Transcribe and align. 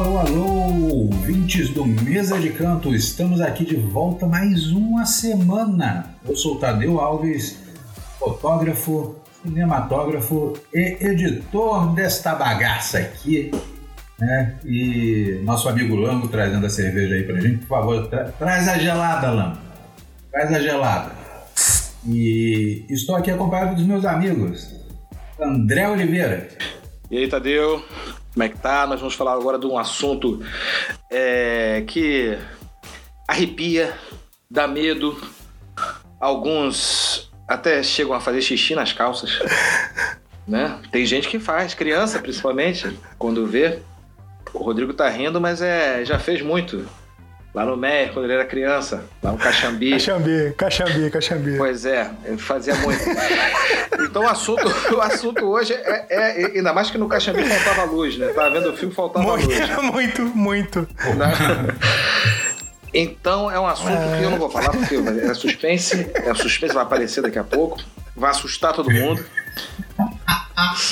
Alô, 0.00 0.18
alô, 0.18 0.46
ouvintes 1.10 1.68
do 1.68 1.84
Mesa 1.84 2.38
de 2.38 2.48
Canto, 2.48 2.94
estamos 2.94 3.38
aqui 3.38 3.66
de 3.66 3.76
volta 3.76 4.26
mais 4.26 4.72
uma 4.72 5.04
semana. 5.04 6.14
Eu 6.26 6.34
sou 6.34 6.58
Tadeu 6.58 6.98
Alves, 6.98 7.58
fotógrafo, 8.18 9.16
cinematógrafo 9.42 10.54
e 10.72 10.96
editor 11.02 11.92
desta 11.92 12.34
bagaça 12.34 12.96
aqui. 12.96 13.50
Né? 14.18 14.58
E 14.64 15.38
nosso 15.44 15.68
amigo 15.68 15.94
Lango 15.94 16.28
trazendo 16.28 16.64
a 16.64 16.70
cerveja 16.70 17.16
aí 17.16 17.24
pra 17.24 17.38
gente, 17.38 17.58
por 17.58 17.68
favor, 17.68 18.08
tra 18.08 18.24
traz 18.38 18.68
a 18.68 18.78
gelada, 18.78 19.30
Lango. 19.30 19.58
Traz 20.32 20.50
a 20.50 20.60
gelada. 20.60 21.12
E 22.08 22.86
estou 22.88 23.16
aqui 23.16 23.30
acompanhado 23.30 23.74
dos 23.74 23.84
meus 23.84 24.06
amigos, 24.06 24.66
André 25.38 25.86
Oliveira. 25.86 26.48
E 27.10 27.18
aí, 27.18 27.28
Tadeu? 27.28 27.84
Como 28.32 28.44
é 28.44 28.48
que 28.48 28.58
tá? 28.58 28.86
Nós 28.86 29.00
vamos 29.00 29.14
falar 29.14 29.32
agora 29.32 29.58
de 29.58 29.66
um 29.66 29.76
assunto 29.76 30.40
é, 31.10 31.82
que 31.86 32.38
arrepia, 33.26 33.92
dá 34.50 34.66
medo. 34.66 35.20
Alguns 36.20 37.30
até 37.48 37.82
chegam 37.82 38.14
a 38.14 38.20
fazer 38.20 38.42
xixi 38.42 38.74
nas 38.74 38.92
calças. 38.92 39.38
Né? 40.48 40.80
Tem 40.90 41.06
gente 41.06 41.28
que 41.28 41.38
faz, 41.38 41.74
criança 41.74 42.18
principalmente, 42.18 42.98
quando 43.16 43.46
vê. 43.46 43.78
O 44.52 44.58
Rodrigo 44.58 44.92
tá 44.92 45.08
rindo, 45.08 45.40
mas 45.40 45.62
é 45.62 46.04
já 46.04 46.18
fez 46.18 46.42
muito. 46.42 46.88
Lá 47.52 47.64
no 47.64 47.76
Meyer, 47.76 48.12
quando 48.12 48.26
ele 48.26 48.34
era 48.34 48.44
criança, 48.44 49.04
lá 49.20 49.32
no 49.32 49.38
Caxambi. 49.38 49.90
Caxambi, 49.98 50.54
Caxambi, 50.56 51.10
Caxambi. 51.10 51.56
Pois 51.56 51.84
é, 51.84 52.08
ele 52.24 52.38
fazia 52.38 52.74
muito. 52.76 53.02
então 54.08 54.22
o 54.22 54.28
assunto, 54.28 54.62
o 54.94 55.00
assunto 55.00 55.44
hoje 55.46 55.72
é, 55.74 56.06
é, 56.08 56.46
Ainda 56.56 56.72
mais 56.72 56.90
que 56.90 56.98
no 56.98 57.08
Caxambi 57.08 57.42
faltava 57.42 57.90
luz, 57.90 58.16
né? 58.16 58.28
Tava 58.28 58.50
vendo 58.50 58.70
o 58.70 58.76
filme 58.76 58.94
faltava 58.94 59.24
muito, 59.24 59.46
luz. 59.46 59.70
Muito, 59.90 60.22
muito. 60.36 60.88
Então 62.94 63.50
é 63.50 63.58
um 63.58 63.66
assunto 63.66 63.90
é... 63.90 64.18
que 64.18 64.24
eu 64.24 64.30
não 64.30 64.38
vou 64.38 64.50
falar 64.50 64.70
porque 64.70 64.94
é 64.94 65.34
suspense, 65.34 66.10
é 66.14 66.34
suspense, 66.34 66.74
vai 66.74 66.82
aparecer 66.82 67.20
daqui 67.20 67.38
a 67.38 67.44
pouco, 67.44 67.80
vai 68.16 68.30
assustar 68.30 68.72
todo 68.72 68.90
mundo. 68.90 69.24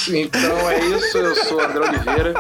Então 0.09 0.71
é 0.71 0.79
isso, 0.81 1.19
eu 1.19 1.35
sou 1.35 1.61
André 1.61 1.81
Oliveira, 1.81 2.35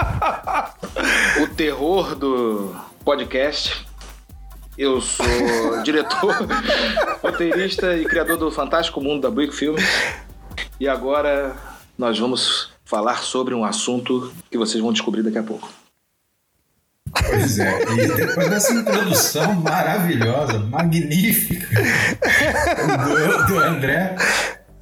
o 1.43 1.47
terror 1.49 2.15
do 2.15 2.75
podcast. 3.05 3.87
Eu 4.79 5.01
sou 5.01 5.27
diretor, 5.83 6.37
roteirista 7.21 7.97
e 7.97 8.05
criador 8.05 8.37
do 8.37 8.49
fantástico 8.49 9.01
mundo 9.01 9.23
da 9.23 9.31
Brick 9.31 9.53
Filmes. 9.53 9.85
E 10.79 10.89
agora 10.89 11.57
nós 11.99 12.17
vamos 12.17 12.71
falar 12.85 13.19
sobre 13.19 13.55
um 13.55 13.65
assunto 13.65 14.33
que 14.49 14.57
vocês 14.57 14.81
vão 14.81 14.93
descobrir 14.93 15.25
daqui 15.25 15.39
a 15.39 15.43
pouco. 15.43 15.69
Pois 17.11 17.59
é, 17.59 17.83
e 17.83 18.07
depois 18.15 18.49
dessa 18.49 18.73
introdução 18.73 19.55
maravilhosa, 19.55 20.61
magnífica 20.61 21.67
do, 23.05 23.47
do 23.47 23.59
André, 23.59 24.15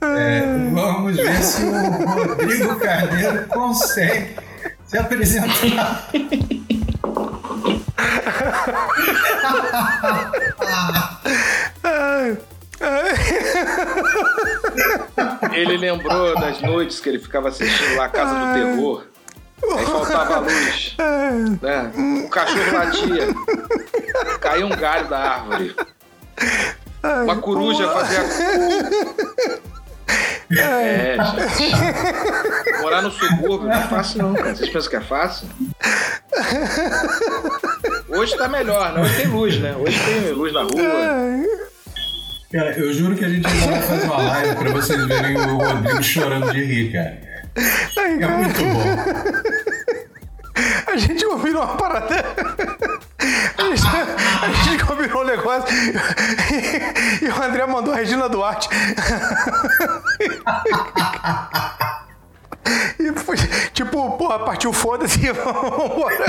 é, 0.03 0.71
vamos 0.73 1.17
ver 1.17 1.43
se 1.43 1.65
o 1.65 2.27
Rodrigo 2.27 2.77
Carneiro 2.79 3.47
consegue 3.47 4.37
se 4.85 4.99
apresentar. 4.99 6.09
Ele 15.53 15.77
lembrou 15.77 16.35
das 16.39 16.61
noites 16.61 17.01
que 17.01 17.09
ele 17.09 17.19
ficava 17.19 17.49
assistindo 17.49 17.97
lá 17.97 18.05
a 18.05 18.09
Casa 18.09 18.35
do 18.35 18.53
Terror. 18.53 19.05
Aí 19.77 19.87
faltava 19.87 20.39
luz. 20.41 20.97
Né? 21.63 21.93
O 22.25 22.29
cachorro 22.29 22.73
latia. 22.73 23.29
Caiu 24.41 24.67
um 24.67 24.77
galho 24.77 25.09
da 25.09 25.19
árvore. 25.19 25.75
Uma 27.25 27.37
coruja 27.37 27.89
fazia. 27.91 28.21
É, 30.57 31.17
gente. 31.57 32.81
Morar 32.81 33.03
no 33.03 33.11
subúrbio 33.11 33.69
não 33.69 33.73
é 33.77 33.83
fácil, 33.89 34.23
não, 34.23 34.35
cara. 34.35 34.55
Vocês 34.55 34.71
pensam 34.71 34.91
que 34.91 34.97
é 34.97 35.01
fácil? 35.01 35.49
Hoje 38.09 38.37
tá 38.37 38.49
melhor, 38.49 38.93
né? 38.93 39.03
Hoje 39.03 39.17
tem 39.17 39.27
luz, 39.27 39.59
né? 39.59 39.75
Hoje 39.77 39.99
tem 40.05 40.33
luz 40.33 40.53
na 40.53 40.63
rua. 40.63 41.47
Cara, 42.53 42.79
eu 42.79 42.93
juro 42.93 43.17
que 43.17 43.25
a 43.25 43.29
gente 43.29 43.43
vai 43.43 43.83
fazer 43.83 44.05
uma 44.05 44.23
live 44.23 44.55
pra 44.57 44.71
vocês 44.71 45.07
verem 45.07 45.37
o 45.37 45.57
Rodrigo 45.59 46.03
chorando 46.03 46.53
de 46.53 46.65
rir, 46.65 46.93
cara. 46.93 47.21
É 47.97 48.27
muito 48.29 48.61
bom. 48.61 48.85
A 50.87 50.97
gente 50.97 51.25
combinou 51.27 51.65
uma 51.65 51.77
parada. 51.77 52.25
A 53.59 54.49
gente, 54.65 54.85
combinou 54.85 55.23
um 55.23 55.25
negócio 55.25 55.69
e, 55.75 57.25
e 57.25 57.29
o 57.29 57.43
André 57.43 57.67
mandou 57.67 57.93
a 57.93 57.97
Regina 57.97 58.29
Duarte. 58.29 58.69
E 62.99 63.13
foi, 63.19 63.37
tipo, 63.73 64.11
porra, 64.19 64.41
partiu 64.41 64.73
foda-se 64.73 65.21
vambora. 65.33 66.27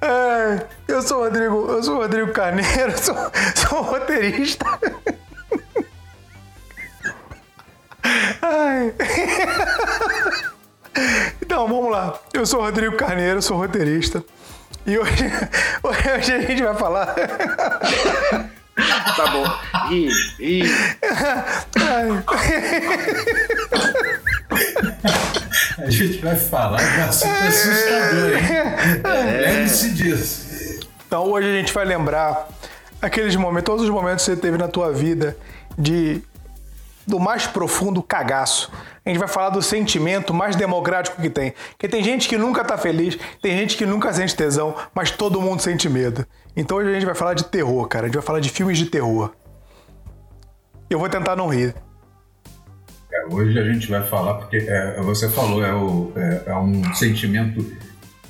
É, 0.00 0.66
eu 0.86 1.00
sou 1.02 1.18
o 1.18 1.24
Rodrigo, 1.24 1.66
eu 1.70 1.82
sou 1.82 1.96
o 1.96 1.98
Rodrigo 1.98 2.32
Carneiro, 2.32 2.96
sou, 3.02 3.16
sou 3.54 3.82
roteirista. 3.82 4.66
Então, 11.42 11.66
vamos 11.68 11.90
lá. 11.90 12.18
Eu 12.32 12.46
sou 12.46 12.60
o 12.60 12.62
Rodrigo 12.62 12.96
Carneiro, 12.96 13.40
sou 13.40 13.56
roteirista. 13.56 14.24
E 14.86 14.98
hoje, 14.98 15.24
hoje 15.82 16.32
a 16.32 16.40
gente 16.40 16.62
vai 16.62 16.74
falar. 16.76 17.14
Tá 19.16 19.26
bom. 19.32 19.44
Ri, 19.88 20.08
ri. 20.38 20.62
A 25.78 25.90
gente 25.90 26.18
vai 26.18 26.36
falar 26.36 26.78
de 26.78 27.00
um 27.00 27.04
assunto 27.04 27.32
assustador, 27.32 28.32
hein? 28.32 28.44
É. 29.04 29.40
Lembre-se 29.46 29.90
disso. 29.90 30.46
Então 31.06 31.24
hoje 31.24 31.48
a 31.48 31.52
gente 31.52 31.72
vai 31.72 31.84
lembrar 31.84 32.48
aqueles 33.02 33.34
momentos, 33.34 33.66
todos 33.66 33.84
os 33.84 33.90
momentos 33.90 34.24
que 34.24 34.30
você 34.30 34.36
teve 34.40 34.56
na 34.56 34.68
tua 34.68 34.92
vida 34.92 35.36
de 35.76 36.22
do 37.06 37.18
mais 37.18 37.46
profundo 37.46 38.02
cagaço. 38.02 38.70
A 39.06 39.08
gente 39.08 39.18
vai 39.20 39.28
falar 39.28 39.50
do 39.50 39.62
sentimento 39.62 40.34
mais 40.34 40.56
democrático 40.56 41.22
que 41.22 41.30
tem. 41.30 41.54
Porque 41.70 41.86
tem 41.86 42.02
gente 42.02 42.28
que 42.28 42.36
nunca 42.36 42.64
tá 42.64 42.76
feliz, 42.76 43.16
tem 43.40 43.56
gente 43.56 43.76
que 43.76 43.86
nunca 43.86 44.12
sente 44.12 44.34
tesão, 44.34 44.74
mas 44.92 45.12
todo 45.12 45.40
mundo 45.40 45.62
sente 45.62 45.88
medo. 45.88 46.26
Então 46.56 46.78
hoje 46.78 46.90
a 46.90 46.94
gente 46.94 47.06
vai 47.06 47.14
falar 47.14 47.34
de 47.34 47.44
terror, 47.44 47.86
cara. 47.86 48.06
A 48.06 48.08
gente 48.08 48.16
vai 48.16 48.24
falar 48.24 48.40
de 48.40 48.50
filmes 48.50 48.76
de 48.76 48.86
terror. 48.86 49.30
Eu 50.90 50.98
vou 50.98 51.08
tentar 51.08 51.36
não 51.36 51.46
rir. 51.46 51.72
É, 53.12 53.26
hoje 53.32 53.56
a 53.56 53.62
gente 53.62 53.88
vai 53.88 54.02
falar, 54.02 54.34
porque 54.34 54.56
é, 54.56 55.00
você 55.00 55.28
falou, 55.28 55.64
é, 55.64 55.72
o, 55.72 56.12
é, 56.16 56.42
é 56.46 56.56
um 56.56 56.92
sentimento 56.92 57.64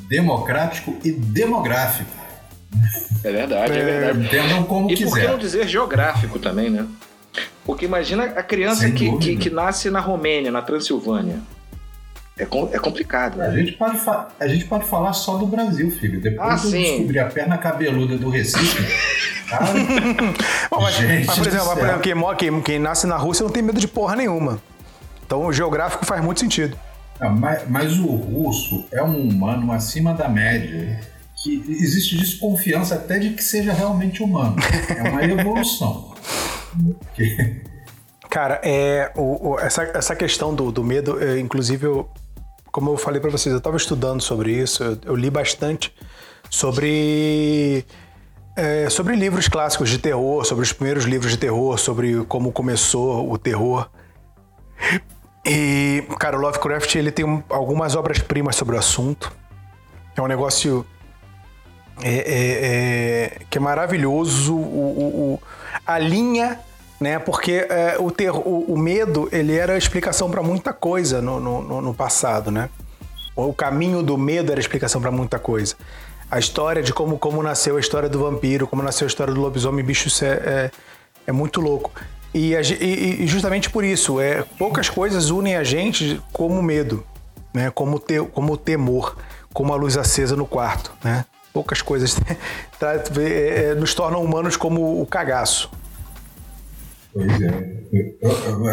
democrático 0.01 0.95
e 1.03 1.11
demográfico. 1.11 2.11
É 3.25 3.33
verdade, 3.33 3.73
é, 3.73 3.79
é 3.79 3.85
verdade. 3.85 4.27
Entendam 4.27 4.63
como 4.65 4.91
e 4.91 4.95
quiser. 4.95 5.07
E 5.07 5.11
por 5.11 5.21
que 5.21 5.27
não 5.27 5.39
dizer 5.39 5.67
geográfico 5.67 6.39
também, 6.39 6.69
né? 6.69 6.87
Porque 7.67 7.85
imagina 7.85 8.25
a 8.25 8.43
criança 8.43 8.89
que, 8.91 9.19
que, 9.19 9.37
que, 9.37 9.51
nasce 9.51 9.91
na 9.91 9.99
Romênia, 9.99 10.53
na 10.53 10.63
Transilvânia. 10.63 11.41
É, 12.39 12.47
com, 12.47 12.69
é 12.73 12.79
complicado. 12.79 13.39
Né? 13.39 13.47
A, 13.47 13.51
gente 13.51 13.73
pode 13.73 13.99
a 14.39 14.47
gente 14.47 14.67
pode 14.67 14.85
falar 14.87 15.13
só 15.13 15.37
do 15.37 15.47
Brasil, 15.47 15.91
filho. 15.91 16.21
Depois 16.21 16.49
ah, 16.49 16.67
eu 16.67 16.71
sim. 16.71 16.83
descobrir 16.83 17.19
a 17.19 17.27
perna 17.27 17.59
cabeluda 17.59 18.17
do 18.17 18.31
Recife. 18.31 18.85
cara, 19.51 19.67
Bom, 20.71 20.81
mas, 20.81 21.01
mas, 21.27 21.39
por 21.39 21.47
exemplo, 21.47 21.67
por 21.67 21.85
exemplo 21.85 22.01
quem, 22.01 22.37
quem, 22.37 22.63
quem 22.63 22.79
nasce 22.79 23.07
na 23.07 23.17
Rússia 23.17 23.43
não 23.43 23.51
tem 23.51 23.63
medo 23.63 23.81
de 23.81 23.89
porra 23.89 24.15
nenhuma. 24.15 24.61
Então 25.27 25.45
o 25.45 25.53
geográfico 25.53 26.07
faz 26.07 26.23
muito 26.23 26.39
sentido. 26.39 26.79
Não, 27.21 27.35
mas, 27.35 27.69
mas, 27.69 27.99
o 27.99 28.07
russo 28.07 28.85
é 28.93 29.03
um 29.03 29.29
humano 29.29 29.73
acima 29.73 30.15
da 30.15 30.29
média. 30.29 31.01
Que 31.43 31.65
existe 31.69 32.17
desconfiança 32.17 32.97
até 32.97 33.19
de 33.19 33.31
que 33.31 33.43
seja 33.43 33.73
realmente 33.73 34.23
humano. 34.23 34.57
É 34.97 35.09
uma 35.09 35.23
evolução. 35.25 36.15
Cara, 38.29 38.61
é, 38.63 39.13
o, 39.15 39.51
o, 39.51 39.61
essa, 39.61 39.83
essa 39.83 40.15
questão 40.17 40.55
do, 40.55 40.71
do 40.71 40.85
medo, 40.85 41.23
é, 41.23 41.39
inclusive, 41.39 41.87
eu, 41.87 42.09
como 42.71 42.91
eu 42.91 42.97
falei 42.97 43.21
para 43.21 43.31
vocês, 43.31 43.53
eu 43.53 43.59
estava 43.59 43.77
estudando 43.77 44.21
sobre 44.21 44.53
isso, 44.53 44.83
eu, 44.83 44.99
eu 45.05 45.17
li 45.17 45.31
bastante 45.31 45.95
sobre, 46.51 47.85
é, 48.57 48.91
sobre 48.91 49.15
livros 49.17 49.49
clássicos 49.49 49.89
de 49.89 49.99
terror, 49.99 50.45
sobre 50.45 50.65
os 50.65 50.73
primeiros 50.73 51.05
livros 51.05 51.33
de 51.33 51.39
terror, 51.39 51.79
sobre 51.79 52.25
como 52.25 52.53
começou 52.53 53.31
o 53.31 53.39
terror. 53.39 53.89
E, 55.45 56.05
cara, 56.19 56.37
o 56.37 56.41
Lovecraft 56.41 56.95
ele 56.97 57.13
tem 57.13 57.43
algumas 57.49 57.95
obras-primas 57.95 58.57
sobre 58.57 58.75
o 58.75 58.79
assunto. 58.79 59.33
É 60.17 60.21
um 60.21 60.27
negócio 60.27 60.85
é, 62.03 62.15
é, 62.15 63.37
é, 63.39 63.39
que 63.49 63.59
é 63.59 63.61
maravilhoso. 63.61 64.57
O, 64.57 64.59
o, 64.59 65.43
a 65.85 65.99
linha 65.99 66.59
né? 67.01 67.19
Porque 67.19 67.67
é, 67.69 67.97
o, 67.99 68.11
ter, 68.11 68.31
o, 68.31 68.65
o, 68.69 68.79
medo 68.79 69.29
ele 69.31 69.55
era 69.55 69.75
a 69.75 69.79
explicação 69.79 70.31
para 70.31 70.43
muita 70.43 70.73
coisa 70.73 71.21
no, 71.21 71.39
no, 71.39 71.81
no, 71.83 71.95
passado, 71.95 72.51
né? 72.51 72.71
O 73.35 73.53
caminho 73.53 74.03
do 74.03 74.17
medo 74.17 74.51
era 74.51 74.59
a 74.59 74.63
explicação 74.63 75.01
para 75.01 75.11
muita 75.11 75.39
coisa. 75.39 75.75
A 76.31 76.39
história 76.39 76.83
de 76.83 76.93
como, 76.93 77.19
como 77.19 77.43
nasceu 77.43 77.77
a 77.77 77.81
história 77.81 78.09
do 78.09 78.19
vampiro, 78.19 78.67
como 78.67 78.83
nasceu 78.83 79.07
a 79.07 79.09
história 79.09 79.33
do 79.33 79.41
lobisomem, 79.41 79.85
bicho, 79.85 80.09
isso 80.09 80.25
é, 80.25 80.29
é, 80.29 80.71
é 81.27 81.33
muito 81.33 81.61
louco. 81.61 81.93
E, 82.35 82.55
e, 82.55 83.27
justamente 83.27 83.71
por 83.71 83.85
isso, 83.85 84.21
é, 84.21 84.43
poucas 84.59 84.89
coisas 84.89 85.31
unem 85.31 85.57
a 85.57 85.65
gente 85.65 86.21
como 86.33 86.63
medo, 86.63 87.05
né? 87.55 87.71
como, 87.71 87.99
te, 87.99 88.21
como 88.33 88.57
temor, 88.57 89.17
como 89.53 89.73
a 89.73 89.77
luz 89.77 89.97
acesa 89.97 90.35
no 90.35 90.47
quarto. 90.47 90.93
Né? 91.05 91.25
Poucas 91.57 91.81
coisas 91.81 92.21
é, 93.19 93.71
é, 93.71 93.75
nos 93.75 93.95
tornam 93.95 94.23
humanos 94.23 94.59
como 94.59 95.01
o 95.01 95.07
cagaço. 95.07 95.71
Pois 97.15 97.33
é. 97.41 97.83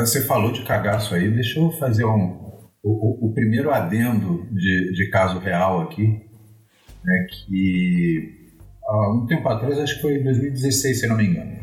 Você 0.01 0.25
falou 0.25 0.51
de 0.51 0.65
cagaço 0.65 1.15
aí, 1.15 1.31
deixa 1.31 1.61
eu 1.61 1.71
fazer 1.79 2.03
um, 2.03 2.61
o, 2.83 3.27
o 3.27 3.33
primeiro 3.33 3.71
adendo 3.71 4.45
de, 4.51 4.91
de 4.91 5.09
caso 5.09 5.39
real 5.39 5.83
aqui, 5.83 6.25
né, 7.05 7.27
que 7.31 8.51
há 8.85 9.13
um 9.13 9.25
tempo 9.27 9.47
atrás, 9.47 9.79
acho 9.79 9.95
que 9.95 10.01
foi 10.01 10.15
em 10.15 10.23
2016, 10.25 10.99
se 10.99 11.07
não 11.07 11.15
me 11.15 11.25
engano, 11.25 11.53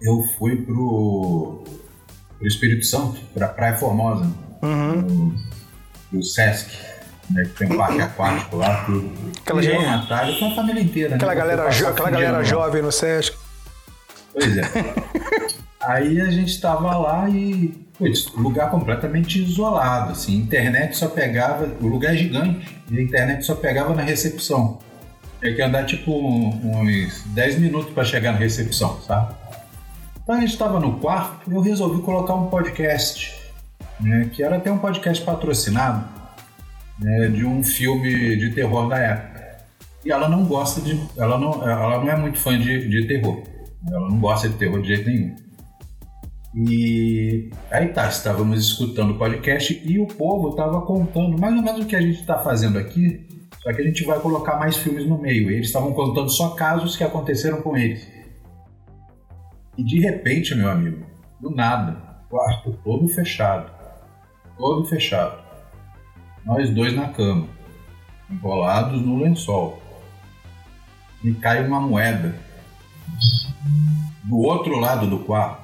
eu 0.00 0.22
fui 0.38 0.64
pro, 0.64 1.62
pro 2.38 2.48
Espírito 2.48 2.86
Santo, 2.86 3.20
pra 3.34 3.48
Praia 3.48 3.74
Formosa, 3.74 4.24
uhum. 4.62 5.02
no, 5.02 5.34
no 6.10 6.22
Sesc, 6.22 6.74
né, 7.30 7.44
que 7.44 7.50
tem 7.50 7.72
um 7.72 7.76
parque 7.76 8.00
aquático 8.00 8.56
lá, 8.56 8.84
tudo. 8.84 9.12
Aquela 9.42 9.62
gente, 9.62 9.84
Natália, 9.84 10.38
foi 10.38 10.48
a 10.48 10.54
família 10.54 10.82
inteira, 10.82 11.14
aquela 11.16 11.34
né? 11.34 11.40
Galera, 11.40 11.68
aquela 11.68 12.10
galera 12.10 12.44
jovem 12.44 12.82
no 12.82 12.92
Sesc. 12.92 13.36
Pois 14.32 14.56
é. 14.56 14.62
Aí 15.82 16.20
a 16.20 16.30
gente 16.30 16.50
estava 16.50 16.96
lá 16.96 17.28
e 17.28 17.82
putz, 17.98 18.26
lugar 18.34 18.70
completamente 18.70 19.42
isolado, 19.42 20.12
assim, 20.12 20.36
internet 20.36 20.96
só 20.96 21.08
pegava, 21.08 21.68
o 21.80 21.86
lugar 21.86 22.14
é 22.14 22.16
gigante, 22.16 22.82
e 22.90 22.98
a 22.98 23.02
internet 23.02 23.44
só 23.44 23.54
pegava 23.54 23.94
na 23.94 24.02
recepção. 24.02 24.78
Tinha 25.40 25.54
que 25.54 25.62
andar 25.62 25.86
tipo 25.86 26.12
uns 26.12 27.22
10 27.26 27.58
minutos 27.58 27.92
para 27.92 28.04
chegar 28.04 28.32
na 28.32 28.38
recepção, 28.38 29.00
sabe? 29.02 29.34
Então 30.22 30.36
a 30.36 30.40
gente 30.40 30.52
estava 30.52 30.78
no 30.78 30.98
quarto 30.98 31.50
e 31.50 31.54
eu 31.54 31.60
resolvi 31.60 32.00
colocar 32.02 32.34
um 32.34 32.46
podcast, 32.46 33.34
né, 34.00 34.30
que 34.32 34.42
era 34.42 34.56
até 34.56 34.70
um 34.70 34.78
podcast 34.78 35.24
patrocinado, 35.24 36.04
né, 37.02 37.28
de 37.28 37.44
um 37.44 37.62
filme 37.62 38.36
de 38.36 38.50
terror 38.54 38.88
da 38.88 38.98
época. 38.98 39.32
E 40.04 40.10
ela 40.10 40.28
não 40.28 40.44
gosta 40.44 40.80
de. 40.80 41.00
Ela 41.16 41.38
não, 41.38 41.68
ela 41.68 41.98
não 41.98 42.10
é 42.10 42.16
muito 42.16 42.38
fã 42.38 42.58
de, 42.58 42.88
de 42.88 43.06
terror. 43.06 43.42
Ela 43.88 44.08
não 44.08 44.18
gosta 44.18 44.48
de 44.48 44.56
terror 44.56 44.80
de 44.80 44.88
jeito 44.88 45.08
nenhum. 45.08 45.36
E 46.54 47.50
aí 47.70 47.88
tá, 47.88 48.08
estávamos 48.08 48.66
escutando 48.66 49.12
o 49.12 49.18
podcast 49.18 49.80
e 49.84 49.98
o 49.98 50.06
povo 50.06 50.50
estava 50.50 50.82
contando 50.82 51.40
mais 51.40 51.56
ou 51.56 51.62
menos 51.62 51.84
o 51.84 51.86
que 51.86 51.96
a 51.96 52.00
gente 52.00 52.20
está 52.20 52.38
fazendo 52.40 52.78
aqui, 52.78 53.26
só 53.62 53.72
que 53.72 53.80
a 53.80 53.84
gente 53.84 54.04
vai 54.04 54.20
colocar 54.20 54.58
mais 54.58 54.76
filmes 54.76 55.06
no 55.06 55.16
meio. 55.18 55.50
Eles 55.50 55.68
estavam 55.68 55.94
contando 55.94 56.28
só 56.28 56.50
casos 56.50 56.94
que 56.94 57.02
aconteceram 57.02 57.62
com 57.62 57.74
eles. 57.74 58.06
E 59.78 59.82
de 59.82 60.00
repente, 60.00 60.54
meu 60.54 60.70
amigo, 60.70 61.06
do 61.40 61.50
nada, 61.50 61.96
quarto 62.28 62.78
todo 62.84 63.08
fechado. 63.08 63.72
Todo 64.58 64.84
fechado. 64.84 65.41
Nós 66.44 66.70
dois 66.70 66.94
na 66.94 67.08
cama, 67.08 67.46
enrolados 68.30 69.00
no 69.00 69.22
lençol. 69.22 69.82
E 71.22 71.32
cai 71.34 71.64
uma 71.64 71.80
moeda 71.80 72.34
do 74.24 74.38
outro 74.38 74.78
lado 74.78 75.06
do 75.06 75.20
quarto 75.20 75.62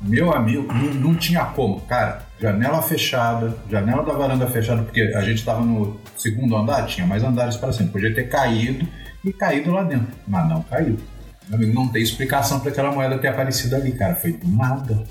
meu 0.00 0.32
amigo, 0.32 0.72
não, 0.72 0.94
não, 0.94 1.14
tinha 1.14 1.44
como. 1.44 1.80
Cara, 1.82 2.22
janela 2.40 2.80
fechada, 2.80 3.54
janela 3.70 4.02
da 4.02 4.14
varanda 4.14 4.46
fechada, 4.46 4.82
porque 4.82 5.02
a 5.02 5.20
gente 5.20 5.38
estava 5.38 5.60
no 5.60 6.00
segundo 6.16 6.56
andar, 6.56 6.86
tinha 6.86 7.06
mais 7.06 7.22
andares 7.22 7.56
para 7.56 7.72
cima. 7.72 7.90
Podia 7.90 8.14
ter 8.14 8.28
caído 8.28 8.88
e 9.22 9.30
caído 9.30 9.70
lá 9.70 9.82
dentro, 9.82 10.08
mas 10.26 10.48
não 10.48 10.62
caiu. 10.62 10.98
Meu 11.46 11.58
amigo, 11.58 11.74
não 11.74 11.88
tem 11.88 12.02
explicação 12.02 12.60
para 12.60 12.70
aquela 12.70 12.90
moeda 12.92 13.18
ter 13.18 13.28
aparecido 13.28 13.76
ali, 13.76 13.92
cara. 13.92 14.14
Foi 14.14 14.32
do 14.32 14.48
nada. 14.48 15.04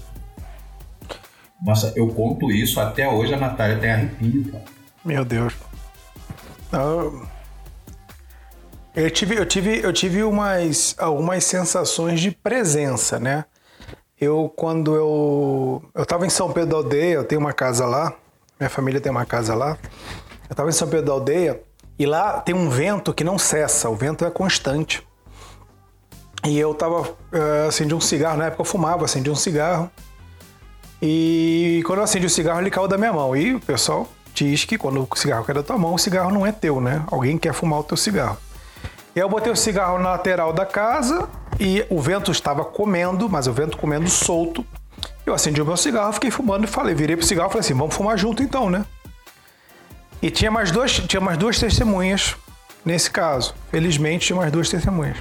Nossa, 1.61 1.91
eu 1.95 2.07
conto 2.07 2.51
isso 2.51 2.79
até 2.79 3.07
hoje, 3.07 3.33
a 3.33 3.37
Natália 3.37 3.77
tem 3.77 3.91
arrepio, 3.91 4.51
cara. 4.51 4.63
Meu 5.03 5.25
Deus. 5.25 5.53
Eu 8.95 9.09
tive, 9.11 9.35
eu 9.35 9.45
tive, 9.45 9.79
eu 9.79 9.93
tive 9.93 10.23
umas, 10.23 10.95
algumas 10.97 11.43
sensações 11.43 12.19
de 12.19 12.31
presença, 12.31 13.19
né? 13.19 13.45
Eu, 14.19 14.51
quando 14.55 14.95
eu. 14.95 15.83
Eu 15.93 16.03
estava 16.03 16.25
em 16.25 16.29
São 16.29 16.51
Pedro 16.51 16.69
da 16.71 16.75
Aldeia, 16.77 17.13
eu 17.15 17.23
tenho 17.23 17.39
uma 17.39 17.53
casa 17.53 17.85
lá, 17.85 18.13
minha 18.59 18.69
família 18.69 18.99
tem 18.99 19.11
uma 19.11 19.25
casa 19.25 19.55
lá. 19.55 19.77
Eu 20.49 20.51
estava 20.53 20.69
em 20.69 20.73
São 20.73 20.87
Pedro 20.89 21.05
da 21.05 21.11
Aldeia 21.13 21.61
e 21.97 22.05
lá 22.05 22.41
tem 22.41 22.53
um 22.53 22.69
vento 22.69 23.13
que 23.13 23.23
não 23.23 23.37
cessa, 23.37 23.89
o 23.89 23.95
vento 23.95 24.25
é 24.25 24.29
constante. 24.29 25.07
E 26.45 26.57
eu 26.57 26.73
tava, 26.73 27.01
uh, 27.01 27.67
acendi 27.67 27.93
um 27.93 28.01
cigarro, 28.01 28.37
na 28.37 28.45
época 28.45 28.61
eu 28.61 28.65
fumava, 28.65 29.05
acendi 29.05 29.29
um 29.29 29.35
cigarro. 29.35 29.89
E 31.01 31.81
quando 31.85 31.99
eu 31.99 32.03
acendi 32.03 32.25
o 32.25 32.29
cigarro, 32.29 32.59
ele 32.59 32.69
caiu 32.69 32.87
da 32.87 32.97
minha 32.97 33.13
mão. 33.13 33.35
E 33.35 33.55
o 33.55 33.59
pessoal 33.59 34.07
diz 34.33 34.65
que 34.65 34.77
quando 34.77 35.07
o 35.09 35.17
cigarro 35.17 35.45
cai 35.45 35.55
da 35.55 35.63
tua 35.63 35.77
mão, 35.77 35.93
o 35.93 35.97
cigarro 35.97 36.31
não 36.31 36.45
é 36.45 36.51
teu, 36.51 36.81
né? 36.81 37.03
Alguém 37.07 37.37
quer 37.37 37.53
fumar 37.53 37.79
o 37.79 37.83
teu 37.83 37.97
cigarro. 37.97 38.37
E 39.15 39.19
eu 39.19 39.27
botei 39.27 39.51
o 39.51 39.55
cigarro 39.55 39.97
na 39.97 40.11
lateral 40.11 40.53
da 40.53 40.65
casa 40.65 41.27
e 41.59 41.85
o 41.89 41.99
vento 41.99 42.31
estava 42.31 42.63
comendo, 42.63 43.29
mas 43.29 43.47
o 43.47 43.53
vento 43.53 43.77
comendo 43.77 44.09
solto. 44.09 44.65
Eu 45.25 45.33
acendi 45.33 45.61
o 45.61 45.65
meu 45.65 45.77
cigarro, 45.77 46.13
fiquei 46.13 46.31
fumando 46.31 46.63
e 46.63 46.67
falei, 46.67 46.93
virei 46.93 47.15
pro 47.15 47.25
cigarro 47.25 47.49
e 47.49 47.51
falei 47.51 47.61
assim, 47.61 47.73
vamos 47.73 47.95
fumar 47.95 48.17
junto 48.17 48.43
então, 48.43 48.69
né? 48.69 48.85
E 50.21 50.29
tinha 50.29 50.51
mais, 50.51 50.71
dois, 50.71 50.93
tinha 50.99 51.21
mais 51.21 51.37
duas 51.37 51.57
testemunhas 51.57 52.35
nesse 52.83 53.09
caso. 53.09 53.53
Felizmente 53.71 54.27
tinha 54.27 54.37
mais 54.37 54.51
duas 54.51 54.69
testemunhas. 54.69 55.17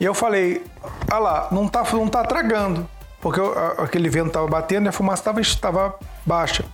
E 0.00 0.04
eu 0.04 0.14
falei, 0.14 0.64
ah 1.10 1.18
lá, 1.18 1.48
não 1.50 1.68
tá, 1.68 1.84
não 1.92 2.08
tá 2.08 2.24
tragando. 2.24 2.88
Porque 3.20 3.40
eu, 3.40 3.52
aquele 3.78 4.08
vento 4.08 4.30
tava 4.30 4.46
batendo 4.46 4.86
e 4.86 4.88
a 4.88 4.92
fumaça 4.92 5.22
tava, 5.24 5.40
estava 5.40 5.94
baixa. 6.24 6.64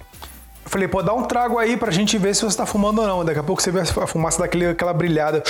Eu 0.64 0.70
falei, 0.70 0.88
pô, 0.88 1.02
dá 1.02 1.12
um 1.12 1.24
trago 1.24 1.58
aí 1.58 1.76
pra 1.76 1.90
gente 1.90 2.16
ver 2.18 2.34
se 2.34 2.44
você 2.44 2.56
tá 2.56 2.66
fumando 2.66 3.00
ou 3.00 3.06
não. 3.06 3.24
Daqui 3.24 3.38
a 3.38 3.42
pouco 3.42 3.62
você 3.62 3.70
vê 3.70 3.80
a 3.80 4.06
fumaça 4.06 4.40
daquele, 4.40 4.68
aquela 4.68 4.92
brilhada 4.92 5.42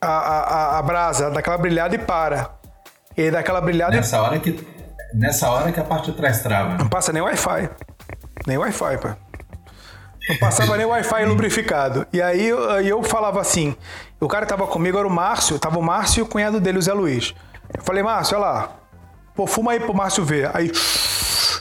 a, 0.00 0.08
a, 0.08 0.78
a 0.78 0.82
brasa, 0.82 1.30
daquela 1.30 1.58
brilhada 1.58 1.94
e 1.94 1.98
para. 1.98 2.50
E 3.16 3.30
daquela 3.30 3.60
brilhada. 3.60 3.96
Nessa 3.96 4.22
hora 4.22 4.38
que, 4.38 4.66
nessa 5.12 5.50
hora 5.50 5.72
que 5.72 5.80
a 5.80 5.84
parte 5.84 6.10
de 6.10 6.16
trás 6.16 6.42
trava. 6.42 6.76
Não 6.76 6.88
passa 6.88 7.12
nem 7.12 7.22
Wi-Fi. 7.22 7.68
Nem 8.46 8.58
Wi-Fi, 8.58 8.98
pá. 8.98 9.16
Não 10.28 10.36
passava 10.36 10.76
nem 10.76 10.86
Wi-Fi 10.86 11.24
lubrificado. 11.24 12.06
E 12.12 12.20
aí 12.20 12.48
eu, 12.48 12.58
eu 12.80 13.02
falava 13.02 13.40
assim: 13.40 13.74
o 14.20 14.28
cara 14.28 14.44
que 14.44 14.50
tava 14.50 14.66
comigo 14.66 14.98
era 14.98 15.06
o 15.06 15.10
Márcio, 15.10 15.58
tava 15.58 15.78
o 15.78 15.82
Márcio 15.82 16.20
e 16.20 16.22
o 16.22 16.26
cunhado 16.26 16.60
dele, 16.60 16.78
o 16.78 16.82
Zé 16.82 16.92
Luiz. 16.92 17.34
Eu 17.76 17.82
falei, 17.82 18.02
Márcio, 18.02 18.36
olha 18.36 18.46
lá. 18.46 18.72
Pô, 19.34 19.46
fuma 19.46 19.72
aí 19.72 19.80
pro 19.80 19.94
Márcio 19.94 20.24
ver. 20.24 20.50
Aí, 20.54 20.70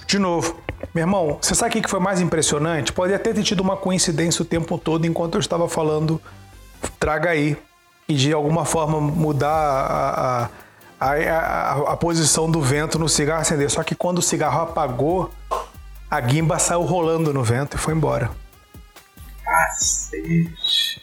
de 0.06 0.20
novo. 0.20 0.60
Meu 0.94 1.04
irmão, 1.04 1.38
você 1.42 1.54
sabe 1.54 1.78
o 1.78 1.82
que 1.82 1.90
foi 1.90 2.00
mais 2.00 2.22
impressionante? 2.22 2.94
Pode 2.94 3.14
até 3.14 3.34
ter 3.34 3.44
tido 3.44 3.62
uma 3.62 3.76
coincidência 3.76 4.42
o 4.42 4.46
tempo 4.46 4.78
todo 4.78 5.06
enquanto 5.06 5.36
eu 5.36 5.40
estava 5.40 5.68
falando, 5.68 6.22
traga 7.00 7.32
aí 7.32 7.58
e 8.08 8.14
de 8.14 8.32
alguma 8.32 8.64
forma 8.64 9.00
mudar 9.02 9.50
a, 9.50 10.50
a, 11.00 11.12
a, 11.12 11.94
a, 11.94 11.98
posição 11.98 12.50
do 12.50 12.62
vento 12.62 12.98
no 12.98 13.10
cigarro 13.10 13.42
acender. 13.42 13.70
Só 13.70 13.84
que 13.84 13.96
quando 13.96 14.20
o 14.20 14.22
cigarro 14.22 14.62
apagou, 14.62 15.32
a 16.10 16.20
guimba 16.20 16.58
saiu 16.58 16.84
rolando 16.84 17.34
no 17.34 17.44
vento 17.44 17.76
e 17.76 17.80
foi 17.80 17.94
embora. 17.94 18.32
Cacete. 19.44 21.02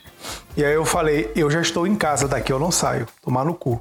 E 0.56 0.64
aí 0.64 0.72
eu 0.72 0.84
falei, 0.84 1.30
eu 1.34 1.50
já 1.50 1.60
estou 1.60 1.86
em 1.86 1.96
casa 1.96 2.28
daqui, 2.28 2.52
eu 2.52 2.58
não 2.58 2.70
saio. 2.70 3.06
Tomar 3.22 3.44
no 3.44 3.54
cu. 3.54 3.80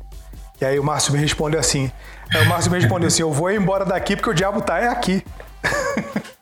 E 0.63 0.65
aí 0.65 0.79
o 0.79 0.83
Márcio 0.83 1.11
me 1.11 1.19
respondeu 1.19 1.59
assim. 1.59 1.91
Aí 2.33 2.41
o 2.41 2.47
Márcio 2.47 2.71
me 2.71 2.79
respondeu 2.79 3.07
assim, 3.07 3.21
eu 3.21 3.33
vou 3.33 3.51
embora 3.51 3.83
daqui 3.83 4.15
porque 4.15 4.29
o 4.29 4.33
diabo 4.33 4.61
tá 4.61 4.79
é 4.79 4.87
aqui. 4.87 5.21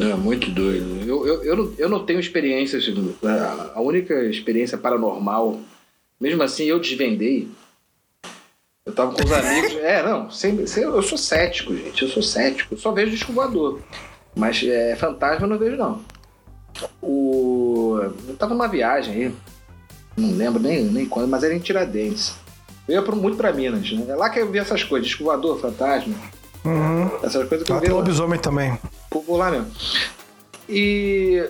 É, 0.00 0.14
muito 0.14 0.48
doido. 0.52 1.04
Eu, 1.04 1.26
eu, 1.26 1.44
eu, 1.44 1.56
não, 1.56 1.74
eu 1.76 1.88
não 1.88 2.06
tenho 2.06 2.20
experiências. 2.20 2.84
A 3.74 3.80
única 3.80 4.14
experiência 4.26 4.78
paranormal, 4.78 5.58
mesmo 6.20 6.40
assim, 6.40 6.66
eu 6.66 6.78
desvendei. 6.78 7.48
Eu 8.86 8.92
tava 8.92 9.12
com 9.12 9.24
os 9.24 9.32
amigos. 9.32 9.72
É, 9.82 10.00
não, 10.00 10.30
sem, 10.30 10.56
eu 10.76 11.02
sou 11.02 11.18
cético, 11.18 11.76
gente. 11.76 12.00
Eu 12.00 12.08
sou 12.10 12.22
cético. 12.22 12.74
Eu 12.74 12.78
só 12.78 12.92
vejo 12.92 13.10
disco 13.10 13.32
voador. 13.32 13.80
Mas 14.36 14.62
é, 14.62 14.94
fantasma 14.94 15.46
eu 15.46 15.50
não 15.50 15.58
vejo, 15.58 15.76
não. 15.76 16.00
O, 17.02 17.98
eu 18.28 18.36
tava 18.36 18.54
numa 18.54 18.68
viagem 18.68 19.14
aí. 19.14 19.34
Não 20.18 20.36
lembro 20.36 20.60
nem, 20.60 20.84
nem 20.84 21.06
quando, 21.06 21.28
mas 21.28 21.44
era 21.44 21.54
em 21.54 21.58
Tiradentes. 21.58 22.34
Eu 22.88 23.02
ia 23.02 23.12
muito 23.12 23.36
pra 23.36 23.52
Minas. 23.52 23.90
Né? 23.92 24.06
É 24.08 24.16
lá 24.16 24.30
que 24.30 24.40
eu 24.40 24.50
vi 24.50 24.58
essas 24.58 24.82
coisas: 24.82 25.06
disco 25.06 25.24
voador, 25.24 25.60
fantasma. 25.60 26.14
Uhum. 26.64 27.10
Essas 27.22 27.48
coisas 27.48 27.66
que 27.66 27.72
eu 27.72 27.80
vi. 27.80 27.88
Lá 27.88 27.94
lobisomem 27.94 28.38
também. 28.38 28.78
Vou 29.10 29.36
lá 29.36 29.50
mesmo. 29.50 29.70
E 30.68 31.48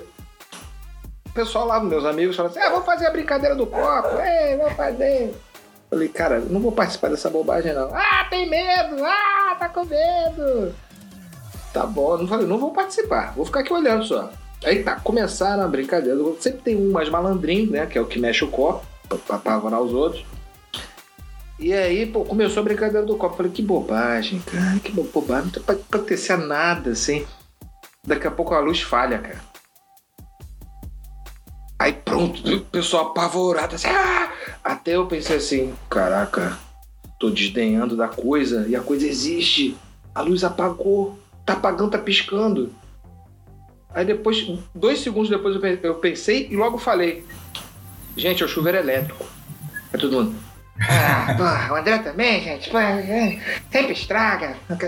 o 1.27 1.33
pessoal 1.33 1.67
lá, 1.67 1.81
meus 1.81 2.05
amigos, 2.05 2.37
falaram 2.37 2.55
assim: 2.55 2.65
ah, 2.65 2.71
vamos 2.71 2.87
fazer 2.87 3.07
a 3.07 3.11
brincadeira 3.11 3.55
do 3.55 3.67
copo, 3.67 4.19
é, 4.19 4.57
vamos 4.57 4.75
fazer. 4.75 5.35
Falei, 5.91 6.09
cara, 6.09 6.41
não 6.41 6.61
vou 6.61 6.71
participar 6.71 7.09
dessa 7.09 7.31
bobagem, 7.31 7.73
não. 7.73 7.91
Ah, 7.95 8.27
tem 8.29 8.49
medo! 8.49 9.03
Ah, 9.03 9.57
tá 9.59 9.69
com 9.71 9.85
medo! 9.85 10.75
Tá 11.73 11.87
bom, 11.87 12.19
não 12.19 12.29
falei, 12.29 12.47
não 12.47 12.59
vou 12.59 12.73
participar, 12.73 13.33
vou 13.35 13.45
ficar 13.45 13.61
aqui 13.61 13.73
olhando 13.73 14.05
só. 14.05 14.31
Aí 14.65 14.83
tá, 14.83 14.97
começaram 14.97 15.62
a 15.62 15.69
brincadeira. 15.69 16.19
Sempre 16.41 16.61
tem 16.62 16.77
um 16.77 16.91
mais 16.91 17.09
malandrinho, 17.09 17.71
né? 17.71 17.87
Que 17.87 17.99
é 17.99 18.00
o 18.00 18.07
que 18.07 18.19
mexe 18.19 18.45
o 18.45 18.49
copo, 18.49 18.85
pra 19.27 19.37
apavorar 19.37 19.81
os 19.81 19.93
outros. 19.93 20.25
E 21.59 21.73
aí, 21.73 22.07
pô, 22.07 22.25
começou 22.25 22.61
a 22.61 22.65
brincadeira 22.65 23.07
do 23.07 23.17
copo. 23.17 23.37
Falei, 23.37 23.53
que 23.53 23.62
bobagem, 23.62 24.41
cara, 24.41 24.79
que 24.79 24.93
bobagem. 24.93 25.53
Não 25.55 25.62
pode 25.62 25.81
acontecer 25.93 26.37
nada, 26.37 26.91
assim. 26.91 27.27
Daqui 28.05 28.27
a 28.27 28.31
pouco 28.31 28.55
a 28.55 28.61
luz 28.61 28.81
falha, 28.81 29.19
cara. 29.19 29.41
Aí 31.79 31.93
pronto, 31.93 32.57
o 32.57 32.61
pessoal 32.61 33.07
apavorado, 33.07 33.77
assim, 33.77 33.87
ah! 33.88 34.33
Até 34.65 34.97
eu 34.97 35.07
pensei 35.07 35.37
assim, 35.37 35.75
caraca, 35.88 36.59
tô 37.21 37.31
desdenhando 37.31 37.97
da 37.97 38.09
coisa 38.09 38.67
e 38.69 38.75
a 38.75 38.81
coisa 38.81 39.07
existe. 39.07 39.77
A 40.12 40.21
luz 40.21 40.43
apagou, 40.43 41.17
tá 41.47 41.53
apagando, 41.53 41.93
tá 41.93 41.99
piscando. 41.99 42.75
Aí 43.95 44.04
depois, 44.04 44.47
dois 44.75 45.00
segundos 45.00 45.28
depois 45.30 45.57
eu 45.83 45.95
pensei 45.97 46.49
e 46.50 46.57
logo 46.57 46.78
falei, 46.78 47.25
gente, 48.16 48.42
é 48.42 48.47
o 48.47 48.49
chuveiro 48.49 48.78
elétrico. 48.78 49.25
É 49.92 49.97
todo 49.97 50.12
mundo. 50.12 50.35
Ah, 50.80 51.35
pô, 51.37 51.73
o 51.75 51.76
André 51.76 51.99
também, 51.99 52.40
gente, 52.42 52.71
pô, 52.71 52.78
é, 52.78 53.38
sempre 53.73 53.92
estraga. 53.92 54.57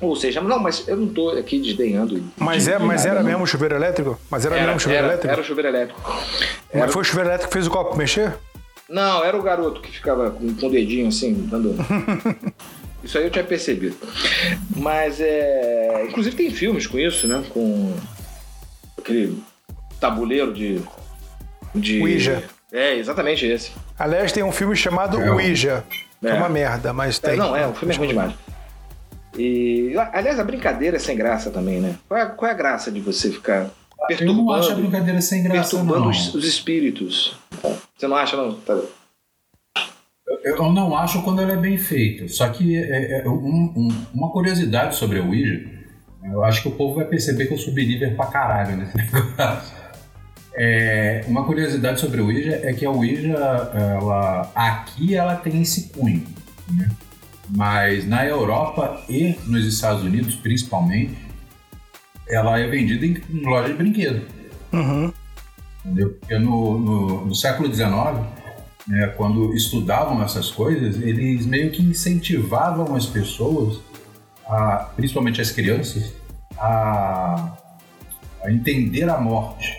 Ou 0.00 0.16
seja, 0.16 0.40
não, 0.40 0.58
mas 0.58 0.88
eu 0.88 0.96
não 0.96 1.08
tô 1.08 1.28
aqui 1.30 1.60
desdenhando. 1.60 2.24
Mas, 2.38 2.64
de, 2.64 2.72
é, 2.72 2.78
mas 2.78 3.04
nada, 3.04 3.16
era 3.16 3.22
não. 3.22 3.30
mesmo 3.30 3.46
chuveiro 3.46 3.74
elétrico? 3.74 4.18
Mas 4.30 4.46
era, 4.46 4.56
Era, 4.56 4.66
mesmo 4.68 4.80
chuveiro 4.80 5.04
era, 5.04 5.12
elétrico? 5.12 5.32
Era 5.32 5.40
o 5.42 5.44
chuveiro 5.44 5.68
elétrico. 5.68 6.00
Mas 6.72 6.82
Era- 6.82 6.88
foi 6.92 7.02
o 7.02 7.04
chuveiro 7.04 7.28
elétrico 7.28 7.48
que 7.50 7.52
fez 7.52 7.66
o 7.66 7.70
copo 7.70 7.96
mexer? 7.98 8.32
Não, 8.88 9.22
era 9.22 9.36
o 9.38 9.42
garoto 9.42 9.82
que 9.82 9.92
ficava 9.92 10.30
com, 10.30 10.54
com 10.54 10.66
o 10.66 10.70
dedinho 10.70 11.08
assim, 11.08 11.34
dando. 11.50 11.76
isso 13.02 13.16
aí 13.18 13.24
eu 13.24 13.30
tinha 13.30 13.44
percebido. 13.44 13.96
Mas 14.76 15.20
é. 15.20 16.06
Inclusive 16.08 16.36
tem 16.36 16.50
filmes 16.50 16.86
com 16.86 16.98
isso, 16.98 17.26
né? 17.26 17.42
Com 17.50 17.94
aquele 18.98 19.42
tabuleiro 20.00 20.52
de. 20.52 20.80
de... 21.74 22.00
Ouija. 22.00 22.42
É, 22.72 22.94
exatamente 22.96 23.44
esse. 23.46 23.72
Aliás, 23.98 24.30
tem 24.32 24.42
um 24.42 24.52
filme 24.52 24.76
chamado 24.76 25.20
É. 25.20 25.30
Ouija. 25.30 25.84
Que 26.20 26.26
é 26.28 26.30
É. 26.30 26.34
uma 26.34 26.48
merda, 26.48 26.92
mas 26.92 27.18
É, 27.22 27.30
tem. 27.30 27.36
não, 27.38 27.56
é, 27.56 27.66
o 27.66 27.74
filme 27.74 27.94
é 27.94 27.96
ruim 27.98 28.08
demais. 28.08 28.32
E, 29.38 29.94
aliás, 30.12 30.38
a 30.38 30.44
brincadeira 30.44 30.96
é 30.96 31.00
sem 31.00 31.16
graça 31.16 31.50
também, 31.50 31.80
né? 31.80 31.96
Qual 32.08 32.20
é, 32.20 32.26
qual 32.26 32.48
é 32.50 32.54
a 32.54 32.56
graça 32.56 32.90
de 32.90 33.00
você 33.00 33.30
ficar 33.30 33.70
Eu 34.08 34.26
não 34.34 34.50
acho 34.50 34.64
a 34.70 34.74
perturbando, 34.74 34.80
brincadeira 34.80 35.20
sem 35.20 35.42
graça, 35.42 35.70
perturbando 35.76 36.00
não. 36.04 36.10
os, 36.10 36.34
os 36.34 36.44
espíritos? 36.44 37.34
Você 37.96 38.06
não 38.08 38.16
acha, 38.16 38.36
não? 38.36 38.54
Tá- 38.54 38.80
Eu 40.44 40.72
não 40.72 40.96
acho 40.96 41.22
quando 41.22 41.40
ela 41.42 41.52
é 41.52 41.56
bem 41.56 41.76
feita. 41.78 42.26
Só 42.28 42.48
que 42.48 42.76
é, 42.76 43.20
é 43.22 43.28
um- 43.28 43.72
um- 43.76 44.06
uma 44.14 44.30
curiosidade 44.30 44.96
sobre 44.96 45.18
a 45.18 45.22
Ouija, 45.22 45.62
eu 46.24 46.42
acho 46.44 46.62
que 46.62 46.68
o 46.68 46.72
povo 46.72 46.94
vai 46.96 47.04
perceber 47.04 47.46
que 47.46 47.54
eu 47.54 47.58
sou 47.58 47.72
believer 47.74 48.14
pra 48.16 48.26
caralho 48.26 48.76
nesse 48.76 48.96
negócio. 48.96 49.80
É, 50.54 51.24
uma 51.28 51.44
curiosidade 51.44 52.00
sobre 52.00 52.20
a 52.20 52.24
Ouija 52.24 52.60
é 52.62 52.72
que 52.72 52.84
a 52.84 52.90
Ouija, 52.90 53.32
ela, 53.74 54.50
aqui 54.54 55.14
ela 55.14 55.36
tem 55.36 55.62
esse 55.62 55.88
cunho, 55.90 56.24
né? 56.70 56.88
mas 57.48 58.06
na 58.06 58.24
Europa 58.26 59.02
e 59.08 59.36
nos 59.46 59.64
Estados 59.66 60.02
Unidos, 60.02 60.34
principalmente, 60.36 61.16
ela 62.28 62.58
é 62.58 62.66
vendida 62.66 63.04
em, 63.06 63.20
em 63.30 63.44
loja 63.44 63.68
de 63.68 63.74
brinquedo. 63.74 64.26
Uhum. 64.72 65.12
Entendeu? 65.84 66.10
Porque 66.20 66.38
no, 66.38 66.78
no, 66.78 67.26
no 67.26 67.34
século 67.34 67.72
XIX, 67.72 67.90
né, 68.90 69.06
quando 69.16 69.54
estudavam 69.54 70.20
essas 70.20 70.50
coisas, 70.50 71.00
eles 71.00 71.46
meio 71.46 71.70
que 71.70 71.80
incentivavam 71.80 72.96
as 72.96 73.06
pessoas, 73.06 73.78
a, 74.44 74.90
principalmente 74.96 75.40
as 75.40 75.52
crianças, 75.52 76.12
a, 76.58 77.56
a 78.42 78.50
entender 78.50 79.08
a 79.08 79.18
morte. 79.20 79.78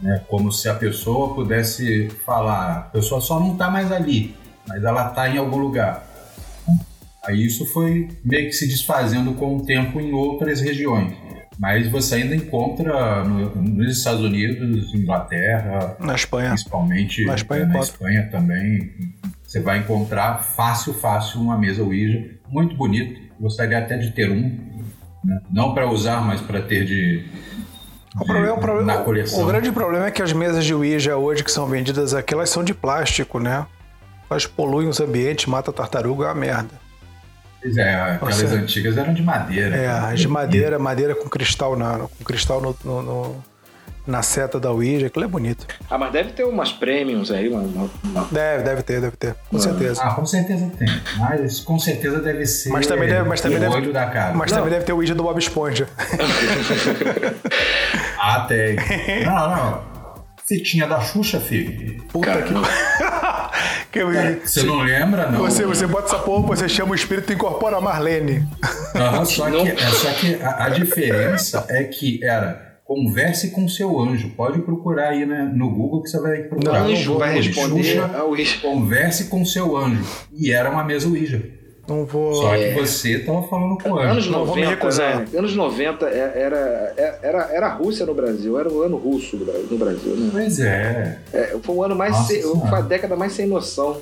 Né, 0.00 0.22
como 0.28 0.50
se 0.50 0.68
a 0.68 0.74
pessoa 0.74 1.34
pudesse 1.34 2.08
falar, 2.24 2.76
a 2.76 2.80
pessoa 2.82 3.20
só 3.20 3.38
não 3.38 3.52
está 3.52 3.68
mais 3.68 3.92
ali, 3.92 4.34
mas 4.66 4.82
ela 4.82 5.08
está 5.08 5.28
em 5.28 5.36
algum 5.36 5.58
lugar. 5.58 6.06
Aí 7.24 7.44
isso 7.44 7.66
foi 7.66 8.08
meio 8.24 8.46
que 8.46 8.52
se 8.52 8.66
desfazendo 8.66 9.34
com 9.34 9.56
o 9.56 9.66
tempo 9.66 10.00
em 10.00 10.12
outras 10.12 10.60
regiões. 10.62 11.12
Mas 11.58 11.88
você 11.88 12.16
ainda 12.16 12.36
encontra 12.36 13.24
no- 13.24 13.54
nos 13.56 13.98
Estados 13.98 14.20
Unidos, 14.22 14.94
Inglaterra, 14.94 15.96
Na 15.98 16.14
Espanha. 16.14 16.50
principalmente 16.50 17.24
Na 17.24 17.34
Espanha 17.34 17.62
eh, 17.62 17.66
na. 17.66 17.78
Espanha 17.80 18.28
também. 18.30 18.92
Você 19.44 19.60
vai 19.60 19.78
encontrar 19.78 20.42
fácil, 20.42 20.92
fácil 20.94 21.40
uma 21.40 21.58
mesa 21.58 21.82
Ouija, 21.82 22.24
muito 22.48 22.76
bonito. 22.76 23.20
Gostaria 23.40 23.78
até 23.78 23.96
de 23.96 24.12
ter 24.12 24.30
um, 24.30 24.56
né? 25.24 25.40
não 25.50 25.74
para 25.74 25.90
usar, 25.90 26.20
mas 26.20 26.40
para 26.40 26.60
ter 26.60 26.84
de, 26.84 27.24
O, 28.20 28.24
problema, 28.24 28.54
o, 28.54 28.58
problema- 28.60 28.94
na 28.94 29.02
coleção. 29.02 29.42
o 29.42 29.46
grande 29.46 29.72
problema 29.72 30.06
é 30.06 30.10
que 30.10 30.22
as 30.22 30.32
mesas 30.32 30.64
de 30.64 30.74
Ouija 30.74 31.16
hoje 31.16 31.42
que 31.42 31.50
são 31.50 31.66
vendidas 31.66 32.14
aqui, 32.14 32.34
elas 32.34 32.50
são 32.50 32.62
de 32.62 32.74
plástico, 32.74 33.38
né? 33.40 33.66
Elas 34.30 34.46
poluem 34.46 34.88
os 34.88 35.00
ambientes, 35.00 35.46
mata 35.46 35.72
tartaruga, 35.72 36.26
é 36.26 36.28
uma 36.28 36.34
merda. 36.34 36.87
Pois 37.60 37.76
é, 37.76 37.94
aquelas 37.94 38.36
Você- 38.36 38.46
antigas 38.56 38.96
eram 38.96 39.12
de 39.14 39.22
madeira. 39.22 39.76
É, 39.76 39.88
as 39.88 40.20
de 40.20 40.28
madeira, 40.28 40.78
madeira 40.78 41.14
com 41.14 41.28
cristal 41.28 41.76
na, 41.76 41.98
com 41.98 42.24
cristal 42.24 42.60
no, 42.60 42.76
no- 42.84 43.02
no- 43.02 43.44
na 44.06 44.22
seta 44.22 44.58
da 44.58 44.70
Ouija, 44.70 45.08
aquilo 45.08 45.24
é 45.26 45.28
bonito. 45.28 45.66
Ah, 45.90 45.98
mas 45.98 46.10
deve 46.12 46.30
ter 46.32 46.44
umas 46.44 46.72
premiums 46.72 47.30
aí, 47.30 47.46
uma, 47.48 47.60
uma- 47.60 47.90
uma- 48.04 48.24
Deve, 48.30 48.62
deve 48.62 48.82
ter, 48.82 49.00
deve 49.02 49.16
ter, 49.18 49.34
com 49.50 49.58
certeza. 49.58 50.02
Ah, 50.02 50.14
com 50.14 50.24
certeza 50.24 50.70
tem. 50.78 50.88
Mas 51.18 51.60
com 51.60 51.78
certeza 51.78 52.18
deve 52.20 52.46
ser 52.46 52.70
Mas 52.70 52.86
também 52.86 53.06
deve, 53.08 53.28
mas 53.28 53.40
também 53.42 53.58
o 53.58 53.60
deve, 53.60 53.74
olho 53.74 53.92
da 53.92 54.06
cara. 54.06 54.32
mas 54.34 54.50
também 54.50 54.70
deve 54.70 54.84
ter 54.86 54.92
o 54.94 54.96
Ouija 54.96 55.14
do 55.14 55.22
Bob 55.22 55.38
Esponja. 55.38 55.86
Ah, 58.20 58.40
tem. 58.48 58.76
Não, 59.24 59.56
não. 59.56 59.82
Fitinha 60.46 60.86
da 60.86 61.00
Xuxa, 61.00 61.38
filho. 61.40 62.02
Puta 62.04 62.42
que. 62.42 62.52
Que 63.92 64.00
Você 64.44 64.62
não 64.62 64.78
lembra, 64.80 65.30
não? 65.30 65.40
você, 65.40 65.64
você 65.64 65.86
bota 65.86 66.06
essa 66.06 66.18
porra, 66.18 66.46
você 66.48 66.68
chama 66.68 66.92
o 66.92 66.94
espírito 66.94 67.30
e 67.32 67.34
incorpora 67.34 67.76
a 67.76 67.80
Marlene. 67.80 68.46
Aham, 68.94 69.24
só, 69.24 69.48
Não. 69.48 69.64
que, 69.64 69.70
é, 69.70 69.76
só 69.76 70.10
que 70.12 70.34
a, 70.42 70.64
a 70.64 70.68
diferença 70.70 71.66
é 71.68 71.84
que 71.84 72.24
era 72.24 72.66
converse 72.84 73.50
com 73.50 73.68
seu 73.68 74.00
anjo. 74.00 74.30
Pode 74.30 74.60
procurar 74.60 75.10
aí 75.10 75.26
né, 75.26 75.50
no 75.54 75.70
Google 75.70 76.02
que 76.02 76.08
você 76.08 76.20
vai 76.20 76.40
O 76.40 76.48
procurar. 76.48 76.82
anjo 76.82 77.18
vai 77.18 77.42
Xuxa, 77.42 77.48
responder 77.60 77.98
ao 78.16 78.28
Ouija. 78.30 78.58
Converse 78.62 79.24
com 79.24 79.44
seu 79.44 79.76
anjo. 79.76 80.04
E 80.32 80.50
era 80.52 80.70
uma 80.70 80.82
mesa 80.82 81.06
Ouija. 81.06 81.42
Não 81.88 82.04
vou. 82.04 82.34
Só 82.34 82.54
que 82.54 82.72
você 82.72 83.18
tava 83.20 83.42
falando 83.48 83.78
com 83.82 83.90
o 83.92 83.98
Anos 83.98 84.18
anjo. 84.18 84.30
Não, 84.30 84.44
vou 84.44 84.54
me 84.54 84.62
90, 84.62 84.70
recusar. 84.80 85.18
né? 85.20 85.26
Anos 85.38 85.56
90 85.56 86.06
é- 86.06 86.32
era, 86.36 86.94
era, 87.22 87.48
era 87.50 87.66
a 87.66 87.72
Rússia 87.72 88.04
no 88.04 88.12
Brasil, 88.14 88.58
era 88.60 88.68
o 88.68 88.82
ano 88.82 88.96
russo 88.98 89.36
no 89.36 89.78
Brasil, 89.78 90.14
né? 90.16 90.28
Pois 90.30 90.60
é. 90.60 91.18
É, 91.32 91.56
foi 91.62 91.74
o 91.74 91.82
ano 91.82 91.96
mais 91.96 92.14
sem, 92.26 92.42
foi 92.42 92.78
a 92.78 92.82
década 92.82 93.16
mais 93.16 93.32
sem 93.32 93.46
noção. 93.46 94.00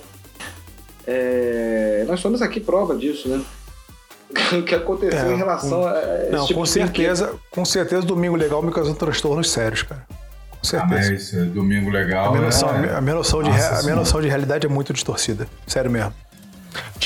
É, 1.06 2.04
nós 2.08 2.20
somos 2.20 2.42
aqui 2.42 2.58
prova 2.60 2.94
disso, 2.96 3.28
né? 3.28 3.40
o 4.58 4.62
que 4.64 4.74
aconteceu 4.74 5.30
É, 5.30 5.32
em 5.32 5.36
relação 5.36 5.82
com- 5.82 5.86
a 5.86 6.00
esse 6.22 6.30
Não, 6.32 6.46
tipo 6.46 6.58
com 6.58 6.64
de 6.64 6.70
certeza, 6.70 7.34
com 7.50 7.64
certeza, 7.64 8.02
Domingo 8.02 8.34
Legal 8.34 8.60
me 8.62 8.72
causou 8.72 8.94
transtornos 8.94 9.50
sérios, 9.50 9.82
cara. 9.84 10.02
Com 10.08 10.56
Ah, 10.62 10.66
certeza. 10.66 11.10
mas 11.12 11.34
eh, 11.34 11.44
domingo 11.44 11.90
legal. 11.90 12.26
A 12.26 12.30
minha, 12.32 12.42
noção, 12.42 12.68
é- 12.70 12.94
a 12.96 13.00
minha 13.00 13.14
noção 13.14 13.40
de, 13.42 13.50
a 13.50 13.82
minha 13.84 13.94
noção 13.94 14.20
de 14.20 14.26
realidade 14.28 14.66
é 14.66 14.68
muito 14.68 14.92
distorcida. 14.92 15.46
Sério 15.66 15.90
mesmo. 15.90 16.12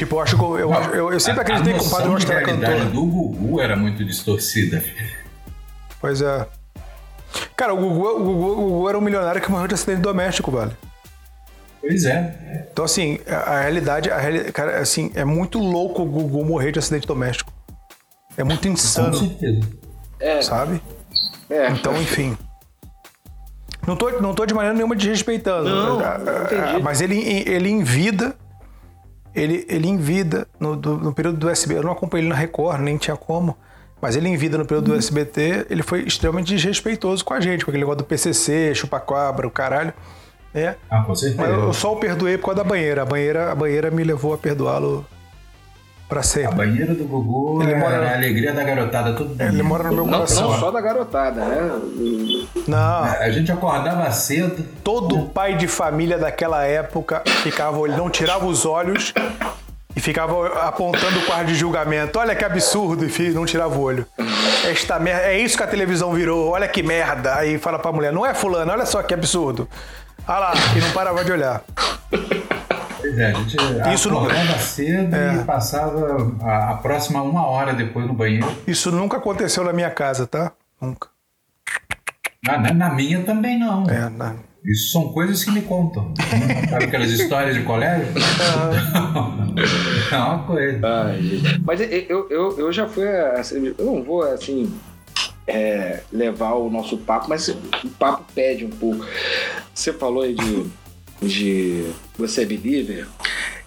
Tipo, 0.01 0.17
eu 0.17 0.21
acho 0.21 0.35
que 0.35 0.43
eu, 0.43 0.59
eu, 0.59 0.73
eu, 0.95 1.13
eu 1.13 1.21
sempre 1.21 1.41
A- 1.41 1.43
acreditei 1.43 1.75
a 1.75 1.79
que 1.79 1.85
o 1.85 1.91
Padre 1.91 2.09
Washington 2.09 2.31
de 2.33 2.37
era 2.39 2.47
realidade 2.47 2.75
cantor. 2.79 2.91
do 2.93 3.05
Gugu 3.05 3.61
era 3.61 3.77
muito 3.77 4.03
distorcida. 4.03 4.83
Pois 6.01 6.23
é. 6.23 6.47
Cara, 7.55 7.75
o 7.75 7.77
Gugu, 7.77 8.07
o, 8.09 8.25
Gugu, 8.25 8.51
o 8.53 8.57
Gugu 8.71 8.89
era 8.89 8.97
um 8.97 9.03
milionário 9.03 9.43
que 9.43 9.51
morreu 9.51 9.69
de 9.69 9.75
acidente 9.75 10.01
doméstico, 10.01 10.51
velho. 10.51 10.75
Pois 11.83 12.07
é. 12.07 12.67
Então, 12.73 12.83
assim, 12.87 13.19
a, 13.29 13.37
a 13.37 13.61
realidade, 13.61 14.11
a 14.11 14.17
reali- 14.19 14.51
cara, 14.53 14.79
assim, 14.79 15.13
é 15.15 15.23
muito 15.23 15.59
louco 15.59 16.01
o 16.01 16.07
Gugu 16.07 16.47
morrer 16.47 16.73
de 16.73 16.79
acidente 16.79 17.07
doméstico. 17.07 17.53
É 18.39 18.43
muito 18.43 18.63
Com 18.67 18.73
insano, 18.73 19.13
certeza. 19.19 19.61
É, 20.19 20.41
sabe? 20.41 20.81
é. 21.51 21.69
Então, 21.73 21.95
enfim. 22.01 22.39
Não 23.87 23.97
tô, 23.97 24.11
não 24.13 24.35
tô 24.35 24.47
de 24.47 24.55
maneira 24.55 24.75
nenhuma 24.75 24.97
desrespeitando. 24.97 25.69
Não, 25.69 26.01
Ah, 26.01 26.17
não 26.17 26.43
entendi. 26.45 26.77
ah, 26.77 26.81
Mas 26.83 27.03
ele, 27.03 27.19
ele 27.47 27.69
em 27.69 27.83
vida. 27.83 28.35
Ele, 29.35 29.65
ele 29.69 29.89
em 29.89 29.97
vida, 29.97 30.47
no, 30.59 30.75
do- 30.77 30.97
no 30.99 31.13
período 31.13 31.39
do 31.39 31.49
SBT, 31.49 31.79
eu 31.81 31.85
não 31.85 31.93
acompanhei 31.93 32.25
ele 32.27 32.31
na 32.33 32.39
Record, 32.39 32.81
nem 32.81 32.97
tinha 32.97 33.17
como. 33.17 33.57
Mas 34.03 34.17
ele 34.17 34.29
em 34.29 34.37
vida, 34.37 34.57
no 34.57 34.65
período 34.65 34.87
do 34.93 34.95
SBT, 34.97 35.67
ele 35.71 35.83
foi 35.83 36.03
extremamente 36.03 36.55
desrespeitoso 36.55 37.25
com 37.25 37.35
a 37.35 37.41
gente, 37.41 37.65
com 37.65 37.71
aquele 37.71 37.83
negócio 37.85 37.99
do 37.99 38.05
PCC, 38.05 38.75
chupacabra, 38.75 39.47
o 39.47 39.51
caralho. 39.51 39.93
É. 40.55 40.75
Ah, 40.91 41.03
com 41.03 41.15
certeza. 41.15 41.41
Mas 41.43 41.51
eu 41.63 41.73
só 41.73 41.93
o 41.93 41.97
perdoei 41.97 42.37
por 42.39 42.47
causa 42.47 42.65
da 42.65 42.69
banheira. 42.69 43.03
A 43.03 43.05
banheira, 43.05 43.53
a 43.53 43.55
banheira 43.55 43.91
me 43.91 44.03
levou 44.03 44.33
a 44.35 44.39
perdoá-lo 44.39 45.07
Pra 46.11 46.21
A 46.21 46.23
sempre. 46.25 46.57
banheira 46.57 46.93
do 46.93 47.05
Gugu 47.05 47.63
Ele 47.63 47.71
é 47.73 47.77
mora- 47.77 48.11
a 48.11 48.15
alegria 48.17 48.53
da 48.53 48.65
garotada 48.65 49.13
todo 49.15 49.33
dia. 49.37 49.47
Ele 49.47 49.63
mora 49.63 49.85
no 49.85 49.93
meu 49.95 50.05
Não, 50.05 50.13
coração. 50.15 50.51
não 50.51 50.59
só 50.59 50.71
da 50.73 50.81
garotada, 50.81 51.41
né? 51.45 51.71
Não, 52.67 53.05
A 53.05 53.31
gente 53.31 53.53
acordava 53.53 54.11
cedo, 54.11 54.63
todo 54.83 55.27
pai 55.27 55.57
de 55.57 55.69
família 55.69 56.19
daquela 56.19 56.65
época 56.65 57.23
ficava, 57.45 57.79
ele 57.87 57.97
não 57.97 58.11
tirava 58.11 58.45
os 58.45 58.67
olhos 58.67 59.15
e 59.95 60.01
ficava 60.01 60.49
apontando 60.67 61.21
o 61.21 61.27
quarto 61.27 61.47
de 61.47 61.55
julgamento. 61.55 62.19
Olha 62.19 62.35
que 62.35 62.45
absurdo, 62.45 63.05
e 63.05 63.09
filho, 63.09 63.35
não 63.35 63.47
tirava 63.47 63.77
o 63.77 63.81
olho. 63.81 64.05
Esta 64.69 64.99
merda, 64.99 65.23
é 65.29 65.39
isso 65.39 65.57
que 65.57 65.63
a 65.63 65.67
televisão 65.69 66.13
virou, 66.13 66.49
olha 66.51 66.67
que 66.67 66.83
merda. 66.83 67.37
Aí 67.37 67.57
fala 67.57 67.79
pra 67.79 67.93
mulher, 67.93 68.13
não 68.13 68.27
é 68.27 68.35
fulano, 68.35 68.73
olha 68.73 68.85
só 68.85 69.01
que 69.01 69.15
absurdo. 69.15 69.69
Olha 70.27 70.39
lá, 70.41 70.53
e 70.77 70.81
não 70.81 70.91
parava 70.91 71.25
de 71.25 71.31
olhar. 71.31 71.63
É, 73.17 73.27
a 73.27 73.33
gente 73.35 73.57
Isso 73.95 74.11
não- 74.11 74.19
acordava 74.19 74.59
cedo 74.59 75.15
É. 75.15 75.35
e 75.37 75.45
passava 75.45 76.33
a, 76.43 76.71
a 76.71 76.75
próxima 76.75 77.23
uma 77.23 77.47
hora 77.47 77.73
depois 77.73 78.07
no 78.07 78.13
banheiro. 78.15 78.47
Isso 78.67 78.91
nunca 78.91 79.17
aconteceu 79.19 79.65
na 79.65 79.73
minha 79.73 79.91
casa, 79.91 80.27
tá? 80.27 80.53
Nunca. 80.81 81.09
Ah, 82.49 82.59
na, 82.59 82.73
na 82.73 82.91
minha 82.95 83.23
também 83.23 83.59
não. 83.59 83.89
É, 83.89 84.09
na- 84.09 84.35
Isso 84.65 84.91
são 84.93 85.13
coisas 85.13 85.43
que 85.45 85.51
me 85.51 85.63
contam. 85.63 86.13
Sabe 86.71 86.85
aquelas 86.85 87.11
histórias 87.11 87.55
de 87.55 87.63
colégio? 87.63 88.07
é 90.13 90.17
uma 90.17 90.39
coisa. 90.45 90.81
Ai. 90.87 91.21
Mas 91.65 91.81
eu, 91.81 92.29
eu, 92.31 92.59
eu 92.59 92.73
já 92.73 92.89
fui. 92.89 93.07
assim, 93.09 93.75
eu 93.79 93.85
não 93.85 94.03
vou 94.03 94.23
assim. 94.23 94.73
é, 95.47 96.01
levar 96.13 96.53
o 96.55 96.71
nosso 96.71 96.97
papo, 96.99 97.27
mas 97.29 97.49
o 97.49 97.89
papo 97.99 98.25
pede 98.35 98.65
um 98.65 98.71
pouco. 98.71 99.05
Você 99.75 99.93
falou 99.93 100.23
aí 100.23 100.35
de, 100.35 100.67
de 101.23 101.91
você 102.17 102.43
é 102.43 102.47
believer. 102.47 103.07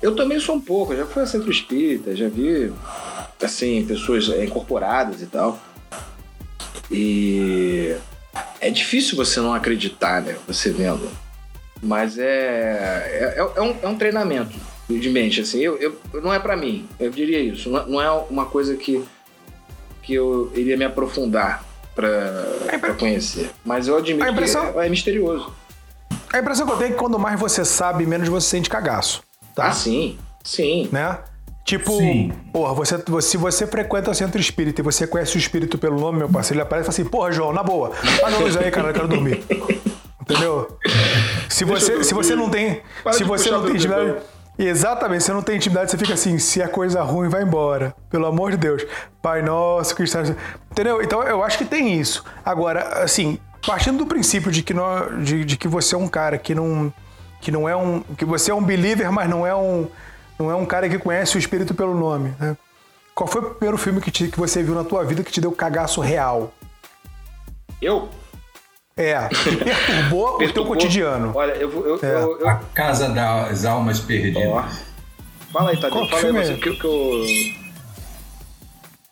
Eu 0.02 0.16
também 0.16 0.40
sou 0.40 0.56
um 0.56 0.62
pouco, 0.62 0.96
já 0.96 1.06
fui 1.06 1.24
a 1.24 1.26
centro 1.26 1.52
espírita, 1.52 2.16
já 2.16 2.28
vi 2.28 2.72
assim, 3.42 3.86
pessoas 3.86 4.30
é, 4.30 4.44
incorporadas 4.44 5.22
e 5.22 5.26
tal. 5.28 5.60
E 6.92 7.96
é 8.60 8.70
difícil 8.70 9.16
você 9.16 9.40
não 9.40 9.54
acreditar, 9.54 10.22
né? 10.22 10.36
Você 10.48 10.72
vendo. 10.72 11.10
Mas 11.82 12.18
é, 12.18 12.24
é, 12.26 13.40
é, 13.56 13.62
um, 13.62 13.76
é 13.82 13.88
um 13.88 13.98
treinamento 13.98 14.56
de 14.90 15.10
mente, 15.10 15.42
assim. 15.42 15.60
Eu, 15.60 15.78
eu, 15.80 16.22
não 16.22 16.34
é 16.34 16.40
pra 16.40 16.56
mim, 16.56 16.88
eu 17.00 17.10
diria 17.10 17.40
isso. 17.40 17.70
Não, 17.70 17.86
não 17.88 18.02
é 18.02 18.10
uma 18.30 18.46
coisa 18.46 18.76
que, 18.76 19.04
que 20.02 20.14
eu 20.14 20.52
iria 20.56 20.78
me 20.78 20.86
aprofundar 20.86 21.66
pra, 21.96 22.10
pra 22.80 22.94
conhecer. 22.94 23.50
Mas 23.66 23.88
eu 23.88 23.98
admito 23.98 24.24
A 24.26 24.32
impressão- 24.32 24.72
que 24.72 24.80
é, 24.80 24.86
é 24.86 24.90
misterioso. 24.90 25.54
A 26.34 26.40
impressão 26.40 26.66
que 26.66 26.74
eu 26.74 26.78
tenho 26.78 26.90
é 26.90 26.92
que 26.94 26.98
quando 27.00 27.18
mais 27.20 27.40
você 27.40 27.64
sabe, 27.64 28.06
menos 28.06 28.28
você 28.28 28.48
sente 28.50 28.70
cagaço. 28.70 29.22
Ah, 29.56 29.72
sim. 29.72 30.18
Sim. 30.44 30.90
né? 30.92 31.20
Tipo, 31.64 31.96
Sim. 31.98 32.34
porra, 32.52 32.74
você, 32.74 32.98
você- 32.98 33.30
se 33.30 33.38
você 33.38 33.66
frequenta 33.66 34.12
o 34.12 34.14
centro 34.14 34.42
espírita 34.42 34.82
e 34.82 34.84
você 34.84 35.08
conhece 35.08 35.38
o 35.38 35.40
espírito 35.40 35.78
pelo 35.78 35.98
nome, 35.98 36.18
meu 36.18 36.28
parceiro, 36.28 36.56
ele 36.60 36.64
aparece 36.68 36.90
e 36.90 36.92
fala 36.92 37.02
assim, 37.02 37.10
porra, 37.10 37.32
João, 37.32 37.54
na 37.54 37.64
boa, 37.64 37.92
apaga 38.18 38.36
a 38.36 38.40
luz 38.40 38.58
aí, 38.58 38.70
cara, 38.70 38.90
eu 38.90 38.94
quero 38.94 39.08
dormir. 39.08 39.46
Entendeu? 40.22 40.78
Se 41.50 41.64
Deixa 41.64 41.80
você, 41.86 42.04
se 42.04 42.14
você 42.14 42.36
não 42.36 42.50
tem. 42.50 42.82
Para 43.04 43.14
se 43.14 43.24
você 43.24 43.50
não 43.52 43.62
tem 43.64 43.76
intimidade. 43.76 44.16
Exatamente, 44.58 45.22
se 45.22 45.28
você 45.28 45.34
não 45.34 45.42
tem 45.42 45.56
intimidade, 45.56 45.92
você 45.92 45.98
fica 45.98 46.14
assim, 46.14 46.38
se 46.38 46.62
a 46.62 46.68
coisa 46.68 47.02
ruim 47.02 47.30
vai 47.30 47.44
embora. 47.44 47.96
Pelo 48.10 48.26
amor 48.26 48.52
de 48.52 48.58
Deus. 48.58 48.86
Pai 49.22 49.42
nosso, 49.42 50.02
está. 50.04 50.22
Entendeu? 50.72 51.02
Então 51.02 51.24
eu 51.24 51.44
acho 51.44 51.58
que 51.58 51.66
tem 51.66 51.98
isso. 52.00 52.24
Agora, 52.44 53.04
assim, 53.04 53.40
partindo 53.66 53.98
do 54.00 54.06
princípio 54.06 54.52
de 54.52 54.62
que, 54.64 54.74
nós, 54.74 55.24
de, 55.26 55.44
de 55.46 55.58
que 55.58 55.68
você 55.68 55.96
é 55.96 55.98
um 55.98 56.08
cara 56.08 56.38
que 56.38 56.54
não. 56.56 56.94
Que 57.42 57.52
não 57.52 57.68
é 57.68 57.76
um. 57.76 58.02
Que 58.18 58.24
você 58.26 58.52
é 58.52 58.54
um 58.54 58.64
believer, 58.64 59.12
mas 59.12 59.30
não 59.30 59.46
é 59.46 59.56
um. 59.56 59.88
Não 60.40 60.50
é 60.50 60.56
um 60.56 60.66
cara 60.66 60.88
que 60.90 60.98
conhece 60.98 61.36
o 61.36 61.40
espírito 61.40 61.74
pelo 61.74 61.94
nome. 61.94 62.34
Né? 62.40 62.56
Qual 63.14 63.28
foi 63.28 63.42
o 63.42 63.52
primeiro 63.52 63.78
filme 63.78 64.02
que, 64.02 64.10
te- 64.10 64.28
que 64.30 64.40
você 64.40 64.64
viu 64.64 64.74
na 64.74 64.84
tua 64.84 65.04
vida 65.06 65.24
que 65.24 65.32
te 65.32 65.40
deu 65.42 65.52
cagaço 65.52 66.02
real? 66.02 66.54
Eu? 67.82 68.10
É, 68.96 69.28
que 69.28 69.56
perturbou, 69.58 70.42
o 70.42 70.54
teu 70.54 70.66
cotidiano. 70.66 71.32
Olha, 71.36 71.52
eu 71.54 71.70
vou. 71.70 71.86
Eu, 71.86 72.00
É. 72.02 72.14
eu- 72.24 72.40
eu- 72.40 72.48
A 72.50 72.56
Casa 72.74 73.10
das 73.10 73.66
Almas 73.66 74.00
Perdidas. 74.00 74.44
Ó. 74.48 74.64
Fala 75.52 75.70
aí, 75.72 75.76
Tadeu. 75.78 75.92
Qual 75.92 76.08
Fala 76.10 76.40
aí 76.40 76.46
você 76.46 76.54
é? 76.54 76.58
que, 76.58 76.76
que 76.76 76.86
eu. 76.86 77.63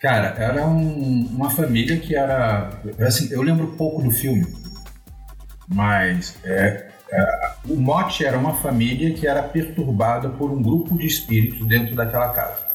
Cara, 0.02 0.34
era 0.38 0.66
um- 0.68 1.28
uma 1.28 1.50
família 1.52 1.98
que 2.00 2.16
era. 2.16 2.70
Assim, 3.00 3.32
eu 3.32 3.42
lembro 3.42 3.68
pouco 3.78 4.02
do 4.02 4.10
filme, 4.10 4.48
mas 5.68 6.38
é, 6.44 6.90
é, 7.12 7.52
o 7.70 7.76
mote 7.76 8.26
era 8.26 8.38
uma 8.38 8.56
família 8.56 9.14
que 9.14 9.28
era 9.28 9.44
perturbada 9.44 10.30
por 10.30 10.50
um 10.52 10.62
grupo 10.62 10.98
de 10.98 11.06
espíritos 11.06 11.68
dentro 11.68 11.96
daquela 11.96 12.30
casa. 12.34 12.66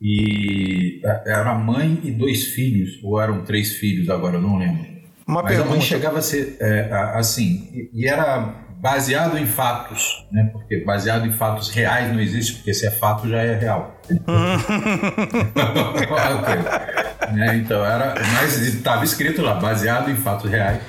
E 0.00 1.00
é, 1.02 1.22
era 1.32 1.50
a 1.52 1.54
mãe 1.54 1.98
e 2.04 2.10
dois 2.10 2.48
filhos, 2.48 3.00
ou 3.02 3.18
eram 3.20 3.42
três 3.42 3.72
filhos, 3.72 4.10
agora 4.10 4.36
eu 4.36 4.42
não 4.42 4.58
lembro. 4.58 4.84
Uma 5.26 5.42
Mas 5.42 5.52
a 5.54 5.58
mãe 5.60 5.64
pergunta. 5.68 5.86
chegava 5.86 6.18
a 6.18 6.22
ser 6.22 6.58
é, 6.60 6.90
assim, 7.14 7.70
e- 7.72 7.90
e 8.02 8.06
era 8.06 8.65
baseado 8.86 9.36
em 9.36 9.46
fatos, 9.46 10.24
né? 10.30 10.48
Porque 10.52 10.84
baseado 10.84 11.26
em 11.26 11.32
fatos 11.32 11.70
reais 11.70 12.12
não 12.12 12.20
existe, 12.20 12.54
porque 12.54 12.72
se 12.72 12.86
é 12.86 12.90
fato 12.92 13.28
já 13.28 13.42
é 13.42 13.56
real. 13.56 13.96
Ok. 16.38 17.32
Né, 17.32 17.56
Então 17.56 17.84
era, 17.84 18.14
mas 18.34 18.56
estava 18.58 19.04
escrito 19.04 19.42
lá, 19.42 19.54
baseado 19.54 20.08
em 20.10 20.14
fatos 20.16 20.48
reais. 20.48 20.80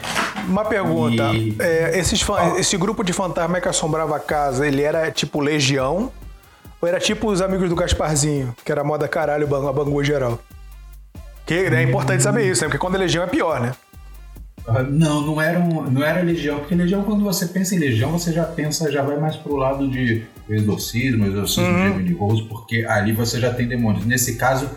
Uma 0.47 0.63
pergunta. 0.63 1.23
E- 1.33 1.55
É, 1.59 1.97
esses 1.97 2.23
Esse 2.57 2.77
grupo 2.77 3.03
de 3.03 3.11
fantasma 3.13 3.59
que 3.59 3.67
assombrava 3.67 4.15
a 4.15 4.19
casa, 4.19 4.67
ele 4.67 4.83
era 4.83 5.09
tipo 5.09 5.39
Legião? 5.39 6.11
Ou 6.79 6.87
era 6.87 6.99
tipo 6.99 7.27
os 7.31 7.41
amigos 7.41 7.67
do 7.69 7.75
Gasparzinho, 7.75 8.55
que 8.63 8.71
era 8.71 8.83
moda 8.83 9.07
caralho, 9.07 9.47
a 9.67 9.73
bangu 9.73 10.03
geral? 10.03 10.39
Que 11.47 11.67
né, 11.71 11.79
é 11.79 11.83
importante 11.83 12.21
saber 12.21 12.43
isso, 12.47 12.61
né? 12.61 12.67
Porque 12.67 12.77
quando 12.77 12.95
é 12.95 12.99
Legião 12.99 13.23
é 13.23 13.27
pior, 13.27 13.59
né? 13.59 13.71
Ah, 14.67 14.83
Não, 14.83 15.21
não 15.25 15.41
era, 15.41 15.59
um, 15.59 15.89
não 15.89 16.03
era 16.03 16.21
legião, 16.21 16.59
porque 16.59 16.75
legião, 16.75 17.03
quando 17.03 17.23
você 17.23 17.45
pensa 17.47 17.73
em 17.75 17.79
legião, 17.79 18.11
você 18.11 18.33
já 18.33 18.43
pensa, 18.43 18.91
já 18.91 19.01
vai 19.01 19.17
mais 19.17 19.35
pro 19.37 19.55
lado 19.55 19.87
de 19.87 20.23
exorcismo, 20.49 21.25
exorcismo 21.25 21.73
de 21.73 21.79
Emily 21.99 22.13
Rose, 22.13 22.43
porque 22.43 22.85
ali 22.85 23.13
você 23.13 23.39
já 23.39 23.53
tem 23.53 23.67
demônios. 23.67 24.05
Nesse 24.05 24.35
caso, 24.35 24.69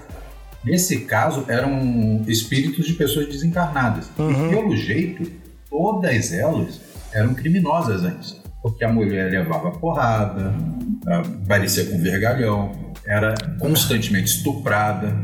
nesse 0.64 1.00
caso, 1.00 1.44
eram 1.48 2.22
espíritos 2.28 2.86
de 2.86 2.92
pessoas 2.94 3.26
desencarnadas. 3.26 4.10
E 4.18 4.50
pelo 4.54 4.76
jeito, 4.76 5.30
todas 5.68 6.32
elas 6.32 6.80
eram 7.12 7.34
criminosas 7.34 8.04
antes. 8.04 8.40
Porque 8.62 8.84
a 8.84 8.92
mulher 8.92 9.30
levava 9.30 9.70
porrada, 9.72 10.54
ah, 11.08 11.22
parecia 11.48 11.86
com 11.86 11.98
vergalhão, 11.98 12.72
era 13.06 13.34
constantemente 13.58 14.26
estuprada, 14.36 15.14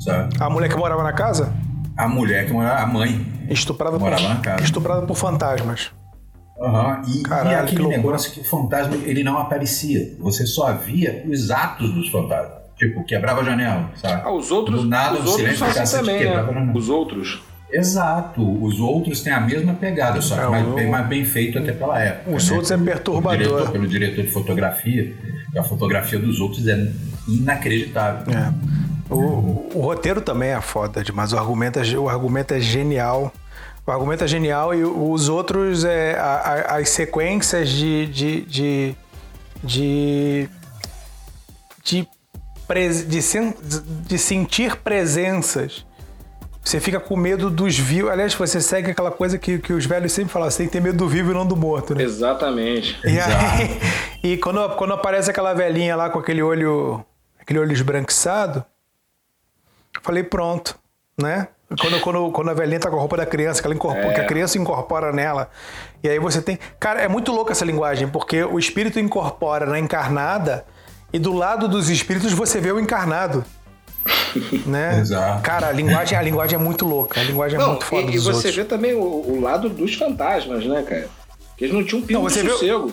sabe? 0.00 0.34
A 0.38 0.48
mulher 0.48 0.68
que 0.68 0.76
morava 0.76 1.02
na 1.02 1.12
casa? 1.12 1.52
A 1.98 2.06
mulher 2.08 2.46
que 2.46 2.52
morava, 2.52 2.80
a 2.82 2.86
mãe, 2.86 3.26
Estuprada 3.50 3.98
Morava 3.98 4.22
por, 4.22 4.28
na 4.28 4.36
casa. 4.36 4.62
estuprada 4.62 5.02
por 5.06 5.16
fantasmas. 5.16 5.90
Aham, 6.60 7.02
E, 7.08 7.22
Caralho, 7.22 7.48
e 7.50 7.70
que 7.70 7.74
aquele 7.76 7.88
negócio 7.88 8.32
que 8.32 8.40
o 8.40 8.44
fantasma 8.44 8.94
ele 8.96 9.22
não 9.24 9.38
aparecia. 9.38 10.14
Você 10.20 10.46
só 10.46 10.72
via 10.72 11.24
os 11.28 11.50
atos 11.50 11.92
dos 11.92 12.08
fantasmas. 12.08 12.58
Tipo, 12.76 13.04
quebrava 13.04 13.40
a 13.40 13.44
janela, 13.44 13.90
sabe? 13.96 14.22
Ah, 14.24 14.30
os 14.32 14.50
outros, 14.52 14.82
Do 14.82 14.86
nada, 14.88 15.14
os 15.18 15.24
um 15.26 15.28
outros 15.30 15.36
silêncio 15.58 15.82
assim 15.82 15.96
também, 15.98 16.24
né? 16.24 16.72
Os 16.74 16.88
outros. 16.88 17.42
Exato. 17.72 18.64
Os 18.64 18.78
outros 18.80 19.20
têm 19.20 19.32
a 19.32 19.40
mesma 19.40 19.74
pegada, 19.74 20.20
só 20.22 20.36
que 20.36 20.40
É, 20.42 20.48
mais, 20.48 20.66
o- 20.66 20.74
bem 20.74 20.88
mais 20.88 21.06
bem 21.06 21.24
feito 21.24 21.58
até 21.58 21.72
pela 21.72 21.98
época. 22.00 22.36
Os 22.36 22.48
né? 22.48 22.52
outros 22.54 22.70
é 22.70 22.74
Pelo 22.76 22.86
perturbador. 22.86 23.38
diretor- 23.38 23.70
pelo 23.72 23.86
diretor 23.88 24.24
de 24.24 24.30
fotografia. 24.30 25.14
A 25.56 25.62
fotografia 25.64 26.18
dos 26.18 26.38
outros 26.40 26.66
é 26.68 26.92
inacreditável. 27.26 28.32
É. 28.32 28.52
O, 29.10 29.70
o 29.74 29.80
roteiro 29.80 30.20
também 30.20 30.50
é 30.50 30.60
foda 30.60 31.02
demais. 31.02 31.32
O 31.32 31.38
argumento 31.38 31.78
é, 31.78 31.82
o 31.98 32.08
argumento 32.08 32.52
é 32.54 32.60
genial. 32.60 33.32
O 33.86 33.90
argumento 33.90 34.22
é 34.24 34.26
genial 34.28 34.74
e 34.74 34.84
os 34.84 35.28
outros, 35.30 35.82
é, 35.84 36.14
a- 36.18 36.24
a- 36.72 36.76
as 36.76 36.90
sequências 36.90 37.70
de. 37.70 38.06
de, 38.06 38.40
de, 38.42 38.94
de, 39.64 40.48
de, 41.84 42.06
de 43.06 43.22
sen- 43.22 43.54
de 44.06 44.18
sentir 44.18 44.76
presenças. 44.76 45.86
Você 46.62 46.80
fica 46.80 47.00
com 47.00 47.16
medo 47.16 47.48
dos 47.48 47.78
vivos. 47.78 48.10
Aliás, 48.10 48.34
você 48.34 48.60
segue 48.60 48.90
aquela 48.90 49.10
coisa 49.10 49.38
que, 49.38 49.58
que 49.58 49.72
os 49.72 49.86
velhos 49.86 50.12
sempre 50.12 50.30
falam: 50.30 50.50
você 50.50 50.58
tem 50.58 50.66
que 50.66 50.72
ter 50.72 50.80
medo 50.82 50.98
do 50.98 51.08
vivo 51.08 51.30
e 51.30 51.34
não 51.34 51.46
do 51.46 51.56
morto, 51.56 51.94
né? 51.94 52.02
Exatamente. 52.02 52.98
E, 53.04 53.18
aí, 53.18 53.80
e 54.34 54.36
quando, 54.36 54.68
quando 54.76 54.92
aparece 54.92 55.30
aquela 55.30 55.54
velhinha 55.54 55.96
lá 55.96 56.10
com 56.10 56.18
aquele 56.18 56.42
olho, 56.42 57.02
aquele 57.40 57.58
olho 57.58 57.72
esbranquiçado, 57.72 58.62
falei, 60.02 60.22
pronto, 60.22 60.78
né? 61.20 61.48
Quando, 61.80 62.00
quando, 62.00 62.30
quando 62.32 62.48
a 62.50 62.54
velhinha 62.54 62.80
tá 62.80 62.88
com 62.88 62.96
a 62.96 62.98
roupa 63.00 63.16
da 63.18 63.26
criança, 63.26 63.60
que, 63.60 63.66
ela 63.66 63.74
incorpora, 63.74 64.14
que 64.14 64.20
a 64.20 64.26
criança 64.26 64.56
incorpora 64.56 65.12
nela. 65.12 65.50
E 66.02 66.08
aí 66.08 66.18
você 66.18 66.40
tem. 66.40 66.58
Cara, 66.80 67.02
é 67.02 67.08
muito 67.08 67.30
louca 67.30 67.52
essa 67.52 67.64
linguagem, 67.64 68.08
porque 68.08 68.42
o 68.42 68.58
espírito 68.58 68.98
incorpora 68.98 69.66
na 69.66 69.78
encarnada 69.78 70.64
e 71.12 71.18
do 71.18 71.32
lado 71.34 71.68
dos 71.68 71.90
espíritos 71.90 72.32
você 72.32 72.58
vê 72.58 72.72
o 72.72 72.80
encarnado. 72.80 73.44
né? 74.64 74.98
Exato. 75.00 75.42
Cara, 75.42 75.66
a 75.68 75.72
linguagem, 75.72 76.16
a 76.16 76.22
linguagem 76.22 76.56
é 76.58 76.62
muito 76.62 76.86
louca. 76.86 77.20
A 77.20 77.24
linguagem 77.24 77.58
é 77.58 77.60
Não, 77.60 77.70
muito 77.72 77.84
foda 77.84 78.10
e, 78.10 78.14
e 78.14 78.18
você 78.18 78.30
outros. 78.36 78.54
vê 78.56 78.64
também 78.64 78.94
o, 78.94 79.02
o 79.02 79.38
lado 79.40 79.68
dos 79.68 79.94
fantasmas, 79.94 80.64
né, 80.64 80.82
cara? 80.82 81.08
Que 81.56 81.64
eles 81.66 81.74
não 81.74 81.84
tinham 81.84 82.00
um 82.02 82.06
pingo 82.06 82.20
Não, 82.22 82.30
você 82.30 82.40
de 82.40 82.46
vê 82.46 82.52
o- 82.54 82.58
sossego. 82.58 82.92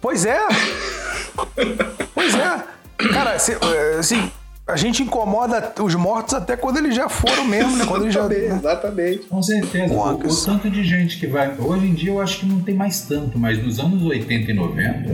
Pois 0.00 0.24
é. 0.24 0.38
Pois 2.14 2.34
é. 2.34 2.62
Cara, 3.12 3.32
assim, 3.32 4.30
a 4.68 4.76
gente 4.76 5.02
incomoda 5.02 5.72
os 5.82 5.94
mortos 5.94 6.34
até 6.34 6.54
quando 6.54 6.76
eles 6.76 6.94
já 6.94 7.08
foram 7.08 7.46
mesmo, 7.46 7.74
né? 7.74 7.86
Quando 7.86 8.02
eles 8.02 8.14
já... 8.14 8.26
Exatamente. 8.26 9.20
Com 9.26 9.42
certeza. 9.42 9.94
O, 9.94 10.10
o, 10.10 10.44
tanto 10.44 10.68
de 10.68 10.84
gente 10.84 11.18
que 11.18 11.26
vai. 11.26 11.56
Hoje 11.58 11.86
em 11.86 11.94
dia 11.94 12.10
eu 12.10 12.20
acho 12.20 12.40
que 12.40 12.46
não 12.46 12.60
tem 12.60 12.74
mais 12.74 13.00
tanto, 13.00 13.38
mas 13.38 13.62
nos 13.64 13.80
anos 13.80 14.02
80 14.02 14.50
e 14.50 14.54
90, 14.54 15.10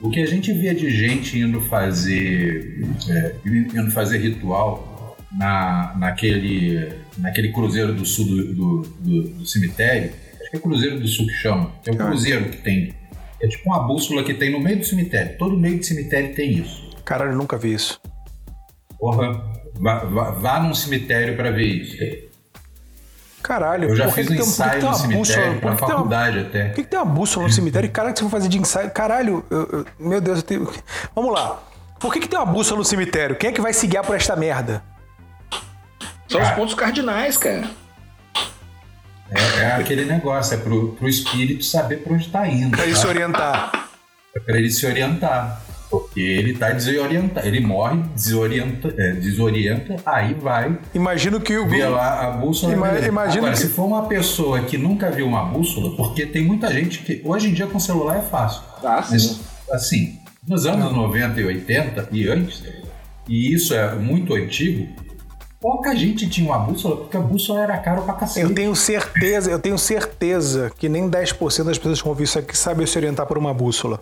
o 0.00 0.08
que 0.08 0.22
a 0.22 0.26
gente 0.26 0.52
via 0.52 0.72
de 0.72 0.88
gente 0.88 1.36
indo 1.36 1.60
fazer. 1.62 2.86
É, 3.10 3.34
indo 3.44 3.90
fazer 3.90 4.18
ritual 4.18 5.16
na, 5.36 5.94
naquele, 5.98 6.92
naquele 7.18 7.52
cruzeiro 7.52 7.92
do 7.92 8.06
sul 8.06 8.24
do, 8.24 8.54
do, 8.54 8.82
do, 9.00 9.22
do 9.30 9.46
cemitério. 9.46 10.12
Acho 10.40 10.50
que 10.50 10.56
é 10.56 10.60
Cruzeiro 10.60 11.00
do 11.00 11.08
Sul 11.08 11.26
que 11.26 11.34
chama. 11.34 11.72
É 11.84 11.90
o 11.90 11.96
cruzeiro 11.96 12.48
que 12.50 12.58
tem. 12.58 12.94
É 13.40 13.48
tipo 13.48 13.68
uma 13.68 13.80
bússola 13.80 14.22
que 14.22 14.32
tem 14.32 14.52
no 14.52 14.60
meio 14.60 14.78
do 14.78 14.84
cemitério. 14.84 15.36
Todo 15.36 15.58
meio 15.58 15.78
do 15.78 15.84
cemitério 15.84 16.32
tem 16.36 16.52
isso. 16.52 16.88
Caralho, 17.04 17.32
eu 17.32 17.36
nunca 17.36 17.58
vi 17.58 17.74
isso. 17.74 18.00
Porra, 19.02 19.32
vá, 19.80 20.04
vá, 20.04 20.30
vá 20.30 20.60
num 20.60 20.72
cemitério 20.72 21.34
para 21.34 21.50
ver 21.50 21.64
isso. 21.64 21.96
Caralho, 23.42 23.88
eu 23.88 23.96
já 23.96 24.08
fiz 24.08 24.30
um 24.30 24.34
ensaio 24.34 24.80
no 24.80 24.94
cemitério, 24.94 25.60
na 25.60 25.76
faculdade 25.76 26.38
uma, 26.38 26.46
até. 26.46 26.66
Por 26.66 26.74
que, 26.76 26.82
que 26.84 26.88
tem 26.88 27.00
uma 27.00 27.04
bússola 27.04 27.46
no 27.48 27.52
cemitério? 27.52 27.90
Caralho, 27.90 28.14
que 28.14 28.20
você 28.20 28.24
vai 28.26 28.30
fazer 28.30 28.48
de 28.48 28.58
ensaio? 28.58 28.92
Caralho, 28.92 29.44
eu, 29.50 29.68
eu, 29.72 29.86
meu 29.98 30.20
Deus, 30.20 30.38
eu 30.38 30.42
tenho... 30.44 30.72
Vamos 31.16 31.32
lá. 31.34 31.60
Por 31.98 32.12
que, 32.12 32.20
que 32.20 32.28
tem 32.28 32.38
uma 32.38 32.46
bússola 32.46 32.78
no 32.78 32.84
cemitério? 32.84 33.34
Quem 33.34 33.50
é 33.50 33.52
que 33.52 33.60
vai 33.60 33.72
se 33.72 33.88
guiar 33.88 34.06
por 34.06 34.14
esta 34.14 34.36
merda? 34.36 34.84
São 36.28 36.40
cara, 36.40 36.52
os 36.52 36.56
pontos 36.56 36.74
cardinais, 36.76 37.36
cara. 37.36 37.68
É, 39.32 39.62
é, 39.62 39.72
aquele 39.72 40.04
negócio, 40.04 40.54
é 40.54 40.58
pro, 40.58 40.92
pro 40.92 41.08
espírito 41.08 41.64
saber 41.64 42.04
pra 42.04 42.12
onde 42.12 42.28
tá 42.28 42.46
indo. 42.46 42.76
Pra 42.76 42.86
ele 42.86 42.94
se 42.94 43.06
orientar. 43.08 43.88
É 44.36 44.38
pra 44.38 44.56
ele 44.56 44.70
se 44.70 44.86
orientar. 44.86 45.60
Porque 45.92 46.22
ele 46.22 46.54
tá 46.54 46.70
desorientado, 46.70 47.46
ele 47.46 47.60
morre, 47.60 48.02
desorienta, 48.14 48.94
é, 48.96 49.12
desorienta, 49.12 49.96
aí 50.06 50.32
vai. 50.32 50.78
Imagino 50.94 51.38
que 51.38 51.54
o. 51.54 51.68
Vê 51.68 51.84
lá 51.84 52.28
a 52.28 52.30
bússola. 52.30 52.72
Ima, 52.72 52.98
imagino 53.00 53.42
Agora, 53.44 53.52
que... 53.52 53.58
se 53.58 53.68
for 53.68 53.84
uma 53.84 54.08
pessoa 54.08 54.62
que 54.62 54.78
nunca 54.78 55.10
viu 55.10 55.26
uma 55.26 55.44
bússola, 55.44 55.94
porque 55.94 56.24
tem 56.24 56.42
muita 56.42 56.72
gente 56.72 57.00
que. 57.00 57.20
Hoje 57.22 57.50
em 57.50 57.52
dia 57.52 57.66
com 57.66 57.78
celular 57.78 58.16
é 58.16 58.22
fácil. 58.22 58.62
Ah, 58.82 59.02
sim. 59.02 59.12
Mas, 59.12 59.40
assim, 59.70 60.18
nos 60.48 60.64
anos 60.64 60.90
Não. 60.92 61.02
90 61.02 61.38
e 61.42 61.44
80 61.44 62.08
e 62.10 62.26
antes, 62.26 62.64
e 63.28 63.52
isso 63.52 63.74
é 63.74 63.94
muito 63.94 64.32
antigo, 64.32 64.88
pouca 65.60 65.94
gente 65.94 66.26
tinha 66.26 66.46
uma 66.46 66.58
bússola, 66.58 66.96
porque 66.96 67.18
a 67.18 67.20
bússola 67.20 67.60
era 67.60 67.76
caro 67.76 68.00
pra 68.00 68.14
cacete. 68.14 68.48
Eu 68.48 68.54
tenho 68.54 68.74
certeza, 68.74 69.50
eu 69.50 69.58
tenho 69.58 69.76
certeza 69.76 70.72
que 70.78 70.88
nem 70.88 71.10
10% 71.10 71.64
das 71.64 71.76
pessoas 71.76 72.00
que 72.00 72.08
vão 72.08 72.22
isso 72.22 72.38
aqui 72.38 72.56
sabem 72.56 72.86
se 72.86 72.96
orientar 72.96 73.26
por 73.26 73.36
uma 73.36 73.52
bússola. 73.52 74.00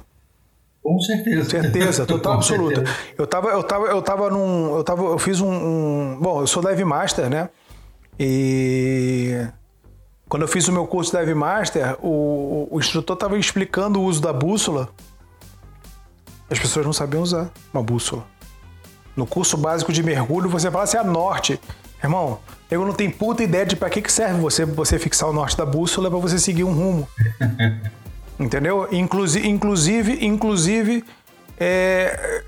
Com 0.83 0.99
certeza. 1.01 1.51
Certeza, 1.51 2.05
total 2.07 2.35
absoluta. 2.35 2.85
Eu 3.16 3.27
tava, 3.27 3.49
eu 3.51 3.62
tava, 3.62 3.87
eu 3.87 4.03
tava 4.03 4.31
num. 4.31 4.77
Eu, 4.77 4.85
tava, 4.85 5.03
eu 5.03 5.19
fiz 5.19 5.40
um, 5.40 5.51
um. 5.51 6.19
Bom, 6.21 6.40
eu 6.40 6.47
sou 6.47 6.62
Dive 6.62 6.85
Master, 6.85 7.29
né? 7.29 7.49
E. 8.19 9.47
Quando 10.29 10.43
eu 10.43 10.49
fiz 10.49 10.69
o 10.69 10.73
meu 10.73 10.87
curso 10.87 11.16
Dive 11.16 11.35
Master, 11.35 11.97
o, 12.01 12.69
o 12.71 12.79
instrutor 12.79 13.14
estava 13.14 13.37
explicando 13.38 14.01
o 14.01 14.05
uso 14.05 14.23
da 14.23 14.33
bússola. 14.33 14.88
As 16.49 16.59
pessoas 16.59 16.87
não 16.87 16.93
sabiam 16.93 17.23
usar 17.23 17.51
uma 17.73 17.83
bússola. 17.83 18.25
No 19.16 19.27
curso 19.27 19.57
básico 19.57 19.93
de 19.93 20.03
mergulho, 20.03 20.49
você 20.49 20.71
fala 20.71 20.85
assim, 20.85 20.97
a 20.97 21.05
norte. 21.05 21.61
Irmão, 22.03 22.38
eu 22.71 22.85
não 22.87 22.95
tenho 22.95 23.12
puta 23.12 23.43
ideia 23.43 23.66
de 23.66 23.77
para 23.77 23.90
que, 23.90 24.01
que 24.01 24.11
serve 24.11 24.40
você, 24.40 24.64
você 24.64 24.99
fixar 24.99 25.29
o 25.29 25.33
norte 25.33 25.57
da 25.57 25.66
bússola 25.66 26.09
para 26.09 26.19
você 26.19 26.38
seguir 26.38 26.64
um 26.64 26.73
rumo. 26.73 27.09
Entendeu? 28.40 28.88
Inclusive, 28.90 29.46
inclusive, 29.46 30.24
inclusive 30.24 31.05
é, 31.59 32.42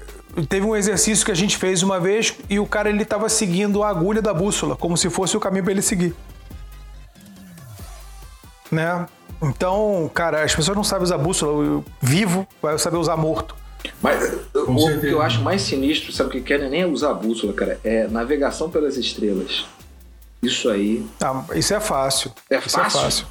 teve 0.48 0.64
um 0.64 0.74
exercício 0.74 1.24
que 1.24 1.31
a 1.31 1.35
gente 1.35 1.59
fez 1.59 1.83
uma 1.83 2.00
vez 2.00 2.35
e 2.48 2.59
o 2.59 2.66
cara 2.66 2.88
ele 2.88 3.02
estava 3.02 3.28
seguindo 3.28 3.83
a 3.83 3.90
agulha 3.90 4.22
da 4.22 4.33
bússola, 4.33 4.74
como 4.74 4.96
se 4.96 5.11
fosse 5.11 5.37
o 5.37 5.40
caminho 5.40 5.64
para 5.64 5.72
ele 5.74 5.83
seguir. 5.83 6.14
Né? 8.70 9.07
Então, 9.42 10.11
cara, 10.14 10.42
as 10.42 10.55
pessoas 10.55 10.74
não 10.74 10.85
sabem 10.85 11.05
usar 11.05 11.18
bússola. 11.18 11.85
vivo 12.00 12.48
vai 12.62 12.78
saber 12.78 12.96
usar 12.96 13.18
morto. 13.18 13.55
Mas 14.00 14.33
o 14.55 15.00
que 15.00 15.09
eu 15.09 15.20
acho 15.20 15.42
mais 15.42 15.61
sinistro, 15.61 16.11
sabe 16.11 16.31
o 16.31 16.33
que 16.33 16.40
querem 16.40 16.66
é 16.66 16.70
nem 16.70 16.85
usar 16.87 17.11
a 17.11 17.14
bússola, 17.14 17.52
cara? 17.52 17.78
É 17.85 18.07
navegação 18.07 18.70
pelas 18.70 18.96
estrelas. 18.96 19.66
Isso 20.42 20.70
aí. 20.70 21.05
Ah, 21.20 21.44
isso 21.55 21.74
é 21.74 21.81
fácil. 21.81 22.33
É 22.48 22.59
isso 22.59 22.70
fácil. 22.70 22.98
É 22.98 23.02
fácil. 23.02 23.26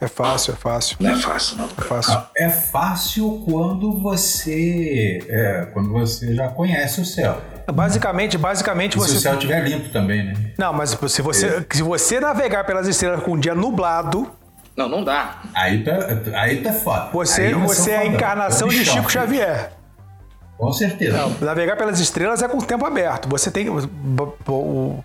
É 0.00 0.06
fácil, 0.06 0.54
é 0.54 0.56
fácil. 0.56 0.96
Não 1.00 1.10
é 1.10 1.16
fácil, 1.16 1.56
não. 1.58 1.64
É 1.66 1.82
fácil. 1.82 2.22
É 2.36 2.48
fácil 2.48 3.42
quando 3.44 3.98
você 3.98 5.18
é, 5.28 5.66
quando 5.72 5.90
você 5.90 6.34
já 6.34 6.48
conhece 6.48 7.00
o 7.00 7.04
céu. 7.04 7.40
Basicamente, 7.72 8.38
basicamente 8.38 8.94
e 8.94 8.98
você. 8.98 9.12
Se 9.12 9.16
o 9.18 9.20
céu 9.20 9.34
estiver 9.34 9.62
limpo 9.62 9.88
também, 9.90 10.24
né? 10.24 10.34
Não, 10.58 10.72
mas 10.72 10.90
se 10.90 11.22
você, 11.22 11.46
é. 11.46 11.64
se 11.70 11.82
você 11.82 12.20
navegar 12.20 12.64
pelas 12.64 12.86
estrelas 12.86 13.22
com 13.22 13.32
um 13.32 13.38
dia 13.38 13.54
nublado. 13.54 14.30
Não, 14.76 14.88
não 14.88 15.04
dá. 15.04 15.42
Aí 15.54 15.84
tá, 15.84 15.98
aí 16.34 16.62
tá 16.62 16.72
foda. 16.72 17.10
Você, 17.12 17.42
aí 17.42 17.54
você 17.54 17.90
é 17.90 17.98
a 17.98 18.06
encarnação 18.06 18.68
de 18.68 18.84
Chico 18.84 19.10
Xavier. 19.10 19.72
Com 20.56 20.72
certeza. 20.72 21.16
Não, 21.16 21.36
navegar 21.40 21.76
pelas 21.76 21.98
estrelas 22.00 22.42
é 22.42 22.48
com 22.48 22.58
o 22.58 22.62
tempo 22.62 22.84
aberto. 22.84 23.28
Você 23.28 23.50
tem. 23.50 23.68
O, 23.68 25.04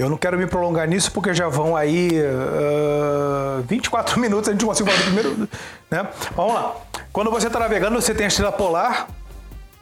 eu 0.00 0.08
não 0.08 0.16
quero 0.16 0.38
me 0.38 0.46
prolongar 0.46 0.88
nisso 0.88 1.12
porque 1.12 1.34
já 1.34 1.48
vão 1.48 1.76
aí 1.76 2.10
uh, 2.12 3.62
24 3.66 4.18
minutos, 4.20 4.48
a 4.48 4.52
gente 4.52 4.64
consegue 4.64 4.90
falar 4.90 5.02
do 5.02 5.04
primeiro. 5.04 5.48
Né? 5.90 6.08
Vamos 6.34 6.54
lá. 6.54 6.76
Quando 7.12 7.30
você 7.30 7.48
está 7.48 7.58
navegando, 7.58 8.00
você 8.00 8.14
tem 8.14 8.24
a 8.24 8.28
estrela 8.28 8.52
polar, 8.52 9.08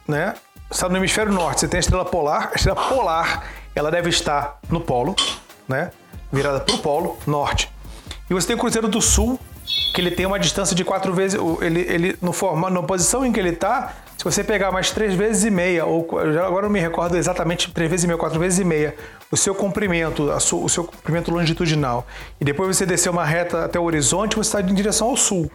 né? 0.07 0.35
está 0.69 0.89
no 0.89 0.97
hemisfério 0.97 1.31
norte, 1.31 1.61
você 1.61 1.67
tem 1.67 1.77
a 1.77 1.81
estrela 1.81 2.05
polar. 2.05 2.49
A 2.51 2.55
estrela 2.55 2.75
polar, 2.89 3.49
ela 3.73 3.89
deve 3.89 4.09
estar 4.09 4.59
no 4.69 4.81
polo, 4.81 5.15
né? 5.67 5.91
virada 6.31 6.59
para 6.59 6.75
o 6.75 6.79
polo 6.79 7.17
norte. 7.25 7.71
E 8.29 8.33
você 8.33 8.47
tem 8.47 8.55
o 8.55 8.59
Cruzeiro 8.59 8.87
do 8.87 9.01
Sul, 9.01 9.39
que 9.93 10.01
ele 10.01 10.11
tem 10.11 10.25
uma 10.25 10.39
distância 10.39 10.75
de 10.75 10.83
quatro 10.83 11.13
vezes. 11.13 11.39
Ele, 11.61 11.81
ele 11.81 12.17
no 12.21 12.31
formato, 12.31 12.73
na 12.73 12.83
posição 12.83 13.25
em 13.25 13.31
que 13.31 13.39
ele 13.39 13.49
está, 13.49 13.93
se 14.17 14.23
você 14.23 14.43
pegar 14.43 14.71
mais 14.71 14.91
três 14.91 15.13
vezes 15.13 15.43
e 15.43 15.49
meia, 15.49 15.85
ou 15.85 16.07
agora 16.45 16.63
não 16.63 16.69
me 16.69 16.79
recordo 16.79 17.17
exatamente 17.17 17.71
três 17.71 17.89
vezes 17.89 18.03
e 18.03 18.07
meia, 18.07 18.17
quatro 18.17 18.39
vezes 18.39 18.59
e 18.59 18.63
meia, 18.63 18.95
o 19.31 19.37
seu 19.37 19.55
comprimento, 19.55 20.23
o 20.23 20.69
seu 20.69 20.83
comprimento 20.83 21.31
longitudinal, 21.31 22.05
e 22.39 22.45
depois 22.45 22.75
você 22.75 22.85
descer 22.85 23.09
uma 23.09 23.25
reta 23.25 23.65
até 23.65 23.79
o 23.79 23.83
horizonte, 23.83 24.35
você 24.35 24.57
está 24.57 24.61
em 24.61 24.73
direção 24.73 25.09
ao 25.09 25.17
sul. 25.17 25.51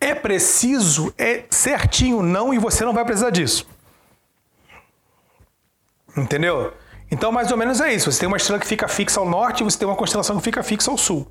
É 0.00 0.14
preciso, 0.14 1.12
é 1.18 1.44
certinho, 1.50 2.22
não, 2.22 2.54
e 2.54 2.58
você 2.58 2.84
não 2.84 2.92
vai 2.92 3.04
precisar 3.04 3.30
disso. 3.30 3.66
Entendeu? 6.16 6.72
Então, 7.10 7.32
mais 7.32 7.50
ou 7.50 7.56
menos 7.56 7.80
é 7.80 7.92
isso. 7.92 8.10
Você 8.10 8.20
tem 8.20 8.26
uma 8.26 8.36
estrela 8.36 8.60
que 8.60 8.66
fica 8.66 8.86
fixa 8.86 9.18
ao 9.18 9.28
norte 9.28 9.60
e 9.60 9.64
você 9.64 9.78
tem 9.78 9.88
uma 9.88 9.96
constelação 9.96 10.36
que 10.36 10.42
fica 10.42 10.62
fixa 10.62 10.90
ao 10.90 10.98
sul 10.98 11.26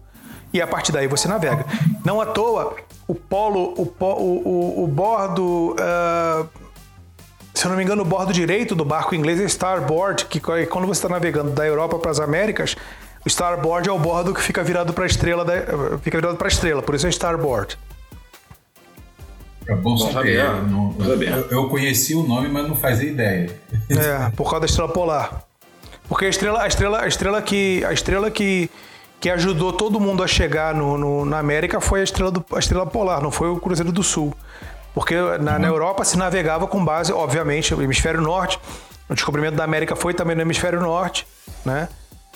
e 0.53 0.61
a 0.61 0.67
partir 0.67 0.91
daí 0.91 1.07
você 1.07 1.27
navega. 1.27 1.65
Não 2.03 2.21
à 2.21 2.25
toa, 2.25 2.75
o 3.07 3.15
polo, 3.15 3.73
o, 3.77 3.93
o, 3.99 4.13
o, 4.13 4.83
o 4.83 4.87
bordo. 4.87 5.73
Uh, 5.73 6.47
se 7.53 7.65
eu 7.65 7.69
não 7.69 7.77
me 7.77 7.83
engano, 7.83 8.03
o 8.03 8.05
bordo 8.05 8.31
direito 8.31 8.75
do 8.75 8.85
barco 8.85 9.15
inglês 9.15 9.39
é 9.39 9.45
starboard, 9.45 10.25
que 10.25 10.39
quando 10.39 10.85
você 10.85 10.99
está 10.99 11.09
navegando 11.09 11.51
da 11.51 11.65
Europa 11.65 11.97
para 11.97 12.11
as 12.11 12.19
Américas, 12.19 12.75
o 13.25 13.27
starboard 13.27 13.89
é 13.89 13.91
o 13.91 13.97
bordo 13.97 14.33
que 14.33 14.41
fica 14.41 14.63
virado 14.63 14.93
para 14.93 15.05
a 15.05 15.07
estrela, 15.07 15.43
da, 15.43 15.53
fica 16.01 16.17
virado 16.17 16.37
para 16.37 16.47
a 16.47 16.49
estrela, 16.49 16.83
por 16.83 16.93
isso 16.93 17.07
é 17.07 17.09
starboard. 17.09 17.77
É 19.67 19.75
bom 19.75 19.97
saber. 19.97 20.39
Eu, 20.39 20.63
não, 20.63 20.95
eu, 20.99 21.47
eu 21.49 21.69
conheci 21.69 22.15
o 22.15 22.23
nome, 22.23 22.47
mas 22.47 22.67
não 22.67 22.75
fazia 22.75 23.09
ideia. 23.09 23.59
É, 23.89 24.29
por 24.35 24.43
causa 24.43 24.61
da 24.61 24.65
estrela 24.67 24.89
polar. 24.93 25.43
Porque 26.07 26.25
a 26.25 26.29
estrela, 26.29 26.61
a 26.61 26.67
estrela, 26.67 27.01
a 27.01 27.07
estrela 27.07 27.41
que, 27.41 27.83
a 27.83 27.91
estrela 27.91 28.31
que 28.31 28.69
que 29.19 29.29
ajudou 29.29 29.73
todo 29.73 29.99
mundo 29.99 30.23
a 30.23 30.27
chegar 30.27 30.75
no, 30.75 30.97
no, 30.97 31.25
na 31.25 31.39
América 31.39 31.81
foi 31.81 32.01
a 32.01 32.03
estrela, 32.03 32.31
do, 32.31 32.43
a 32.53 32.59
estrela 32.59 32.85
polar, 32.85 33.21
não 33.21 33.31
foi 33.31 33.49
o 33.49 33.59
Cruzeiro 33.59 33.91
do 33.91 34.03
Sul. 34.03 34.33
Porque 34.93 35.15
na, 35.15 35.53
uhum. 35.53 35.59
na 35.59 35.67
Europa 35.67 36.03
se 36.03 36.17
navegava 36.17 36.67
com 36.67 36.83
base, 36.83 37.11
obviamente, 37.11 37.73
no 37.73 37.81
hemisfério 37.81 38.21
norte. 38.21 38.59
O 39.09 39.13
descobrimento 39.13 39.55
da 39.55 39.63
América 39.63 39.95
foi 39.95 40.13
também 40.13 40.35
no 40.35 40.41
hemisfério 40.41 40.81
norte, 40.81 41.25
né? 41.65 41.87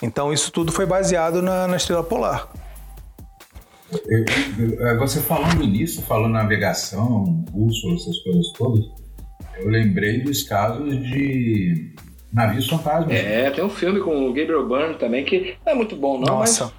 Então 0.02 0.32
isso 0.32 0.52
tudo 0.52 0.72
foi 0.72 0.86
baseado 0.86 1.42
na, 1.42 1.68
na 1.68 1.78
estrela 1.78 2.04
polar. 2.04 2.48
É, 3.94 4.96
você 4.98 5.20
falando 5.20 5.66
nisso, 5.66 6.02
falando 6.04 6.32
navegação, 6.32 7.26
bússola, 7.52 7.96
essas 7.96 8.18
coisas 8.20 8.52
todas, 8.54 8.86
eu 9.58 9.70
lembrei 9.70 10.24
dos 10.24 10.44
casos 10.44 10.96
de 11.02 11.94
Navios 12.34 12.68
Fantasmas. 12.68 13.14
É, 13.14 13.50
tem 13.52 13.64
um 13.64 13.70
filme 13.70 14.00
com 14.00 14.28
o 14.28 14.34
Gabriel 14.34 14.66
Byrne 14.66 14.96
também 14.96 15.26
que 15.26 15.58
não 15.66 15.74
é 15.74 15.76
muito 15.76 15.96
bom, 15.96 16.20
não. 16.20 16.38
Nossa. 16.38 16.72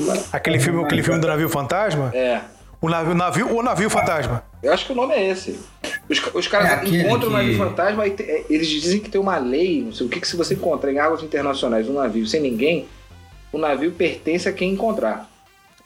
Mas... 0.00 0.32
Aquele 0.32 0.58
filme, 0.58 0.82
aquele 0.82 1.02
filme 1.02 1.20
do 1.20 1.26
Navio 1.26 1.48
Fantasma? 1.48 2.10
É. 2.14 2.40
O 2.80 2.88
navio, 2.88 3.14
navio 3.14 3.54
ou 3.54 3.62
navio 3.62 3.90
fantasma? 3.90 4.42
Eu 4.62 4.72
acho 4.72 4.86
que 4.86 4.92
o 4.92 4.94
nome 4.94 5.12
é 5.12 5.28
esse. 5.28 5.60
Os, 6.08 6.18
os 6.34 6.48
caras 6.48 6.82
é 6.82 6.88
encontram 6.88 7.28
o 7.28 7.32
navio 7.32 7.58
fantasma 7.58 8.06
e 8.06 8.10
te, 8.12 8.22
é, 8.22 8.46
eles 8.48 8.68
dizem 8.68 9.00
que 9.00 9.10
tem 9.10 9.20
uma 9.20 9.36
lei, 9.36 9.82
não 9.82 9.92
sei 9.92 10.06
o 10.06 10.08
que, 10.08 10.18
que 10.18 10.26
se 10.26 10.34
você 10.34 10.54
encontrar 10.54 10.90
em 10.90 10.98
águas 10.98 11.22
internacionais 11.22 11.86
um 11.88 11.92
navio 11.92 12.26
sem 12.26 12.40
ninguém, 12.40 12.88
o 13.52 13.58
navio 13.58 13.92
pertence 13.92 14.48
a 14.48 14.52
quem 14.52 14.72
encontrar. 14.72 15.28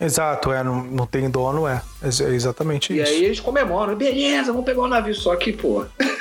Exato, 0.00 0.52
é, 0.52 0.62
não, 0.62 0.84
não 0.84 1.06
tem 1.06 1.28
dono, 1.28 1.66
é. 1.66 1.82
É 2.00 2.06
exatamente 2.32 2.92
e 2.92 3.00
isso. 3.00 3.12
E 3.12 3.16
aí 3.16 3.24
eles 3.24 3.40
comemoram, 3.40 3.96
beleza, 3.96 4.52
vamos 4.52 4.64
pegar 4.64 4.82
o 4.82 4.84
um 4.84 4.88
navio, 4.88 5.14
só 5.14 5.34
que, 5.34 5.52
pô. 5.52 5.84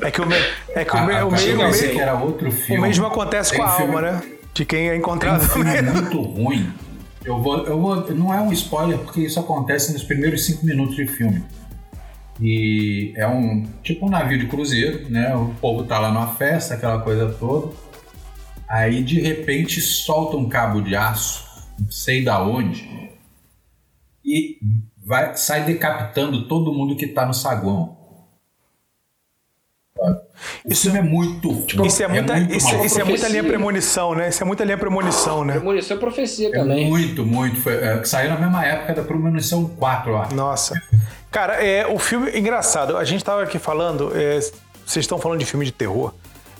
É 0.00 0.10
que 0.10 0.20
o, 0.20 0.26
me, 0.26 0.34
é 0.74 0.84
que 0.84 0.96
o, 0.96 1.06
me, 1.06 1.14
Ah, 1.14 1.26
o, 1.26 1.30
tá, 1.30 1.36
meio, 1.36 1.50
eu 1.50 1.56
o, 1.58 1.60
pensei 1.60 1.82
meio- 1.88 1.94
que 1.96 2.00
era 2.00 2.14
outro 2.14 2.50
filme. 2.50 2.78
o 2.78 2.82
mesmo 2.86 3.06
acontece 3.06 3.50
Tem 3.50 3.60
com 3.60 3.66
a 3.66 3.70
filme- 3.70 3.94
alma, 3.96 4.12
né? 4.12 4.22
De 4.54 4.64
quem 4.64 4.86
é 4.86 4.90
Tem 4.90 4.98
encontrado. 4.98 5.42
um 5.42 5.48
filme 5.48 5.82
muito 5.82 6.20
ruim. 6.22 6.72
Eu 7.24 7.42
vou, 7.42 7.66
eu 7.66 7.80
vou, 7.80 8.14
não 8.14 8.32
é 8.32 8.40
um 8.40 8.52
spoiler 8.52 8.98
porque 8.98 9.20
isso 9.20 9.38
acontece 9.38 9.92
nos 9.92 10.02
primeiros 10.02 10.46
cinco 10.46 10.64
minutos 10.64 10.96
de 10.96 11.06
filme. 11.06 11.44
E 12.40 13.12
é 13.16 13.26
um 13.26 13.66
tipo 13.82 14.06
um 14.06 14.08
navio 14.10 14.38
de 14.38 14.46
cruzeiro, 14.46 15.10
né? 15.10 15.34
O 15.36 15.52
povo 15.60 15.84
tá 15.84 15.98
lá 15.98 16.10
numa 16.10 16.28
festa, 16.36 16.74
aquela 16.74 17.00
coisa 17.00 17.28
toda. 17.38 17.72
Aí 18.68 19.02
de 19.02 19.20
repente 19.20 19.80
solta 19.80 20.36
um 20.36 20.48
cabo 20.48 20.80
de 20.80 20.94
aço, 20.94 21.44
não 21.78 21.90
sei 21.90 22.22
da 22.24 22.40
onde, 22.42 22.88
e 24.24 24.58
vai, 25.04 25.34
sai 25.36 25.64
decapitando 25.64 26.46
todo 26.46 26.72
mundo 26.72 26.94
que 26.96 27.06
tá 27.08 27.26
no 27.26 27.34
saguão. 27.34 27.97
Isso- 30.64 30.82
filme 30.82 30.98
é 30.98 31.02
muito. 31.02 31.64
Isso 31.84 32.02
é 32.02 32.08
muita, 32.08 32.34
muito 32.34 32.54
isso, 32.54 32.74
isso 32.84 33.00
é 33.00 33.04
muita 33.04 33.28
linha 33.28 33.44
premonição, 33.44 34.14
né? 34.14 34.28
Isso 34.28 34.42
é 34.42 34.46
muita 34.46 34.64
linha 34.64 34.78
premonição, 34.78 35.44
né? 35.44 35.54
Premonição 35.54 35.96
é 35.96 36.00
profecia 36.00 36.48
É 36.48 36.52
também. 36.52 36.86
muito, 36.88 37.24
muito. 37.26 37.60
Foi, 37.60 37.74
é, 37.74 38.02
saiu 38.04 38.30
na 38.30 38.36
mesma 38.38 38.64
época 38.64 38.94
da 38.94 39.02
Premonição 39.02 39.66
4, 39.66 40.12
ó. 40.14 40.28
Nossa. 40.34 40.80
Cara, 41.30 41.54
é, 41.64 41.86
o 41.86 41.98
filme. 41.98 42.30
Engraçado, 42.38 42.96
a 42.96 43.04
gente 43.04 43.24
tava 43.24 43.42
aqui 43.42 43.58
falando. 43.58 44.12
é, 44.14 44.38
vocês 44.86 45.02
estão 45.04 45.18
falando 45.18 45.38
de 45.40 45.44
filme 45.46 45.64
de 45.66 45.72
terror. 45.72 46.14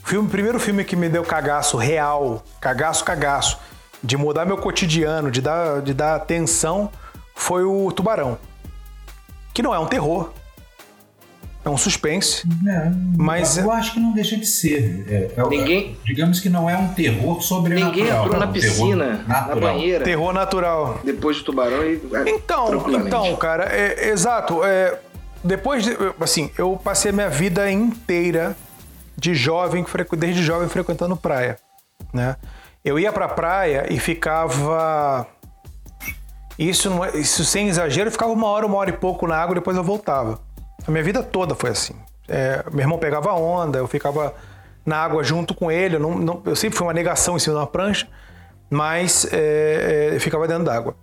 O 0.05 0.09
filme, 0.09 0.29
primeiro 0.29 0.59
filme 0.59 0.85
que 0.85 0.97
me 0.97 1.09
deu 1.09 1.23
cagaço 1.23 1.77
real, 1.77 2.43
cagaço, 2.61 3.05
cagaço, 3.05 3.59
de 4.03 4.17
mudar 4.17 4.45
meu 4.45 4.57
cotidiano, 4.59 5.31
de 5.31 5.41
dar, 5.41 5.81
de 5.83 5.95
dar 5.95 6.15
atenção, 6.17 6.91
foi 7.35 7.63
o 7.65 7.91
Tubarão. 7.93 8.39
Que 9.55 9.63
não 9.63 9.75
é 9.75 9.79
um 9.79 9.87
terror. 9.87 10.33
É 11.69 11.71
um 11.71 11.77
suspense. 11.77 12.49
É, 12.67 12.91
Mas- 13.19 13.59
eu 13.59 13.71
acho 13.71 13.93
que 13.93 14.01
não 14.01 14.13
deixa 14.13 14.37
de 14.39 14.47
ser. 14.47 15.05
É, 15.07 15.41
é- 15.41 15.49
Ninguém- 15.49 15.99
digamos 16.05 16.41
que 16.41 16.49
não 16.49 16.69
é 16.69 16.77
um 16.79 16.89
terror 16.95 17.43
sobrenatural. 17.43 17.95
Ninguém 17.95 18.09
entrou 18.11 18.35
é 18.35 18.39
na 18.39 18.47
um 18.47 18.53
piscina, 18.53 19.05
terror 19.05 19.29
na 19.29 19.35
natural. 19.41 19.61
banheira, 19.61 20.05
Terror 20.05 20.33
natural. 20.33 21.01
depois 21.05 21.37
do 21.39 21.45
tubarão 21.45 21.85
e. 21.85 22.01
é, 22.15 22.31
Então, 22.31 22.91
então, 23.05 23.37
cara, 23.37 23.65
é, 23.65 24.09
exato. 24.09 24.65
é, 24.65 24.99
depois, 25.45 25.85
de, 25.85 25.91
eu- 25.93 26.15
assim, 26.21 26.51
eu 26.57 26.81
passei 26.83 27.11
a 27.11 27.15
minha 27.15 27.29
vida 27.29 27.71
inteira 27.71 28.57
de 29.17 29.35
jovem, 29.35 29.85
desde 30.17 30.43
jovem 30.43 30.69
frequentando 30.69 31.17
praia, 31.17 31.59
né? 32.15 32.37
Eu 32.83 32.99
ia 32.99 33.13
pra 33.13 33.29
praia 33.29 33.87
e 33.93 33.99
ficava 33.99 35.27
isso, 36.59 37.05
é- 37.05 37.19
isso 37.19 37.45
sem 37.45 37.69
exagero, 37.69 38.09
eu 38.09 38.13
ficava 38.13 38.33
uma 38.33 38.47
hora, 38.47 38.65
uma 38.67 38.77
hora 38.79 38.91
e 38.91 38.93
pouco 38.95 39.27
na 39.27 39.37
água, 39.37 39.55
depois 39.55 39.77
eu 39.77 39.85
voltava. 39.85 40.41
A 40.89 40.91
minha 40.91 41.05
vida 41.05 41.23
toda 41.23 41.55
foi 41.55 41.71
assim. 41.71 41.95
É, 42.27 42.65
meu 42.73 42.81
irmão 42.81 42.99
pegava 42.99 43.33
onda, 43.35 43.79
eu 43.79 43.87
ficava 43.87 44.35
na 44.85 44.97
água 44.97 45.23
junto 45.23 45.55
com 45.55 45.71
ele. 45.71 45.97
Eu, 45.97 46.01
não, 46.01 46.15
não- 46.19 46.43
eu 46.47 46.57
sempre 46.57 46.77
fui 46.79 46.87
uma 46.87 46.93
negação 46.95 47.37
em 47.37 47.39
cima 47.39 47.55
de 47.57 47.61
uma 47.61 47.67
prancha, 47.67 48.09
mas 48.71 49.27
é, 49.33 50.09
é, 50.13 50.17
eu 50.17 50.21
ficava 50.21 50.49
dentro 50.49 50.65
d'água. 50.65 50.97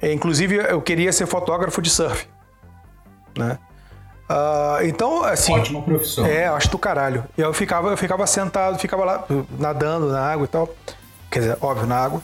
É, 0.00 0.12
inclusive, 0.12 0.56
eu 0.56 0.82
queria 0.82 1.12
ser 1.12 1.26
fotógrafo 1.26 1.80
de 1.80 1.88
surf. 1.88 2.26
Né? 3.38 3.58
Ah, 4.28 4.78
então, 4.82 5.22
assim. 5.24 5.52
Ótima 5.52 5.80
profissão. 5.82 6.26
É, 6.26 6.46
acho 6.48 6.68
do 6.70 6.78
caralho. 6.78 7.24
E 7.38 7.40
eu 7.40 7.52
ficava, 7.54 7.90
eu 7.90 7.96
ficava 7.96 8.26
sentado, 8.26 8.78
ficava 8.78 9.04
lá 9.04 9.24
nadando 9.58 10.08
na 10.10 10.20
água 10.20 10.44
e 10.44 10.48
tal. 10.48 10.68
Quer 11.30 11.38
dizer, 11.38 11.58
óbvio, 11.60 11.86
na 11.86 11.96
água. 11.96 12.20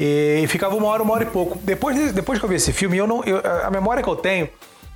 E 0.00 0.44
ficava 0.48 0.74
uma 0.74 0.88
hora, 0.88 1.02
uma 1.02 1.14
hora 1.14 1.22
e 1.22 1.26
pouco. 1.26 1.56
Depois, 1.62 1.94
de- 1.94 2.12
depois 2.12 2.38
que 2.40 2.44
eu 2.44 2.48
vi 2.48 2.56
esse 2.56 2.72
filme, 2.72 2.96
eu 2.96 3.06
não, 3.06 3.22
eu- 3.22 3.40
a 3.64 3.70
memória 3.70 4.02
que 4.02 4.08
eu 4.08 4.16
tenho, 4.16 4.48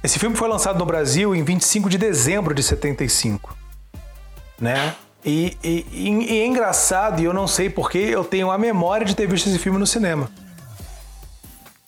esse 0.06 0.18
filme 0.18 0.34
foi 0.36 0.48
lançado 0.48 0.78
no 0.78 0.86
Brasil 0.86 1.34
em 1.34 1.42
25 1.42 1.88
de 1.90 1.98
dezembro 1.98 2.54
de 2.54 2.62
75. 2.62 3.56
Né? 4.60 4.94
E, 5.24 5.56
e- 5.62 5.86
e- 5.92 6.32
e 6.34 6.40
é 6.40 6.46
engraçado, 6.46 7.20
e 7.20 7.24
eu 7.24 7.32
não 7.34 7.46
sei 7.46 7.68
porque 7.68 7.98
eu 7.98 8.24
tenho 8.24 8.50
a 8.50 8.56
memória 8.56 9.04
de 9.04 9.14
ter 9.14 9.26
visto 9.26 9.48
esse 9.48 9.58
filme 9.58 9.78
no 9.78 9.86
cinema. 9.86 10.30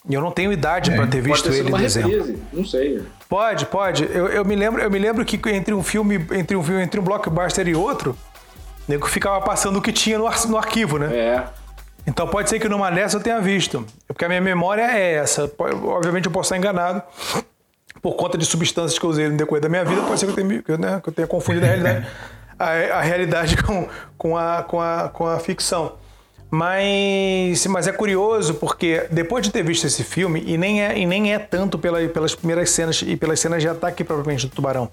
E 0.09 0.15
eu 0.15 0.21
não 0.21 0.31
tenho 0.31 0.51
idade 0.53 0.91
É, 0.91 0.97
pra 0.97 1.07
ter 1.07 1.21
visto 1.21 1.49
ele 1.49 1.69
em 1.69 1.73
uma 1.73 1.79
dezembro. 1.79 2.11
reprise, 2.11 2.39
não 2.53 2.65
sei. 2.65 3.03
Pode, 3.29 3.67
pode. 3.67 4.05
Eu, 4.05 4.27
eu 4.29 4.45
me 4.45 4.57
lembro, 4.57 4.81
eu 4.81 4.91
me 4.91 4.99
lembro 4.99 5.25
que 5.25 5.39
entre 5.51 5.75
um 5.75 5.83
filme, 5.83 6.15
entre 6.33 6.57
um 6.57 6.63
filme, 6.63 6.83
entre 6.83 6.99
um 6.99 7.03
blockbuster 7.05 7.69
e 7.69 7.75
outro, 7.75 8.13
o 8.13 8.91
nego 8.91 9.07
ficava 9.07 9.41
passando 9.43 9.77
o 9.79 9.83
que 9.83 9.93
tinha 9.93 10.19
no, 10.19 10.27
ar- 10.27 10.47
no 10.47 10.57
arquivo, 10.57 10.99
né? 10.99 11.15
É. 11.15 11.45
Então 12.07 12.27
pode 12.27 12.49
ser 12.49 12.59
que 12.59 12.69
numa 12.71 12.91
dessa 12.91 13.19
eu 13.19 13.21
tenha 13.21 13.39
visto. 13.39 13.85
Porque 14.07 14.25
a 14.25 14.29
minha 14.29 14.41
memória 14.41 14.83
é 14.91 15.15
essa. 15.17 15.51
Obviamente 15.59 16.25
eu 16.25 16.33
posso 16.33 16.47
estar 16.47 16.57
enganado. 16.57 17.03
Por 18.01 18.15
conta 18.15 18.39
de 18.39 18.45
substâncias 18.45 18.99
que 18.99 19.05
eu 19.05 19.11
usei 19.11 19.29
no 19.29 19.37
decorrer 19.37 19.63
da 19.63 19.69
minha 19.69 19.85
vida, 19.85 20.03
pode 20.03 20.21
ser 20.21 20.27
que 20.27 20.33
eu 20.33 20.37
tenha, 20.37 20.63
que 20.63 20.73
eu, 20.73 20.79
né, 20.79 21.01
que 21.03 21.09
eu 21.09 21.13
tenha 21.13 21.29
confundido 21.29 21.67
a 21.67 21.69
realidade, 21.69 22.07
a, 22.59 22.65
a 22.65 23.01
realidade 23.01 23.57
com, 23.63 23.89
com, 24.17 24.37
a, 24.37 24.63
com, 24.63 24.81
a, 24.81 25.09
com 25.09 25.27
a 25.27 25.39
ficção. 25.39 25.95
Mas, 26.51 27.67
mas 27.67 27.87
é 27.87 27.93
curioso 27.93 28.55
porque 28.55 29.07
depois 29.11 29.45
de 29.45 29.53
ter 29.53 29.63
visto 29.63 29.87
esse 29.87 30.03
filme, 30.03 30.43
e 30.47 30.57
nem 30.57 30.83
é, 30.83 30.99
e 30.99 31.05
nem 31.05 31.35
é 31.35 31.39
tanto 31.39 31.79
pela, 31.79 32.07
pelas 32.09 32.35
primeiras 32.35 32.71
cenas 32.71 33.03
e 33.03 33.17
pelas 33.17 33.39
cenas 33.39 33.63
de 33.63 33.69
ataque 33.69 34.03
propriamente 34.03 34.47
do 34.47 34.55
tubarão, 34.55 34.91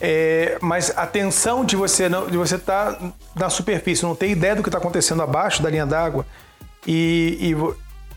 é, 0.00 0.56
mas 0.60 0.92
a 0.96 1.06
tensão 1.06 1.64
de 1.64 1.76
você 1.76 2.08
não, 2.08 2.26
de 2.26 2.36
você 2.36 2.56
estar 2.56 2.98
na 3.36 3.50
superfície, 3.50 4.02
não 4.02 4.14
ter 4.14 4.28
ideia 4.28 4.56
do 4.56 4.62
que 4.62 4.68
está 4.68 4.78
acontecendo 4.78 5.22
abaixo 5.22 5.62
da 5.62 5.68
linha 5.68 5.86
d'água 5.86 6.26
e, 6.86 7.54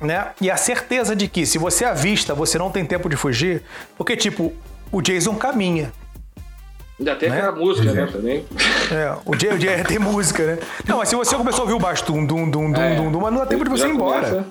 né? 0.01 0.27
e 0.41 0.49
a 0.51 0.57
certeza 0.57 1.15
de 1.15 1.27
que 1.27 1.45
se 1.45 1.57
você 1.57 1.85
avista, 1.85 2.33
você 2.33 2.57
não 2.57 2.69
tem 2.71 2.85
tempo 2.85 3.09
de 3.09 3.15
fugir, 3.15 3.63
porque 3.97 4.15
tipo 4.17 4.53
o 4.91 5.01
Jason 5.01 5.35
caminha, 5.35 5.91
Ainda 6.99 7.15
tem 7.15 7.29
Né? 7.29 7.37
aquela 7.37 7.51
música, 7.55 7.91
né? 7.93 8.01
é. 8.01 8.07
Também. 8.07 8.45
é, 8.91 9.15
o 9.23 9.39
Jay, 9.39 9.53
o 9.53 9.59
Jay 9.61 9.83
tem 9.83 9.99
música, 9.99 10.43
né? 10.55 10.59
Não, 10.87 10.97
mas 10.97 11.09
se 11.09 11.15
você 11.15 11.35
começou 11.35 11.59
a 11.59 11.63
ouvir 11.65 11.75
o 11.75 11.79
baixo 11.79 12.03
dum 12.05 12.25
dum 12.25 12.49
dum 12.49 12.71
dum 12.71 12.81
É. 12.81 12.95
dum, 12.95 13.11
dum 13.11 13.19
mas 13.21 13.31
não 13.33 13.39
dá 13.41 13.45
tempo 13.45 13.63
de 13.63 13.69
você 13.69 13.85
ir 13.87 13.91
embora. 13.93 14.27
começa- 14.27 14.45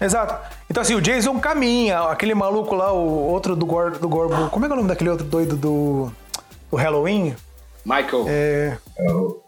Exato. 0.00 0.54
Então, 0.70 0.80
assim, 0.80 0.94
o 0.94 1.00
Jason 1.02 1.38
caminha, 1.40 2.00
aquele 2.04 2.34
maluco 2.34 2.74
lá, 2.74 2.90
o 2.92 2.98
outro 3.28 3.54
do 3.54 3.66
Gore, 3.66 3.98
do 3.98 4.08
Gore 4.08 4.32
como 4.50 4.64
é 4.64 4.68
que 4.68 4.72
é 4.72 4.74
o 4.74 4.76
nome 4.76 4.88
daquele 4.88 5.10
outro 5.10 5.26
doido 5.26 5.56
do, 5.56 6.10
do 6.70 6.76
Halloween? 6.76 7.34
Michael. 7.84 8.24
É, 8.28 8.78
É 8.98 9.06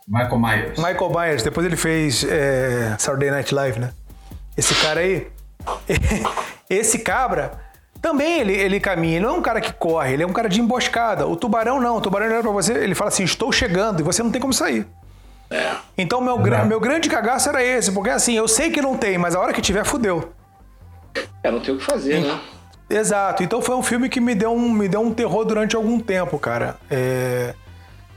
Michael 0.09 0.39
Myers. 0.39 0.79
Michael 0.79 1.11
Myers, 1.11 1.43
depois 1.43 1.65
ele 1.65 1.77
fez 1.77 2.23
é, 2.29 2.97
Saturday 2.99 3.31
Night 3.31 3.55
Live, 3.55 3.79
né? 3.79 3.93
Esse 4.57 4.75
cara 4.77 5.01
aí, 5.01 5.27
esse 6.69 6.99
cabra, 6.99 7.53
também 8.01 8.41
ele, 8.41 8.53
ele 8.55 8.81
caminha, 8.81 9.17
ele 9.17 9.27
não 9.27 9.37
é 9.37 9.39
um 9.39 9.43
cara 9.43 9.61
que 9.61 9.73
corre, 9.73 10.13
ele 10.15 10.23
é 10.23 10.27
um 10.27 10.33
cara 10.33 10.49
de 10.49 10.61
emboscada. 10.61 11.27
O 11.27 11.37
tubarão 11.37 11.81
não, 11.81 11.97
o 11.97 12.01
tubarão 12.01 12.27
olha 12.27 12.43
pra 12.43 12.51
você, 12.51 12.73
ele 12.75 12.95
fala 12.95 13.09
assim, 13.09 13.25
estou 13.25 13.53
chegando, 13.53 14.01
e 14.01 14.03
você 14.03 14.23
não 14.23 14.31
tem 14.31 14.41
como 14.41 14.53
sair. 14.53 14.87
Então, 15.99 16.21
meu, 16.21 16.39
gra- 16.39 16.65
meu 16.65 16.79
grande 16.79 17.09
cagaço 17.09 17.49
era 17.49 17.63
esse, 17.65 17.91
porque 17.93 18.11
assim, 18.11 18.35
eu 18.35 18.47
sei 18.47 18.71
que 18.71 18.81
não 18.81 18.97
tem, 18.97 19.19
mas 19.19 19.35
a 19.35 19.41
hora 19.41 19.53
que 19.53 19.61
tiver, 19.61 19.85
fudeu. 19.85 20.33
É, 21.43 21.51
não 21.51 21.61
tem 21.61 21.75
o 21.75 21.79
que 21.79 21.85
fazer, 21.85 22.21
né? 22.21 22.41
Exato. 22.89 23.43
Então 23.43 23.61
foi 23.61 23.75
um 23.75 23.83
filme 23.83 24.09
que 24.09 24.21
me 24.21 24.35
deu 24.35 24.53
um, 24.53 24.71
me 24.71 24.89
deu 24.89 25.01
um 25.01 25.13
terror 25.13 25.45
durante 25.45 25.75
algum 25.77 25.99
tempo, 25.99 26.39
cara. 26.39 26.77
É, 26.91 27.55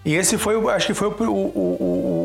E 0.05 0.15
esse 0.15 0.37
foi, 0.37 0.55
o- 0.57 0.69
acho 0.69 0.87
que 0.87 0.93
foi 0.93 1.07
o, 1.07 1.11
o- 1.11 1.33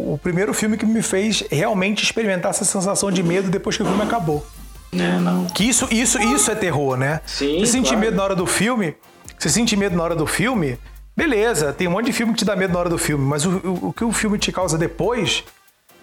o- 0.09 0.15
o 0.15 0.21
primeiro 0.23 0.53
filme 0.53 0.77
que 0.77 0.85
me 0.85 1.01
fez 1.03 1.45
realmente 1.51 2.03
experimentar 2.03 2.51
essa 2.51 2.65
sensação 2.65 3.11
de 3.11 3.23
medo 3.23 3.51
depois 3.51 3.77
que 3.77 3.83
o 3.83 3.87
filme 3.87 4.03
acabou. 4.03 4.45
É, 4.93 5.19
não. 5.19 5.45
Que 5.47 5.65
isso, 5.65 5.87
isso, 5.91 6.19
isso 6.21 6.51
é 6.51 6.55
terror, 6.55 6.97
né? 6.97 7.21
Sim, 7.27 7.61
Você 7.61 7.73
sente 7.73 7.89
claro. 7.91 8.01
medo 8.01 8.17
na 8.17 8.25
hora 8.25 8.35
do 8.35 8.47
filme, 8.47 8.95
você 9.39 9.49
sente 9.49 9.77
medo 9.77 9.95
na 9.97 10.03
hora 10.03 10.17
do 10.17 10.27
filme, 10.27 10.79
beleza, 11.17 11.73
tem 11.73 11.87
um 11.87 11.91
monte 11.93 12.07
de 12.07 12.13
filme 12.13 12.33
que 12.33 12.39
te 12.41 12.45
dá 12.45 12.57
medo 12.57 12.73
na 12.73 12.81
hora 12.81 12.89
do 12.89 12.99
filme, 12.99 13.25
mas 13.25 13.45
o, 13.45 13.51
o- 13.59 13.89
o 13.89 13.93
que 13.93 14.03
o 14.03 14.11
filme 14.13 14.39
te 14.39 14.51
causa 14.51 14.77
depois, 14.79 15.45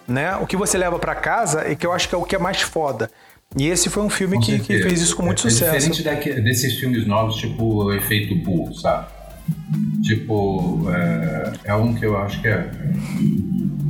né? 0.08 0.36
O 0.36 0.46
que 0.46 0.56
você 0.56 0.78
leva 0.78 0.98
pra 0.98 1.14
casa 1.14 1.62
é 1.70 1.74
que 1.74 1.84
eu 1.86 1.92
acho 1.92 2.08
que 2.08 2.14
é 2.14 2.18
o 2.18 2.22
que 2.24 2.36
é 2.36 2.38
mais 2.38 2.62
foda. 2.62 3.10
E 3.56 3.66
esse 3.68 3.90
foi 3.90 4.02
um 4.02 4.08
filme 4.10 4.40
que, 4.40 4.58
que 4.60 4.82
fez 4.82 5.00
isso 5.02 5.14
com 5.16 5.22
muito 5.22 5.46
é, 5.46 5.50
sucesso. 5.50 5.74
É 5.74 5.78
diferente 5.78 6.02
daque- 6.02 6.40
desses 6.40 6.78
filmes 6.78 7.06
novos, 7.06 7.36
tipo 7.36 7.64
o 7.84 7.92
Efeito 7.92 8.34
Burro, 8.36 8.72
sabe? 8.74 9.06
Tipo, 10.02 10.86
é, 10.90 11.52
é 11.64 11.74
um 11.74 11.94
que 11.94 12.04
eu 12.06 12.16
acho 12.16 12.40
que 12.40 12.48
é, 12.48 12.70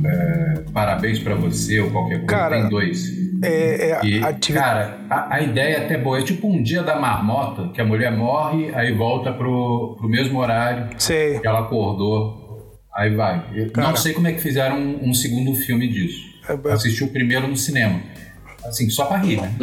é, 0.05 0.63
Parabéns 0.73 1.19
pra 1.19 1.35
você 1.35 1.79
ou 1.79 1.91
qualquer 1.91 2.17
coisa. 2.19 2.27
Cara, 2.27 2.61
Tem 2.61 2.69
dois. 2.69 3.17
É, 3.43 3.91
é, 3.91 3.99
E, 4.03 4.19
cara, 4.53 4.99
a, 5.09 5.35
a 5.35 5.41
ideia 5.41 5.77
é 5.77 5.85
até 5.85 5.97
boa. 5.97 6.19
É 6.19 6.23
tipo 6.23 6.47
um 6.47 6.61
dia 6.61 6.81
da 6.81 6.99
marmota, 6.99 7.69
que 7.69 7.79
a 7.79 7.85
mulher 7.85 8.11
morre, 8.11 8.71
aí 8.73 8.93
volta 8.93 9.31
pro, 9.31 9.95
pro 9.99 10.09
mesmo 10.09 10.39
horário 10.39 10.89
Sei. 10.97 11.39
que 11.39 11.47
ela 11.47 11.59
acordou, 11.59 12.79
aí 12.95 13.13
vai. 13.15 13.43
Cara. 13.73 13.89
não 13.89 13.95
sei 13.95 14.13
como 14.13 14.27
é 14.27 14.33
que 14.33 14.41
fizeram 14.41 14.77
um, 14.77 15.09
um 15.09 15.13
segundo 15.13 15.53
filme 15.55 15.87
disso. 15.87 16.19
É, 16.49 16.69
é- 16.69 16.73
Assisti 16.73 17.03
o 17.03 17.09
primeiro 17.09 17.47
no 17.47 17.55
cinema. 17.57 17.99
Assim, 18.65 18.89
só 18.89 19.05
pra 19.05 19.17
rir, 19.17 19.39
né? 19.39 19.53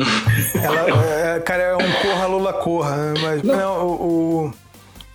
Ela, 0.62 1.35
é, 1.37 1.40
cara, 1.40 1.62
é 1.62 1.74
um 1.76 1.92
corra 2.02 2.26
Lula 2.26 2.52
corra, 2.54 2.96
né? 2.96 3.20
mas 3.22 3.42
não, 3.42 3.87
o, 3.87 4.46
o- 4.46 4.52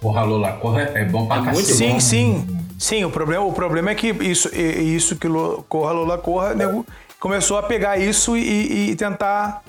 Porra, 0.01 0.23
Lola, 0.23 0.53
corra 0.53 0.81
é 0.93 1.03
bom 1.05 1.25
pra 1.27 1.37
muito 1.41 1.57
cacete. 1.57 1.73
sim, 1.77 1.89
bom. 1.93 1.99
sim, 1.99 2.47
sim. 2.77 3.03
O 3.05 3.09
problema, 3.09 3.43
o 3.45 3.51
problema 3.53 3.91
é 3.91 3.95
que 3.95 4.07
isso, 4.09 4.49
isso 4.55 5.15
que 5.17 5.27
corra 5.67 5.91
Lula 5.91 6.17
corra, 6.17 6.53
nego 6.55 6.85
começou 7.19 7.57
a 7.57 7.63
pegar 7.63 7.97
isso 7.99 8.37
e, 8.37 8.91
e 8.91 8.95
tentar 8.95 9.61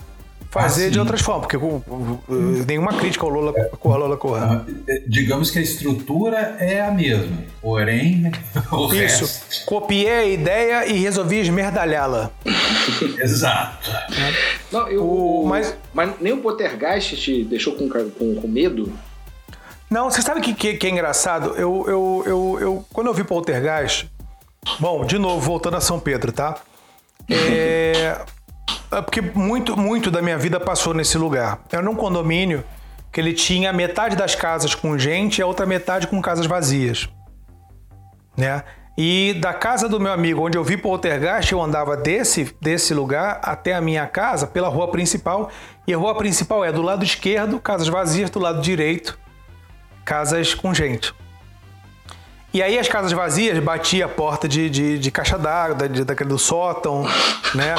fazer 0.49 0.83
Assim. 0.83 0.91
de 0.91 0.99
outras 0.99 1.21
formas, 1.21 1.47
porque 1.47 1.57
nenhuma 2.65 2.93
crítica 2.93 3.25
ao 3.25 3.29
Lola, 3.31 3.53
com 3.79 3.93
a 3.93 3.97
Lola 3.97 4.17
Corra. 4.17 4.65
Ah, 4.67 4.71
eh, 4.87 5.03
Digamos 5.07 5.49
que 5.49 5.59
a 5.59 5.61
estrutura 5.61 6.57
é 6.59 6.81
a 6.81 6.91
mesma, 6.91 7.37
porém 7.61 8.29
o 8.71 8.85
Isso. 8.93 9.23
resto. 9.25 9.65
Copiei 9.65 10.09
a 10.11 10.25
ideia 10.25 10.87
e 10.87 10.93
resolvi 10.99 11.37
esmerdalhá-la. 11.39 12.31
Exato. 13.19 13.89
Não, 14.71 14.87
eu, 14.89 15.03
O- 15.05 15.45
mas... 15.47 15.75
mas- 15.93 16.11
nem 16.19 16.33
o 16.33 16.37
Poltergeist 16.37 17.15
te 17.15 17.43
deixou 17.45 17.73
com, 17.75 17.87
com, 17.89 18.35
com 18.35 18.47
medo? 18.47 18.91
Não, 19.91 20.09
você 20.09 20.21
sabe 20.21 20.39
o 20.39 20.43
que, 20.43 20.53
que, 20.53 20.75
que 20.75 20.87
é 20.87 20.89
engraçado? 20.89 21.53
Eu, 21.57 21.83
eu, 21.85 22.23
eu, 22.25 22.57
eu, 22.61 22.85
quando 22.93 23.07
eu 23.07 23.13
vi 23.13 23.25
Poltergeist, 23.25 24.09
bom, 24.79 25.03
de 25.03 25.19
novo, 25.19 25.41
voltando 25.41 25.75
a 25.75 25.81
São 25.81 25.99
Pedro, 25.99 26.31
tá? 26.31 26.55
É, 27.29 28.17
é 28.89 29.01
porque 29.01 29.19
muito, 29.19 29.75
muito 29.75 30.09
da 30.09 30.21
minha 30.21 30.37
vida 30.37 30.61
passou 30.61 30.93
nesse 30.93 31.17
lugar. 31.17 31.59
Era 31.69 31.81
num 31.81 31.93
condomínio 31.93 32.63
que 33.11 33.19
ele 33.19 33.33
tinha 33.33 33.73
metade 33.73 34.15
das 34.15 34.33
casas 34.33 34.73
com 34.73 34.97
gente 34.97 35.39
e 35.39 35.41
a 35.41 35.45
outra 35.45 35.65
metade 35.65 36.07
com 36.07 36.21
casas 36.21 36.45
vazias, 36.45 37.09
né? 38.37 38.63
E 38.97 39.33
da 39.41 39.53
casa 39.53 39.89
do 39.89 39.99
meu 39.99 40.13
amigo, 40.13 40.45
onde 40.45 40.57
eu 40.57 40.63
vi 40.63 40.77
Poltergeist, 40.77 41.51
eu 41.51 41.61
andava 41.61 41.97
desse, 41.97 42.55
desse 42.61 42.93
lugar 42.93 43.41
até 43.43 43.73
a 43.73 43.81
minha 43.81 44.07
casa 44.07 44.47
pela 44.47 44.69
rua 44.69 44.89
principal. 44.89 45.49
E 45.85 45.93
a 45.93 45.97
rua 45.97 46.15
principal 46.15 46.63
é 46.63 46.71
do 46.71 46.81
lado 46.81 47.03
esquerdo, 47.03 47.59
casas 47.59 47.89
vazias, 47.89 48.29
do 48.29 48.39
lado 48.39 48.61
direito, 48.61 49.19
casas 50.05 50.53
com 50.53 50.73
gente. 50.73 51.13
E 52.53 52.61
aí 52.61 52.77
as 52.77 52.87
casas 52.89 53.11
vazias 53.13 53.57
batia 53.63 54.05
a 54.05 54.09
porta 54.09 54.47
de, 54.47 54.69
de, 54.69 54.99
de 54.99 55.11
caixa 55.11 55.37
d'água, 55.37 55.75
da- 55.75 56.03
daquele 56.03 56.29
do 56.29 56.37
sótão, 56.37 57.03
né? 57.55 57.75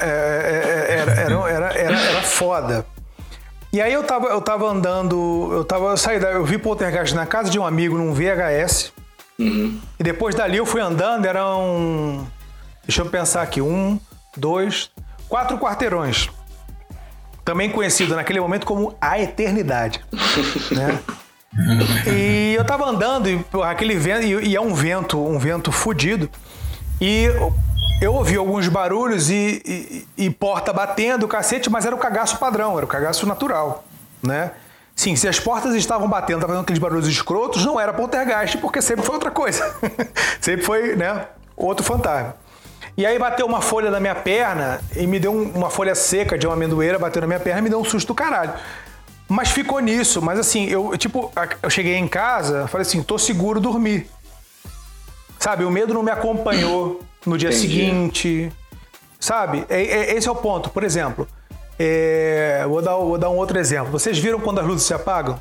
É, 0.00 0.06
é, 0.06 0.94
é, 0.94 0.98
Era, 0.98 1.12
era, 1.12 1.50
era, 1.50 1.72
era, 1.78 2.00
era 2.00 2.22
foda. 2.22 2.86
E 3.72 3.80
aí 3.80 3.92
eu 3.92 4.02
tava, 4.02 4.28
eu 4.28 4.40
tava 4.40 4.66
andando, 4.66 5.48
eu 5.52 5.64
tava, 5.64 5.86
eu 5.90 5.96
saí 5.96 6.18
da, 6.18 6.30
eu 6.30 6.44
vi 6.44 6.56
Poltergeist 6.58 7.14
na 7.14 7.26
casa 7.26 7.50
de 7.50 7.58
um 7.58 7.64
amigo 7.64 7.96
num 7.98 8.12
VHS. 8.12 8.92
E 9.38 10.02
depois 10.02 10.34
dali 10.34 10.56
eu 10.56 10.66
fui 10.66 10.80
andando, 10.80 11.24
eram. 11.26 12.26
Deixa 12.84 13.02
eu 13.02 13.06
pensar 13.06 13.42
aqui, 13.42 13.60
um, 13.62 13.98
dois, 14.36 14.90
quatro 15.28 15.56
quarteirões. 15.58 16.28
Também 17.44 17.70
conhecido 17.70 18.14
naquele 18.16 18.40
momento 18.40 18.66
como 18.66 18.94
a 19.00 19.18
eternidade. 19.20 20.00
né? 20.72 20.98
E 22.06 22.54
eu 22.56 22.64
tava 22.64 22.84
andando, 22.88 23.28
e 23.28 23.44
aquele 23.64 23.96
vento, 23.96 24.24
e, 24.24 24.48
e 24.50 24.56
é 24.56 24.60
um 24.60 24.72
vento, 24.74 25.18
um 25.24 25.38
vento 25.38 25.72
fudido. 25.72 26.30
E 27.00 27.24
eu 28.00 28.14
ouvi 28.14 28.36
alguns 28.36 28.68
barulhos 28.68 29.30
e, 29.30 29.60
e- 29.64 30.08
e 30.26 30.30
porta 30.30 30.72
batendo, 30.72 31.26
cacete, 31.26 31.68
mas 31.68 31.84
era 31.84 31.94
o 31.94 31.98
cagaço 31.98 32.38
padrão, 32.38 32.76
era 32.76 32.84
o 32.84 32.88
cagaço 32.88 33.26
natural, 33.26 33.84
né? 34.22 34.52
Sim, 34.94 35.16
se 35.16 35.26
as 35.26 35.40
portas 35.40 35.74
estavam 35.74 36.08
batendo, 36.08 36.36
estavam 36.38 36.48
fazendo 36.54 36.62
aqueles 36.64 36.78
barulhos 36.80 37.08
escrotos, 37.08 37.64
não 37.64 37.80
era 37.80 37.92
poltergeist, 37.92 38.58
porque 38.58 38.82
sempre 38.82 39.04
foi 39.04 39.14
outra 39.14 39.30
coisa. 39.30 39.74
sempre 40.40 40.64
foi, 40.64 40.94
né, 40.94 41.26
outro 41.56 41.84
fantasma. 41.84 42.36
E 42.96 43.06
aí 43.06 43.18
bateu 43.18 43.46
uma 43.46 43.62
folha 43.62 43.90
na 43.90 43.98
minha 43.98 44.14
perna 44.14 44.80
e 44.94 45.06
me 45.06 45.18
deu 45.18 45.32
um- 45.32 45.50
uma 45.52 45.70
folha 45.70 45.94
seca 45.94 46.36
de 46.36 46.46
uma 46.46 46.54
amendoeira, 46.54 46.98
bateu 46.98 47.20
na 47.22 47.26
minha 47.26 47.40
perna 47.40 47.60
e 47.60 47.62
me 47.62 47.70
deu 47.70 47.80
um 47.80 47.84
susto 47.84 48.08
do 48.08 48.14
caralho. 48.14 48.52
Mas 49.30 49.50
ficou 49.52 49.78
nisso. 49.78 50.20
Mas 50.20 50.38
assim, 50.40 50.64
eu, 50.66 50.96
tipo, 50.98 51.32
eu 51.62 51.70
cheguei 51.70 51.94
em 51.96 52.08
casa, 52.08 52.66
falei 52.66 52.82
assim, 52.86 53.00
tô 53.02 53.16
seguro 53.16 53.60
dormir. 53.60 54.06
Sabe, 55.38 55.64
o 55.64 55.70
medo 55.70 55.94
não 55.94 56.02
me 56.02 56.10
acompanhou 56.10 57.00
no 57.24 57.38
dia 57.38 57.48
Entendi. 57.48 57.62
seguinte. 57.68 58.52
Sabe? 59.20 59.64
É- 59.68 59.82
é- 59.82 60.14
esse 60.16 60.26
é 60.28 60.30
o 60.30 60.34
ponto. 60.36 60.68
Por 60.70 60.82
exemplo, 60.82 61.28
é, 61.78 62.64
vou, 62.68 62.82
dar, 62.82 62.96
vou 62.96 63.16
dar 63.16 63.30
um 63.30 63.36
outro 63.36 63.56
exemplo. 63.58 63.90
Vocês 63.92 64.18
viram 64.18 64.40
quando 64.40 64.58
as 64.60 64.66
luzes 64.66 64.86
se 64.86 64.92
apagam? 64.94 65.38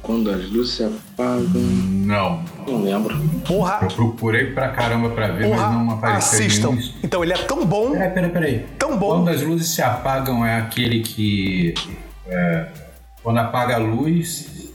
Quando 0.00 0.30
as 0.30 0.48
luzes 0.50 0.74
se 0.74 0.84
apagam. 0.84 1.50
Não. 1.60 2.44
Não 2.68 2.82
lembro. 2.82 3.18
Porra, 3.46 3.80
Eu 3.82 3.88
procurei 3.88 4.52
pra 4.52 4.68
caramba 4.68 5.10
pra 5.10 5.28
ver, 5.28 5.48
mas 5.48 5.60
não 5.72 5.84
porra, 5.86 5.94
apareceu 5.96 6.38
assistam. 6.38 6.70
nenhum. 6.72 6.92
Então 7.02 7.24
ele 7.24 7.32
é 7.32 7.38
tão 7.38 7.64
bom. 7.64 7.92
Peraí, 7.92 8.10
peraí, 8.10 8.30
peraí. 8.30 8.66
Tão 8.78 8.96
bom. 8.98 9.16
Quando 9.24 9.30
as 9.30 9.42
luzes 9.42 9.68
se 9.68 9.82
apagam 9.82 10.44
é 10.46 10.56
aquele 10.58 11.00
que. 11.00 11.74
É, 12.26 12.66
quando 13.22 13.38
apaga 13.38 13.74
a 13.76 13.78
luz, 13.78 14.72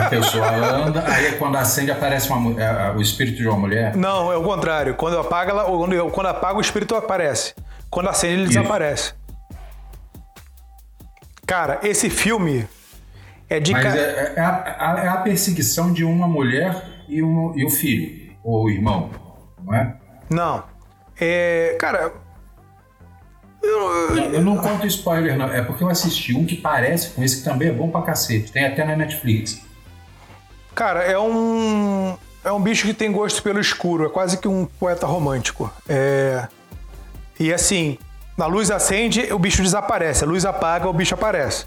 a 0.00 0.08
pessoa 0.08 0.50
anda, 0.50 1.04
aí 1.06 1.26
é 1.26 1.32
quando 1.32 1.56
acende 1.56 1.90
aparece 1.90 2.28
uma, 2.30 2.60
é, 2.60 2.64
é, 2.64 2.90
o 2.96 3.00
espírito 3.00 3.38
de 3.38 3.48
uma 3.48 3.56
mulher. 3.58 3.96
Não, 3.96 4.30
é 4.32 4.36
o 4.36 4.42
contrário. 4.42 4.94
Quando 4.94 5.18
apaga, 5.18 5.50
ela- 5.50 5.64
quando, 5.64 6.10
quando 6.10 6.26
apaga, 6.26 6.58
o 6.58 6.60
espírito 6.60 6.94
aparece. 6.94 7.54
Quando 7.90 8.08
acende, 8.08 8.34
ele 8.34 8.42
Isso. 8.44 8.52
desaparece. 8.58 9.14
Cara, 11.46 11.78
esse 11.82 12.08
filme 12.08 12.66
é 13.48 13.60
de 13.60 13.72
Mas 13.72 13.82
ca- 13.82 13.96
é, 13.96 14.32
é 14.36 14.40
a, 14.40 14.76
a- 14.78 15.04
é 15.04 15.08
a 15.08 15.16
perseguição 15.18 15.92
de 15.92 16.04
uma 16.04 16.26
mulher 16.26 16.82
e, 17.08 17.22
um, 17.22 17.52
e 17.56 17.64
o 17.64 17.70
filho, 17.70 18.34
ou 18.42 18.64
o 18.64 18.70
irmão, 18.70 19.10
não 19.62 19.74
é? 19.74 19.94
Não. 20.30 20.64
É. 21.20 21.76
Cara. 21.78 22.12
Eu- 23.64 24.34
Eu 24.34 24.40
não 24.42 24.56
conto 24.56 24.86
spoiler, 24.86 25.36
não. 25.36 25.46
É 25.52 25.62
porque 25.62 25.82
eu 25.84 25.88
assisti 25.88 26.34
um 26.34 26.44
que 26.44 26.56
parece 26.56 27.10
com 27.10 27.22
esse 27.22 27.38
que 27.38 27.44
também 27.44 27.68
é 27.68 27.72
bom 27.72 27.88
pra 27.90 28.02
cacete. 28.02 28.50
Tem 28.52 28.64
até 28.64 28.84
na 28.84 28.96
Netflix. 28.96 29.60
Cara, 30.74 31.02
é 31.02 31.18
um. 31.18 32.16
É 32.44 32.52
um 32.52 32.60
bicho 32.60 32.86
que 32.86 32.92
tem 32.92 33.10
gosto 33.10 33.42
pelo 33.42 33.58
escuro. 33.60 34.06
É 34.06 34.08
quase 34.08 34.36
que 34.38 34.46
um 34.48 34.66
poeta 34.78 35.06
romântico. 35.06 35.72
É. 35.88 36.46
E 37.40 37.52
assim, 37.52 37.96
a 38.38 38.46
luz 38.46 38.70
acende, 38.70 39.32
o 39.32 39.38
bicho 39.38 39.62
desaparece. 39.62 40.24
A 40.24 40.26
luz 40.26 40.44
apaga, 40.44 40.88
o 40.88 40.92
bicho 40.92 41.14
aparece. 41.14 41.64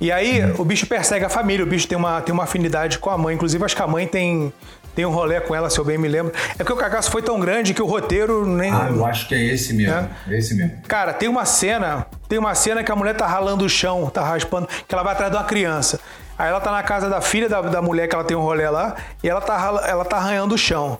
E 0.00 0.12
aí, 0.12 0.40
o 0.58 0.64
bicho 0.64 0.86
persegue 0.86 1.24
a 1.24 1.28
família. 1.28 1.64
O 1.64 1.68
bicho 1.68 1.88
tem 1.88 1.96
uma, 1.96 2.20
tem 2.20 2.32
uma 2.32 2.44
afinidade 2.44 2.98
com 2.98 3.08
a 3.10 3.16
mãe. 3.18 3.34
Inclusive, 3.34 3.64
acho 3.64 3.74
que 3.74 3.82
a 3.82 3.86
mãe 3.86 4.06
tem, 4.06 4.52
tem 4.96 5.04
um 5.04 5.10
rolê 5.10 5.38
com 5.42 5.54
ela, 5.54 5.68
se 5.68 5.78
eu 5.78 5.84
bem 5.84 5.98
me 5.98 6.08
lembro. 6.08 6.32
É 6.54 6.64
porque 6.64 6.72
o 6.72 6.76
cagaço 6.76 7.10
foi 7.10 7.20
tão 7.20 7.38
grande 7.38 7.74
que 7.74 7.82
o 7.82 7.86
roteiro 7.86 8.46
nem. 8.46 8.72
Ah, 8.72 8.88
eu 8.88 9.04
acho 9.04 9.28
que 9.28 9.34
é 9.34 9.44
esse 9.44 9.74
mesmo. 9.74 10.08
É 10.26 10.38
esse 10.38 10.54
mesmo. 10.54 10.78
Cara, 10.88 11.12
tem 11.12 11.28
uma 11.28 11.44
cena, 11.44 12.06
tem 12.26 12.38
uma 12.38 12.54
cena 12.54 12.82
que 12.82 12.90
a 12.90 12.96
mulher 12.96 13.14
tá 13.14 13.26
ralando 13.26 13.66
o 13.66 13.68
chão, 13.68 14.08
tá 14.08 14.24
raspando, 14.24 14.66
que 14.88 14.94
ela 14.94 15.04
vai 15.04 15.12
atrás 15.12 15.30
de 15.30 15.36
uma 15.36 15.44
criança. 15.44 16.00
Aí 16.38 16.48
ela 16.48 16.60
tá 16.60 16.72
na 16.72 16.82
casa 16.82 17.10
da 17.10 17.20
filha 17.20 17.46
da, 17.46 17.60
da 17.60 17.82
mulher 17.82 18.08
que 18.08 18.14
ela 18.14 18.24
tem 18.24 18.34
um 18.34 18.40
rolê 18.40 18.66
lá, 18.70 18.96
e 19.22 19.28
ela 19.28 19.42
tá, 19.42 19.82
ela 19.86 20.04
tá 20.04 20.16
arranhando 20.16 20.54
o 20.54 20.58
chão. 20.58 20.98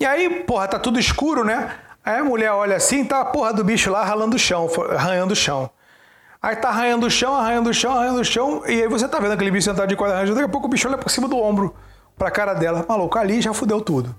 E 0.00 0.06
aí, 0.06 0.30
porra, 0.46 0.66
tá 0.66 0.78
tudo 0.78 0.98
escuro, 0.98 1.44
né? 1.44 1.70
Aí 2.02 2.18
a 2.18 2.24
mulher 2.24 2.50
olha 2.52 2.76
assim, 2.76 3.04
tá 3.04 3.20
a 3.20 3.24
porra 3.26 3.52
do 3.52 3.62
bicho 3.62 3.90
lá 3.90 4.02
ralando 4.02 4.36
o 4.36 4.38
chão, 4.38 4.70
arranhando 4.96 5.32
o 5.32 5.36
chão. 5.36 5.70
Aí 6.42 6.56
tá 6.56 6.70
arranhando 6.70 7.06
o 7.06 7.10
chão, 7.10 7.34
arranhando 7.34 7.68
o 7.68 7.74
chão, 7.74 7.92
arranhando 7.92 8.20
o 8.20 8.24
chão, 8.24 8.62
e 8.66 8.82
aí 8.82 8.88
você 8.88 9.06
tá 9.06 9.20
vendo 9.20 9.32
aquele 9.32 9.50
bicho 9.50 9.68
sentado 9.68 9.86
de 9.86 9.96
quadra 9.96 10.16
arranjando, 10.16 10.36
daqui 10.36 10.48
a 10.48 10.50
pouco 10.50 10.66
o 10.66 10.70
bicho 10.70 10.88
olha 10.88 10.96
por 10.96 11.10
cima 11.10 11.28
do 11.28 11.36
ombro, 11.36 11.76
pra 12.16 12.30
cara 12.30 12.54
dela. 12.54 12.84
Maluco, 12.88 13.18
ali 13.18 13.40
já 13.40 13.52
fudeu 13.52 13.80
tudo. 13.80 14.14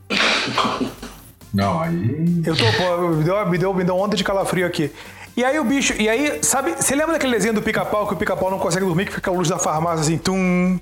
Não, 1.54 1.80
aí. 1.80 2.42
Eu 2.46 2.56
tô, 2.56 2.64
pô, 2.74 3.08
me 3.10 3.24
deu, 3.24 3.50
me, 3.50 3.58
deu, 3.58 3.74
me 3.74 3.84
deu 3.84 3.98
onda 3.98 4.16
de 4.16 4.24
calafrio 4.24 4.66
aqui. 4.66 4.92
E 5.36 5.44
aí 5.44 5.60
o 5.60 5.64
bicho, 5.64 5.94
e 6.00 6.08
aí, 6.08 6.40
sabe, 6.44 6.76
você 6.78 6.96
lembra 6.96 7.14
daquele 7.14 7.34
desenho 7.34 7.56
do 7.56 7.62
pica-pau 7.62 8.08
que 8.08 8.14
o 8.14 8.18
pica-pau 8.18 8.52
não 8.52 8.60
consegue 8.60 8.86
dormir, 8.86 9.06
que 9.06 9.14
fica 9.14 9.32
a 9.32 9.34
luz 9.34 9.50
da 9.50 9.58
farmácia 9.58 10.02
assim, 10.02 10.18
tum, 10.18 10.80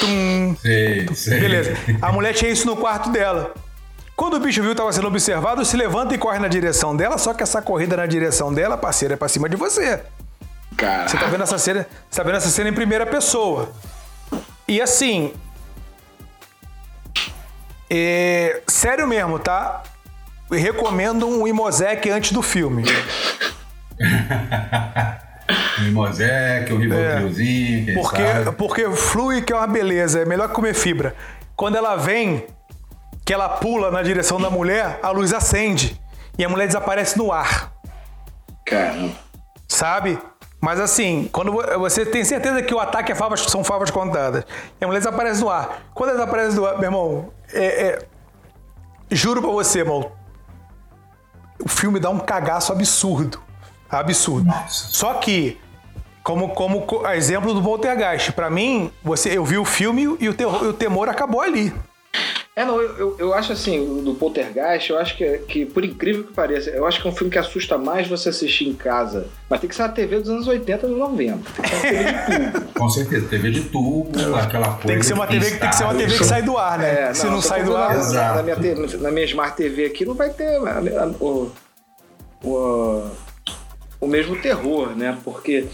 tum. 0.00 0.56
Sei, 0.62 1.06
sei. 1.14 1.40
Beleza. 1.40 1.74
A 2.00 2.10
mulher 2.10 2.32
tinha 2.32 2.50
isso 2.50 2.66
no 2.66 2.76
quarto 2.76 3.10
dela. 3.10 3.52
Quando 4.14 4.34
o 4.34 4.40
bicho 4.40 4.62
viu 4.62 4.70
que 4.70 4.72
estava 4.72 4.90
sendo 4.92 5.08
observado, 5.08 5.62
se 5.62 5.76
levanta 5.76 6.14
e 6.14 6.18
corre 6.18 6.38
na 6.38 6.48
direção 6.48 6.96
dela, 6.96 7.18
só 7.18 7.34
que 7.34 7.42
essa 7.42 7.60
corrida 7.60 7.98
na 7.98 8.06
direção 8.06 8.52
dela, 8.52 8.78
parceiro, 8.78 9.12
é 9.12 9.16
pra 9.16 9.28
cima 9.28 9.46
de 9.46 9.56
você. 9.56 10.00
Cara. 10.74 11.06
Você 11.06 11.18
tá 11.18 11.26
vendo 11.26 11.42
essa 11.42 11.58
cena, 11.58 11.86
você 12.10 12.16
tá 12.16 12.22
vendo 12.22 12.36
essa 12.36 12.48
cena 12.48 12.70
em 12.70 12.72
primeira 12.72 13.04
pessoa. 13.04 13.70
E 14.66 14.80
assim. 14.80 15.34
É, 17.90 18.62
sério 18.66 19.06
mesmo, 19.06 19.38
tá? 19.38 19.82
Eu 20.50 20.58
recomendo 20.58 21.26
um 21.28 21.46
Imosec 21.46 22.08
antes 22.10 22.32
do 22.32 22.42
filme. 22.42 22.84
Um 25.78 25.82
Mimosec, 25.84 26.72
um 26.72 26.78
Ribotrilzinho, 26.78 27.84
quem 27.84 27.94
Porque, 27.94 28.26
sabe. 28.26 28.52
porque 28.56 28.90
flui 28.90 29.42
que 29.42 29.52
é 29.52 29.56
uma 29.56 29.66
beleza, 29.66 30.20
é 30.20 30.24
melhor 30.24 30.48
que 30.48 30.54
comer 30.54 30.74
fibra. 30.74 31.14
Quando 31.54 31.76
ela 31.76 31.94
vem, 31.96 32.46
que 33.24 33.32
ela 33.32 33.48
pula 33.48 33.90
na 33.90 34.02
direção 34.02 34.40
da 34.40 34.50
mulher, 34.50 34.98
a 35.02 35.10
luz 35.10 35.32
acende 35.32 36.00
e 36.36 36.44
a 36.44 36.48
mulher 36.48 36.66
desaparece 36.66 37.16
no 37.16 37.30
ar, 37.30 37.72
Caramba. 38.64 39.12
sabe? 39.68 40.18
Mas 40.60 40.80
assim, 40.80 41.28
quando 41.30 41.52
vo- 41.52 41.78
você 41.78 42.04
tem 42.04 42.24
certeza 42.24 42.60
que 42.62 42.74
o 42.74 42.80
ataque 42.80 43.12
é 43.12 43.14
favas, 43.14 43.40
são 43.42 43.62
favas 43.62 43.90
contadas, 43.90 44.44
e 44.80 44.84
a 44.84 44.86
mulher 44.88 44.98
desaparece 45.00 45.40
no 45.42 45.48
ar. 45.50 45.82
Quando 45.94 46.10
ela 46.10 46.18
desaparece 46.20 46.56
no 46.56 46.66
ar, 46.66 46.74
meu 46.74 46.84
irmão, 46.84 47.28
é, 47.52 47.64
é- 47.88 48.06
juro 49.10 49.40
pra 49.40 49.50
você, 49.50 49.80
irmão, 49.80 50.12
o 51.64 51.68
filme 51.68 51.98
dá 52.00 52.10
um 52.10 52.18
cagaço 52.18 52.72
absurdo. 52.72 53.40
Absurdo. 53.88 54.46
Nossa. 54.46 54.88
Só 54.88 55.14
que, 55.14 55.58
como, 56.22 56.50
como 56.50 56.82
co- 56.82 57.06
exemplo 57.10 57.54
do 57.54 57.62
Poltergeist, 57.62 58.32
pra 58.32 58.50
mim, 58.50 58.90
você, 59.02 59.36
eu 59.36 59.44
vi 59.44 59.56
o 59.58 59.64
filme 59.64 60.16
e 60.20 60.28
o, 60.28 60.34
terror- 60.34 60.64
e 60.64 60.68
o 60.68 60.72
temor 60.72 61.08
acabou 61.08 61.40
ali. 61.40 61.72
É, 62.58 62.64
não, 62.64 62.80
eu, 62.80 62.96
eu, 62.96 63.16
eu 63.18 63.34
acho 63.34 63.52
assim, 63.52 64.02
do 64.02 64.14
Poltergeist, 64.14 64.88
eu 64.88 64.98
acho 64.98 65.14
que, 65.14 65.38
que, 65.40 65.66
por 65.66 65.84
incrível 65.84 66.24
que 66.24 66.32
pareça, 66.32 66.70
eu 66.70 66.86
acho 66.86 67.02
que 67.02 67.06
é 67.06 67.10
um 67.10 67.14
filme 67.14 67.30
que 67.30 67.38
assusta 67.38 67.76
mais 67.76 68.08
você 68.08 68.30
assistir 68.30 68.66
em 68.66 68.72
casa. 68.72 69.26
Mas 69.46 69.60
tem 69.60 69.68
que 69.68 69.76
ser 69.76 69.82
uma 69.82 69.90
TV 69.90 70.20
dos 70.20 70.30
anos 70.30 70.48
80 70.48 70.86
e 70.86 70.90
90. 70.90 71.38
Tem 71.52 71.62
que 71.62 71.68
ser 71.68 71.82
uma 71.82 72.22
TV 72.22 72.48
de 72.48 72.50
tubo. 72.52 72.72
Com 72.72 72.88
certeza, 72.88 73.28
TV 73.28 73.50
de 73.50 73.60
tubo, 73.64 74.36
aquela 74.36 74.68
coisa. 74.68 74.86
Tem 74.86 74.98
que 74.98 75.04
ser 75.04 75.12
uma 75.12 75.26
TV, 75.26 75.50
que, 75.50 75.58
tem 75.58 75.68
que, 75.68 75.76
ser 75.76 75.84
uma 75.84 75.94
TV 75.96 76.16
que 76.16 76.24
sai 76.24 76.42
do 76.42 76.56
ar, 76.56 76.78
né? 76.78 77.10
É, 77.10 77.12
Se 77.12 77.26
não, 77.26 77.42
sai 77.42 77.62
do 77.62 77.76
ar. 77.76 77.94
Na, 77.94 78.42
na, 78.42 78.42
minha, 78.42 78.74
na 79.00 79.10
minha 79.10 79.26
Smart 79.26 79.54
TV 79.54 79.84
aqui 79.84 80.06
não 80.06 80.14
vai 80.14 80.30
ter 80.30 80.58
o, 81.20 81.52
o, 82.42 83.10
o 84.00 84.06
mesmo 84.06 84.34
terror, 84.34 84.96
né? 84.96 85.18
Porque, 85.22 85.66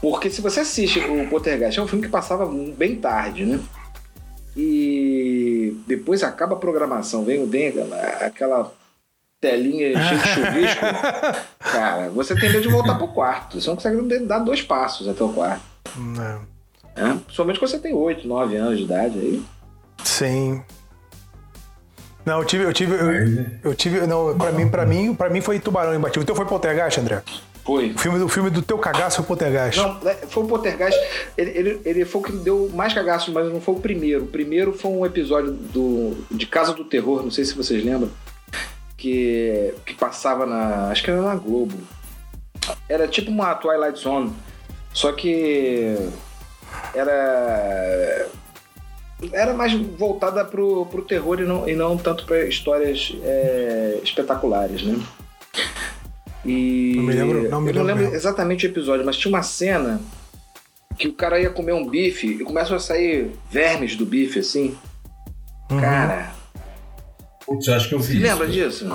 porque 0.00 0.30
se 0.30 0.40
você 0.40 0.60
assiste 0.60 1.00
o 1.00 1.28
Poltergeist, 1.28 1.80
é 1.80 1.82
um 1.82 1.88
filme 1.88 2.04
que 2.04 2.12
passava 2.12 2.46
bem 2.46 2.94
tarde, 2.94 3.44
né? 3.44 3.58
E 4.56 4.97
depois 5.88 6.22
acaba 6.22 6.54
a 6.54 6.58
programação, 6.58 7.24
vem 7.24 7.42
o 7.42 7.46
Denga, 7.46 7.84
aquela 8.20 8.70
telinha 9.40 9.92
cheia 10.04 10.18
de 10.18 10.28
chuvisco. 10.28 10.80
cara, 11.58 12.10
você 12.10 12.34
tem 12.34 12.50
medo 12.50 12.62
de 12.62 12.68
voltar 12.68 12.96
pro 12.96 13.08
quarto. 13.08 13.60
Você 13.60 13.68
não 13.68 13.76
consegue 13.76 14.18
dar 14.20 14.40
dois 14.40 14.60
passos 14.60 15.08
até 15.08 15.24
o 15.24 15.32
quarto. 15.32 15.62
Não. 15.96 16.42
É, 16.94 17.14
principalmente 17.24 17.58
quando 17.58 17.70
você 17.70 17.78
tem 17.78 17.94
8, 17.94 18.26
9 18.26 18.56
anos 18.56 18.78
de 18.78 18.84
idade 18.84 19.18
aí. 19.18 19.42
Sim. 20.04 20.62
Não, 22.26 22.40
eu 22.40 22.44
tive, 22.44 22.64
eu 22.64 22.72
tive, 22.74 22.94
eu, 22.94 23.70
eu 23.70 23.74
tive, 23.74 24.06
não, 24.06 24.36
pra 24.36 24.52
mim, 24.52 24.68
pra 24.68 24.84
mim, 24.84 25.14
pra 25.14 25.30
mim 25.30 25.40
foi 25.40 25.58
Tubarão 25.58 25.94
imbatível. 25.94 26.22
O 26.22 26.26
teu 26.26 26.34
foi 26.34 26.44
Poltergeist, 26.44 27.00
André? 27.00 27.22
Foi. 27.68 27.90
O 27.90 27.98
filme 27.98 28.18
do, 28.18 28.28
filme 28.30 28.48
do 28.48 28.62
teu 28.62 28.78
cagaço 28.78 29.16
foi 29.16 29.24
o 29.24 29.26
Poltergeist. 29.26 29.76
Não, 29.76 29.98
é, 30.08 30.14
foi 30.26 30.42
o 30.42 30.46
Poltergeist. 30.46 30.98
Ele, 31.36 31.50
ele, 31.50 31.80
ele 31.84 32.04
foi 32.06 32.22
o 32.22 32.24
que 32.24 32.32
deu 32.32 32.70
mais 32.72 32.94
cagaço, 32.94 33.30
mas 33.30 33.52
não 33.52 33.60
foi 33.60 33.74
o 33.74 33.78
primeiro. 33.78 34.24
O 34.24 34.26
primeiro 34.26 34.72
foi 34.72 34.90
um 34.90 35.04
episódio 35.04 35.52
do, 35.52 36.16
de 36.30 36.46
Casa 36.46 36.72
do 36.72 36.82
Terror, 36.82 37.22
não 37.22 37.30
sei 37.30 37.44
se 37.44 37.54
vocês 37.54 37.84
lembram, 37.84 38.10
que, 38.96 39.74
que 39.84 39.92
passava 39.92 40.46
na. 40.46 40.88
Acho 40.88 41.04
que 41.04 41.10
era 41.10 41.20
na 41.20 41.34
Globo. 41.34 41.76
Era 42.88 43.06
tipo 43.06 43.30
uma 43.30 43.54
Twilight 43.54 44.00
Zone, 44.00 44.32
só 44.94 45.12
que 45.12 45.94
era 46.94 48.28
era 49.30 49.52
mais 49.52 49.74
voltada 49.74 50.42
pro, 50.42 50.86
pro 50.86 51.02
terror 51.02 51.38
e 51.38 51.44
não, 51.44 51.68
e 51.68 51.74
não 51.74 51.98
tanto 51.98 52.24
para 52.24 52.46
histórias 52.46 53.14
é, 53.22 54.00
espetaculares, 54.02 54.82
né? 54.82 54.98
E 56.48 56.94
não 56.96 57.02
me 57.02 57.12
lembro, 57.12 57.50
não 57.50 57.60
me 57.60 57.70
eu 57.70 57.74
não 57.74 57.82
lembro, 57.82 58.02
lembro 58.04 58.16
exatamente 58.16 58.66
o 58.66 58.70
episódio, 58.70 59.04
mas 59.04 59.18
tinha 59.18 59.30
uma 59.30 59.42
cena 59.42 60.00
que 60.96 61.06
o 61.06 61.12
cara 61.12 61.38
ia 61.38 61.50
comer 61.50 61.74
um 61.74 61.86
bife 61.86 62.26
e 62.26 62.38
começam 62.38 62.74
a 62.74 62.80
sair 62.80 63.30
vermes 63.50 63.96
do 63.96 64.06
bife, 64.06 64.38
assim. 64.38 64.74
Uhum. 65.70 65.80
Cara. 65.80 66.32
Putz, 67.44 67.68
acho 67.68 67.88
que 67.88 67.94
eu 67.94 68.00
vi. 68.00 68.14
Você 68.14 68.26
lembra 68.26 68.48
disso? 68.48 68.86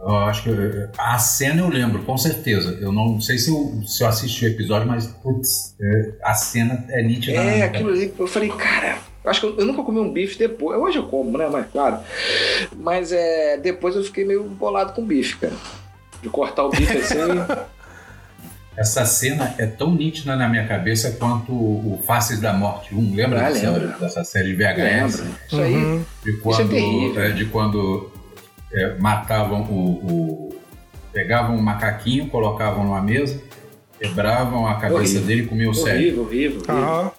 Eu 0.00 0.16
acho 0.16 0.44
que 0.44 0.50
a 0.96 1.18
cena 1.18 1.60
eu 1.62 1.68
lembro, 1.68 2.02
com 2.02 2.16
certeza. 2.16 2.76
Eu 2.80 2.90
não 2.90 3.20
sei 3.20 3.38
se 3.38 3.50
eu, 3.50 3.80
se 3.86 4.02
eu 4.02 4.08
assisti 4.08 4.44
o 4.44 4.48
episódio, 4.48 4.86
mas 4.86 5.06
putz, 5.06 5.76
é, 5.80 6.14
a 6.22 6.34
cena 6.34 6.84
é 6.88 7.02
nítida. 7.02 7.36
É, 7.36 7.62
aquilo 7.62 7.90
ali, 7.90 8.12
eu 8.18 8.26
falei, 8.26 8.48
cara, 8.48 8.98
acho 9.24 9.40
que 9.40 9.46
eu, 9.46 9.58
eu, 9.58 9.64
nunca 9.64 9.82
comi 9.82 10.00
um 10.00 10.12
bife 10.12 10.36
depois. 10.38 10.78
Hoje 10.78 10.98
eu 10.98 11.06
como, 11.06 11.38
né? 11.38 11.48
Mas 11.50 11.70
claro. 11.70 11.98
Mas 12.76 13.12
é, 13.12 13.56
depois 13.56 13.94
eu 13.94 14.02
fiquei 14.02 14.24
meio 14.24 14.42
bolado 14.44 14.92
com 14.92 15.04
bife, 15.04 15.36
cara 15.36 15.54
de 16.22 16.28
cortar 16.28 16.64
o 16.64 16.70
bife 16.70 16.98
assim. 16.98 17.16
Essa 18.78 19.04
cena 19.04 19.56
é 19.58 19.66
tão 19.66 19.92
nítida 19.92 20.36
na 20.36 20.48
minha 20.48 20.64
cabeça 20.64 21.10
quanto 21.18 21.52
o 21.52 22.00
Faces 22.06 22.40
da 22.40 22.52
Morte 22.52 22.94
1. 22.94 23.12
Lembra 23.12 23.44
ah, 23.44 23.50
dessa, 23.50 23.72
dessa, 23.72 24.24
série 24.24 24.54
de 24.54 24.54
VHS? 24.54 25.18
Lembro. 25.18 25.34
Isso 25.48 25.60
aí. 25.60 25.74
Uhum. 25.74 26.04
De 26.24 26.32
quando, 26.34 26.76
Isso 26.76 27.18
é, 27.18 27.30
de 27.30 27.44
quando 27.46 28.12
é, 28.72 28.94
matavam 28.98 29.62
o, 29.62 29.74
o, 29.74 30.56
pegavam 31.12 31.56
um 31.56 31.60
macaquinho, 31.60 32.28
colocavam 32.28 32.84
numa 32.84 33.02
mesa, 33.02 33.42
quebravam 33.98 34.68
a 34.68 34.76
cabeça 34.76 34.94
horrível. 35.00 35.22
dele 35.22 35.42
e 35.42 35.46
comiam 35.46 35.70
o 35.72 35.74
cérebro. 35.74 36.22
Horrível, 36.22 36.62
horrível. 36.62 37.02
Uhum. 37.02 37.10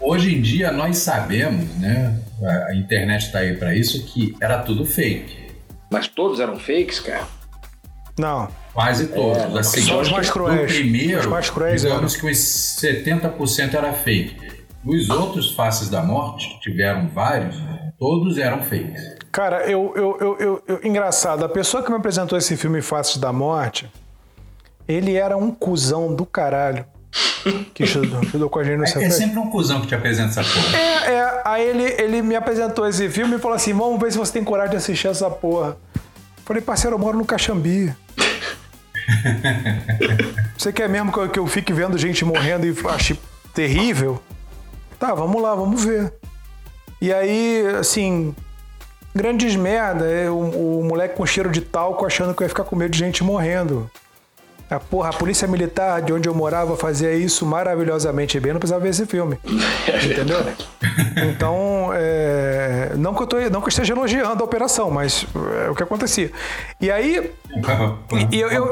Hoje 0.00 0.34
em 0.34 0.40
dia 0.40 0.72
nós 0.72 0.98
sabemos, 0.98 1.68
né? 1.76 2.18
A 2.68 2.74
internet 2.74 3.26
está 3.26 3.40
aí 3.40 3.56
para 3.56 3.76
isso, 3.76 4.04
que 4.06 4.34
era 4.40 4.58
tudo 4.58 4.84
fake. 4.84 5.52
Mas 5.88 6.08
todos 6.08 6.40
eram 6.40 6.58
fakes, 6.58 6.98
cara? 6.98 7.28
Não. 8.20 8.48
Quase 8.74 9.08
todos. 9.08 9.56
É, 9.56 9.58
assim, 9.58 9.80
só 9.80 10.00
os 10.00 10.10
mais 10.10 10.30
cruéis. 10.30 10.72
primeiro, 10.72 11.20
os 11.20 11.26
mais 11.26 11.50
cruéis 11.50 11.82
digamos 11.82 12.14
que 12.14 12.26
uns 12.26 12.36
70% 12.36 13.74
era 13.74 13.92
fake. 13.92 14.36
Os 14.84 15.10
outros 15.10 15.52
Faces 15.52 15.88
da 15.88 16.02
Morte, 16.02 16.48
que 16.48 16.70
tiveram 16.70 17.08
vários, 17.08 17.56
todos 17.98 18.38
eram 18.38 18.62
fakes. 18.62 19.18
Cara, 19.32 19.70
eu, 19.70 19.92
eu, 19.94 20.36
eu, 20.38 20.62
eu, 20.66 20.80
engraçado, 20.82 21.44
a 21.44 21.48
pessoa 21.48 21.82
que 21.82 21.90
me 21.90 21.96
apresentou 21.96 22.38
esse 22.38 22.56
filme 22.56 22.80
Faces 22.80 23.16
da 23.18 23.32
Morte, 23.32 23.90
ele 24.88 25.14
era 25.14 25.36
um 25.36 25.50
cuzão 25.50 26.14
do 26.14 26.24
caralho. 26.24 26.84
Que 27.74 27.84
estudou, 27.84 28.48
com 28.50 28.58
a 28.58 28.64
gente 28.64 28.76
no 28.76 28.84
é, 28.84 29.04
é 29.04 29.10
sempre 29.10 29.38
um 29.38 29.50
cuzão 29.50 29.80
que 29.80 29.88
te 29.88 29.94
apresenta 29.94 30.40
essa 30.40 30.44
porra. 30.44 30.76
É, 30.78 31.12
é. 31.12 31.42
Aí 31.44 31.68
ele, 31.68 31.84
ele 31.98 32.22
me 32.22 32.36
apresentou 32.36 32.86
esse 32.86 33.08
filme 33.08 33.36
e 33.36 33.38
falou 33.38 33.56
assim: 33.56 33.72
vamos 33.72 33.98
ver 34.00 34.12
se 34.12 34.18
você 34.18 34.32
tem 34.32 34.44
coragem 34.44 34.72
de 34.72 34.76
assistir 34.76 35.08
essa 35.08 35.28
porra. 35.28 35.76
Falei, 36.50 36.64
parceiro, 36.64 36.96
eu 36.96 36.98
moro 36.98 37.16
no 37.16 37.24
Caxambi. 37.24 37.94
Você 40.58 40.72
quer 40.72 40.88
mesmo 40.88 41.12
que 41.12 41.18
eu, 41.20 41.28
que 41.28 41.38
eu 41.38 41.46
fique 41.46 41.72
vendo 41.72 41.96
gente 41.96 42.24
morrendo 42.24 42.66
e 42.66 42.74
ache 42.88 43.16
terrível? 43.54 44.20
Tá, 44.98 45.14
vamos 45.14 45.40
lá, 45.40 45.54
vamos 45.54 45.84
ver. 45.84 46.12
E 47.00 47.12
aí, 47.12 47.64
assim, 47.78 48.34
grandes 49.14 49.54
merda, 49.54 50.04
é 50.06 50.28
o, 50.28 50.80
o 50.80 50.84
moleque 50.84 51.14
com 51.14 51.24
cheiro 51.24 51.52
de 51.52 51.60
talco 51.60 52.04
achando 52.04 52.34
que 52.34 52.42
eu 52.42 52.46
ia 52.46 52.48
ficar 52.48 52.64
com 52.64 52.74
medo 52.74 52.90
de 52.90 52.98
gente 52.98 53.22
morrendo. 53.22 53.88
A, 54.70 54.78
porra, 54.78 55.08
a 55.10 55.12
polícia 55.12 55.48
militar 55.48 56.00
de 56.00 56.12
onde 56.12 56.28
eu 56.28 56.34
morava 56.34 56.76
fazia 56.76 57.12
isso 57.12 57.44
maravilhosamente 57.44 58.38
bem, 58.38 58.52
não 58.52 58.60
precisava 58.60 58.82
ver 58.82 58.90
esse 58.90 59.04
filme. 59.04 59.36
entendeu? 59.44 60.38
Então, 61.28 61.90
é, 61.92 62.92
não, 62.96 63.12
que 63.12 63.22
eu 63.22 63.26
tô, 63.26 63.36
não 63.50 63.60
que 63.60 63.66
eu 63.66 63.68
esteja 63.68 63.94
elogiando 63.94 64.40
a 64.40 64.44
operação, 64.44 64.88
mas 64.88 65.26
é 65.64 65.70
o 65.70 65.74
que 65.74 65.82
acontecia. 65.82 66.30
E 66.80 66.88
aí. 66.88 67.32
e 68.30 68.40
eu, 68.40 68.48
eu, 68.48 68.70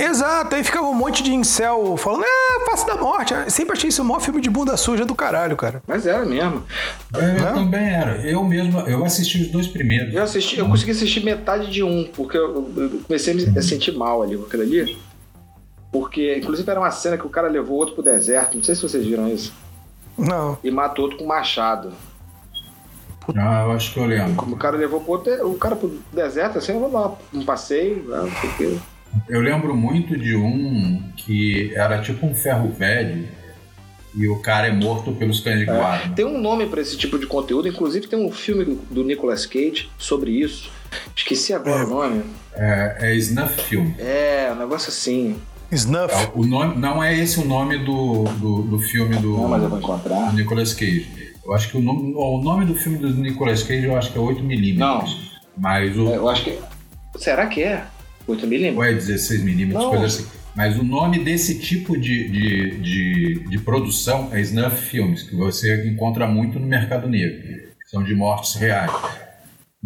exato, 0.00 0.56
aí 0.56 0.64
ficava 0.64 0.88
um 0.88 0.94
monte 0.94 1.22
de 1.22 1.32
incel 1.32 1.96
falando, 1.96 2.24
é, 2.24 2.66
face 2.68 2.84
da 2.84 2.96
morte. 2.96 3.32
sempre 3.48 3.76
achei 3.76 3.88
isso 3.88 4.02
o 4.02 4.04
maior 4.04 4.20
filme 4.20 4.40
de 4.40 4.50
bunda 4.50 4.76
suja 4.76 5.04
do 5.04 5.14
caralho, 5.14 5.56
cara. 5.56 5.80
Mas 5.86 6.06
era 6.06 6.24
mesmo. 6.24 6.64
Eu 7.14 7.54
também 7.54 7.88
era. 7.88 8.16
Eu 8.26 8.42
mesmo, 8.42 8.80
eu 8.80 9.04
assisti 9.04 9.42
os 9.42 9.48
dois 9.48 9.68
primeiros. 9.68 10.12
Eu 10.12 10.24
assisti, 10.24 10.58
eu 10.58 10.68
consegui 10.68 10.90
assistir 10.90 11.22
metade 11.22 11.70
de 11.70 11.84
um, 11.84 12.08
porque 12.12 12.36
eu, 12.36 12.68
eu 12.76 13.00
comecei 13.06 13.32
a 13.32 13.36
me 13.36 13.62
sentir 13.62 13.92
mal 13.92 14.24
ali 14.24 14.36
com 14.36 14.44
aquilo 14.44 14.62
ali. 14.64 15.05
Porque, 15.90 16.36
inclusive, 16.36 16.70
era 16.70 16.80
uma 16.80 16.90
cena 16.90 17.16
que 17.16 17.26
o 17.26 17.30
cara 17.30 17.48
levou 17.48 17.78
outro 17.78 17.94
pro 17.94 18.02
deserto. 18.02 18.56
Não 18.56 18.64
sei 18.64 18.74
se 18.74 18.82
vocês 18.82 19.06
viram 19.06 19.28
isso. 19.28 19.54
Não. 20.18 20.58
E 20.62 20.70
matou 20.70 21.04
outro 21.04 21.18
com 21.18 21.26
machado. 21.26 21.92
Ah, 23.36 23.64
eu 23.64 23.72
acho 23.72 23.92
que 23.92 23.98
eu 23.98 24.06
lembro. 24.06 24.34
Como 24.34 24.54
o 24.54 24.58
cara 24.58 24.76
levou 24.76 25.00
pro 25.00 25.12
outro, 25.12 25.50
o 25.50 25.58
cara 25.58 25.74
pro 25.74 25.98
deserto, 26.12 26.58
assim, 26.58 26.72
vamos 26.72 26.92
lá, 26.92 27.12
um 27.34 27.44
passeio, 27.44 28.04
né, 28.04 28.18
não 28.18 28.30
sei 28.30 28.50
o 28.50 28.56
quê. 28.56 28.78
Eu 29.28 29.40
lembro 29.40 29.74
muito 29.74 30.16
de 30.16 30.36
um 30.36 31.02
que 31.16 31.72
era 31.74 32.00
tipo 32.00 32.26
um 32.26 32.34
ferro 32.34 32.70
velho 32.70 33.26
e 34.14 34.28
o 34.28 34.40
cara 34.40 34.68
é 34.68 34.72
morto 34.72 35.12
pelos 35.12 35.40
cães 35.40 35.58
de 35.58 35.66
guarda. 35.66 36.06
É, 36.06 36.14
tem 36.14 36.24
um 36.24 36.38
nome 36.40 36.66
para 36.66 36.80
esse 36.80 36.96
tipo 36.96 37.18
de 37.18 37.26
conteúdo, 37.26 37.68
inclusive 37.68 38.06
tem 38.06 38.18
um 38.18 38.30
filme 38.30 38.78
do 38.90 39.02
Nicolas 39.02 39.44
Cage 39.44 39.90
sobre 39.98 40.30
isso. 40.30 40.70
Esqueci 41.14 41.52
agora 41.52 41.82
é, 41.82 41.84
o 41.84 41.88
nome. 41.88 42.24
É, 42.54 42.96
é 43.00 43.14
Snuff 43.16 43.62
Film. 43.62 43.92
É, 43.98 44.50
um 44.52 44.56
negócio 44.56 44.88
assim. 44.88 45.36
Snuff. 45.72 46.14
É, 46.14 46.30
o 46.34 46.44
nome, 46.44 46.76
não 46.76 47.02
é 47.02 47.16
esse 47.18 47.40
o 47.40 47.44
nome 47.44 47.78
do, 47.78 48.24
do, 48.24 48.62
do 48.62 48.78
filme 48.78 49.16
do, 49.16 49.32
não, 49.32 49.48
mas 49.48 49.62
eu 49.62 49.68
vou 49.68 49.78
encontrar. 49.78 50.30
do 50.30 50.36
Nicolas 50.36 50.72
Cage. 50.72 51.08
Eu 51.44 51.54
acho 51.54 51.68
que 51.70 51.76
o 51.76 51.80
nome, 51.80 52.12
o 52.14 52.38
nome 52.42 52.64
do 52.64 52.74
filme 52.74 52.98
do 52.98 53.10
Nicolas 53.14 53.62
Cage 53.62 53.84
eu 53.84 53.96
acho 53.96 54.12
que 54.12 54.18
é 54.18 54.20
8mm. 54.20 54.76
Não. 54.76 55.04
Mas 55.56 55.96
o. 55.96 56.08
É, 56.08 56.16
eu 56.16 56.28
acho 56.28 56.44
que. 56.44 56.58
Será 57.16 57.46
que 57.46 57.62
é? 57.62 57.84
8mm? 58.28 58.76
Ou 58.76 58.84
é 58.84 58.92
16mm, 58.94 59.72
coisa 59.72 60.06
assim. 60.06 60.26
Mas 60.54 60.78
o 60.78 60.82
nome 60.82 61.18
desse 61.18 61.58
tipo 61.58 61.98
de, 62.00 62.30
de, 62.30 62.78
de, 62.78 63.48
de, 63.50 63.58
produção 63.58 64.30
é 64.32 64.40
Snuff 64.40 64.76
Films, 64.76 65.22
que 65.22 65.36
você 65.36 65.86
encontra 65.86 66.26
muito 66.26 66.58
no 66.58 66.66
mercado 66.66 67.06
negro. 67.06 67.42
São 67.84 68.02
de 68.02 68.14
mortes 68.14 68.54
reais. 68.54 68.90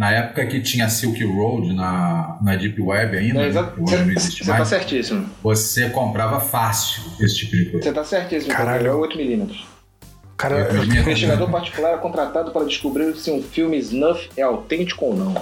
Na 0.00 0.10
época 0.12 0.46
que 0.46 0.62
tinha 0.62 0.88
Silk 0.88 1.22
Road 1.26 1.74
na, 1.74 2.38
na 2.40 2.56
Deep 2.56 2.80
Web 2.80 3.18
ainda, 3.18 3.42
é, 3.42 3.50
você 3.50 4.40
está 4.40 4.64
certíssimo. 4.64 5.28
Você 5.42 5.90
comprava 5.90 6.40
fácil 6.40 7.02
esse 7.20 7.36
tipo 7.36 7.54
de 7.54 7.66
coisa. 7.66 7.82
Você 7.82 7.88
está 7.90 8.02
certíssimo. 8.02 8.54
Caralho. 8.54 8.86
É 8.86 9.08
8mm. 9.08 9.60
Cara, 10.38 10.72
o 10.72 10.84
investigador 10.84 11.50
particular 11.50 11.92
é 11.92 11.98
contratado 11.98 12.50
para 12.50 12.64
descobrir 12.64 13.14
se 13.14 13.30
um 13.30 13.42
filme 13.42 13.76
snuff 13.76 14.30
é 14.38 14.40
autêntico 14.40 15.04
ou 15.04 15.14
não. 15.14 15.34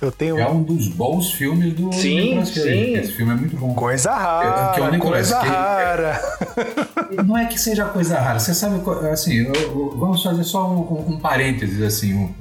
Eu 0.00 0.10
tenho 0.12 0.38
É 0.38 0.48
um 0.48 0.62
dos 0.62 0.88
bons 0.88 1.32
filmes 1.32 1.72
do 1.74 1.92
Sim, 1.92 2.20
Nicolas 2.20 2.50
Cage. 2.50 2.62
sim. 2.62 2.94
Esse 2.94 3.12
filme 3.12 3.32
é 3.32 3.36
muito 3.36 3.56
bom. 3.56 3.74
coisa 3.74 4.12
rara, 4.14 4.72
que 4.74 4.80
é 4.80 4.82
o 4.84 4.90
Nicolas 4.90 5.30
coisa 5.32 5.36
Cage. 5.36 5.50
rara. 5.50 6.20
Não 7.26 7.36
é 7.36 7.46
que 7.46 7.58
seja 7.60 7.84
coisa 7.86 8.18
rara. 8.18 8.38
Você 8.38 8.54
sabe, 8.54 8.80
assim, 9.10 9.34
eu- 9.36 9.52
eu- 9.52 9.94
vamos 9.98 10.22
fazer 10.22 10.44
só 10.44 10.66
um, 10.70 10.78
um- 10.80 11.12
um 11.14 11.18
parênteses, 11.18 11.80
assim. 11.82 12.14
um- 12.14 12.34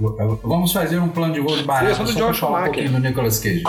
vamos 0.44 0.72
fazer 0.72 0.98
um 1.00 1.10
plano 1.10 1.34
de 1.34 1.40
voo 1.42 1.62
barato 1.64 1.96
Só 1.98 2.04
do 2.04 2.12
só 2.12 2.18
George 2.20 2.40
falar 2.40 2.52
um 2.52 2.56
Schumacher. 2.66 2.74
pouquinho 2.84 3.02
do 3.02 3.08
Nicolas 3.08 3.40
Cage. 3.40 3.64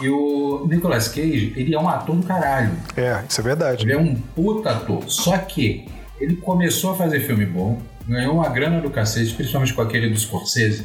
E 0.00 0.08
o 0.08 0.66
Nicolas 0.66 1.08
Cage, 1.08 1.52
ele 1.56 1.74
é 1.74 1.78
um 1.78 1.88
ator 1.88 2.16
do 2.16 2.26
caralho. 2.26 2.72
É, 2.96 3.22
isso 3.28 3.40
é 3.40 3.44
verdade. 3.44 3.84
Ele 3.84 3.92
é 3.92 3.98
um 3.98 4.14
puta 4.14 4.70
ator. 4.70 5.02
Só 5.08 5.36
que 5.36 5.86
ele 6.18 6.36
começou 6.36 6.92
a 6.92 6.96
fazer 6.96 7.20
filme 7.20 7.44
bom, 7.44 7.78
ganhou 8.08 8.34
uma 8.34 8.48
grana 8.48 8.80
do 8.80 8.88
cacete, 8.90 9.34
principalmente 9.34 9.74
com 9.74 9.82
aquele 9.82 10.08
do 10.08 10.18
Scorsese. 10.18 10.84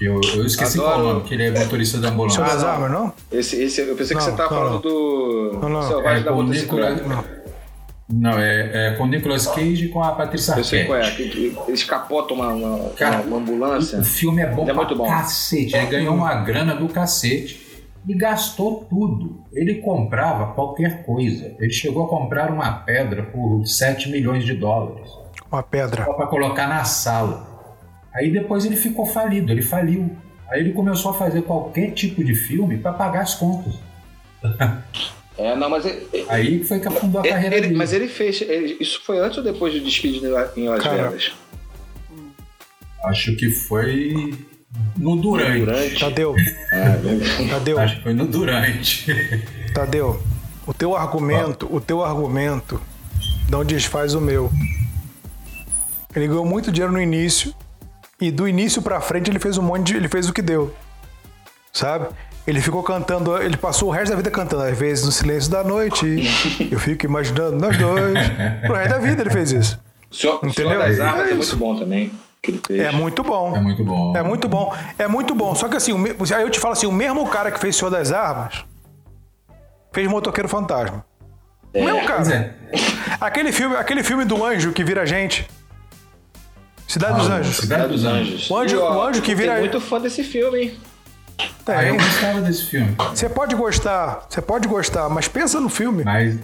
Eu, 0.00 0.20
eu 0.36 0.46
esqueci 0.46 0.78
Adoro. 0.78 0.92
qual 0.94 1.00
o 1.00 1.12
nome, 1.14 1.20
que 1.28 1.34
ele 1.34 1.44
é 1.46 1.50
motorista 1.50 1.98
da 1.98 2.08
ambulância. 2.10 2.36
Senhor 2.44 2.54
das 2.54 2.62
não. 2.62 2.70
Armas, 2.70 2.90
não? 2.92 3.12
Esse, 3.32 3.62
esse, 3.62 3.80
eu 3.80 3.96
pensei 3.96 4.16
que 4.16 4.22
Não, 4.22 4.30
você 4.30 4.36
tava 4.36 4.54
não, 4.54 4.58
falando 4.62 4.82
do 4.82 5.58
Não, 5.60 5.68
não. 5.68 5.82
Selvagem 5.82 6.20
É, 6.20 6.24
da 6.24 6.32
com 6.32 6.38
o 6.38 6.42
Motocicleta. 6.44 6.94
Nicolas- 7.02 7.24
Não, 8.10 8.38
é, 8.38 8.86
é 8.86 8.94
com 8.96 9.04
o 9.04 9.06
Nicolas 9.06 9.46
Cage 9.48 9.84
e 9.86 9.88
com 9.88 10.02
a 10.02 10.12
Patrícia 10.12 10.52
Eu 10.56 10.64
sei 10.64 10.82
Arquette. 10.82 10.86
qual 10.86 10.98
é. 10.98 11.10
que- 11.10 11.56
Eles 11.68 11.84
capotam 11.84 12.36
uma, 12.36 12.48
uma, 12.48 12.90
Cara, 12.90 13.22
uma 13.22 13.36
ambulância. 13.38 13.98
O 13.98 14.04
filme 14.04 14.40
é 14.40 14.46
bom 14.46 14.62
Ele 14.62 14.70
é 14.70 14.74
pra 14.74 14.82
muito 14.84 14.96
bom. 14.96 15.06
cacete. 15.06 15.76
Ele 15.76 15.86
ganhou 15.86 16.14
uma 16.14 16.34
grana 16.36 16.74
do 16.76 16.88
cacete 16.88 17.60
e 18.06 18.14
gastou 18.14 18.86
tudo. 18.88 19.42
Ele 19.52 19.76
comprava 19.76 20.54
qualquer 20.54 21.02
coisa. 21.04 21.54
Ele 21.58 21.72
chegou 21.72 22.06
a 22.06 22.08
comprar 22.08 22.50
uma 22.50 22.70
pedra 22.72 23.24
por 23.24 23.66
7 23.66 24.08
milhões 24.10 24.44
de 24.44 24.54
dólares. 24.54 25.10
Uma 25.50 25.62
pedra. 25.62 26.04
Só 26.04 26.12
para 26.14 26.26
colocar 26.28 26.66
na 26.68 26.84
sala. 26.84 27.47
Aí 28.18 28.30
depois 28.30 28.64
ele 28.64 28.76
ficou 28.76 29.06
falido, 29.06 29.50
ele 29.52 29.62
faliu. 29.62 30.10
Aí 30.50 30.60
ele 30.60 30.72
começou 30.72 31.10
a 31.10 31.14
fazer 31.14 31.42
qualquer 31.42 31.92
tipo 31.92 32.22
de 32.24 32.34
filme 32.34 32.78
para 32.78 32.92
pagar 32.92 33.22
as 33.22 33.34
contas. 33.34 33.74
É, 35.40 35.54
não, 35.54 35.70
mas 35.70 35.86
ele, 35.86 36.04
Aí 36.28 36.64
foi 36.64 36.80
que 36.80 36.88
afundou 36.88 37.20
a 37.20 37.24
ele- 37.24 37.32
carreira 37.32 37.56
ele- 37.58 37.66
dele. 37.68 37.78
mas 37.78 37.92
ele 37.92 38.08
fez. 38.08 38.40
ele- 38.42 38.76
isso 38.80 39.00
foi 39.04 39.20
antes 39.20 39.38
ou 39.38 39.44
depois 39.44 39.72
do 39.72 39.78
desfile 39.80 40.18
em 40.18 40.26
La- 40.26 40.50
em 40.56 40.68
Las 40.68 40.82
Cara, 40.82 41.10
Vegas? 41.10 41.30
Acho 43.04 43.36
que 43.36 43.48
foi 43.48 44.34
no 44.96 45.14
durante. 45.16 45.60
Durante. 45.64 46.00
Tadeu, 46.00 46.34
Ah, 46.72 47.48
Tadeu, 47.50 47.78
Acho 47.78 47.96
que 47.98 48.02
foi 48.02 48.14
no 48.14 48.26
durante. 48.26 49.06
Tadeu. 49.72 50.20
O 50.66 50.74
teu 50.74 50.96
argumento, 50.96 51.72
o 51.72 51.80
teu 51.80 52.04
argumento 52.04 52.80
não 53.48 53.64
desfaz 53.64 54.14
o 54.14 54.20
meu. 54.20 54.50
Ele 56.16 56.26
ganhou 56.26 56.44
muito 56.44 56.72
dinheiro 56.72 56.92
no 56.92 57.00
início 57.00 57.54
e 58.20 58.30
do 58.30 58.48
início 58.48 58.82
pra 58.82 59.00
frente 59.00 59.30
ele 59.30 59.38
fez 59.38 59.56
um 59.58 59.62
monte 59.62 59.88
de, 59.88 59.96
ele 59.96 60.08
fez 60.08 60.28
o 60.28 60.32
que 60.32 60.42
deu. 60.42 60.74
Sabe? 61.72 62.08
Ele 62.46 62.60
ficou 62.60 62.82
cantando, 62.82 63.40
ele 63.42 63.56
passou 63.56 63.88
o 63.88 63.92
resto 63.92 64.10
da 64.10 64.16
vida 64.16 64.30
cantando, 64.30 64.62
às 64.62 64.76
vezes 64.76 65.04
no 65.04 65.12
silêncio 65.12 65.50
da 65.50 65.62
noite. 65.62 66.24
eu 66.70 66.78
fico 66.78 67.04
imaginando 67.04 67.56
nós 67.56 67.76
dois. 67.76 68.18
Pro 68.66 68.74
resto 68.74 68.90
da 68.90 68.98
vida 68.98 69.22
ele 69.22 69.30
fez 69.30 69.52
isso. 69.52 69.78
O 70.10 70.14
Senhor, 70.14 70.40
o 70.42 70.46
Entendeu? 70.46 70.70
Senhor 70.80 70.88
das 70.88 70.98
É 70.98 71.02
Armas 71.02 71.28
é, 71.28 71.34
isso. 71.34 71.36
muito 71.36 71.56
bom 71.56 71.78
também. 71.78 72.12
É 72.70 72.90
muito 72.92 73.22
bom. 73.22 73.54
É 73.54 73.60
muito 73.60 73.84
bom. 73.84 74.16
É 74.16 74.22
muito 74.22 74.48
bom. 74.48 74.74
É 74.98 75.08
muito 75.08 75.34
bom. 75.34 75.54
Só 75.54 75.68
que 75.68 75.76
assim, 75.76 75.92
o 75.92 76.34
aí 76.34 76.42
eu 76.42 76.50
te 76.50 76.58
falo 76.58 76.72
assim, 76.72 76.86
o 76.86 76.92
mesmo 76.92 77.26
cara 77.28 77.50
que 77.50 77.60
fez 77.60 77.76
Senhor 77.76 77.90
das 77.90 78.10
Armas 78.12 78.64
fez 79.92 80.08
Motoqueiro 80.08 80.48
Fantasma. 80.48 81.04
O 81.74 81.84
mesmo 81.84 82.06
cara. 82.06 82.22
Pois 82.22 82.30
é. 82.30 82.54
Aquele 83.20 83.52
filme, 83.52 83.76
aquele 83.76 84.02
filme 84.02 84.24
do 84.24 84.42
anjo 84.42 84.72
que 84.72 84.82
vira 84.82 85.04
gente. 85.04 85.46
Cidade 86.88 87.18
dos 87.18 87.30
Ah, 87.30 87.36
Anjos. 87.36 87.56
Cidade 87.58 87.88
dos 87.92 88.04
Anjos. 88.04 88.50
O 88.50 88.56
anjo- 88.56 88.76
E, 88.76 88.78
ó, 88.80 88.96
o 88.96 89.02
anjo 89.08 89.20
que 89.22 89.34
vira- 89.34 89.52
Tem 89.52 89.60
muito 89.60 89.80
fã 89.80 90.00
desse 90.00 90.24
filme, 90.24 90.58
hein? 90.62 90.72
Ah, 91.66 91.84
eu 91.84 91.94
gostava 91.96 92.40
desse 92.40 92.64
filme. 92.64 92.96
Você 93.14 93.28
pode 93.28 93.54
gostar, 93.54 94.26
você 94.28 94.40
pode 94.40 94.66
gostar, 94.66 95.08
mas 95.10 95.28
pensa 95.28 95.60
no 95.60 95.68
filme. 95.68 96.02
Mas 96.02 96.36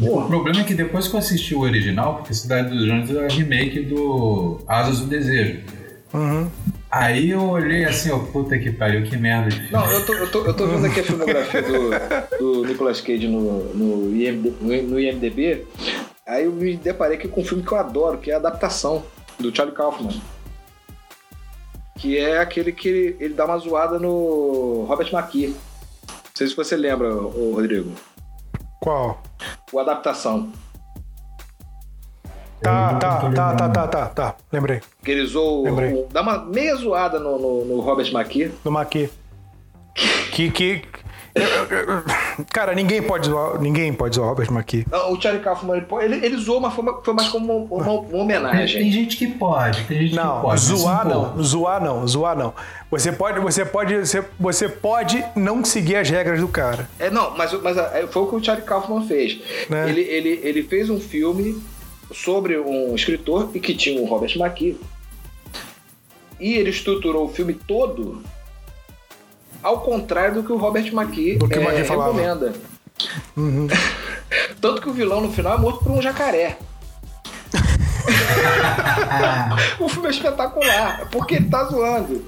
o 0.00 0.22
problema 0.22 0.62
é 0.62 0.64
que 0.64 0.72
depois 0.74 1.06
que 1.06 1.14
eu 1.14 1.18
assisti 1.18 1.54
o 1.54 1.60
original, 1.60 2.16
porque 2.16 2.32
Cidade 2.32 2.70
dos 2.74 2.88
Anjos 2.90 3.14
é 3.14 3.28
remake 3.28 3.80
do 3.82 4.58
Asas 4.66 5.00
do 5.00 5.06
Desejo. 5.06 5.60
Uhum. 6.14 6.48
Aí 6.90 7.30
eu 7.30 7.42
olhei 7.50 7.84
assim, 7.84 8.10
ó, 8.10 8.18
puta 8.18 8.58
que 8.58 8.70
pariu, 8.72 9.02
que 9.02 9.14
merda 9.16 9.50
de 9.50 9.56
filme. 9.56 9.70
Não, 9.72 9.90
eu 9.90 10.06
tô, 10.06 10.12
eu 10.14 10.30
tô, 10.30 10.44
eu 10.46 10.54
tô 10.54 10.66
vendo 10.66 10.86
aqui 10.86 11.00
a 11.00 11.04
filmografia 11.04 11.62
do, 11.62 11.90
do 12.38 12.64
Nicolas 12.66 13.00
Cage 13.02 13.28
no, 13.28 13.64
no, 13.74 14.16
IMD, 14.16 14.52
no 14.60 14.98
IMDB. 14.98 15.66
Aí 16.26 16.44
eu 16.46 16.52
me 16.52 16.76
deparei 16.76 17.16
aqui 17.18 17.28
com 17.28 17.42
um 17.42 17.44
filme 17.44 17.62
que 17.62 17.72
eu 17.72 17.78
adoro, 17.78 18.18
que 18.18 18.30
é 18.30 18.34
a 18.34 18.38
adaptação 18.38 19.02
do 19.42 19.54
Charlie 19.54 19.74
Kaufman. 19.76 20.20
Que 21.98 22.18
é 22.18 22.38
aquele 22.38 22.72
que 22.72 22.88
ele, 22.88 23.16
ele 23.20 23.34
dá 23.34 23.44
uma 23.44 23.58
zoada 23.58 23.98
no 23.98 24.84
Robert 24.88 25.12
McKee. 25.12 25.48
Não 25.48 25.56
sei 26.34 26.46
se 26.48 26.56
você 26.56 26.76
lembra, 26.76 27.14
ô, 27.14 27.54
Rodrigo. 27.54 27.92
Qual? 28.80 29.22
O 29.72 29.78
Adaptação. 29.78 30.50
Tá, 32.60 32.94
tá, 32.94 33.30
tá, 33.30 33.54
tá, 33.54 33.68
tá, 33.68 33.86
tá, 33.88 34.06
tá. 34.06 34.36
Lembrei. 34.52 34.80
Que 35.04 35.10
ele 35.10 35.26
zoou, 35.26 35.64
Lembrei. 35.64 35.94
o- 35.94 36.06
dá 36.12 36.22
uma 36.22 36.38
meia 36.44 36.74
zoada 36.76 37.18
no, 37.18 37.38
no, 37.38 37.64
no 37.64 37.80
Robert 37.80 38.08
McKee. 38.12 38.52
Do 38.64 38.70
Maqui. 38.70 39.10
Que, 40.32 40.50
que. 40.50 40.82
Cara, 42.52 42.74
ninguém 42.74 43.02
pode 43.02 43.26
zoar, 43.28 43.60
ninguém 43.60 43.92
pode 43.92 44.16
zoar 44.16 44.26
o 44.26 44.30
Robert 44.30 44.50
McKee. 44.52 44.86
Não, 44.90 45.12
O 45.12 45.20
Charlie 45.20 45.42
Kaufman, 45.42 45.82
ele, 46.02 46.24
ele, 46.24 46.36
zoou, 46.36 46.60
mas 46.60 46.74
foi, 46.74 46.84
foi 47.02 47.14
mais 47.14 47.28
como 47.28 47.56
uma, 47.66 47.82
uma- 47.82 47.92
uma 47.92 48.08
Tem, 48.08 48.20
homenagem. 48.20 48.82
tem 48.82 48.92
gente 48.92 49.16
que 49.16 49.26
pode, 49.26 49.84
tem 49.84 49.98
gente 49.98 50.10
que 50.10 50.16
Não, 50.16 50.40
pode. 50.42 50.46
mas, 50.48 50.60
zoar 50.60 51.08
não, 51.08 51.42
zoar 51.42 51.82
não, 51.82 52.06
zoar 52.06 52.36
não. 52.36 52.52
Você 52.90 53.10
pode, 53.12 53.40
você 53.40 53.64
pode, 53.64 53.96
você, 53.98 54.24
você 54.38 54.68
pode 54.68 55.24
não 55.34 55.64
seguir 55.64 55.96
as 55.96 56.10
regras 56.10 56.40
do 56.40 56.48
cara. 56.48 56.88
É, 56.98 57.08
não, 57.10 57.36
mas, 57.36 57.52
mas 57.62 57.76
é, 57.78 58.06
foi 58.06 58.22
o 58.22 58.26
que 58.26 58.36
o 58.36 58.44
Charlie 58.44 58.66
Kaufman 58.66 59.06
fez. 59.06 59.38
Né? 59.70 59.88
Ele, 59.88 60.00
ele, 60.02 60.40
ele 60.42 60.62
fez 60.62 60.90
um 60.90 61.00
filme 61.00 61.62
sobre 62.12 62.58
um 62.58 62.94
escritor 62.94 63.50
e 63.54 63.60
que 63.60 63.74
tinha 63.74 64.00
o 64.00 64.04
Robert 64.04 64.36
McKee. 64.36 64.78
E 66.38 66.54
ele 66.54 66.70
estruturou 66.70 67.24
o 67.24 67.28
filme 67.28 67.54
todo 67.54 68.22
ao 69.62 69.80
contrário 69.80 70.34
do 70.34 70.42
que 70.42 70.52
o 70.52 70.56
Robert 70.56 70.86
McKee, 70.92 71.36
Do 71.38 71.48
que 71.48 71.58
o 71.58 71.62
é, 71.62 71.64
McKee 71.64 71.82
recomenda. 71.88 72.52
Tanto 74.60 74.82
que 74.82 74.88
o 74.88 74.92
vilão 74.92 75.20
no 75.20 75.32
final 75.32 75.56
é 75.56 75.60
morto 75.60 75.84
por 75.84 75.92
um 75.92 76.02
jacaré. 76.02 76.58
o 79.78 79.88
filme 79.88 80.08
é 80.08 80.10
espetacular, 80.10 81.08
porque 81.10 81.36
ele 81.36 81.48
tá 81.48 81.64
zoando. 81.64 82.24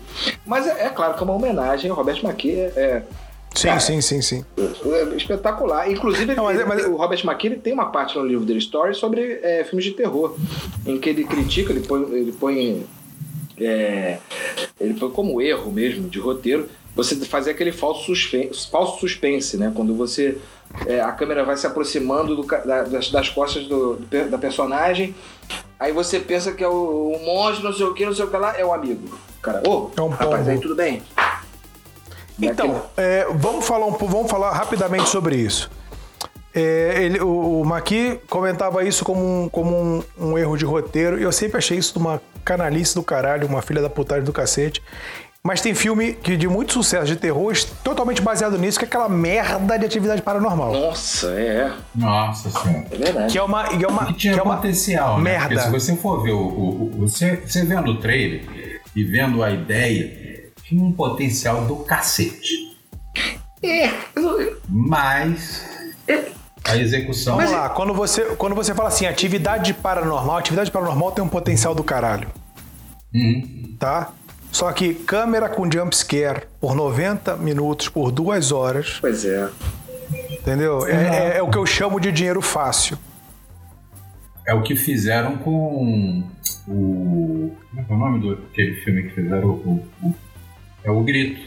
Mas 0.47 0.67
é, 0.67 0.87
é 0.87 0.89
claro 0.91 1.15
que 1.15 1.21
é 1.21 1.25
uma 1.25 1.35
homenagem 1.35 1.91
ao 1.91 1.97
Robert 1.97 2.21
McKee. 2.25 2.53
É, 2.53 2.73
é- 2.77 3.03
Sim, 3.55 3.79
sim, 3.79 4.01
sim, 4.01 4.21
sim. 4.21 4.45
é 4.59 5.15
espetacular. 5.17 5.89
Inclusive, 5.89 6.25
ele- 6.25 6.35
Não, 6.35 6.45
mas- 6.45 6.67
mas- 6.67 6.85
o 6.87 6.97
Robert 6.97 7.25
McKee 7.25 7.51
tem 7.57 7.73
uma 7.73 7.87
parte 7.87 8.19
no 8.19 8.27
livro 8.27 8.45
dele, 8.45 8.59
Story, 8.59 8.95
sobre 8.97 9.39
é, 9.45 9.63
filmes 9.63 9.85
de 9.85 9.93
terror, 9.93 10.35
em 10.85 10.99
que 10.99 11.09
ele 11.11 11.23
critica, 11.25 11.73
ele 11.73 11.87
põe, 11.87 12.03
ele 12.13 12.33
põe, 12.33 12.85
é, 13.61 14.19
ele 14.81 14.95
põe 14.95 15.09
como 15.11 15.41
erro 15.41 15.71
mesmo 15.71 16.09
de 16.09 16.19
roteiro 16.19 16.69
você 16.95 17.17
fazer 17.17 17.51
aquele 17.51 17.73
falso 17.73 18.05
suspense, 18.05 18.69
falso 18.71 18.99
suspense 19.01 19.57
né? 19.57 19.73
Quando 19.75 19.95
você 19.95 20.39
é, 20.87 21.01
a 21.01 21.13
câmera 21.13 21.45
vai 21.45 21.57
se 21.57 21.67
aproximando 21.67 22.35
do 22.37 22.43
da- 22.45 22.83
das, 22.85 23.11
das 23.11 23.29
costas 23.29 23.67
do- 23.67 23.97
do 23.97 24.31
da 24.31 24.39
personagem, 24.39 25.15
aí 25.79 25.93
você 25.93 26.19
pensa 26.19 26.53
que 26.53 26.63
é 26.65 26.69
o, 26.69 26.73
o 27.17 27.25
monstro, 27.25 27.65
não 27.65 27.73
sei 27.73 27.87
o 27.87 27.95
que, 27.95 28.05
não 28.07 28.15
sei 28.15 28.25
o 28.25 28.29
que 28.31 28.37
lá, 28.37 28.59
é 28.59 28.65
o 28.65 28.73
amigo. 28.73 29.19
Cara, 29.43 29.63
ô, 29.69 29.91
É 29.97 30.01
um 30.01 30.09
rapaz, 30.09 30.49
aí 30.49 30.59
tudo 30.59 30.75
bem? 30.75 31.03
Então, 32.41 32.83
é, 32.97 33.27
vamos, 33.35 33.65
falar 33.67 33.87
um, 33.87 33.93
vamos 33.93 34.31
falar 34.31 34.51
rapidamente 34.53 35.09
sobre 35.09 35.37
isso. 35.37 35.71
É, 36.53 37.03
ele, 37.03 37.21
o, 37.21 37.61
o 37.61 37.65
Maqui 37.65 38.19
comentava 38.29 38.85
isso 38.85 39.05
como, 39.05 39.21
um, 39.45 39.49
como 39.49 39.77
um, 39.77 40.03
um 40.19 40.39
erro 40.39 40.57
de 40.57 40.65
roteiro, 40.65 41.19
e 41.19 41.23
eu 41.23 41.33
sempre 41.33 41.59
achei 41.59 41.79
isso 41.79 41.93
de 41.93 41.99
uma 41.99 42.21
canalice 42.45 42.95
do 42.95 43.03
caralho, 43.03 43.47
uma 43.47 43.63
filha 43.63 43.81
da 43.83 43.91
putagem 43.91 44.25
do 44.25 44.33
cacete. 44.33 44.83
Mas 45.47 45.61
tem 45.61 45.75
filme 45.75 46.15
que 46.15 46.39
de 46.39 46.49
muito 46.49 46.73
sucesso 46.73 47.05
de 47.05 47.17
terror, 47.17 47.55
totalmente 47.83 48.23
baseado 48.23 48.57
nisso, 48.57 48.79
que 48.79 48.87
é 48.87 48.89
aquela 48.89 49.11
merda 49.11 49.79
de 49.79 49.85
atividade 49.85 50.23
paranormal. 50.23 50.73
Nossa, 50.73 51.27
é, 51.39 51.71
Nossa 51.95 52.49
senhora. 52.51 52.87
é 52.91 52.97
verdade. 52.97 53.33
Que 53.33 53.37
é 53.39 53.43
uma. 53.43 53.65
Que 53.69 53.85
é 53.85 53.89
uma, 53.89 54.07
Que 54.07 54.15
tinha 54.15 54.33
que 54.33 54.41
é 54.41 54.43
uma 54.43 54.57
potencial, 54.57 55.19
né? 55.19 55.23
merda. 55.33 55.49
Porque 55.49 55.61
se 55.65 55.71
você 55.71 55.97
for 55.97 56.23
ver 56.23 56.33
o, 56.33 56.39
o- 56.39 56.85
o- 56.87 56.91
você, 57.01 57.37
você 57.37 57.63
vendo 57.63 57.91
o 57.91 58.01
trailer 58.01 58.81
e 58.97 59.05
vendo 59.05 59.43
a 59.43 59.51
ideia, 59.51 60.49
tinha 60.63 60.83
um 60.83 60.91
potencial 60.93 61.67
do 61.67 61.77
cacete. 61.77 62.75
É, 63.63 63.91
Mas 64.67 65.63
a 66.65 66.75
execução. 66.79 67.37
Vamos 67.37 67.51
lá, 67.53 67.69
quando 67.69 67.93
você, 67.93 68.23
quando 68.37 68.55
você 68.55 68.75
fala 68.75 68.89
assim, 68.89 69.05
atividade 69.05 69.75
paranormal, 69.75 70.39
atividade 70.39 70.71
paranormal 70.71 71.13
tem 71.13 71.23
um 71.23 71.29
potencial 71.29 71.75
do 71.75 71.85
caralho. 71.85 72.29
Uhum. 73.15 73.77
Tá? 73.79 74.11
Só 74.55 74.71
que 74.73 74.95
câmera 74.95 75.49
com 75.49 75.69
jump 75.71 75.95
scare 75.97 76.43
por 76.61 76.77
90 76.77 77.37
minutos, 77.39 77.89
por 77.89 78.13
duas 78.13 78.53
horas, 78.53 78.99
pois 79.01 79.25
é. 79.25 79.51
entendeu? 80.31 80.87
É, 80.87 80.93
é- 80.93 81.39
é 81.39 81.43
o 81.43 81.51
que 81.51 81.59
eu 81.59 81.67
chamo 81.67 81.99
de 81.99 82.13
dinheiro 82.13 82.41
fácil. 82.41 82.97
É 84.47 84.55
o 84.55 84.63
que 84.63 84.77
fizeram 84.77 85.39
com 85.39 86.23
o. 86.69 87.51
Como 87.69 87.81
é 87.81 87.83
que 87.85 87.93
é 87.93 87.95
o 87.97 87.99
nome 87.99 88.21
do 88.21 88.33
aquele 88.53 88.77
filme 88.83 89.03
que 89.03 89.11
fizeram? 89.11 89.49
O, 89.49 89.85
o- 90.03 90.15
É 90.85 90.91
o 90.91 91.01
grito. 91.03 91.41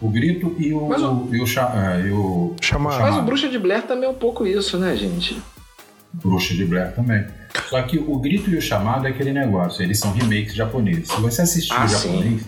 O 0.00 0.10
grito 0.10 0.54
e 0.58 0.74
o, 0.74 0.86
Mas 0.88 1.00
o- 1.02 1.28
e 1.32 1.40
o, 1.40 1.46
cha- 1.46 1.72
é, 1.96 2.06
e 2.08 2.10
o 2.10 2.54
Chamado. 2.60 3.00
Mas 3.00 3.16
o 3.16 3.22
Bruxa 3.22 3.48
de 3.48 3.58
Blair 3.58 3.82
também 3.86 4.06
é 4.06 4.12
um 4.12 4.14
pouco 4.14 4.44
isso, 4.46 4.76
né, 4.78 4.94
gente? 4.94 5.40
Bruxa 6.12 6.52
de 6.52 6.66
Blair 6.66 6.92
também. 6.94 7.24
Só 7.68 7.80
que 7.82 7.98
o 7.98 8.18
grito 8.18 8.50
e 8.50 8.56
o 8.56 8.62
chamado 8.62 9.06
é 9.06 9.10
aquele 9.10 9.32
negócio, 9.32 9.82
eles 9.82 9.98
são 9.98 10.12
remakes 10.12 10.54
japoneses. 10.54 11.08
Se 11.08 11.20
você 11.20 11.42
assistir 11.42 11.72
Ah, 11.72 11.84
o 11.84 11.88
sim. 11.88 12.08
japonês, 12.12 12.42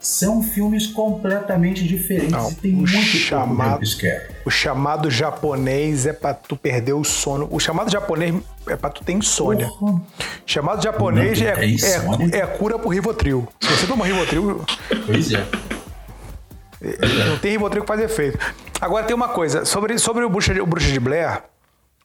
são 0.00 0.42
filmes 0.42 0.86
completamente 0.86 1.82
diferentes 1.86 2.30
Não, 2.30 2.50
e 2.50 2.54
tem 2.54 2.72
o 2.72 2.76
muito 2.78 2.92
chamado-. 3.02 3.82
O 4.44 4.50
chamado 4.50 5.10
japonês 5.10 6.06
é 6.06 6.12
pra 6.12 6.32
tu 6.32 6.56
perder 6.56 6.92
o 6.92 7.02
sono. 7.04 7.48
O 7.50 7.58
chamado 7.58 7.90
japonês 7.90 8.34
é 8.68 8.76
pra 8.76 8.90
tu 8.90 9.02
ter 9.04 9.12
insônia. 9.12 9.66
Porra. 9.68 10.00
Chamado 10.46 10.82
japonês 10.82 11.40
é, 11.42 11.66
insônia? 11.66 12.30
é, 12.32 12.38
é 12.38 12.46
cura 12.46 12.78
pro 12.78 12.88
Rivotril. 12.88 13.46
Se 13.60 13.68
você 13.68 13.86
toma 13.86 14.06
Rivotril, 14.06 14.64
Pois 15.04 15.32
é. 15.32 15.44
não 17.28 17.38
tem 17.38 17.52
Rivotril 17.52 17.82
que 17.82 17.88
faz 17.88 18.00
efeito. 18.00 18.38
Agora 18.80 19.04
tem 19.04 19.14
uma 19.16 19.28
coisa, 19.28 19.64
sobre, 19.64 19.98
sobre 19.98 20.24
o, 20.24 20.30
Bruxa, 20.30 20.54
de- 20.54 20.60
o 20.60 20.66
Bruxa 20.66 20.90
de 20.92 21.00
Blair, 21.00 21.42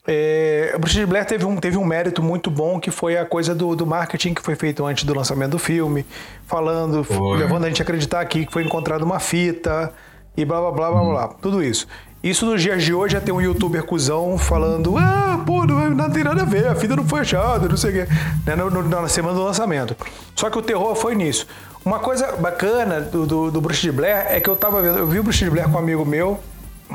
é, 0.05 0.75
de 0.83 1.05
Blair 1.05 1.25
teve 1.25 1.45
um, 1.45 1.55
teve 1.57 1.77
um 1.77 1.85
mérito 1.85 2.21
muito 2.21 2.51
bom 2.51 2.79
que 2.79 2.91
foi 2.91 3.17
a 3.17 3.25
coisa 3.25 3.55
do, 3.55 3.75
do 3.75 3.85
marketing 3.87 4.33
que 4.33 4.41
foi 4.41 4.55
feito 4.55 4.85
antes 4.85 5.03
do 5.05 5.13
lançamento 5.15 5.51
do 5.51 5.59
filme, 5.59 6.05
falando, 6.45 7.03
Foi. 7.03 7.37
levando 7.37 7.63
a 7.65 7.67
gente 7.69 7.81
a 7.81 7.83
acreditar 7.83 8.19
aqui 8.21 8.45
que 8.45 8.51
foi 8.51 8.63
encontrada 8.63 9.03
uma 9.05 9.19
fita 9.19 9.91
e 10.35 10.43
blá 10.43 10.59
blá 10.59 10.71
blá 10.71 10.91
blá 10.91 11.03
blá, 11.03 11.27
tudo 11.41 11.63
isso. 11.63 11.87
Isso 12.21 12.45
nos 12.45 12.61
dias 12.61 12.81
de 12.83 12.93
hoje 12.93 13.13
já 13.13 13.21
tem 13.21 13.33
um 13.33 13.41
youtuber 13.41 13.83
cuzão 13.83 14.37
falando, 14.37 14.97
ah, 14.97 15.43
pô, 15.45 15.65
não, 15.65 15.89
não 15.89 16.09
tem 16.09 16.23
nada 16.23 16.41
a 16.43 16.45
ver, 16.45 16.67
a 16.67 16.75
fita 16.75 16.95
não 16.95 17.05
foi 17.05 17.19
achada, 17.21 17.67
não 17.67 17.75
sei 17.75 17.89
o 17.89 17.93
quê, 18.05 18.13
né, 18.45 18.55
no- 18.55 18.69
no- 18.69 18.83
na 18.83 19.07
semana 19.09 19.35
do 19.35 19.43
lançamento. 19.43 19.95
Só 20.35 20.49
que 20.49 20.57
o 20.57 20.61
terror 20.61 20.95
foi 20.95 21.15
nisso. 21.15 21.45
Uma 21.83 21.99
coisa 21.99 22.31
bacana 22.37 23.01
do, 23.01 23.25
do, 23.25 23.51
do 23.51 23.59
Bruxa 23.61 23.81
de 23.81 23.91
Blair 23.91 24.25
é 24.29 24.39
que 24.39 24.49
eu 24.49 24.55
tava 24.55 24.81
vendo, 24.81 24.99
eu 24.99 25.07
vi 25.07 25.19
o 25.19 25.23
Bruxa 25.23 25.43
de 25.43 25.51
Blair 25.51 25.67
com 25.67 25.75
um 25.75 25.79
amigo 25.79 26.05
meu, 26.05 26.39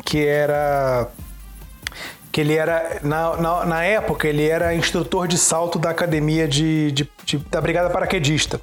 que 0.03 0.25
era 0.27 1.07
que 2.39 2.43
ele 2.43 2.55
era, 2.55 3.01
na, 3.03 3.37
na, 3.37 3.67
na 3.67 3.85
época, 3.85 4.29
ele 4.29 4.47
era 4.49 4.73
instrutor 4.73 5.27
de 5.27 5.37
salto 5.37 5.77
da 5.77 5.91
academia 5.91 6.47
de, 6.47 6.93
de- 6.93 7.11
de- 7.25 7.39
da 7.51 7.61
Brigada 7.61 7.91
Paraquedista. 7.91 8.61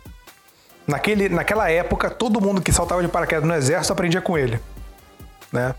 Naquele, 0.88 1.28
naquela 1.28 1.70
época, 1.70 2.10
todo 2.10 2.40
mundo 2.40 2.62
que 2.62 2.72
saltava 2.72 3.02
de 3.02 3.10
paraquedas 3.10 3.44
no 3.44 3.54
exército 3.54 3.92
aprendia 3.92 4.22
com 4.22 4.38
ele. 4.38 4.62
Né? 5.52 5.76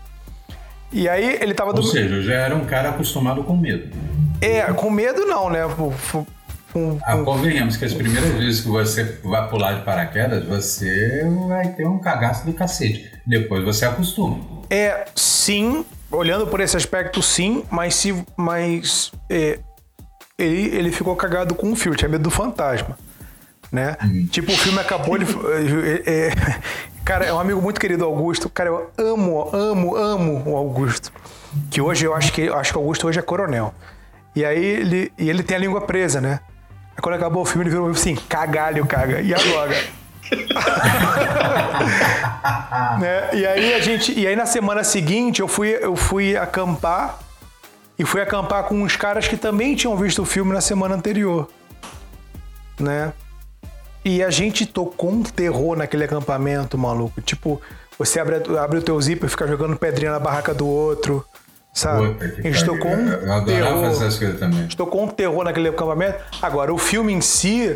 E 0.91 1.09
aí 1.09 1.39
ele 1.41 1.55
tava 1.55 1.71
Ou 1.71 1.77
do. 1.77 1.83
seja, 1.87 2.13
eu 2.17 2.21
já 2.21 2.35
era 2.35 2.55
um 2.55 2.65
cara 2.65 2.89
acostumado 2.89 3.43
com 3.43 3.57
medo. 3.57 3.89
É, 4.41 4.61
com 4.73 4.91
medo 4.91 5.25
não, 5.25 5.49
né? 5.49 5.67
Com- 5.75 5.91
com- 6.11 6.25
com- 6.71 6.99
Ah, 7.03 7.17
convenhamos 7.17 7.77
que 7.77 7.85
as 7.85 7.95
primeiras 7.95 8.29
vezes 8.35 8.61
que 8.61 8.67
você 8.67 9.05
vai 9.23 9.49
pular 9.49 9.73
de 9.73 9.81
paraquedas, 9.83 10.45
você 10.45 11.23
vai 11.47 11.69
ter 11.69 11.87
um 11.87 11.97
cagaço 11.97 12.45
do 12.45 12.53
cacete. 12.53 13.11
Depois 13.25 13.63
você 13.63 13.85
acostuma. 13.85 14.37
É, 14.69 15.05
sim, 15.15 15.83
olhando 16.11 16.47
por 16.47 16.59
esse 16.59 16.75
aspecto, 16.77 17.21
sim, 17.21 17.63
mas 17.69 17.95
se. 17.95 18.25
Mas. 18.35 19.11
é, 19.29 19.59
ele, 20.37 20.75
ele 20.75 20.91
ficou 20.91 21.15
cagado 21.15 21.55
com 21.55 21.71
o 21.71 21.75
filme, 21.75 21.97
tinha 21.97 22.09
medo 22.09 22.23
do 22.23 22.31
fantasma. 22.31 22.97
Né? 23.71 23.97
Tipo, 24.29 24.51
o 24.51 24.57
filme 24.57 24.79
acabou, 24.79 25.15
ele. 25.15 25.25
é, 26.05 26.27
é, 26.27 26.59
cara, 27.03 27.25
é 27.25 27.33
um 27.33 27.39
amigo 27.39 27.61
muito 27.61 27.79
querido, 27.79 28.05
Augusto. 28.05 28.49
Cara, 28.49 28.69
eu 28.69 28.91
amo, 28.97 29.49
amo, 29.53 29.95
amo 29.95 30.43
o 30.45 30.55
Augusto. 30.55 31.11
Que 31.71 31.81
hoje 31.81 32.05
eu 32.05 32.13
acho 32.13 32.31
que 32.31 32.47
acho 32.47 32.71
que 32.71 32.77
o 32.77 32.81
Augusto 32.81 33.07
hoje 33.07 33.19
é 33.19 33.21
coronel. 33.21 33.73
E 34.35 34.45
aí 34.45 34.63
ele, 34.63 35.11
e 35.17 35.29
ele 35.29 35.41
tem 35.41 35.57
a 35.57 35.59
língua 35.59 35.81
presa, 35.81 36.21
né? 36.21 36.39
Aí 36.95 37.01
quando 37.01 37.15
acabou 37.15 37.41
o 37.41 37.45
filme, 37.45 37.63
ele 37.63 37.71
virou 37.71 37.89
assim, 37.89 38.15
cagalho, 38.15 38.85
caga. 38.85 39.21
E 39.21 39.33
agora? 39.33 39.75
né? 42.99 43.29
E 43.33 43.45
aí 43.45 43.73
a 43.73 43.79
gente, 43.79 44.17
e 44.17 44.27
aí 44.27 44.35
na 44.35 44.45
semana 44.45 44.83
seguinte 44.83 45.41
eu 45.41 45.47
fui, 45.47 45.69
eu 45.69 45.95
fui 45.95 46.35
acampar 46.35 47.19
e 47.97 48.05
fui 48.05 48.21
acampar 48.21 48.63
com 48.65 48.81
uns 48.81 48.95
caras 48.95 49.27
que 49.27 49.37
também 49.37 49.75
tinham 49.75 49.95
visto 49.97 50.21
o 50.21 50.25
filme 50.25 50.53
na 50.53 50.61
semana 50.61 50.95
anterior, 50.95 51.47
né? 52.79 53.13
E 54.05 54.23
a 54.23 54.29
gente 54.29 54.65
tocou 54.65 55.11
um 55.11 55.23
terror 55.23 55.75
naquele 55.75 56.05
acampamento, 56.05 56.77
maluco. 56.77 57.21
Tipo, 57.21 57.59
você 57.97 58.19
abre, 58.19 58.35
abre 58.57 58.77
o 58.77 58.81
teu 58.81 58.99
zíper 59.01 59.27
e 59.27 59.29
fica 59.29 59.47
jogando 59.47 59.75
pedrinha 59.75 60.11
na 60.11 60.19
barraca 60.19 60.53
do 60.53 60.67
outro, 60.67 61.25
sabe? 61.73 62.13
Puta 62.13 62.25
a 62.25 62.41
gente 62.41 62.63
tocou 62.63 62.91
um 62.91 63.09
Eu 63.09 63.33
adorava 63.33 63.45
terror. 63.45 63.83
fazer 63.85 64.05
essas 64.05 64.19
coisas 64.19 64.39
também. 64.39 64.59
A 64.59 64.61
gente 64.61 64.77
tocou 64.77 65.03
um 65.03 65.07
terror 65.07 65.43
naquele 65.43 65.69
acampamento. 65.69 66.19
Agora, 66.41 66.73
o 66.73 66.77
filme 66.77 67.11
em 67.11 67.19
si, 67.19 67.75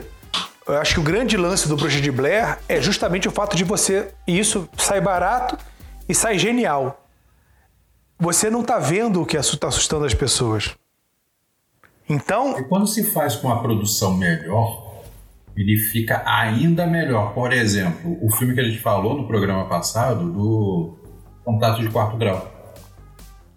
eu 0.68 0.78
acho 0.78 0.94
que 0.96 1.00
o 1.00 1.04
grande 1.04 1.36
lance 1.38 1.68
do 1.68 1.76
Bruxa 1.76 2.00
de 2.02 2.12
Blair 2.12 2.60
é 2.70 2.82
justamente 2.82 3.28
o 3.28 3.32
fato 3.32 3.56
de 3.56 3.64
você. 3.64 4.14
E 4.28 4.38
isso 4.40 4.70
sai 4.78 5.02
barato 5.02 5.58
e 6.08 6.14
sai 6.16 6.38
genial. 6.38 7.06
Você 8.20 8.50
não 8.50 8.64
tá 8.64 8.78
vendo 8.78 9.22
o 9.22 9.26
que 9.26 9.36
está 9.38 9.68
assustando 9.68 10.06
as 10.06 10.14
pessoas. 10.14 10.76
Então, 12.08 12.58
E 12.60 12.64
quando 12.64 12.86
se 12.88 13.04
faz 13.04 13.36
com 13.36 13.48
uma 13.48 13.62
produção 13.62 14.16
melhor, 14.16 15.02
ele 15.56 15.78
fica 15.78 16.22
ainda 16.26 16.86
melhor. 16.86 17.34
Por 17.34 17.52
exemplo, 17.54 18.18
o 18.22 18.30
filme 18.32 18.54
que 18.54 18.60
a 18.60 18.64
gente 18.64 18.80
falou 18.80 19.18
no 19.18 19.28
programa 19.28 19.66
passado, 19.68 20.30
do 20.32 20.98
Contato 21.44 21.82
de 21.82 21.90
Quarto 21.90 22.18
Grau. 22.18 22.52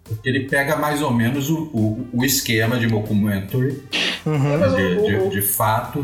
Porque 0.03 0.27
ele 0.29 0.47
pega 0.47 0.75
mais 0.75 1.01
ou 1.01 1.11
menos 1.11 1.49
o, 1.49 1.63
o, 1.73 2.07
o 2.13 2.23
esquema 2.25 2.77
de 2.79 2.87
mockumentary, 2.87 3.83
Mas 4.25 4.73
o- 4.73 4.75
de, 4.75 5.01
de- 5.05 5.15
o- 5.17 5.29
de 5.29 5.41
fato, 5.41 6.03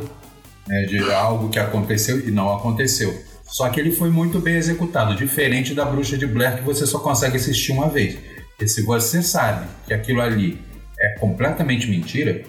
né, 0.68 0.84
de 0.84 0.99
algo 1.12 1.49
que 1.49 1.59
aconteceu 1.59 2.20
e 2.20 2.32
não 2.32 2.53
aconteceu. 2.55 3.14
Só 3.45 3.68
que 3.70 3.80
ele 3.80 3.91
foi 3.91 4.09
muito 4.09 4.39
bem 4.39 4.55
executado, 4.55 5.14
diferente 5.16 5.74
da 5.74 5.84
Bruxa 5.84 6.18
de 6.18 6.26
Blair, 6.26 6.57
que 6.57 6.64
você 6.64 6.86
só 6.86 6.99
consegue 6.99 7.36
assistir 7.36 7.74
uma 7.74 7.89
vez. 7.89 8.18
Porque 8.49 8.68
se 8.68 8.82
você 8.84 9.22
sabe 9.22 9.68
que 9.86 9.93
aquilo 9.93 10.22
ali 10.22 10.57
é 10.99 11.20
completamente 11.20 11.89
mentira, 11.89 12.43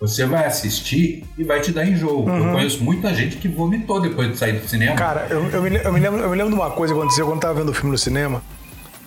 você 0.00 0.26
vai 0.26 0.44
assistir 0.44 1.24
e 1.36 1.42
vai 1.42 1.60
te 1.60 1.72
dar 1.72 1.86
enjoo. 1.86 2.28
Eu 2.28 2.52
conheço 2.52 2.84
muita 2.84 3.12
gente 3.14 3.36
que 3.38 3.48
vomitou 3.48 4.00
depois 4.00 4.30
de 4.30 4.36
sair 4.36 4.52
do 4.52 4.68
cinema. 4.68 4.94
cara, 4.96 5.26
eu, 5.30 5.48
eu 5.50 5.62
me, 5.62 5.76
eu 5.76 5.92
me 5.92 6.00
lembro, 6.00 6.20
eu 6.20 6.30
me 6.30 6.36
lembro 6.36 6.52
de 6.54 6.60
uma 6.60 6.70
coisa 6.70 6.92
que 6.92 7.00
aconteceu 7.00 7.26
quando 7.26 7.36
eu 7.36 7.40
tava 7.40 7.54
vendo 7.54 7.70
o 7.70 7.74
filme 7.74 7.90
no 7.90 7.98
cinema. 7.98 8.42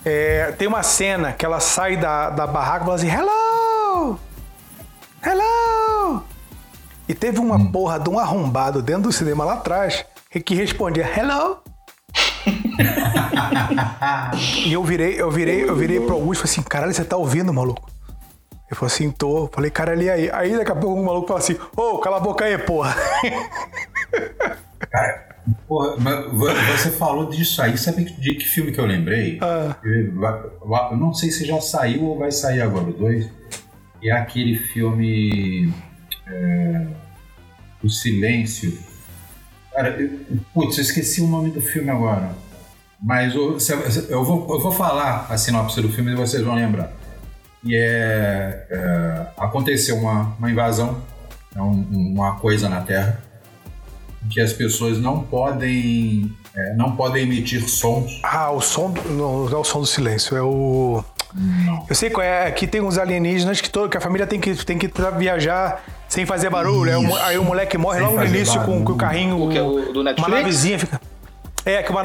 É, 0.04 0.52
tem 0.58 0.66
uma 0.66 0.82
cena 0.82 1.32
que 1.32 1.44
ela 1.44 1.60
sai 1.60 1.96
da, 1.96 2.30
da 2.30 2.46
barraca 2.46 2.82
e 2.82 2.84
fala 2.84 2.96
assim: 2.96 3.08
Hello! 3.10 4.18
Hello! 5.24 5.77
E 7.08 7.14
teve 7.14 7.38
uma 7.38 7.70
porra 7.72 7.98
de 7.98 8.10
um 8.10 8.18
arrombado 8.18 8.82
dentro 8.82 9.04
do 9.04 9.12
cinema 9.12 9.44
lá 9.44 9.54
atrás 9.54 10.04
que 10.44 10.54
respondia 10.54 11.04
Hello! 11.04 11.58
e 14.66 14.72
eu 14.72 14.84
virei, 14.84 15.20
eu 15.20 15.30
virei, 15.30 15.64
eu 15.68 15.74
virei 15.74 16.00
pro 16.00 16.14
Augusto 16.14 16.44
e 16.44 16.48
falei 16.48 16.52
assim: 16.52 16.62
caralho, 16.62 16.94
você 16.94 17.04
tá 17.04 17.16
ouvindo, 17.16 17.52
maluco? 17.52 17.90
Ele 18.70 18.78
falou 18.78 18.86
assim, 18.92 19.10
tô. 19.10 19.48
Falei, 19.52 19.70
cara, 19.70 19.92
ali 19.92 20.10
aí. 20.10 20.30
Aí 20.30 20.56
daqui 20.56 20.70
a 20.70 20.76
pouco 20.76 21.00
o 21.00 21.04
maluco 21.04 21.26
fala 21.28 21.40
assim, 21.40 21.56
ô, 21.74 21.98
cala 21.98 22.18
a 22.18 22.20
boca 22.20 22.44
aí, 22.44 22.58
porra. 22.58 22.94
Porra, 25.66 25.96
mas 25.98 26.26
vo- 26.32 26.54
você 26.76 26.90
falou 26.90 27.30
disso 27.30 27.62
aí, 27.62 27.78
sabe 27.78 28.04
de 28.04 28.34
que 28.34 28.44
filme 28.44 28.70
que 28.70 28.78
eu 28.78 28.84
lembrei? 28.84 29.38
Ah. 29.40 29.74
Eu 29.82 30.96
não 30.98 31.14
sei 31.14 31.30
se 31.30 31.46
já 31.46 31.58
saiu 31.62 32.04
ou 32.04 32.18
vai 32.18 32.30
sair 32.30 32.60
agora 32.60 32.90
o 32.90 32.92
2. 32.92 33.30
E 34.02 34.10
é 34.10 34.12
aquele 34.12 34.58
filme. 34.58 35.72
É, 36.30 36.86
o 37.82 37.88
Silêncio. 37.88 38.78
Cara, 39.72 39.90
eu, 40.00 40.10
putz, 40.52 40.76
eu 40.78 40.82
esqueci 40.82 41.20
o 41.20 41.26
nome 41.26 41.50
do 41.50 41.60
filme 41.60 41.90
agora. 41.90 42.30
Mas 43.00 43.34
eu, 43.34 43.56
eu 44.08 44.24
vou, 44.24 44.46
eu 44.54 44.60
vou 44.60 44.72
falar 44.72 45.26
a 45.30 45.38
sinopse 45.38 45.80
do 45.80 45.88
filme 45.88 46.12
e 46.12 46.16
vocês 46.16 46.42
vão 46.42 46.54
lembrar. 46.56 46.92
E 47.64 47.74
é. 47.76 48.66
é, 48.70 49.26
aconteceu 49.36 49.96
uma, 49.96 50.34
uma 50.38 50.50
invasão, 50.50 51.00
é 51.54 51.62
um- 51.62 51.86
uma 52.12 52.36
coisa 52.36 52.68
na 52.68 52.80
Terra 52.80 53.22
que 54.30 54.40
as 54.40 54.52
pessoas 54.52 54.98
não 54.98 55.22
podem 55.22 56.30
é, 56.54 56.74
não 56.74 56.96
podem 56.96 57.22
emitir 57.22 57.68
sons. 57.68 58.20
Ah, 58.24 58.50
o 58.50 58.60
som 58.60 58.90
do. 58.90 59.00
Não, 59.10 59.44
não 59.44 59.52
é 59.52 59.60
o 59.60 59.64
som 59.64 59.80
do 59.80 59.86
silêncio, 59.86 60.36
é 60.36 60.42
o. 60.42 61.02
Não. 61.34 61.86
Eu 61.88 61.94
sei 61.94 62.10
qual 62.10 62.24
é. 62.26 62.46
Aqui 62.48 62.66
tem 62.66 62.80
uns 62.80 62.98
alienígenas 62.98 63.60
que, 63.60 63.70
todo, 63.70 63.88
que 63.88 63.96
a 63.96 64.00
família 64.00 64.26
tem 64.26 64.40
que, 64.40 64.54
tem 64.64 64.76
que 64.76 64.90
viajar 65.16 65.84
sem 66.18 66.26
fazer 66.26 66.50
barulho. 66.50 66.90
Aí 66.90 67.06
o, 67.06 67.16
aí 67.16 67.38
o 67.38 67.44
moleque 67.44 67.78
morre 67.78 67.98
Sem 67.98 68.06
logo 68.06 68.18
no 68.18 68.26
início 68.26 68.60
com, 68.62 68.84
com 68.84 68.92
o 68.92 68.96
carrinho. 68.96 69.40
O 69.40 69.48
que 69.48 69.56
é 69.58 69.62
o 69.62 69.92
do 69.92 70.02
Netflix? 70.02 70.28
Uma 70.28 70.38
navezinha 70.40 70.78
fica. 70.78 71.00
É, 71.64 71.82
que 71.82 71.90
uma 71.92 72.02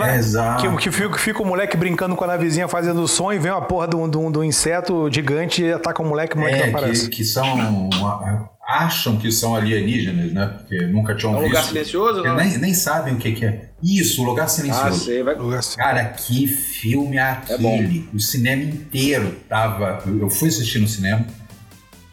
que, 0.58 0.68
que 0.78 0.92
fica, 0.92 1.18
fica 1.18 1.42
o 1.42 1.46
moleque 1.46 1.78
brincando 1.78 2.16
com 2.16 2.24
a 2.24 2.28
navezinha 2.28 2.68
fazendo 2.68 3.08
som 3.08 3.32
e 3.32 3.40
vem 3.40 3.52
uma 3.52 3.62
porra 3.62 3.88
de 3.88 3.96
um, 3.96 4.44
inseto 4.44 5.10
gigante 5.12 5.64
e 5.64 5.72
ataca 5.72 6.02
o 6.02 6.06
moleque 6.06 6.36
e 6.36 6.38
o 6.38 6.42
moleque 6.42 6.60
não 6.60 6.66
É, 6.66 6.70
aparece. 6.70 7.10
que, 7.10 7.18
que 7.18 7.24
são 7.26 7.90
acham 8.68 9.18
que 9.18 9.32
são 9.32 9.56
alienígenas, 9.56 10.32
né? 10.34 10.48
Porque 10.58 10.86
nunca 10.88 11.16
tinham 11.16 11.34
É 11.34 11.38
um 11.38 11.40
visto. 11.40 11.50
lugar 11.52 11.64
silencioso, 11.64 12.24
não? 12.24 12.36
Nem, 12.36 12.58
nem 12.58 12.74
sabem 12.74 13.14
o 13.16 13.18
que, 13.18 13.32
que 13.32 13.46
é. 13.46 13.70
Isso, 13.82 14.22
o 14.22 14.26
lugar 14.26 14.46
Ah, 14.46 14.48
silencioso. 14.50 15.06
sei, 15.06 15.24
vai. 15.24 15.36
Lugar 15.36 15.60
assim. 15.60 15.78
Cara, 15.78 16.06
que 16.06 16.46
filme 16.48 17.18
é 17.18 17.22
aquele? 17.22 18.10
o 18.14 18.20
cinema 18.20 18.64
inteiro 18.64 19.36
tava. 19.50 20.04
Eu 20.06 20.30
fui 20.30 20.50
assistir 20.50 20.80
no 20.80 20.88
cinema 20.88 21.26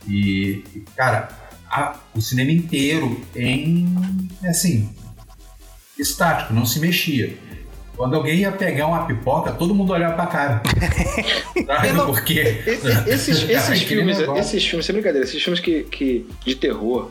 e, 0.09 0.63
e, 0.75 0.81
cara, 0.97 1.29
a- 1.71 1.95
o 2.15 2.21
cinema 2.21 2.51
inteiro 2.51 3.21
em. 3.35 3.87
assim. 4.45 4.89
estático, 5.99 6.53
não 6.55 6.65
se 6.65 6.81
mexia. 6.81 7.37
Quando 7.97 8.15
alguém 8.17 8.39
ia 8.39 8.51
pegar 8.53 8.87
uma 8.87 9.05
pipoca, 9.05 9.53
todo 9.53 9.75
mundo 9.75 9.93
olhava 9.93 10.15
pra 10.15 10.27
cara. 10.27 10.63
Sabe 11.67 11.93
não- 11.93 12.07
por 12.07 12.25
quê? 12.25 12.63
Esses, 12.67 12.95
Cara, 12.95 13.11
esses 13.11 13.43
aquele 13.43 13.85
filmes, 13.87 14.19
esses 14.39 14.67
filmes, 14.67 14.87
sem 14.87 14.95
brincadeira, 14.95 15.27
esses 15.27 15.43
filmes 15.43 15.61
que, 15.61 15.83
que, 15.85 16.27
de 16.45 16.55
terror, 16.55 17.11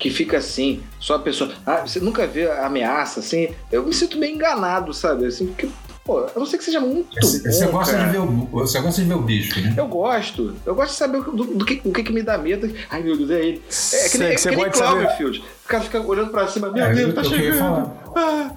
que 0.00 0.10
fica 0.10 0.38
assim, 0.38 0.82
só 0.98 1.14
a 1.14 1.18
pessoa. 1.20 1.54
Ah, 1.64 1.82
você 1.86 2.00
nunca 2.00 2.26
vê 2.26 2.50
ameaça, 2.50 3.20
assim. 3.20 3.50
Eu 3.70 3.86
me 3.86 3.94
sinto 3.94 4.18
meio 4.18 4.34
enganado, 4.34 4.92
sabe? 4.92 5.26
Assim, 5.26 5.46
porque, 5.46 5.68
pô, 6.06 6.20
a 6.20 6.38
não 6.38 6.46
ser 6.46 6.58
que 6.58 6.64
seja 6.64 6.80
muito 6.80 7.14
Você, 7.20 7.38
bom. 7.42 7.52
você 7.52 7.66
gosta 7.66 7.92
cara. 7.94 8.04
de 8.06 8.10
ver 8.12 8.18
o, 8.20 8.26
você 8.52 8.80
gosta 8.80 9.02
de 9.02 9.08
ver 9.08 9.14
o 9.14 9.22
bicho, 9.22 9.60
né? 9.60 9.74
Eu 9.76 9.88
gosto. 9.88 10.54
Eu 10.64 10.74
gosto 10.74 10.92
de 10.92 10.96
saber 10.98 11.22
do, 11.22 11.32
do 11.44 11.64
que, 11.64 11.80
o 11.84 11.92
que, 11.92 12.02
que 12.04 12.12
me 12.12 12.22
dá 12.22 12.38
medo. 12.38 12.72
Ai, 12.90 13.02
meu 13.02 13.16
Deus, 13.16 13.30
é 13.30 13.40
ele. 13.44 13.56
É 13.58 13.68
que 13.68 13.74
Sei 13.74 14.20
nem, 14.20 14.28
é 14.28 14.34
que 14.36 14.46
nem 14.48 14.70
de 14.70 14.76
saber- 14.78 14.98
Cloverfield. 15.00 15.38
O 15.64 15.68
cara 15.68 15.82
fica 15.84 16.00
olhando 16.00 16.30
pra 16.30 16.46
cima, 16.48 16.70
meu 16.70 16.84
É, 16.84 16.94
Deus, 16.94 17.08
eu- 17.08 17.14
tá 17.14 17.24
chegando. 17.24 17.92
Ah, 18.16 18.50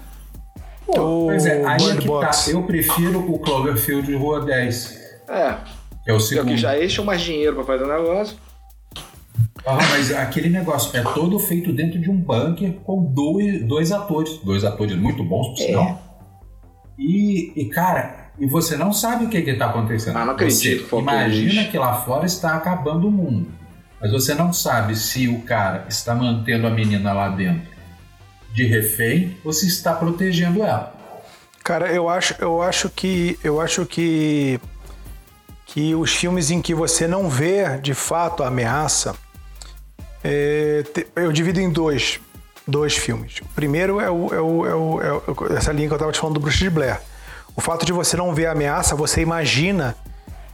O 0.87 1.25
Pois 1.27 1.45
é, 1.45 1.63
aí 1.65 1.89
é 1.89 1.95
que 1.97 2.07
Box. 2.07 2.45
tá. 2.45 2.51
Eu 2.51 2.63
prefiro 2.63 3.19
o 3.19 3.39
Cloverfield 3.39 4.07
de 4.07 4.15
Rua 4.15 4.43
10, 4.45 4.97
é, 5.27 5.55
é 6.07 6.13
o 6.13 6.15
é 6.15 6.19
segundo. 6.19 6.47
que 6.47 6.57
já 6.57 6.83
enchem 6.83 7.03
mais 7.05 7.21
dinheiro 7.21 7.55
pra 7.55 7.63
fazer 7.63 7.83
o 7.83 7.87
negócio. 7.87 8.35
Ah, 9.65 9.75
mas 9.91 10.11
aquele 10.13 10.49
negócio 10.49 10.97
é 10.97 11.01
todo 11.13 11.37
feito 11.37 11.71
dentro 11.73 11.99
de 11.99 12.09
um 12.09 12.15
bunker 12.19 12.73
com 12.85 13.03
dois, 13.03 13.61
dois 13.67 13.91
atores. 13.91 14.39
Dois 14.43 14.63
atores 14.63 14.95
muito 14.95 15.23
bons, 15.23 15.49
por 15.59 15.61
É. 15.69 15.73
E, 16.99 17.53
e, 17.55 17.65
cara, 17.69 18.31
e 18.37 18.45
você 18.45 18.75
não 18.75 18.91
sabe 18.91 19.25
o 19.25 19.29
que 19.29 19.37
está 19.37 19.69
acontecendo. 19.69 20.17
Ah, 20.17 20.25
não 20.25 20.33
acredito 20.33 20.85
Você 20.85 20.95
imagina 20.97 21.63
que 21.65 21.77
lá 21.77 21.93
fora 22.01 22.25
está 22.25 22.55
acabando 22.55 23.07
o 23.07 23.11
mundo. 23.11 23.49
Mas 24.01 24.11
você 24.11 24.33
não 24.33 24.51
sabe 24.51 24.97
se 24.97 25.27
o 25.29 25.41
cara 25.41 25.85
está 25.87 26.13
mantendo 26.13 26.67
a 26.67 26.69
menina 26.69 27.13
lá 27.13 27.29
dentro 27.29 27.69
de 28.53 28.65
refém 28.65 29.37
ou 29.43 29.53
se 29.53 29.67
está 29.67 29.93
protegendo 29.93 30.61
ela. 30.61 30.93
Cara, 31.63 31.91
eu 31.91 32.09
acho, 32.09 32.35
eu 32.39 32.61
acho 32.61 32.89
que 32.89 33.37
eu 33.43 33.61
acho 33.61 33.85
que 33.85 34.59
que 35.65 35.93
os 35.93 36.15
filmes 36.15 36.49
em 36.49 36.61
que 36.61 36.73
você 36.73 37.07
não 37.07 37.29
vê 37.29 37.77
de 37.77 37.93
fato 37.93 38.41
a 38.41 38.47
ameaça, 38.47 39.15
é, 40.23 40.83
eu 41.15 41.31
divido 41.31 41.59
em 41.59 41.69
dois, 41.69 42.19
dois 42.69 42.95
filmes. 42.95 43.39
O 43.41 43.45
primeiro 43.55 43.99
é, 43.99 44.09
o, 44.09 44.33
é, 44.33 44.39
o, 44.41 44.65
é, 44.65 44.73
o, 44.73 45.01
é 45.01 45.13
o- 45.13 45.57
essa 45.57 45.71
linha 45.71 45.87
que 45.87 45.93
eu 45.93 45.97
estava 45.97 46.11
te 46.11 46.19
falando 46.19 46.35
do 46.35 46.39
Bruxa 46.39 46.59
de 46.59 46.69
Blair. 46.69 46.99
O 47.55 47.61
fato 47.61 47.85
de 47.85 47.91
você 47.91 48.15
não 48.15 48.33
ver 48.33 48.45
a 48.45 48.51
ameaça, 48.51 48.95
você 48.95 49.21
imagina 49.21 49.95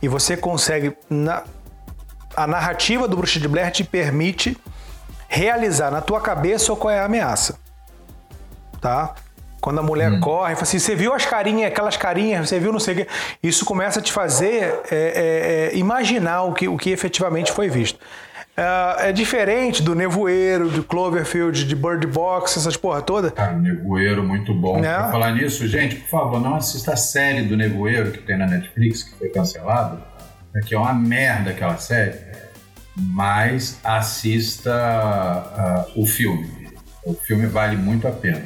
e 0.01 0.07
você 0.07 0.36
consegue 0.36 0.95
na, 1.09 1.43
a 2.36 2.47
narrativa 2.47 3.07
do 3.07 3.16
Bruxa 3.18 3.39
de 3.39 3.47
Blair 3.47 3.72
te 3.72 3.84
permite 3.84 4.57
realizar 5.28 5.91
na 5.91 6.01
tua 6.01 6.22
cabeça 6.22 6.76
qual 6.76 6.91
é 6.93 6.99
a 6.99 7.05
ameaça 7.05 7.59
tá? 8.82 9.16
Quando 9.61 9.80
a 9.80 9.84
mulher 9.84 10.20
corre, 10.20 10.53
fala 10.53 10.61
assim, 10.63 10.78
você 10.78 10.95
viu 10.95 11.11
as 11.11 11.26
carinhas, 11.26 11.72
aquelas 11.72 11.97
carinhas, 11.97 12.47
você 12.47 12.59
viu 12.59 12.72
não 12.72 12.80
sei 12.80 12.93
o 12.93 12.97
quê. 12.97 13.07
Isso 13.41 13.66
começa 13.66 13.99
a 13.99 14.03
te 14.03 14.11
fazer 14.11 14.80
é, 14.91 15.70
é, 15.72 15.72
é, 15.74 15.76
imaginar 15.76 16.43
o 16.43 16.53
que, 16.53 16.68
o 16.68 16.78
que 16.78 16.91
efetivamente 16.91 17.51
foi 17.51 17.68
visto. 17.68 17.99
É, 18.58 19.10
é 19.10 19.12
diferente 19.12 19.84
do 19.84 19.93
Nevoeiro, 19.93 20.70
do 20.70 20.84
Cloverfield, 20.84 21.66
de 21.66 21.76
Bird 21.76 22.08
Box, 22.08 22.58
essas 22.58 22.78
porra 22.78 23.01
toda. 23.01 23.30
Cara, 23.32 23.53
Nevoeiro, 23.53 24.24
muito 24.24 24.53
bom. 24.53 24.80
Né? 24.80 24.93
Pra 24.93 25.12
falar 25.12 25.32
nisso, 25.34 25.68
gente, 25.68 25.95
por 25.97 26.10
favor, 26.10 26.39
não 26.41 26.56
assista 26.56 26.93
a 26.93 26.97
série 26.97 27.41
do 27.43 27.58
Nevoeiro 27.58 28.12
que 28.12 28.20
tem 28.20 28.38
na 28.38 28.47
Netflix, 28.47 29.03
que 29.03 29.16
foi 29.18 29.30
cancelada, 29.30 29.99
né, 30.53 30.62
que 30.66 30.74
é 30.74 30.78
uma 30.80 30.93
merda 30.93 31.49
aquela 31.51 31.78
série, 31.78 32.18
mas 32.95 33.78
assista 33.84 34.72
ah, 34.74 35.86
o 35.95 36.06
filme. 36.06 36.66
O 37.06 37.14
filme 37.14 37.45
vale 37.45 37.76
muito 37.76 38.08
a 38.08 38.12
pena. 38.12 38.41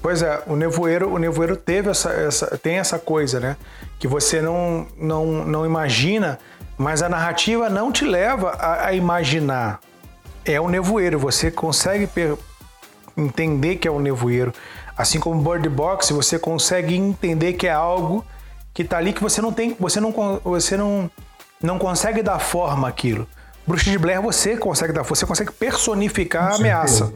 Pois 0.00 0.22
é, 0.22 0.42
o 0.46 0.56
nevoeiro, 0.56 1.12
o 1.12 1.18
nevoeiro 1.18 1.54
teve 1.56 1.90
essa, 1.90 2.10
essa- 2.12 2.56
tem 2.58 2.76
essa 2.78 2.98
coisa, 2.98 3.38
né? 3.40 3.56
Que 3.98 4.06
você 4.08 4.40
não, 4.40 4.86
não, 4.96 5.26
não 5.44 5.66
imagina, 5.66 6.38
mas 6.76 7.02
a 7.02 7.08
narrativa 7.08 7.68
não 7.68 7.92
te 7.92 8.04
leva 8.04 8.50
a, 8.50 8.86
a 8.86 8.92
imaginar. 8.92 9.80
É 10.44 10.60
o 10.60 10.68
nevoeiro, 10.68 11.18
você 11.18 11.50
consegue 11.50 12.08
entender 13.16 13.76
que 13.76 13.86
é 13.86 13.90
um 13.90 14.00
nevoeiro. 14.00 14.52
Assim 14.96 15.20
como 15.20 15.40
Bird 15.40 15.68
Box, 15.68 16.10
você 16.10 16.38
consegue 16.38 16.96
entender 16.96 17.54
que 17.54 17.66
é 17.66 17.72
algo 17.72 18.24
que 18.74 18.84
tá 18.84 18.98
ali 18.98 19.12
que 19.12 19.22
você 19.22 19.40
não 19.40 19.52
tem, 19.52 19.76
você 19.78 20.00
não, 20.00 20.12
você 20.44 20.76
não, 20.76 21.10
não 21.62 21.78
consegue 21.78 22.22
dar 22.22 22.38
forma 22.38 22.88
àquilo. 22.88 23.26
Bruxa 23.66 23.90
de 23.90 23.98
Blair 23.98 24.20
você 24.20 24.56
consegue 24.56 24.92
dar, 24.92 25.02
você 25.02 25.24
consegue 25.24 25.52
personificar 25.52 26.52
a 26.52 26.54
ameaça. 26.56 27.12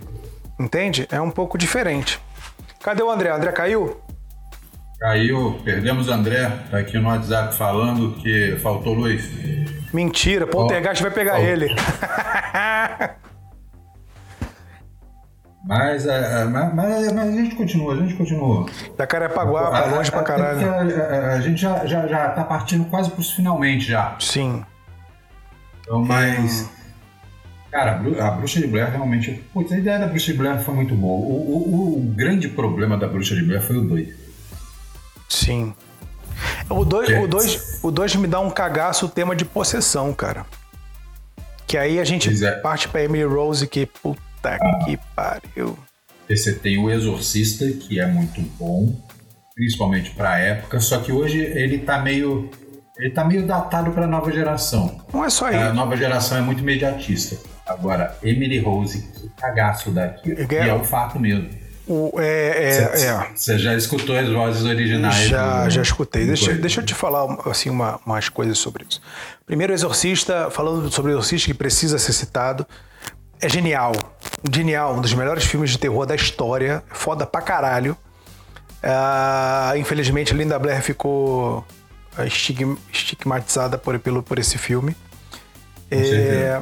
Entende? 0.59 1.07
É 1.11 1.21
um 1.21 1.31
pouco 1.31 1.59
diferente. 1.59 2.21
Cadê 2.81 3.03
o 3.03 3.11
André? 3.11 3.33
O 3.33 3.37
André 3.37 3.53
caiu? 3.53 4.01
Caiu, 4.99 5.61
perdemos 5.65 6.09
o 6.09 6.13
André, 6.13 6.49
tá 6.71 6.79
aqui 6.79 6.99
no 6.99 7.09
WhatsApp 7.09 7.55
falando 7.55 8.13
que 8.15 8.57
faltou 8.63 8.95
luz. 8.95 9.31
Mentira, 9.93 10.47
Poltergeist 10.47 11.03
vai 11.03 11.11
pegar 11.11 11.35
Ó. 11.35 11.39
ele. 11.43 11.69
Mas, 15.69 16.07
ah, 16.09 16.43
ah, 16.43 16.45
mas, 16.47 16.75
mas- 16.75 17.13
mas 17.13 17.29
a 17.29 17.33
gente 17.33 17.57
continua, 17.57 17.93
a 17.95 17.97
gente 17.97 18.15
continua. 18.15 18.67
da 18.97 19.07
Carapaguá, 19.07 19.69
pra 19.71 19.87
longe 19.87 20.11
pra 20.11 20.23
caralho. 20.23 20.71
A, 20.71 20.77
a- 20.81 21.33
a 21.35 21.41
gente 21.41 21.61
já, 21.61 21.85
já, 21.85 22.07
já 22.07 22.29
tá 22.31 22.45
partindo 22.45 22.85
quase 22.87 23.11
pros 23.11 23.33
finalmente 23.33 23.85
já. 23.87 24.17
Sim. 24.21 24.65
Então, 25.81 26.03
mas. 26.05 26.71
Cara, 27.71 27.93
a 27.93 27.95
Bru- 27.97 28.21
a 28.23 28.31
Bruxa 28.31 28.61
de 28.61 28.67
Blair 28.69 28.91
realmente. 28.93 29.45
Putz, 29.53 29.73
a 29.73 29.79
ideia 29.79 29.99
da 29.99 30.07
Bruxa 30.07 30.33
de 30.33 30.39
Blair 30.39 30.59
foi 30.61 30.73
muito 30.75 30.95
boa. 30.95 31.19
O, 31.19 31.33
o- 31.33 31.99
o 31.99 32.01
grande 32.15 32.49
problema 32.49 32.97
da 32.97 33.09
Bruxa 33.09 33.35
de 33.35 33.43
Blair 33.45 33.61
foi 33.61 33.77
o 33.77 33.83
2. 33.83 34.26
Sim. 35.29 35.75
O 36.69 36.85
2 36.85 37.11
É. 37.11 37.21
o 37.21 37.27
dois, 37.27 37.81
o 37.83 37.91
dois 37.91 38.15
me 38.15 38.27
dá 38.27 38.41
um 38.41 38.51
cagaço 38.51 39.07
o 39.07 39.09
tema 39.09 39.35
de 39.35 39.45
possessão, 39.45 40.13
cara. 40.13 40.45
Que 41.67 41.77
aí 41.79 41.99
a 41.99 42.05
gente 42.05 42.45
é. 42.45 42.53
parte 42.53 42.89
pra 42.89 43.03
Emily 43.03 43.25
Rose 43.25 43.67
que 43.67 43.87
puta 43.87 44.59
que 44.85 44.99
pariu. 45.15 45.77
Você 46.29 46.53
tem 46.55 46.79
o 46.79 46.91
Exorcista, 46.91 47.67
que 47.71 47.99
é 48.01 48.07
muito 48.07 48.41
bom, 48.59 48.95
principalmente 49.55 50.11
pra 50.11 50.39
época, 50.39 50.81
só 50.81 50.99
que 50.99 51.11
hoje 51.13 51.39
ele 51.41 51.79
tá 51.79 51.99
meio. 52.01 52.51
Ele 52.99 53.11
tá 53.11 53.25
meio 53.25 53.47
datado 53.47 53.91
pra 53.91 54.07
nova 54.07 54.33
geração. 54.33 55.01
Não 55.13 55.25
é 55.25 55.29
só 55.31 55.47
A 55.47 55.53
isso. 55.53 55.75
nova 55.75 55.97
geração 55.97 56.39
é 56.39 56.41
muito 56.41 56.61
imediatista. 56.63 57.37
Agora, 57.67 58.17
Emily 58.23 58.59
Rose, 58.59 59.03
que 59.03 59.29
cagaço 59.37 59.91
daquilo. 59.91 60.41
É. 60.41 60.67
E 60.67 60.69
é 60.69 60.75
o 60.75 60.83
fato 60.85 61.19
mesmo. 61.19 61.51
O, 61.89 62.13
é, 62.21 62.25
é, 62.97 63.01
é. 63.05 63.29
Você 63.35 63.59
já 63.59 63.75
escutou 63.75 64.17
as 64.19 64.29
vozes 64.29 64.65
originais? 64.65 65.29
Já, 65.29 65.65
do- 65.65 65.71
já 65.71 65.83
escutei. 65.83 66.27
Deixa, 66.27 66.53
deixa 66.55 66.81
eu 66.81 66.85
te 66.85 66.95
falar 66.95 67.39
assim, 67.49 67.71
uma- 67.71 68.01
umas 68.05 68.29
coisas 68.29 68.59
sobre 68.59 68.85
isso. 68.89 69.01
Primeiro, 69.47 69.73
Exorcista, 69.73 70.51
falando 70.51 70.91
sobre 70.91 71.13
o 71.13 71.15
Exorcista 71.15 71.47
que 71.47 71.55
precisa 71.55 71.97
ser 71.99 72.13
citado, 72.13 72.67
é 73.41 73.49
genial. 73.49 73.93
Genial, 74.53 74.97
um 74.97 75.01
dos 75.01 75.15
melhores 75.15 75.45
filmes 75.45 75.71
de 75.71 75.79
terror 75.79 76.05
da 76.07 76.15
história. 76.17 76.83
Foda 76.93 77.25
pra 77.25 77.41
caralho. 77.41 77.97
Ah, 78.83 79.73
infelizmente, 79.77 80.35
Linda 80.35 80.59
Blair 80.59 80.83
ficou 80.83 81.65
estig- 82.27 82.77
estigmatizada 82.93 83.79
por, 83.79 83.99
pelo, 83.99 84.23
por 84.23 84.39
esse 84.39 84.59
filme. 84.59 84.97
É. 85.91 86.61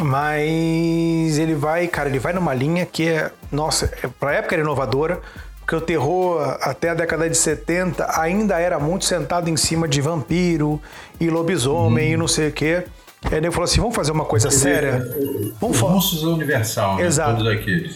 mas 0.00 1.38
ele 1.38 1.54
vai, 1.54 1.86
cara, 1.86 2.08
ele 2.08 2.18
vai 2.18 2.32
numa 2.32 2.54
linha 2.54 2.86
que 2.86 3.08
é, 3.08 3.30
nossa, 3.50 3.92
é, 4.02 4.08
pra 4.08 4.34
época 4.34 4.54
era 4.54 4.62
inovadora, 4.62 5.20
porque 5.60 5.74
o 5.74 5.80
terror 5.80 6.56
até 6.62 6.90
a 6.90 6.94
década 6.94 7.28
de 7.28 7.36
70 7.36 8.06
ainda 8.18 8.58
era 8.58 8.78
muito 8.78 9.04
sentado 9.04 9.50
em 9.50 9.56
cima 9.56 9.86
de 9.86 10.00
vampiro 10.00 10.80
e 11.20 11.28
lobisomem 11.28 12.12
e 12.12 12.16
não 12.16 12.28
sei 12.28 12.48
o 12.48 12.52
quê. 12.52 12.84
E 13.24 13.34
aí 13.34 13.40
ele 13.40 13.50
falou 13.50 13.64
assim: 13.64 13.80
vamos 13.80 13.94
fazer 13.94 14.12
uma 14.12 14.24
coisa 14.24 14.50
séria? 14.50 15.02
Vamos 15.60 15.76
Os 15.76 15.80
falar. 15.80 15.92
monstros 15.94 16.22
da 16.22 16.28
Universal, 16.28 16.96
né? 16.96 17.04
Exato. 17.04 17.44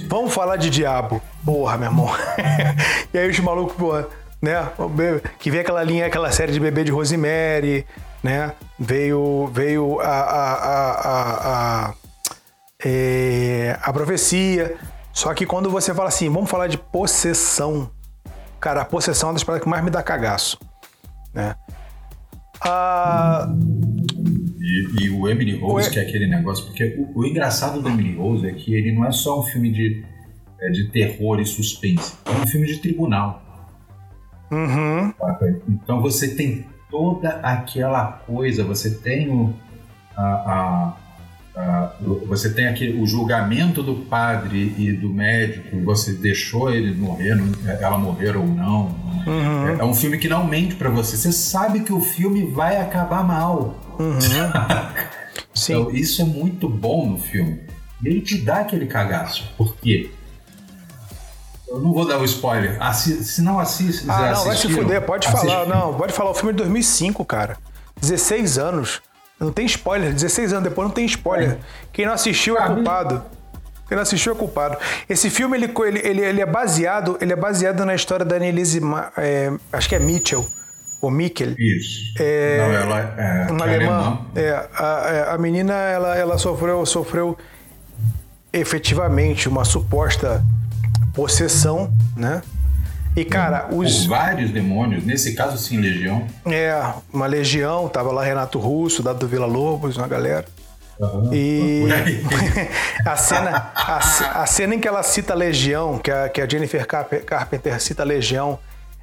Vamos 0.09 0.35
falar 0.35 0.57
de 0.57 0.69
diabo. 0.69 1.23
Porra, 1.45 1.79
meu 1.79 1.89
irmão. 1.89 2.11
e 3.15 3.19
aí 3.19 3.31
os 3.31 3.39
malucos, 3.39 3.77
porra, 3.77 4.07
né? 4.41 4.69
Que 5.39 5.51
veio 5.51 5.63
aquela 5.63 5.83
linha, 5.83 6.07
aquela 6.07 6.31
série 6.33 6.53
de 6.53 6.59
bebê 6.59 6.83
de 6.85 6.91
Rosemary, 6.91 7.87
né? 8.23 8.55
Veio, 8.79 9.47
veio 9.53 10.01
a, 10.01 10.07
a, 10.07 10.55
a, 10.55 10.91
a, 10.93 11.89
a, 11.91 11.95
é, 12.85 13.79
a 13.83 13.93
profecia. 13.93 14.77
Só 15.13 15.33
que 15.35 15.45
quando 15.47 15.71
você 15.71 15.95
fala 15.95 16.09
assim, 16.09 16.29
vamos 16.31 16.51
falar 16.51 16.67
de 16.69 16.79
possessão. 16.79 17.91
Cara, 18.61 18.83
a 18.83 18.85
possessão 18.85 19.29
é 19.29 19.31
uma 19.31 19.35
das 19.35 19.45
paradas 19.45 19.65
que 19.65 19.69
mais 19.71 19.85
me 19.85 19.91
dá 19.91 20.03
cagaço. 20.03 20.59
Né? 21.35 21.55
Ah, 22.61 23.49
E, 24.61 25.05
e 25.05 25.11
o 25.11 25.29
Emily 25.29 25.59
Rose, 25.59 25.89
O- 25.89 25.93
que 25.93 25.99
é 25.99 26.03
aquele 26.03 26.29
negócio, 26.29 26.65
porque 26.67 26.97
o, 27.15 27.21
o 27.21 27.27
engraçado 27.27 27.83
do 27.83 27.89
Emily 27.89 28.15
Rose 28.17 28.47
é 28.47 28.53
que 28.53 28.73
ele 28.75 28.93
não 28.93 29.05
é 29.05 29.11
só 29.11 29.41
um 29.41 29.43
filme 29.43 29.71
de, 29.73 30.05
é, 30.61 30.71
de 30.71 30.89
terror 30.91 31.41
e 31.41 31.45
suspense, 31.47 32.15
é 32.25 32.31
um 32.31 32.47
filme 32.47 32.67
de 32.69 32.79
tribunal. 32.79 33.43
uhum? 34.51 35.13
Então 35.69 36.01
você 36.01 36.35
tem 36.37 36.65
toda 36.93 37.31
aquela 37.43 38.05
coisa, 38.05 38.63
você 38.63 38.91
tem 38.91 39.29
o, 39.29 39.53
a, 40.17 40.23
a- 40.23 40.97
Uh, 41.55 42.25
você 42.27 42.51
tem 42.51 42.67
aqui 42.67 42.99
o 42.99 43.07
julgamento 43.07 43.83
do 43.83 43.95
padre 44.07 44.75
e 44.79 44.91
do 44.91 45.11
médico, 45.11 45.79
você 45.85 46.15
deixou 46.15 46.71
ele 46.71 46.95
morrer, 46.95 47.37
ela 47.79 47.99
morrer 47.99 48.35
ou 48.39 48.47
não. 48.47 48.87
Uhum. 49.27 49.69
É, 49.69 49.73
é, 49.81 49.85
um 49.85 49.93
filme 49.95 50.17
que 50.17 50.31
não 50.31 50.47
mente 50.47 50.75
para 50.77 50.89
você. 50.89 51.15
Você 51.15 51.31
sabe 51.31 51.81
que 51.81 51.93
o 51.93 52.01
filme 52.01 52.47
vai 52.47 52.81
acabar 52.81 53.23
mal. 53.23 53.79
Uhum. 53.99 54.17
Então, 55.69 55.91
isso 55.91 56.23
é 56.23 56.25
muito 56.25 56.67
bom 56.71 57.07
no 57.11 57.19
filme. 57.19 57.61
Ele 58.03 58.23
te 58.23 58.39
dá 58.39 58.61
aquele 58.61 58.87
cagaço. 58.87 59.53
Por 59.59 59.77
quê? 59.77 60.11
Eu 61.73 61.81
não 61.81 61.93
vou 61.95 62.07
dar 62.07 62.19
o 62.19 62.25
spoiler. 62.25 62.77
Assi 62.79 63.25
se 63.25 63.41
não 63.41 63.59
assiste, 63.59 64.05
ah, 64.07 64.33
não, 64.33 64.45
vai 64.45 64.57
se 64.57 64.69
fuder. 64.69 65.01
Pode 65.01 65.27
falar. 65.27 65.67
Não, 65.67 65.95
pode 65.95 66.13
falar. 66.13 66.31
O 66.31 66.35
filme 66.35 66.51
é 66.51 66.53
de 66.53 66.59
2005, 66.59 67.25
cara. 67.25 67.57
16 67.99 68.59
anos. 68.59 69.01
Não 69.41 69.51
tem 69.51 69.65
spoiler. 69.65 70.13
16 70.13 70.53
anos 70.53 70.65
depois 70.65 70.87
não 70.87 70.95
tem 70.95 71.07
spoiler. 71.07 71.53
É. 71.53 71.59
Quem 71.91 72.05
não 72.05 72.13
assistiu 72.13 72.59
é 72.59 72.67
culpado. 72.67 73.23
Quem 73.89 73.97
não 73.97 74.03
assistiu 74.03 74.35
é 74.35 74.37
culpado. 74.37 74.77
Esse 75.09 75.31
filme 75.31 75.57
ele, 75.57 75.73
ele, 76.03 76.21
ele, 76.21 76.41
é 76.43 76.47
baseado 76.47 77.17
ele 77.21 77.33
é 77.33 77.37
baseado 77.37 77.85
na 77.87 77.95
história 77.95 78.25
da 78.25 78.37
Annelise, 78.37 78.81
é, 79.17 79.53
acho 79.73 79.89
que 79.89 79.95
é 79.95 79.99
Mitchell 79.99 80.47
ou 81.01 81.11
Mikkel. 81.11 81.55
Isso. 81.59 82.15
É, 82.19 82.59
não, 82.59 82.73
ela 82.73 82.99
é, 83.01 83.51
uma 83.51 83.67
é 83.67 83.75
alemã. 83.75 83.95
alemã. 83.95 84.27
É, 84.37 84.69
a, 84.75 85.07
é, 85.09 85.35
a 85.35 85.39
menina 85.39 85.75
ela, 85.75 86.17
ela 86.17 86.39
sofreu 86.39 86.85
sofreu 86.85 87.37
efetivamente 88.53 89.49
uma 89.49 89.65
suposta 89.65 90.45
possessão, 91.13 91.93
né? 92.17 92.43
E, 93.15 93.25
cara, 93.25 93.69
os. 93.71 94.03
Por 94.03 94.09
vários 94.09 94.51
demônios, 94.51 95.05
nesse 95.05 95.35
caso, 95.35 95.59
sim, 95.59 95.79
legião. 95.79 96.27
É, 96.47 96.95
uma 97.13 97.27
legião, 97.27 97.89
tava 97.89 98.11
lá 98.11 98.25
Renato 98.25 98.59
Russo, 98.59 99.03
Dado 99.03 99.29
Vila 99.29 99.47
Lobos, 99.47 99.97
uma 99.97 100.09
galera. 100.09 100.47
Uhum, 100.99 101.31
e 101.33 101.85
a 103.05 103.17
cena 103.17 103.73
a, 103.75 104.43
a, 104.43 104.47
cena 104.47 104.75
em 104.75 104.79
que 104.79 104.87
ela 104.87 105.03
cita 105.03 105.35
Legião, 105.35 105.99
que 105.99 106.11
a, 106.11 106.29
que 106.29 106.41
a 106.41 106.49
Jennifer 106.49 106.87
Carpenter 106.87 107.81
cita 107.81 108.05
Legião, 108.05 108.59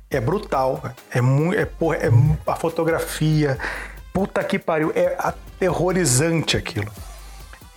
é 0.10 0.20
brutal. 0.20 0.82
É 1.12 1.22
muito. 1.22 1.60
É, 1.60 1.66
porra, 1.66 1.98
é 1.98 2.10
a 2.48 2.56
fotografia. 2.56 3.58
Puta 4.12 4.44
que 4.44 4.58
pariu. 4.58 4.92
É 4.96 5.16
aterrorizante 5.20 6.58
aquilo. 6.58 6.92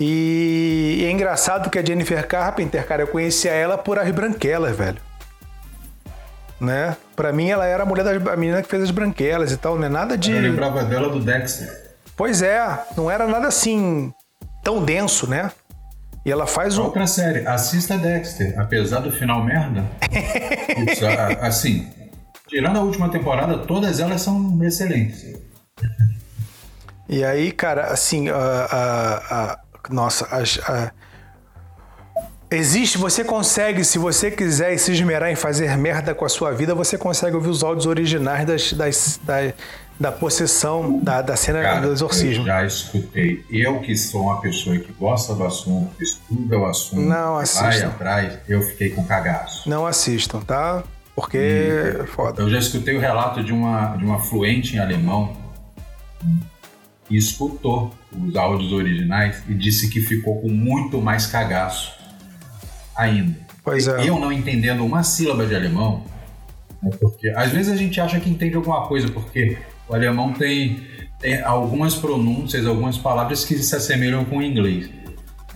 E, 0.04 0.96
e 0.98 1.04
é 1.04 1.12
engraçado 1.12 1.70
que 1.70 1.78
a 1.78 1.84
Jennifer 1.84 2.26
Carpenter, 2.26 2.84
cara, 2.84 3.02
eu 3.02 3.06
conhecia 3.06 3.52
ela 3.52 3.78
por 3.78 4.00
As 4.00 4.10
Branquelas, 4.10 4.76
velho. 4.76 4.98
Né? 6.60 6.96
Pra 7.14 7.32
mim, 7.32 7.48
ela 7.50 7.66
era 7.66 7.84
a 7.84 7.86
mulher 7.86 8.02
da 8.02 8.32
a 8.32 8.36
menina 8.36 8.62
que 8.62 8.68
fez 8.68 8.82
as 8.82 8.90
branquelas 8.90 9.52
e 9.52 9.56
tal, 9.56 9.78
não 9.78 9.86
é 9.86 9.88
nada 9.88 10.18
de. 10.18 10.32
Eu 10.32 10.40
lembrava 10.40 10.84
dela 10.84 11.08
do 11.08 11.20
Dexter. 11.20 11.92
Pois 12.16 12.42
é, 12.42 12.60
não 12.96 13.08
era 13.08 13.28
nada 13.28 13.46
assim 13.46 14.12
tão 14.64 14.84
denso, 14.84 15.28
né? 15.28 15.52
E 16.26 16.32
ela 16.32 16.48
faz 16.48 16.78
um. 16.78 16.84
Outra 16.84 17.06
série, 17.06 17.46
assista 17.46 17.96
Dexter, 17.96 18.58
apesar 18.58 19.00
do 19.00 19.12
final 19.12 19.44
merda. 19.44 19.84
assim, 21.40 21.88
tirando 22.48 22.76
a 22.76 22.82
última 22.82 23.08
temporada, 23.08 23.58
todas 23.58 24.00
elas 24.00 24.20
são 24.20 24.58
excelentes. 24.64 25.32
E 27.08 27.24
aí, 27.24 27.52
cara, 27.52 27.86
assim, 27.86 28.28
a, 28.28 28.36
a 29.30 29.58
nossa, 29.90 30.26
as, 30.26 30.58
a, 30.64 30.92
existe, 32.50 32.98
você 32.98 33.24
consegue, 33.24 33.84
se 33.84 33.98
você 33.98 34.30
quiser 34.30 34.76
se 34.78 34.92
esmerar 34.92 35.30
em 35.30 35.36
fazer 35.36 35.76
merda 35.76 36.14
com 36.14 36.24
a 36.24 36.28
sua 36.28 36.52
vida, 36.52 36.74
você 36.74 36.98
consegue 36.98 37.34
ouvir 37.34 37.48
os 37.48 37.62
áudios 37.62 37.86
originais 37.86 38.46
das, 38.46 38.72
das, 38.72 39.20
da, 39.22 39.52
da 39.98 40.12
possessão, 40.12 41.00
da, 41.02 41.22
da 41.22 41.36
cena 41.36 41.62
Cara, 41.62 41.80
do 41.80 41.92
exorcismo. 41.92 42.42
Eu 42.42 42.46
já 42.46 42.64
escutei. 42.64 43.44
Eu 43.50 43.80
que 43.80 43.96
sou 43.96 44.22
uma 44.22 44.40
pessoa 44.40 44.78
que 44.78 44.92
gosta 44.92 45.34
do 45.34 45.44
assunto, 45.44 45.90
estuda 46.02 46.58
o 46.58 46.66
assunto, 46.66 47.00
não 47.00 47.42
vai 47.42 47.82
atrás, 47.82 48.38
eu 48.48 48.62
fiquei 48.62 48.90
com 48.90 49.04
cagaço. 49.04 49.68
Não 49.68 49.86
assistam, 49.86 50.40
tá? 50.40 50.82
Porque 51.14 51.36
e, 51.36 52.02
é 52.02 52.06
foda. 52.06 52.42
Eu 52.42 52.50
já 52.50 52.58
escutei 52.58 52.96
o 52.96 53.00
relato 53.00 53.42
de 53.44 53.52
uma, 53.52 53.96
de 53.96 54.04
uma 54.04 54.20
fluente 54.20 54.76
em 54.76 54.78
alemão 54.78 55.36
e 57.12 57.16
escutou 57.18 57.92
os 58.10 58.34
áudios 58.34 58.72
originais 58.72 59.42
e 59.46 59.52
disse 59.52 59.90
que 59.90 60.00
ficou 60.00 60.40
com 60.40 60.48
muito 60.48 61.00
mais 61.00 61.26
cagaço 61.26 61.92
ainda. 62.96 63.36
Pois 63.62 63.86
é. 63.86 64.08
Eu 64.08 64.18
não 64.18 64.32
entendendo 64.32 64.84
uma 64.84 65.02
sílaba 65.02 65.46
de 65.46 65.54
alemão, 65.54 66.04
né, 66.82 66.90
porque 66.98 67.28
às 67.28 67.52
vezes 67.52 67.70
a 67.70 67.76
gente 67.76 68.00
acha 68.00 68.18
que 68.18 68.30
entende 68.30 68.56
alguma 68.56 68.86
coisa, 68.88 69.08
porque 69.08 69.58
o 69.86 69.94
alemão 69.94 70.32
tem, 70.32 70.80
tem 71.20 71.42
algumas 71.42 71.94
pronúncias, 71.94 72.66
algumas 72.66 72.96
palavras 72.96 73.44
que 73.44 73.58
se 73.58 73.76
assemelham 73.76 74.24
com 74.24 74.38
o 74.38 74.42
inglês. 74.42 74.88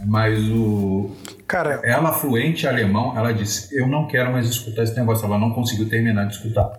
Mas 0.04 0.38
o. 0.50 1.10
Cara. 1.48 1.80
Ela, 1.82 2.12
fluente 2.12 2.66
alemão, 2.66 3.16
ela 3.16 3.32
disse: 3.32 3.74
Eu 3.74 3.88
não 3.88 4.06
quero 4.06 4.30
mais 4.30 4.46
escutar 4.46 4.82
esse 4.82 4.94
negócio. 4.94 5.24
Ela 5.24 5.38
não 5.38 5.52
conseguiu 5.52 5.88
terminar 5.88 6.26
de 6.26 6.34
escutar. 6.34 6.70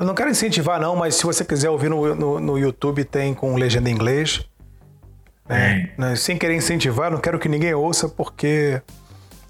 Eu 0.00 0.06
não 0.06 0.14
quero 0.14 0.30
incentivar, 0.30 0.80
não, 0.80 0.96
mas 0.96 1.16
se 1.16 1.24
você 1.24 1.44
quiser 1.44 1.68
ouvir 1.68 1.90
no, 1.90 2.14
no, 2.14 2.40
no 2.40 2.58
YouTube, 2.58 3.04
tem 3.04 3.34
com 3.34 3.54
legenda 3.54 3.90
em 3.90 3.92
inglês. 3.92 4.40
É, 5.46 5.90
né? 5.98 6.16
Sem 6.16 6.38
querer 6.38 6.56
incentivar, 6.56 7.10
não 7.10 7.18
quero 7.18 7.38
que 7.38 7.50
ninguém 7.50 7.74
ouça, 7.74 8.08
porque. 8.08 8.80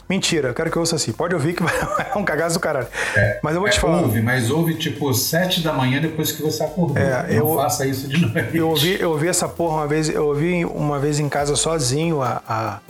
Mentira, 0.08 0.48
eu 0.48 0.54
quero 0.54 0.68
que 0.68 0.76
ouça 0.76 0.96
assim. 0.96 1.12
Pode 1.12 1.36
ouvir 1.36 1.54
que 1.54 1.62
é 2.12 2.18
um 2.18 2.24
cagaço 2.24 2.56
do 2.56 2.60
caralho. 2.60 2.88
É, 3.14 3.38
mas 3.44 3.54
eu 3.54 3.60
vou 3.60 3.70
te 3.70 3.76
é, 3.76 3.80
falar. 3.80 4.02
Ouve, 4.02 4.20
mas 4.20 4.50
ouve 4.50 4.74
tipo 4.74 5.14
sete 5.14 5.62
da 5.62 5.72
manhã 5.72 6.00
depois 6.00 6.32
que 6.32 6.42
você 6.42 6.64
acordou. 6.64 6.98
É, 6.98 7.28
não 7.28 7.32
eu, 7.32 7.54
faça 7.54 7.86
isso 7.86 8.08
de 8.08 8.20
noite. 8.20 8.56
Eu 8.56 8.70
ouvi, 8.70 9.00
eu 9.00 9.10
ouvi 9.10 9.28
essa 9.28 9.48
porra 9.48 9.76
uma 9.76 9.86
vez, 9.86 10.08
eu 10.08 10.26
ouvi 10.26 10.64
uma 10.64 10.98
vez 10.98 11.20
em 11.20 11.28
casa 11.28 11.54
sozinho 11.54 12.20
a, 12.22 12.42
a, 12.48 12.80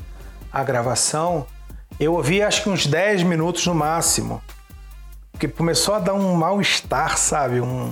a 0.50 0.64
gravação. 0.64 1.46
Eu 1.98 2.14
ouvi 2.14 2.42
acho 2.42 2.62
que 2.62 2.70
uns 2.70 2.86
10 2.86 3.22
minutos 3.24 3.66
no 3.66 3.74
máximo. 3.74 4.40
Porque 5.33 5.49
começou 5.49 5.95
a 5.95 5.99
dar 5.99 6.14
um 6.14 6.35
mal-estar, 6.35 7.16
sabe? 7.16 7.61
Um... 7.61 7.91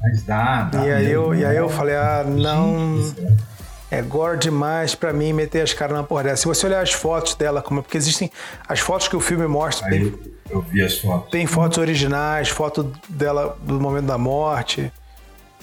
Mas 0.00 0.22
dá, 0.22 0.62
dá. 0.62 0.86
E 0.86 0.92
aí, 0.92 1.10
eu, 1.10 1.34
e 1.34 1.44
aí 1.44 1.56
eu 1.56 1.68
falei, 1.68 1.96
ah, 1.96 2.24
não. 2.26 2.98
É 3.90 4.00
gore 4.00 4.38
demais 4.38 4.94
para 4.94 5.12
mim 5.12 5.32
meter 5.32 5.62
as 5.62 5.74
caras 5.74 5.96
na 5.96 6.04
porra 6.04 6.22
dessa. 6.24 6.42
Se 6.42 6.46
você 6.46 6.66
olhar 6.66 6.80
as 6.80 6.92
fotos 6.92 7.34
dela, 7.34 7.60
como 7.60 7.82
porque 7.82 7.96
existem 7.96 8.30
as 8.68 8.78
fotos 8.78 9.08
que 9.08 9.16
o 9.16 9.20
filme 9.20 9.48
mostra. 9.48 9.88
Aí 9.88 10.10
tem, 10.12 10.32
eu 10.48 10.60
vi 10.60 10.80
as 10.80 10.98
fotos. 10.98 11.28
Tem 11.30 11.44
fotos 11.44 11.76
originais, 11.76 12.48
foto 12.48 12.92
dela 13.08 13.58
do 13.62 13.80
momento 13.80 14.06
da 14.06 14.16
morte. 14.16 14.92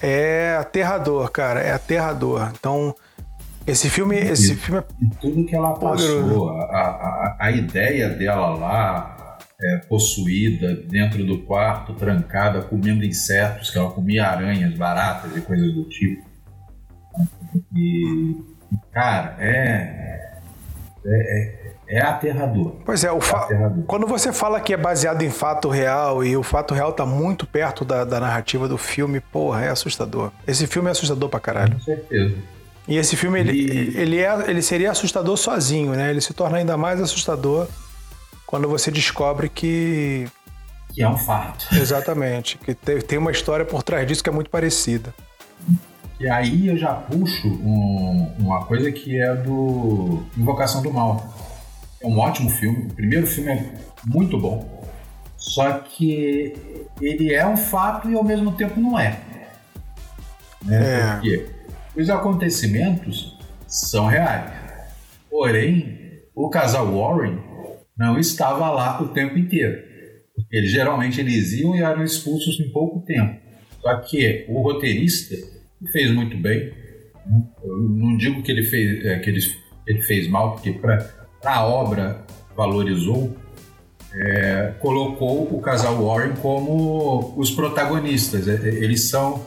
É 0.01 0.57
aterrador, 0.59 1.31
cara. 1.31 1.61
É 1.61 1.71
aterrador. 1.71 2.51
Então, 2.59 2.93
esse 3.65 3.89
filme, 3.89 4.17
esse 4.17 4.55
filme 4.55 4.81
é 4.81 4.83
e 5.01 5.09
tudo 5.21 5.45
que 5.45 5.55
ela 5.55 5.73
passou, 5.73 6.49
a, 6.49 6.63
a, 6.63 7.37
a 7.39 7.51
ideia 7.51 8.09
dela 8.09 8.55
lá, 8.55 9.16
é, 9.59 9.77
possuída 9.89 10.75
dentro 10.75 11.25
do 11.25 11.39
quarto, 11.39 11.93
trancada, 11.93 12.61
comendo 12.61 13.03
insetos, 13.03 13.69
que 13.69 13.77
ela 13.77 13.89
comia 13.89 14.27
aranhas, 14.27 14.73
baratas 14.75 15.35
e 15.35 15.41
coisas 15.41 15.73
do 15.73 15.83
tipo. 15.85 16.25
E, 17.75 18.35
cara, 18.91 19.35
é, 19.39 20.39
é, 21.05 21.07
é, 21.07 21.73
é 21.87 22.01
aterrador. 22.01 22.75
Pois 22.85 23.03
é, 23.03 23.11
o 23.11 23.17
é 23.17 23.35
aterrador. 23.35 23.83
quando 23.85 24.05
você 24.05 24.31
fala 24.31 24.61
que 24.61 24.73
é 24.73 24.77
baseado 24.77 25.23
em 25.23 25.31
fato 25.31 25.69
real 25.69 26.23
e 26.23 26.37
o 26.37 26.43
fato 26.43 26.75
real 26.75 26.93
tá 26.93 27.05
muito 27.05 27.47
perto 27.47 27.83
da, 27.83 28.05
da 28.05 28.19
narrativa 28.19 28.67
do 28.67 28.77
filme, 28.77 29.19
porra, 29.19 29.65
é 29.65 29.69
assustador. 29.69 30.31
Esse 30.47 30.67
filme 30.67 30.89
é 30.89 30.91
assustador 30.91 31.29
pra 31.29 31.39
caralho. 31.39 31.73
Com 31.73 31.81
certeza. 31.81 32.35
E 32.87 32.95
esse 32.95 33.17
filme, 33.17 33.39
e... 33.39 33.41
ele, 33.41 33.97
ele, 33.97 34.19
é, 34.19 34.49
ele 34.49 34.61
seria 34.61 34.91
assustador 34.91 35.35
sozinho, 35.35 35.93
né? 35.93 36.11
Ele 36.11 36.21
se 36.21 36.33
torna 36.33 36.57
ainda 36.57 36.77
mais 36.77 37.01
assustador 37.01 37.67
quando 38.47 38.67
você 38.67 38.89
descobre 38.89 39.49
que. 39.49 40.27
Que 40.93 41.03
é 41.03 41.09
um 41.09 41.17
fato. 41.17 41.67
Exatamente. 41.75 42.57
Que 42.57 42.73
tem 42.73 43.19
uma 43.19 43.29
história 43.29 43.65
por 43.65 43.83
trás 43.83 44.07
disso 44.07 44.23
que 44.23 44.29
é 44.29 44.33
muito 44.33 44.49
parecida. 44.49 45.13
E 46.19 46.27
aí 46.27 46.67
eu 46.67 46.77
já 46.77 46.93
puxo 46.93 47.47
um, 47.47 48.33
uma 48.39 48.65
coisa 48.65 48.91
que 48.91 49.21
é 49.21 49.35
do 49.35 50.23
Invocação 50.35 50.81
do 50.81 50.91
Mal. 50.91 51.35
É 52.01 52.07
um 52.07 52.17
ótimo 52.17 52.49
filme. 52.49 52.87
O 52.87 52.93
primeiro 52.93 53.27
filme 53.27 53.51
é 53.51 53.73
muito 54.05 54.39
bom. 54.39 54.83
Só 55.35 55.73
que 55.79 56.55
ele 56.99 57.33
é 57.33 57.45
um 57.45 57.57
fato 57.57 58.09
e 58.09 58.15
ao 58.15 58.23
mesmo 58.23 58.53
tempo 58.53 58.79
não 58.79 58.97
é. 58.97 59.19
Né? 60.63 60.99
É. 60.99 61.11
Porque 61.11 61.45
os 61.95 62.09
acontecimentos 62.09 63.37
são 63.67 64.07
reais. 64.07 64.51
Porém, 65.29 66.21
o 66.33 66.49
casal 66.49 66.87
Warren 66.87 67.46
não 67.97 68.19
estava 68.19 68.69
lá 68.69 69.01
o 69.01 69.09
tempo 69.09 69.37
inteiro. 69.37 69.81
Eles 70.51 70.71
geralmente 70.71 71.19
eles 71.19 71.53
iam 71.53 71.75
e 71.75 71.81
eram 71.81 72.03
expulsos 72.03 72.59
em 72.59 72.69
pouco 72.69 72.99
tempo. 73.05 73.39
Só 73.81 73.95
que 74.01 74.45
o 74.47 74.61
roteirista 74.61 75.35
fez 75.91 76.11
muito 76.11 76.37
bem. 76.37 76.71
Eu 77.63 77.77
não 77.77 78.15
digo 78.17 78.41
que 78.43 78.51
ele 78.51 78.63
fez, 78.63 79.05
é, 79.05 79.19
que 79.19 79.29
ele, 79.29 79.39
ele 79.87 80.01
fez 80.01 80.29
mal, 80.29 80.53
porque 80.53 80.71
para 80.71 81.09
a 81.43 81.65
obra 81.65 82.25
valorizou, 82.55 83.35
é, 84.13 84.73
colocou 84.79 85.43
o 85.43 85.61
casal 85.61 86.03
Warren 86.03 86.35
como 86.41 87.33
os 87.35 87.51
protagonistas. 87.51 88.47
É, 88.47 88.55
é, 88.55 88.67
eles 88.83 89.09
são 89.09 89.43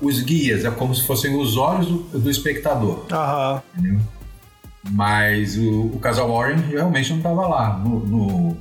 os 0.00 0.22
guias, 0.22 0.64
é 0.64 0.70
como 0.70 0.94
se 0.94 1.06
fossem 1.06 1.36
os 1.36 1.56
olhos 1.56 1.86
do, 1.86 2.18
do 2.18 2.30
espectador. 2.30 3.06
Aham. 3.12 3.62
Mas 4.90 5.56
o, 5.56 5.86
o 5.86 5.98
casal 5.98 6.30
Warren 6.30 6.60
realmente 6.60 7.10
não 7.10 7.18
estava 7.18 7.46
lá. 7.46 7.78
No, 7.78 8.00
no, 8.00 8.56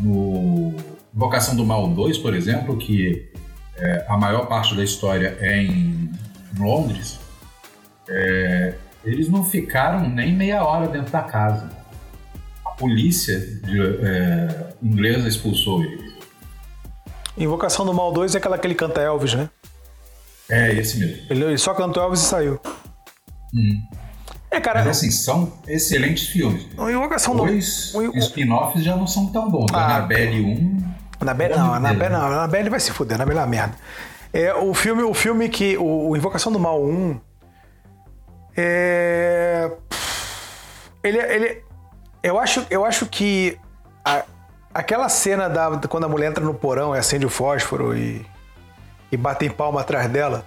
no 0.00 0.74
Invocação 1.14 1.56
do 1.56 1.64
Mal 1.64 1.88
2, 1.88 2.18
por 2.18 2.34
exemplo, 2.34 2.76
que 2.76 3.30
é, 3.76 4.06
a 4.08 4.16
maior 4.16 4.46
parte 4.46 4.74
da 4.74 4.84
história 4.84 5.36
é 5.40 5.62
em 5.62 6.10
Londres, 6.58 7.18
é, 8.08 8.74
eles 9.04 9.28
não 9.28 9.44
ficaram 9.44 10.08
nem 10.08 10.34
meia 10.34 10.64
hora 10.64 10.88
dentro 10.88 11.12
da 11.12 11.22
casa. 11.22 11.70
A 12.64 12.70
polícia 12.70 13.38
de, 13.38 13.80
é, 13.80 14.74
inglesa 14.82 15.28
expulsou 15.28 15.82
eles. 15.82 16.14
Invocação 17.38 17.84
do 17.84 17.92
Mal 17.92 18.12
2 18.12 18.34
é 18.34 18.38
aquela 18.38 18.58
que 18.58 18.66
ele 18.66 18.74
canta 18.74 19.00
Elvis, 19.00 19.34
né? 19.34 19.50
É, 20.48 20.72
esse 20.74 20.98
mesmo. 20.98 21.26
Ele 21.28 21.58
só 21.58 21.74
cantou 21.74 22.02
Elvis 22.02 22.20
e 22.20 22.24
saiu. 22.24 22.60
Hum. 23.54 23.82
É, 24.50 24.60
cara. 24.60 24.80
Mas 24.84 24.98
assim, 24.98 25.10
são 25.10 25.52
excelentes 25.66 26.28
filmes. 26.28 26.66
O 26.76 26.88
Invocação 26.88 27.36
Dois 27.36 27.92
do. 27.92 28.10
O... 28.10 28.18
spin-offs 28.18 28.82
já 28.82 28.96
não 28.96 29.06
são 29.06 29.26
tão 29.26 29.50
bons. 29.50 29.66
Ah, 29.72 29.96
Annabelle 29.96 30.40
1. 30.40 30.94
Annabelle 31.20 31.56
não, 31.56 31.74
Annabelle 31.74 32.12
não. 32.12 32.26
Annabelle 32.26 32.70
vai 32.70 32.80
se 32.80 32.92
fuder, 32.92 33.16
Annabelle 33.16 33.38
é 33.38 33.42
uma 33.42 33.48
merda. 33.48 33.76
É, 34.32 34.54
o 34.54 34.74
filme, 34.74 35.02
o 35.02 35.14
filme 35.14 35.48
que. 35.48 35.76
O, 35.76 36.10
o 36.10 36.16
Invocação 36.16 36.52
do 36.52 36.58
Mal 36.58 36.82
1. 36.82 37.20
É. 38.56 39.70
Ele. 41.02 41.18
ele 41.18 41.64
eu, 42.22 42.38
acho, 42.38 42.66
eu 42.70 42.84
acho 42.84 43.06
que. 43.06 43.58
A, 44.04 44.24
aquela 44.72 45.08
cena 45.08 45.48
da, 45.48 45.80
quando 45.88 46.04
a 46.04 46.08
mulher 46.08 46.28
entra 46.28 46.44
no 46.44 46.54
porão 46.54 46.94
e 46.94 46.98
acende 46.98 47.26
o 47.26 47.30
fósforo 47.30 47.96
e. 47.96 48.24
E 49.10 49.16
batem 49.16 49.48
palma 49.48 49.80
atrás 49.80 50.08
dela. 50.10 50.44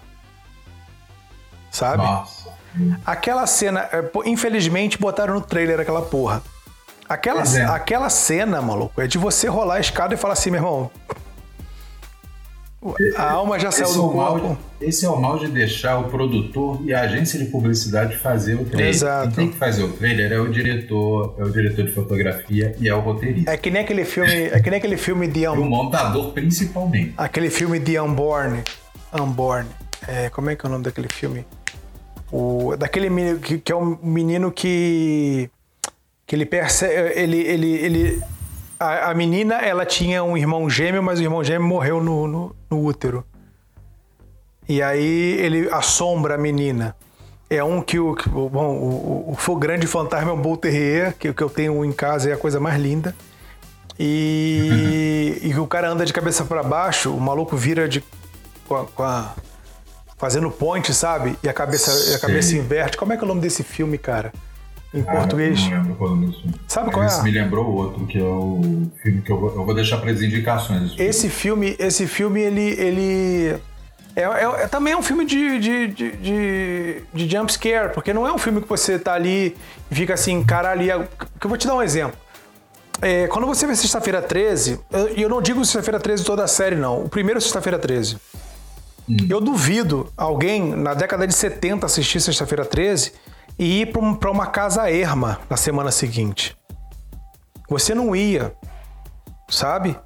Sabe? 1.71 2.03
Nossa. 2.03 2.58
Aquela 3.05 3.45
cena, 3.47 3.81
é, 3.91 4.03
infelizmente, 4.25 4.97
botaram 4.97 5.33
no 5.33 5.41
trailer 5.41 5.79
aquela 5.79 6.01
porra. 6.01 6.41
Aquela, 7.07 7.43
é. 7.43 7.63
aquela 7.65 8.09
cena, 8.09 8.61
maluco, 8.61 9.01
é 9.01 9.07
de 9.07 9.17
você 9.17 9.47
rolar 9.47 9.75
a 9.75 9.79
escada 9.79 10.13
e 10.13 10.17
falar 10.17 10.33
assim, 10.33 10.51
meu 10.51 10.59
irmão. 10.59 10.91
A 13.17 13.31
alma 13.31 13.59
já 13.59 13.71
saiu 13.71 13.93
do 13.93 14.09
é 14.09 14.13
corpo. 14.13 14.47
Mal, 14.47 14.57
esse 14.79 15.05
é 15.05 15.09
o 15.09 15.19
mal 15.19 15.37
de 15.37 15.47
deixar 15.47 15.97
o 15.97 16.05
produtor 16.05 16.79
e 16.85 16.93
a 16.93 17.01
agência 17.01 17.37
de 17.37 17.45
publicidade 17.45 18.15
fazer 18.15 18.55
o 18.55 18.63
trailer. 18.63 18.87
Exato. 18.87 19.27
Quem 19.27 19.35
tem 19.35 19.51
que 19.51 19.57
fazer 19.57 19.83
o 19.83 19.91
trailer 19.91 20.31
é 20.31 20.39
o 20.39 20.49
diretor, 20.49 21.35
é 21.37 21.43
o 21.43 21.49
diretor 21.51 21.83
de 21.83 21.91
fotografia 21.91 22.73
e 22.79 22.87
é 22.87 22.95
o 22.95 23.01
roteirista. 23.01 23.51
É 23.51 23.57
que 23.57 23.69
nem 23.69 23.81
aquele 23.81 24.05
filme, 24.05 24.31
é 24.31 24.59
que 24.61 24.69
nem 24.69 24.77
aquele 24.77 24.95
filme 24.95 25.27
de 25.27 25.45
um... 25.49 25.55
E 25.55 25.59
o 25.59 25.65
montador 25.65 26.31
principalmente. 26.31 27.13
Aquele 27.17 27.49
filme 27.49 27.79
de 27.79 27.99
Unborn, 27.99 28.63
Unborn. 29.13 29.67
É, 30.07 30.29
como 30.29 30.49
é 30.49 30.55
que 30.55 30.65
é 30.65 30.69
o 30.69 30.71
nome 30.71 30.85
daquele 30.85 31.09
filme? 31.09 31.45
O, 32.31 32.75
daquele 32.77 33.09
menino 33.09 33.39
que, 33.39 33.57
que 33.57 33.71
é 33.71 33.75
um 33.75 33.97
menino 34.01 34.51
que 34.51 35.49
que 36.27 36.35
ele 36.35 36.45
percebe, 36.45 37.19
ele, 37.19 37.37
ele, 37.37 37.67
ele 37.67 38.23
a, 38.79 39.09
a, 39.09 39.13
menina 39.15 39.55
ela 39.55 39.83
tinha 39.83 40.23
um 40.23 40.37
irmão 40.37 40.69
gêmeo, 40.69 41.01
mas 41.01 41.19
o 41.19 41.23
irmão 41.23 41.43
gêmeo 41.43 41.67
morreu 41.67 42.03
no, 42.03 42.27
no, 42.27 42.55
no 42.69 42.85
útero. 42.85 43.25
E 44.67 44.79
aí 44.79 45.37
ele 45.39 45.67
assombra 45.71 46.35
a 46.35 46.37
menina. 46.37 46.95
É 47.49 47.63
um 47.63 47.81
que 47.81 47.97
o, 47.97 48.13
que, 48.13 48.29
bom, 48.29 48.47
o, 48.47 49.31
o, 49.31 49.37
o, 49.53 49.55
grande 49.55 49.87
fantasma 49.87 50.29
é 50.29 50.33
um 50.33 50.39
Bull 50.39 50.55
Terrier, 50.55 51.15
que, 51.17 51.33
que 51.33 51.41
eu 51.41 51.49
tenho 51.49 51.83
em 51.83 51.91
casa 51.91 52.29
é 52.29 52.33
a 52.33 52.37
coisa 52.37 52.59
mais 52.59 52.79
linda. 52.79 53.15
E, 53.99 55.39
e 55.41 55.59
o 55.59 55.65
cara 55.65 55.89
anda 55.89 56.05
de 56.05 56.13
cabeça 56.13 56.45
para 56.45 56.61
baixo, 56.61 57.11
o 57.11 57.19
maluco 57.19 57.57
vira 57.57 57.89
de 57.89 58.03
com 58.67 58.75
a, 58.75 58.85
com 58.85 59.01
a 59.01 59.33
fazendo 60.19 60.51
ponte, 60.51 60.93
sabe? 60.93 61.35
E 61.41 61.49
a 61.49 61.53
cabeça, 61.53 62.15
a 62.15 62.19
cabeça 62.19 62.55
inverte. 62.55 62.97
Como 62.97 63.13
é 63.13 63.17
que 63.17 63.23
é 63.23 63.25
o 63.25 63.27
nome 63.27 63.41
desse 63.41 63.63
filme, 63.63 63.97
cara? 63.97 64.31
Em 64.93 65.01
ah, 65.01 65.11
português? 65.11 65.61
Não 65.61 65.77
lembro 65.77 65.95
qual 65.95 66.09
é 66.09 66.13
o 66.13 66.15
nome 66.15 66.27
desse 66.27 66.59
Sabe 66.67 66.91
qual 66.91 67.05
Esse 67.05 67.21
é? 67.21 67.23
me 67.23 67.31
lembrou 67.31 67.65
outro, 67.65 68.05
que 68.05 68.19
é 68.19 68.23
o 68.23 68.91
filme 69.01 69.21
que 69.21 69.31
eu 69.31 69.39
vou, 69.39 69.55
eu 69.55 69.65
vou 69.65 69.73
deixar 69.73 69.97
para 69.99 70.11
as 70.11 70.21
indicações. 70.21 70.93
Esse 70.99 71.29
filme, 71.29 71.75
esse 71.79 72.05
filme, 72.05 72.41
ele. 72.41 72.61
ele... 72.61 73.57
É, 74.15 74.23
é, 74.23 74.63
é, 74.63 74.67
também 74.67 74.93
é 74.93 74.97
um 74.97 75.03
filme 75.03 75.23
de, 75.23 75.59
de, 75.59 75.87
de, 75.87 76.11
de, 76.17 77.03
de 77.13 77.29
jump 77.29 77.53
scare, 77.53 77.93
porque 77.93 78.11
não 78.11 78.27
é 78.27 78.33
um 78.33 78.37
filme 78.37 78.61
que 78.61 78.67
você 78.67 78.99
tá 78.99 79.13
ali 79.13 79.55
e 79.89 79.95
fica 79.95 80.15
assim, 80.15 80.43
caralho. 80.43 80.81
E 80.81 80.89
eu 80.89 81.07
vou 81.41 81.57
te 81.57 81.65
dar 81.65 81.75
um 81.75 81.81
exemplo. 81.81 82.17
É, 83.01 83.27
quando 83.27 83.47
você 83.47 83.65
vê 83.65 83.73
Sexta-feira 83.75 84.21
13, 84.21 84.73
e 84.73 84.77
eu, 84.91 85.07
eu, 85.07 85.29
não 85.29 85.41
digo 85.41 85.63
Sexta-feira 85.63 85.99
13 85.99 86.25
toda 86.25 86.43
a 86.43 86.47
série, 86.47 86.75
não. 86.75 87.05
O 87.05 87.09
primeiro 87.09 87.39
Sexta-feira 87.39 87.79
13. 87.79 88.17
Hum. 89.09 89.17
Eu 89.27 89.41
duvido 89.41 90.11
alguém 90.15 90.75
na 90.75 90.93
década 90.93 91.25
de 91.25 91.33
70 91.33 91.85
assistir 91.85 92.21
Sexta-feira 92.21 92.63
13 92.63 93.13
e 93.57 93.81
ir 93.81 93.91
para 93.91 94.31
uma 94.31 94.47
casa 94.47 94.89
erma 94.89 95.39
na 95.49 95.57
semana 95.57 95.91
seguinte. 95.91 96.55
Você 97.67 97.93
não 97.95 98.15
ia, 98.15 98.53
sabe? 99.49 99.97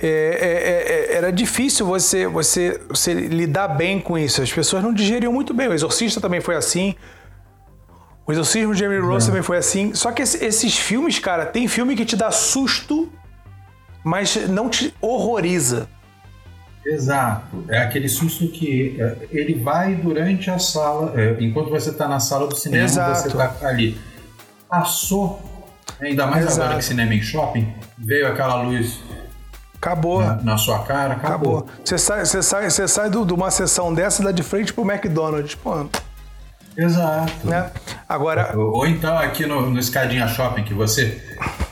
É, 0.00 0.06
é, 0.06 1.10
é, 1.10 1.12
é, 1.12 1.16
era 1.16 1.32
difícil 1.32 1.84
você, 1.84 2.26
você, 2.26 2.80
você 2.88 3.12
lidar 3.12 3.68
bem 3.68 4.00
com 4.00 4.16
isso. 4.16 4.40
As 4.40 4.52
pessoas 4.52 4.82
não 4.82 4.92
digeriam 4.92 5.32
muito 5.32 5.52
bem. 5.52 5.68
O 5.68 5.72
Exorcista 5.72 6.20
também 6.20 6.40
foi 6.40 6.54
assim. 6.54 6.94
O 8.24 8.32
Exorcismo 8.32 8.74
de 8.74 8.80
Jamie 8.80 9.00
Rose 9.00 9.26
também 9.26 9.42
foi 9.42 9.56
assim. 9.56 9.94
Só 9.94 10.12
que 10.12 10.22
esses 10.22 10.78
filmes, 10.78 11.18
cara, 11.18 11.46
tem 11.46 11.66
filme 11.66 11.96
que 11.96 12.04
te 12.04 12.14
dá 12.14 12.30
susto, 12.30 13.10
mas 14.04 14.36
não 14.48 14.68
te 14.68 14.94
horroriza. 15.00 15.88
Exato. 16.88 17.64
É 17.68 17.78
aquele 17.78 18.08
susto 18.08 18.48
que 18.48 18.96
é, 18.98 19.28
ele 19.30 19.54
vai 19.54 19.94
durante 19.94 20.50
a 20.50 20.58
sala, 20.58 21.12
é, 21.14 21.36
enquanto 21.40 21.70
você 21.70 21.90
está 21.90 22.08
na 22.08 22.18
sala 22.18 22.46
do 22.46 22.56
cinema, 22.56 22.84
Exato. 22.84 23.20
você 23.20 23.28
está 23.28 23.68
ali. 23.68 23.98
Passou, 24.68 25.40
ainda 26.00 26.26
mais 26.26 26.44
Exato. 26.44 26.62
agora 26.62 26.78
que 26.78 26.84
cinema 26.84 27.14
em 27.14 27.22
shopping, 27.22 27.72
veio 27.98 28.26
aquela 28.26 28.62
luz 28.62 29.00
Acabou. 29.80 30.20
Na, 30.20 30.34
na, 30.42 30.58
sua 30.58 30.80
cara, 30.80 31.14
acabou. 31.14 31.58
acabou. 31.58 31.74
Você 31.84 31.96
sai, 31.96 32.26
você 32.26 32.42
sai, 32.42 32.68
você 32.68 32.88
sai 32.88 33.08
de 33.08 33.16
uma 33.16 33.50
sessão 33.50 33.94
dessa 33.94 34.20
e 34.20 34.24
dá 34.24 34.32
de 34.32 34.42
frente 34.42 34.72
pro 34.72 34.84
McDonald's. 34.84 35.54
Pô, 35.54 35.86
Exato. 36.78 37.44
Né? 37.44 37.72
Agora... 38.08 38.56
Ou, 38.56 38.86
então 38.86 39.18
aqui 39.18 39.44
no, 39.44 39.68
no 39.68 39.80
Escadinha 39.80 40.28
Shopping, 40.28 40.62
que 40.62 40.72
você, 40.72 41.20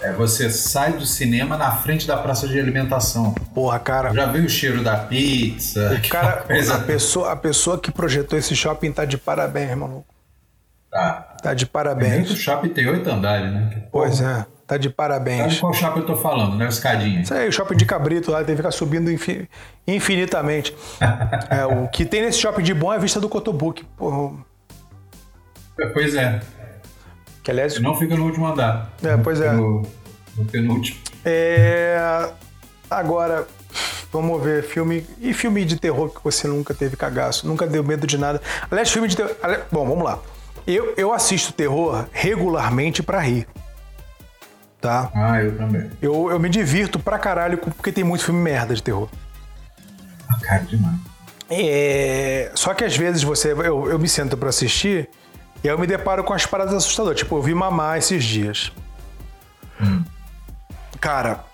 é, 0.02 0.12
você 0.12 0.50
sai 0.50 0.94
do 0.94 1.06
cinema 1.06 1.56
na 1.56 1.70
frente 1.70 2.08
da 2.08 2.16
praça 2.16 2.48
de 2.48 2.58
alimentação. 2.58 3.32
Porra, 3.54 3.78
cara. 3.78 4.12
Já 4.12 4.26
veio 4.26 4.46
o 4.46 4.48
cheiro 4.48 4.82
da 4.82 4.96
pizza. 4.96 5.94
O 5.94 6.08
cara, 6.08 6.42
coisa... 6.48 6.74
a, 6.74 6.80
pessoa, 6.80 7.32
a 7.32 7.36
pessoa 7.36 7.78
que 7.78 7.92
projetou 7.92 8.36
esse 8.36 8.56
shopping 8.56 8.90
tá 8.90 9.04
de 9.04 9.16
parabéns, 9.16 9.70
irmão. 9.70 10.04
Tá. 10.90 11.36
Tá 11.40 11.54
de 11.54 11.66
parabéns. 11.66 12.28
O 12.28 12.36
shopping 12.36 12.70
tem 12.70 12.88
oito 12.88 13.08
andares, 13.08 13.52
né? 13.52 13.84
Pois 13.92 14.20
é. 14.20 14.44
Tá 14.66 14.76
de 14.76 14.90
parabéns. 14.90 15.44
Sabe 15.44 15.60
qual 15.60 15.72
shopping 15.72 16.00
eu 16.00 16.06
tô 16.06 16.16
falando, 16.16 16.56
né? 16.56 16.66
O 16.66 16.68
escadinha. 16.68 17.20
Isso 17.20 17.32
aí, 17.32 17.46
o 17.46 17.52
shopping 17.52 17.76
de 17.76 17.86
Cabrito 17.86 18.32
lá, 18.32 18.38
tem 18.38 18.46
que 18.46 18.56
ficar 18.56 18.72
subindo 18.72 19.08
infinitamente. 19.86 20.74
é, 21.48 21.64
o 21.64 21.86
que 21.86 22.04
tem 22.04 22.22
nesse 22.22 22.40
shopping 22.40 22.64
de 22.64 22.74
bom 22.74 22.92
é 22.92 22.96
a 22.96 22.98
vista 22.98 23.20
do 23.20 23.28
Cotobuque. 23.28 23.84
Porra. 23.96 24.44
Pois 25.92 26.14
é. 26.14 26.40
Que 27.42 27.50
aliás. 27.50 27.78
Não 27.80 27.96
fica 27.96 28.16
no 28.16 28.24
último 28.24 28.46
andar. 28.46 28.92
É, 29.02 29.16
pois 29.16 29.40
é. 29.40 29.52
No, 29.52 29.82
no 30.36 30.44
penúltimo. 30.46 30.98
É. 31.24 32.28
Agora, 32.90 33.46
vamos 34.12 34.42
ver, 34.42 34.62
filme. 34.62 35.06
E 35.20 35.32
filme 35.32 35.64
de 35.64 35.76
terror 35.78 36.08
que 36.08 36.22
você 36.24 36.48
nunca 36.48 36.74
teve 36.74 36.96
cagaço, 36.96 37.46
nunca 37.46 37.66
deu 37.66 37.84
medo 37.84 38.06
de 38.06 38.18
nada. 38.18 38.40
Aliás, 38.70 38.90
filme 38.90 39.08
de 39.08 39.16
terror. 39.16 39.36
Bom, 39.70 39.86
vamos 39.86 40.04
lá. 40.04 40.18
Eu, 40.66 40.94
eu 40.96 41.12
assisto 41.12 41.52
terror 41.52 42.06
regularmente 42.10 43.02
para 43.02 43.20
rir. 43.20 43.46
Tá? 44.80 45.10
Ah, 45.14 45.42
eu 45.42 45.56
também. 45.56 45.90
Eu, 46.02 46.30
eu 46.30 46.40
me 46.40 46.48
divirto 46.48 46.98
pra 46.98 47.18
caralho 47.18 47.58
porque 47.58 47.92
tem 47.92 48.04
muito 48.04 48.24
filme 48.24 48.40
merda 48.40 48.74
de 48.74 48.82
terror. 48.82 49.08
Ah, 50.28 50.38
cara, 50.40 50.62
demais. 50.64 50.96
É... 51.48 52.50
Só 52.54 52.74
que 52.74 52.84
às 52.84 52.96
vezes 52.96 53.22
você. 53.22 53.52
Eu, 53.52 53.88
eu 53.88 53.98
me 53.98 54.08
sento 54.08 54.36
para 54.36 54.48
assistir 54.48 55.08
e 55.66 55.68
aí 55.68 55.74
eu 55.74 55.78
me 55.80 55.86
deparo 55.86 56.22
com 56.22 56.32
as 56.32 56.46
paradas 56.46 56.74
assustadoras. 56.74 57.18
Tipo, 57.18 57.36
eu 57.38 57.42
vi 57.42 57.52
mamar 57.52 57.98
esses 57.98 58.22
dias. 58.22 58.70
Hum. 59.80 60.04
Cara, 61.00 61.44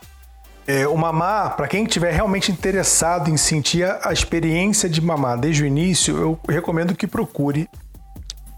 é, 0.67 0.87
o 0.87 0.95
mamar, 0.99 1.57
para 1.57 1.67
quem 1.67 1.85
estiver 1.85 2.13
realmente 2.13 2.53
interessado 2.53 3.31
em 3.31 3.39
sentir 3.39 3.85
a, 3.85 4.11
a, 4.11 4.13
experiência 4.13 4.87
de 4.87 5.01
mamar 5.01 5.39
desde 5.39 5.63
o 5.63 5.67
início, 5.67 6.15
eu 6.19 6.39
recomendo 6.47 6.95
que 6.95 7.07
procure 7.07 7.67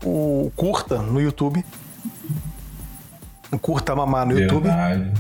o 0.03 0.51
curta 0.57 0.99
no 0.99 1.21
YouTube. 1.21 1.65
O 3.53 3.57
curta 3.57 3.95
mamar 3.95 4.27
no 4.27 4.35
Verdade. 4.35 5.13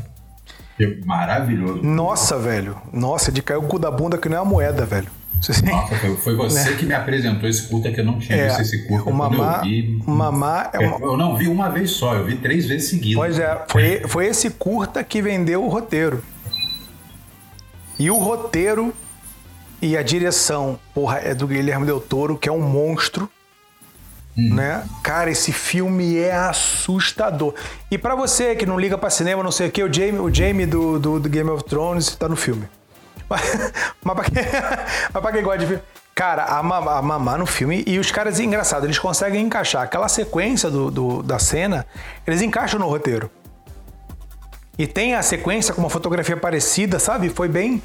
YouTube. 0.81 1.07
Maravilhoso. 1.07 1.81
Nossa, 1.85 2.37
velho. 2.37 2.77
Nossa, 2.93 3.31
de 3.31 3.41
cair 3.41 3.59
o 3.59 3.63
cu 3.63 3.79
da 3.79 3.89
bunda 3.89 4.19
que 4.19 4.29
nem 4.29 4.37
uma 4.37 4.45
moeda, 4.45 4.85
velho. 4.85 5.09
Nossa, 5.65 5.97
foi 6.17 6.35
você 6.35 6.71
né? 6.71 6.77
que 6.77 6.87
me 6.87 6.95
apresentou 6.95 7.49
esse 7.49 7.69
curta 7.69 7.91
que 7.91 8.01
eu 8.01 8.05
não 8.05 8.19
tinha 8.19 8.39
é, 8.39 8.49
visto 8.49 8.63
esse 8.63 8.87
curta. 8.87 9.11
O 9.11 9.13
Mamá, 9.13 9.57
eu, 9.59 9.63
vi, 9.63 10.03
Mamá 10.07 10.71
é 10.73 10.79
uma... 10.79 10.99
eu 10.99 11.17
não 11.17 11.37
vi 11.37 11.49
uma 11.49 11.69
vez 11.69 11.91
só, 11.91 12.15
eu 12.15 12.25
vi 12.25 12.37
três 12.37 12.67
vezes 12.67 12.91
seguidas. 12.91 13.17
Pois 13.17 13.39
é, 13.39 13.65
foi, 13.69 14.03
foi 14.07 14.27
esse 14.27 14.51
curta 14.51 15.03
que 15.05 15.21
vendeu 15.21 15.65
o 15.65 15.69
roteiro. 15.69 16.23
E 17.99 18.11
o 18.11 18.19
roteiro 18.19 18.93
e 19.81 19.97
a 19.97 20.03
direção, 20.03 20.79
porra, 20.95 21.19
é 21.19 21.35
do 21.35 21.47
Guilherme 21.47 21.87
Del 21.87 22.01
Toro, 22.01 22.39
que 22.39 22.49
é 22.49 22.53
um 22.53 22.61
monstro. 22.61 23.29
Né? 24.37 24.85
Cara, 25.03 25.31
esse 25.31 25.53
filme 25.53 26.17
é 26.17 26.35
assustador. 26.35 27.55
E 27.89 27.97
pra 27.97 28.17
você 28.17 28.57
que 28.57 28.67
não 28.67 28.81
liga 28.81 28.99
pra 28.99 29.09
cinema, 29.09 29.45
não 29.45 29.53
sei 29.53 29.69
o 29.69 29.71
que, 29.71 29.83
o 29.83 29.93
Jamie, 29.93 30.19
o 30.19 30.33
Jamie 30.33 30.67
do, 30.67 30.99
do, 30.99 31.21
do 31.21 31.29
Game 31.29 31.49
of 31.51 31.63
Thrones 31.65 32.17
tá 32.17 32.29
no 32.29 32.35
filme. 32.35 32.67
Mas, 33.29 33.41
pra, 34.15 34.25
quem, 34.25 34.35
mas 35.13 35.23
pra 35.23 35.33
quem 35.33 35.43
gosta 35.43 35.59
de 35.59 35.67
filme. 35.67 35.83
Cara, 36.15 36.45
a, 36.45 36.59
a 36.59 37.03
mamá 37.03 37.37
no 37.37 37.45
filme, 37.47 37.83
e 37.87 37.99
os 37.99 38.11
caras, 38.13 38.39
engraçado, 38.39 38.87
eles 38.87 38.99
conseguem 38.99 39.45
encaixar 39.45 39.83
aquela 39.83 40.09
sequência 40.09 40.71
do, 40.71 40.91
do- 40.91 41.23
da 41.23 41.39
cena, 41.41 41.85
eles 42.27 42.41
encaixam 42.41 42.79
no 42.79 42.87
roteiro. 42.89 43.29
E 44.79 44.87
tem 44.87 45.15
a 45.15 45.23
sequência 45.23 45.73
com 45.75 45.81
uma 45.81 45.91
fotografia 45.91 46.37
parecida, 46.37 46.99
sabe? 46.99 47.29
Foi 47.31 47.49
bem. 47.49 47.83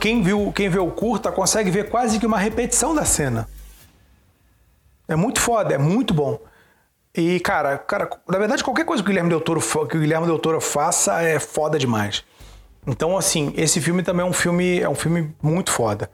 Quem 0.00 0.22
viu, 0.22 0.52
quem 0.52 0.68
vê 0.68 0.78
o 0.78 0.90
curta 0.90 1.30
consegue 1.32 1.70
ver 1.70 1.88
quase 1.90 2.18
que 2.20 2.26
uma 2.26 2.38
repetição 2.38 2.94
da 2.94 3.04
cena. 3.04 3.48
É 5.08 5.16
muito 5.16 5.40
foda, 5.40 5.74
é 5.74 5.78
muito 5.78 6.14
bom. 6.14 6.38
E, 7.16 7.40
cara, 7.40 7.76
cara, 7.78 8.08
na 8.28 8.38
verdade, 8.38 8.62
qualquer 8.62 8.84
coisa 8.84 9.02
que 9.02 9.08
o 9.08 9.10
Guilherme 9.10 9.28
Del 9.28 9.40
Toro, 9.40 9.60
que 9.88 9.96
o 9.96 10.00
Guilherme 10.00 10.26
Del 10.26 10.38
Toro 10.38 10.60
faça 10.60 11.20
é 11.20 11.40
foda 11.40 11.76
demais. 11.78 12.22
Então, 12.86 13.16
assim, 13.16 13.52
esse 13.56 13.80
filme 13.80 14.02
também 14.02 14.24
é 14.26 14.28
um 14.28 14.32
filme, 14.32 14.80
é 14.80 14.88
um 14.88 14.94
filme 14.94 15.34
muito 15.42 15.70
foda. 15.70 16.10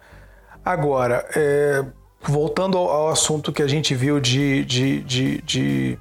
Agora, 0.65 1.25
é, 1.37 1.85
voltando 2.23 2.77
ao, 2.77 2.89
ao 2.91 3.09
assunto 3.09 3.53
que 3.53 3.63
a 3.63 3.69
gente 3.69 3.95
viu 3.95 4.19
de, 4.21 4.65
de, 4.65 5.01
de, 5.03 5.43
de, 5.43 5.99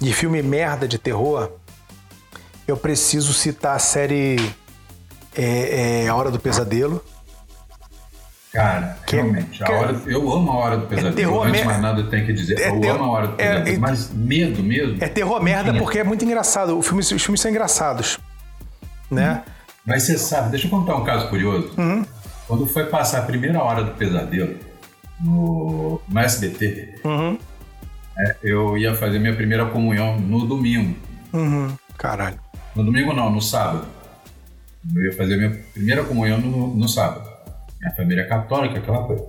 de 0.00 0.12
filme 0.14 0.42
merda 0.42 0.88
de 0.88 0.98
terror, 0.98 1.50
eu 2.66 2.76
preciso 2.76 3.32
citar 3.34 3.76
a 3.76 3.78
série 3.78 4.36
é, 5.36 6.04
é, 6.04 6.08
A 6.08 6.14
Hora 6.14 6.30
do 6.30 6.40
Pesadelo. 6.40 7.04
Cara, 8.50 8.96
Que- 9.06 9.16
realmente, 9.16 9.58
que- 9.58 9.62
a 9.62 9.76
hora, 9.76 9.92
eu 10.06 10.32
amo 10.32 10.50
a 10.52 10.56
hora 10.56 10.76
do 10.78 10.86
pesadelo. 10.86 11.14
terror 11.14 11.46
Antes 11.46 11.64
mais 11.64 11.80
nada, 11.82 12.00
eu 12.00 12.08
tenho 12.08 12.24
que 12.26 12.32
dizer. 12.32 12.58
É 12.58 12.70
eu 12.70 12.80
terror- 12.80 12.96
amo 12.96 13.04
a 13.04 13.08
hora 13.10 13.26
do 13.28 13.34
é- 13.34 13.36
pesadelo. 13.36 13.76
é- 13.76 13.78
mas 13.78 14.10
medo 14.10 14.62
mesmo. 14.62 14.96
É 15.04 15.06
terror 15.08 15.40
merda 15.42 15.74
porque 15.74 15.98
é 15.98 16.04
muito 16.04 16.24
engraçado. 16.24 16.76
O 16.78 16.82
filme, 16.82 17.00
os 17.00 17.08
filmes 17.22 17.40
são 17.42 17.50
engraçados. 17.50 18.18
Né? 19.10 19.42
Mas 19.88 20.02
você 20.04 20.18
sabe, 20.18 20.50
deixa 20.50 20.66
eu 20.66 20.70
contar 20.70 20.94
um 20.96 21.04
caso 21.04 21.28
curioso. 21.28 21.72
Uhum. 21.78 22.04
Quando 22.46 22.66
foi 22.66 22.84
passar 22.86 23.20
a 23.20 23.22
primeira 23.22 23.62
hora 23.62 23.82
do 23.82 23.92
pesadelo 23.92 24.54
no, 25.20 26.00
no 26.08 26.20
SBT, 26.20 27.00
Uhum. 27.04 27.38
é, 28.18 28.36
eu 28.42 28.76
ia 28.76 28.94
fazer 28.94 29.18
minha 29.18 29.34
primeira 29.34 29.66
comunhão 29.66 30.18
no 30.20 30.46
domingo. 30.46 30.94
Uhum. 31.32 31.68
Caralho. 31.96 32.38
No 32.76 32.84
domingo 32.84 33.12
não, 33.12 33.30
no 33.30 33.40
sábado. 33.40 33.86
Eu 34.94 35.04
ia 35.04 35.12
fazer 35.12 35.36
minha 35.36 35.50
primeira 35.72 36.04
comunhão 36.04 36.38
no, 36.38 36.74
no 36.74 36.88
sábado. 36.88 37.28
Minha 37.80 37.94
família 37.94 38.22
é 38.22 38.26
católica, 38.26 38.78
aquela 38.78 39.04
coisa. 39.04 39.24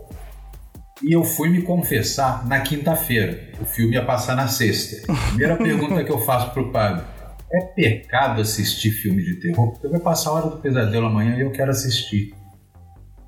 E 1.02 1.14
eu 1.16 1.24
fui 1.24 1.50
me 1.50 1.62
confessar 1.62 2.46
na 2.46 2.60
quinta-feira. 2.60 3.50
O 3.62 3.66
filme 3.66 3.96
ia 3.96 4.04
passar 4.04 4.36
na 4.36 4.48
sexta. 4.48 5.12
Primeira 5.30 5.56
pergunta 5.58 6.04
que 6.04 6.12
eu 6.12 6.20
faço 6.20 6.52
pro 6.52 6.72
padre. 6.72 7.04
É 7.52 7.62
pecado 7.62 8.42
assistir 8.42 8.92
filme 8.92 9.24
de 9.24 9.36
terror? 9.40 9.72
Porque 9.72 9.88
vai 9.88 10.00
passar 10.00 10.30
a 10.30 10.34
hora 10.34 10.50
do 10.50 10.58
pesadelo 10.58 11.08
amanhã 11.08 11.36
e 11.36 11.42
eu 11.42 11.52
quero 11.52 11.72
assistir. 11.72 12.34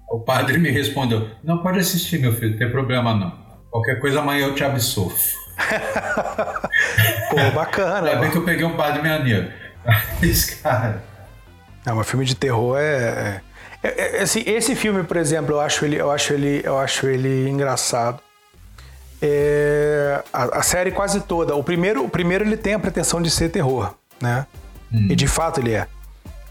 O 0.10 0.20
padre 0.20 0.58
me 0.58 0.70
respondeu: 0.70 1.28
Não 1.44 1.60
pode 1.64 1.80
assistir, 1.80 2.20
meu 2.20 2.34
filho, 2.34 2.52
não 2.52 2.58
tem 2.60 2.70
problema 2.70 3.16
não. 3.16 3.32
Qualquer 3.72 4.00
coisa 4.00 4.20
amanhã 4.20 4.46
eu 4.48 4.54
te 4.56 4.64
absolvo. 4.64 5.16
Pô, 7.30 7.52
bacana. 7.56 8.10
Ainda 8.10 8.22
bem 8.22 8.32
que 8.32 8.38
eu 8.38 8.46
peguei 8.46 8.66
um 8.66 8.76
padre 8.76 9.02
maneiro. 9.02 9.52
Mas, 10.22 10.46
cara. 10.46 11.02
Não, 11.84 11.96
mas 11.96 12.08
filme 12.08 12.24
de 12.26 12.36
terror 12.36 12.78
é, 12.78 13.42
é, 13.82 13.88
é- 13.88 14.18
é- 14.18 14.22
assim, 14.22 14.44
esse 14.46 14.76
filme, 14.76 15.02
por 15.04 15.18
exemplo, 15.18 15.56
eu 15.56 15.60
acho 15.60 15.84
ele, 15.84 15.96
eu 15.96 16.12
acho 16.12 16.32
ele, 16.34 16.62
eu 16.64 16.78
acho 16.78 17.08
ele 17.08 17.50
engraçado. 17.50 18.20
É, 19.20 20.24
a, 20.32 20.60
a 20.60 20.62
série 20.62 20.92
quase 20.92 21.22
toda. 21.22 21.56
O 21.56 21.64
primeiro, 21.64 22.04
o 22.06 22.10
primeiro 22.10 22.44
ele 22.44 22.56
tem 22.58 22.76
a 22.76 22.80
pretensão 22.80 23.20
de 23.20 23.32
ser 23.32 23.50
terror, 23.50 23.96
né? 24.22 24.46
E 24.92 25.16
de 25.16 25.28
fato 25.28 25.60
ele 25.60 25.74
é. 25.74 25.88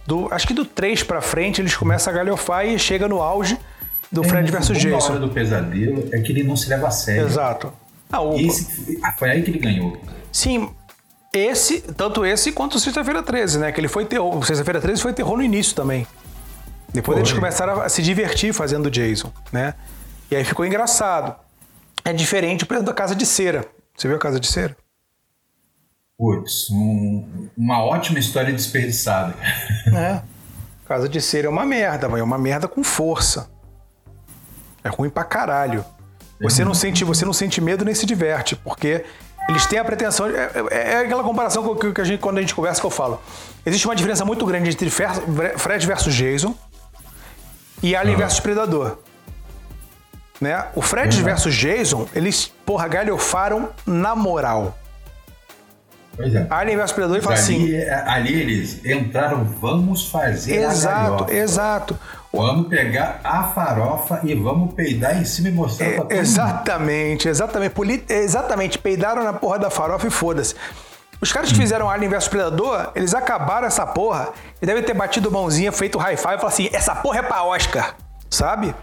Do, 0.06 0.28
acho 0.32 0.46
que 0.46 0.54
do 0.54 0.64
3 0.64 1.02
pra 1.02 1.20
frente 1.20 1.60
eles 1.60 1.76
começam 1.76 2.12
a 2.12 2.16
galhofar 2.16 2.66
e 2.66 2.78
chega 2.78 3.06
no 3.06 3.20
auge 3.20 3.58
do 4.10 4.24
Fred 4.24 4.48
É, 4.48 4.52
bom 4.58 4.66
da 4.66 4.72
Jason. 4.74 5.10
hora 5.12 5.20
do 5.20 5.28
pesadelo 5.28 6.08
é 6.12 6.20
que 6.20 6.32
ele 6.32 6.42
não 6.42 6.56
se 6.56 6.68
leva 6.68 6.88
a 6.88 6.90
sério. 6.90 7.26
Exato. 7.26 7.72
Ah, 8.10 8.20
o- 8.22 8.38
Esse, 8.40 8.98
ah, 9.02 9.12
foi 9.12 9.30
aí 9.30 9.42
que 9.42 9.50
ele 9.50 9.58
ganhou. 9.60 10.00
Sim, 10.32 10.70
esse, 11.32 11.80
tanto 11.80 12.24
esse 12.26 12.50
quanto 12.50 12.74
o 12.76 12.80
Sexta-feira 12.80 13.22
13, 13.22 13.58
né? 13.58 13.70
Que 13.70 13.80
ele 13.80 13.86
foi 13.88 14.04
terror. 14.04 14.36
O 14.36 14.42
Sexta-feira 14.42 14.80
13 14.80 15.00
foi 15.00 15.12
terror 15.12 15.36
no 15.36 15.42
início 15.44 15.76
também. 15.76 16.06
Depois 16.92 17.16
Foi. 17.18 17.22
eles 17.22 17.32
começaram 17.32 17.80
a 17.80 17.88
se 17.88 18.02
divertir 18.02 18.52
fazendo 18.52 18.86
o 18.86 18.90
Jason, 18.90 19.32
né? 19.52 19.74
E 20.28 20.34
aí 20.34 20.42
ficou 20.44 20.66
engraçado. 20.66 21.36
É 22.04 22.12
diferente, 22.12 22.66
por 22.66 22.74
exemplo, 22.74 22.92
da 22.92 22.96
Casa 22.96 23.14
de 23.14 23.24
Cera. 23.24 23.64
Você 23.96 24.08
viu 24.08 24.16
a 24.16 24.20
Casa 24.20 24.40
de 24.40 24.48
Cera? 24.48 24.76
Putz, 26.20 26.68
um- 26.70 27.48
uma 27.56 27.82
ótima 27.82 28.18
história 28.18 28.52
desperdiçada. 28.52 29.34
É. 29.86 30.20
Casa 30.86 31.08
de 31.08 31.18
Cera 31.18 31.46
é 31.46 31.50
uma 31.50 31.64
merda, 31.64 32.10
mas 32.10 32.20
é 32.20 32.22
uma 32.22 32.36
merda 32.36 32.68
com 32.68 32.84
força. 32.84 33.48
É 34.84 34.90
ruim 34.90 35.08
pra 35.08 35.24
caralho. 35.24 35.82
Você 36.42 36.62
não 36.62 36.74
sente, 36.74 37.04
você 37.04 37.24
não 37.24 37.32
sente 37.32 37.58
medo 37.60 37.84
nem 37.86 37.94
se 37.94 38.04
diverte, 38.04 38.54
porque 38.54 39.02
eles 39.48 39.64
têm 39.64 39.78
a 39.78 39.84
pretensão. 39.84 40.26
É, 40.26 40.50
é- 40.70 40.92
é 40.92 40.96
aquela 40.98 41.22
comparação 41.24 41.74
que, 41.74 41.90
que 41.92 42.00
a 42.02 42.04
gente, 42.04 42.20
quando 42.20 42.36
a 42.36 42.40
gente 42.42 42.54
conversa 42.54 42.80
que 42.80 42.86
eu 42.86 42.90
falo. 42.90 43.22
Existe 43.64 43.86
uma 43.86 43.96
diferença 43.96 44.22
muito 44.24 44.44
grande 44.44 44.68
entre 44.68 44.90
Fred 44.90 45.86
versus 45.86 46.14
Jason 46.14 46.54
e 47.82 47.96
Alien 47.96 48.16
versus 48.18 48.40
Predador. 48.40 48.98
Né? 50.38 50.66
O 50.74 50.82
Fred 50.82 51.16
Uhum. 51.16 51.24
versus 51.24 51.54
Jason, 51.54 52.06
eles, 52.14 52.52
porra, 52.66 52.88
galhofaram 52.88 53.70
na 53.86 54.14
moral. 54.14 54.76
Pois 56.16 56.34
é. 56.34 56.46
Alien 56.50 56.76
versus 56.76 56.92
Predador 56.92 57.18
e 57.18 57.22
fala 57.22 57.34
assim. 57.34 57.56
ali, 57.62 57.74
é, 57.76 57.94
ali 58.06 58.40
eles 58.40 58.84
entraram, 58.84 59.44
vamos 59.44 60.08
fazer 60.10 60.64
a 60.64 60.70
Exato, 60.70 61.30
exato. 61.32 61.98
Vamos 62.32 62.68
pegar 62.68 63.20
a 63.24 63.44
farofa 63.44 64.20
e 64.22 64.34
vamos 64.34 64.74
peidar 64.74 65.16
em 65.20 65.24
cima 65.24 65.48
e 65.48 65.52
mostrar 65.52 65.86
pra 65.86 65.94
todo 65.96 66.02
mundo. 66.10 66.12
Exatamente, 66.20 67.28
exatamente. 67.28 67.72
Poli- 67.72 68.04
exatamente, 68.08 68.78
peidaram 68.78 69.24
na 69.24 69.32
porra 69.32 69.58
da 69.58 69.70
farofa 69.70 70.06
e 70.06 70.10
foda-se. 70.10 70.54
Os 71.20 71.32
caras 71.32 71.50
que 71.50 71.58
fizeram 71.58 71.88
Alien 71.90 72.10
vs 72.10 72.28
Predador, 72.28 72.92
eles 72.94 73.14
acabaram 73.14 73.66
essa 73.66 73.86
porra 73.86 74.28
e 74.60 74.66
devem 74.66 74.82
ter 74.82 74.94
batido 74.94 75.30
mãozinha, 75.30 75.70
feito 75.72 75.98
high 75.98 76.16
five 76.16 76.34
e 76.34 76.38
falado 76.38 76.46
assim: 76.52 76.68
essa 76.72 76.94
porra 76.94 77.18
é 77.18 77.22
pra 77.22 77.42
Oscar, 77.44 77.94
sabe? 78.30 78.74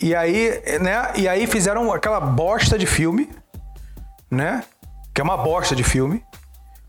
E 0.00 0.14
aí, 0.14 0.62
né? 0.80 1.08
E 1.16 1.26
aí 1.28 1.46
fizeram 1.46 1.92
aquela 1.92 2.20
bosta 2.20 2.78
de 2.78 2.86
filme, 2.86 3.28
né? 4.30 4.62
Que 5.18 5.20
é 5.20 5.24
uma 5.24 5.36
bosta 5.36 5.74
de 5.74 5.82
filme. 5.82 6.22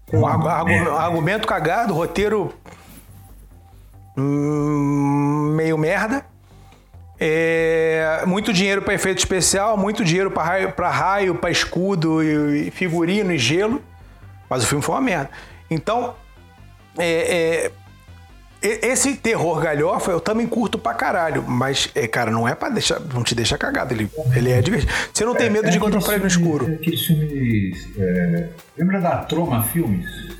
Com 0.05 0.19
Uma 0.19 0.30
argu- 0.34 0.47
argu- 0.47 0.67
merda. 0.69 0.93
argumento 0.93 1.47
cagado, 1.47 1.95
roteiro 1.95 2.53
hum, 4.15 5.53
meio 5.55 5.75
merda. 5.80 6.23
É, 7.19 8.21
muito 8.27 8.53
dinheiro 8.53 8.84
para 8.84 8.93
efeito 8.93 9.17
especial, 9.17 9.75
muito 9.75 10.05
dinheiro 10.05 10.30
para 10.30 10.43
raio, 10.43 10.71
pra 10.73 10.91
raio, 10.91 11.34
para 11.34 11.49
escudo 11.49 12.21
e, 12.23 12.67
e 12.67 12.71
figurino 12.71 13.32
e 13.34 13.38
gelo. 13.39 13.82
Mas 14.47 14.61
o 14.64 14.68
filme 14.68 14.84
foi 14.84 14.93
uma 14.93 15.01
merda. 15.01 15.31
Então, 15.68 16.14
é, 16.99 17.65
é, 17.65 17.72
esse 18.61 19.15
terror 19.15 19.60
galhofa 19.61 20.11
eu 20.11 20.19
também 20.19 20.45
curto 20.48 20.77
pra 20.77 20.94
caralho. 20.94 21.44
Mas, 21.48 21.90
é, 21.95 22.07
cara, 22.07 22.30
não 22.31 22.48
é 22.48 22.53
pra 22.56 22.69
deixar. 22.69 22.99
Não 22.99 23.23
te 23.23 23.34
deixa 23.36 23.57
cagado. 23.57 23.94
Ele, 23.94 24.10
ele 24.36 24.52
é 24.52 24.61
divertido. 24.61 24.91
Você 25.14 25.23
não 25.26 25.36
tem 25.36 25.49
medo 25.49 25.69
de 25.69 25.77
encontrar 25.77 25.99
um 25.99 26.03
prédio 26.03 26.22
no 26.23 26.27
escuro. 26.27 26.69
é 26.72 26.76
Aqueles 26.76 27.06
filmes. 27.06 27.88
é, 27.98 28.49
lembra 28.77 28.99
da 28.99 29.18
Troma 29.18 29.64
Filmes? 29.64 30.06
Vou 30.26 30.38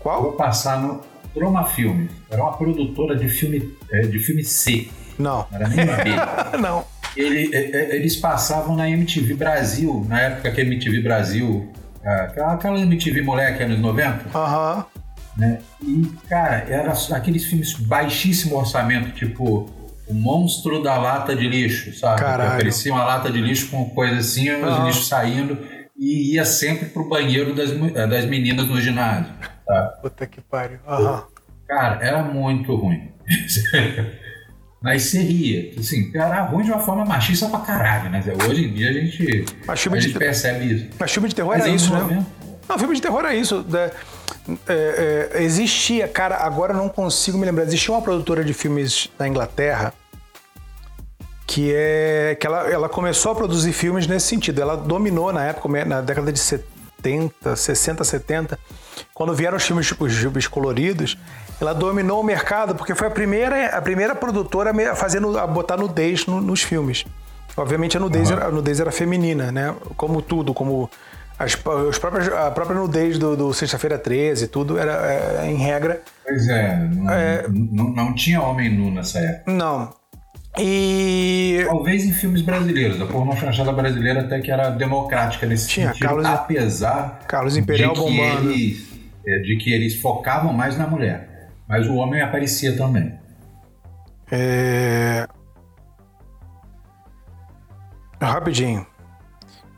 Qual? 0.00 0.32
passar 0.32 0.80
no 0.80 1.00
Troma 1.34 1.64
Filmes. 1.66 2.10
Era 2.30 2.42
uma 2.42 2.56
produtora 2.56 3.16
de 3.16 3.28
filme, 3.28 3.74
é, 3.92 4.02
de 4.02 4.18
filme 4.18 4.44
C. 4.44 4.88
Não. 5.18 5.46
Não 5.50 5.58
era 5.58 5.68
nem 5.68 5.84
B. 5.86 6.58
não. 6.62 6.84
Ele- 7.16 7.50
é, 7.54 7.58
é, 7.76 7.96
eles 7.96 8.14
passavam 8.16 8.76
na 8.76 8.88
MTV 8.88 9.34
Brasil, 9.34 10.06
na 10.08 10.20
época 10.20 10.52
que 10.52 10.60
a 10.60 10.64
MTV 10.64 11.00
Brasil. 11.00 11.68
é, 12.02 12.10
Aquela, 12.22 12.52
aquela 12.54 12.78
MTV 12.78 13.22
moleque 13.22 13.62
anos 13.64 13.80
90, 13.80 14.38
Aham. 14.38 14.86
Né? 15.38 15.60
E, 15.82 16.04
cara, 16.28 16.66
era 16.68 16.92
aqueles 17.12 17.44
filmes 17.46 17.72
baixíssimo 17.74 18.56
orçamento, 18.56 19.12
tipo 19.12 19.70
O 20.08 20.12
Monstro 20.14 20.82
da 20.82 20.96
Lata 20.98 21.34
de 21.36 21.48
Lixo, 21.48 21.96
sabe? 21.98 22.20
Caralho. 22.20 22.50
Parecia 22.58 22.92
uma 22.92 23.04
lata 23.04 23.30
de 23.30 23.40
lixo 23.40 23.68
com 23.70 23.88
coisa 23.90 24.16
assim, 24.16 24.50
os 24.50 24.84
lixos 24.86 25.06
saindo, 25.08 25.58
e 25.96 26.34
ia 26.34 26.44
sempre 26.44 26.86
pro 26.86 27.08
banheiro 27.08 27.54
das, 27.54 27.70
eh, 27.70 28.06
das 28.06 28.24
meninas 28.24 28.66
no 28.66 28.80
ginásio. 28.80 29.32
Puta 30.02 30.26
que 30.26 30.40
pariu. 30.40 30.78
Cara, 31.68 31.98
era 32.02 32.22
muito 32.22 32.74
ruim. 32.74 33.10
Mas 34.80 35.02
você 35.04 35.20
ria. 35.20 35.72
Assim, 35.78 36.10
era 36.14 36.42
ruim 36.42 36.64
de 36.64 36.70
uma 36.70 36.78
forma 36.78 37.04
machista 37.04 37.48
pra 37.48 37.58
caralho, 37.60 38.10
né? 38.10 38.22
Hoje 38.48 38.64
em 38.64 38.72
dia 38.72 38.90
a 38.90 38.92
gente, 38.92 39.44
a 39.66 39.74
gente 39.74 40.12
te- 40.12 40.18
percebe 40.18 40.72
isso. 40.72 40.86
Mas 40.98 41.12
filme 41.12 41.28
de 41.28 41.34
terror 41.34 41.50
Mas 41.52 41.60
era 41.62 41.70
anos 41.70 41.82
isso, 41.82 41.92
né? 41.92 42.00
90. 42.00 42.26
Não, 42.68 42.78
filme 42.78 42.94
de 42.94 43.02
terror 43.02 43.24
é 43.24 43.34
isso. 43.36 43.64
né? 43.68 43.90
É, 44.66 45.30
é, 45.34 45.42
existia, 45.42 46.08
cara, 46.08 46.36
agora 46.38 46.72
eu 46.72 46.76
não 46.76 46.88
consigo 46.88 47.36
me 47.36 47.44
lembrar. 47.44 47.64
Existia 47.64 47.94
uma 47.94 48.02
produtora 48.02 48.42
de 48.44 48.54
filmes 48.54 49.10
na 49.18 49.28
Inglaterra 49.28 49.92
que 51.48 51.72
é 51.74 52.36
que 52.38 52.46
ela, 52.46 52.70
ela 52.70 52.88
começou 52.90 53.32
a 53.32 53.34
produzir 53.34 53.72
filmes 53.72 54.06
nesse 54.06 54.26
sentido. 54.26 54.60
Ela 54.60 54.76
dominou 54.76 55.32
na 55.32 55.44
época, 55.44 55.84
na 55.86 56.02
década 56.02 56.30
de 56.30 56.38
70, 56.38 57.56
60, 57.56 58.04
70, 58.04 58.58
quando 59.14 59.34
vieram 59.34 59.56
os 59.56 59.64
filmes 59.64 59.86
tipo, 59.86 60.08
filmes 60.10 60.46
coloridos, 60.46 61.16
ela 61.58 61.72
dominou 61.72 62.20
o 62.20 62.22
mercado 62.22 62.74
porque 62.74 62.94
foi 62.94 63.08
a 63.08 63.10
primeira, 63.10 63.66
a 63.68 63.80
primeira 63.80 64.14
produtora 64.14 64.70
a 64.92 64.94
fazer 64.94 65.24
a 65.24 65.46
botar 65.46 65.78
nudez 65.78 66.26
no, 66.26 66.38
nos 66.38 66.62
filmes. 66.62 67.06
Obviamente 67.56 67.96
a 67.96 68.00
nudez, 68.00 68.30
uhum. 68.30 68.36
era, 68.36 68.46
a 68.46 68.50
nudez 68.50 68.78
era 68.78 68.92
feminina, 68.92 69.50
né? 69.50 69.74
Como 69.96 70.20
tudo, 70.20 70.52
como 70.52 70.90
as, 71.38 71.54
os 71.54 71.98
próprios, 71.98 72.28
a 72.28 72.50
própria 72.50 72.76
nudez 72.78 73.16
do, 73.16 73.36
do 73.36 73.54
Sexta-feira 73.54 73.96
13, 73.96 74.48
tudo 74.48 74.76
era 74.76 75.44
é, 75.44 75.50
em 75.50 75.56
regra. 75.56 76.02
Pois 76.24 76.48
é 76.48 76.76
não, 76.76 77.10
é 77.10 77.46
não, 77.48 77.90
não, 77.90 78.14
tinha 78.14 78.42
homem 78.42 78.68
nu 78.68 78.90
nessa 78.90 79.20
época. 79.20 79.52
Não. 79.52 79.94
E. 80.58 81.62
Talvez 81.66 82.04
em 82.04 82.12
filmes 82.12 82.42
brasileiros. 82.42 83.00
A 83.00 83.06
pornô 83.06 83.36
chanchada 83.36 83.72
brasileira 83.72 84.22
até 84.22 84.40
que 84.40 84.50
era 84.50 84.70
democrática 84.70 85.46
nesse 85.46 85.68
Tinha, 85.68 85.88
sentido, 85.88 86.08
Carlos, 86.08 86.24
apesar 86.26 87.20
Carlos 87.28 87.56
Imperial 87.56 87.92
de 87.92 88.00
bombando. 88.00 88.50
Eles, 88.50 88.88
é, 89.24 89.38
de 89.38 89.56
que 89.58 89.72
eles 89.72 89.94
focavam 90.00 90.52
mais 90.52 90.76
na 90.76 90.88
mulher. 90.88 91.50
Mas 91.68 91.86
o 91.86 91.94
homem 91.94 92.20
aparecia 92.20 92.76
também. 92.76 93.14
É... 94.32 95.26
Rapidinho. 98.20 98.84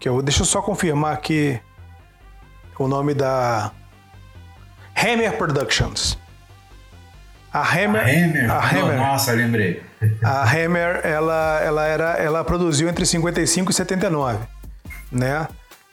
Que 0.01 0.09
eu, 0.09 0.22
deixa 0.22 0.40
eu 0.43 0.47
só 0.47 0.62
confirmar 0.62 1.12
aqui 1.12 1.60
o 2.78 2.89
nome 2.89 3.12
da 3.12 3.70
Hammer 4.97 5.36
Productions. 5.36 6.18
A 7.52 7.60
Hammer. 7.60 8.01
A 8.01 8.06
Hammer. 8.06 8.51
A 8.51 8.59
Hammer. 8.59 8.97
Nossa, 8.97 9.32
lembrei. 9.32 9.82
A 10.24 10.43
Hammer, 10.43 11.01
ela, 11.05 11.60
ela, 11.62 11.85
era, 11.85 12.12
ela 12.12 12.43
produziu 12.43 12.89
entre 12.89 13.05
55 13.05 13.70
e 13.70 13.74
79, 13.74 14.39
né? 15.12 15.47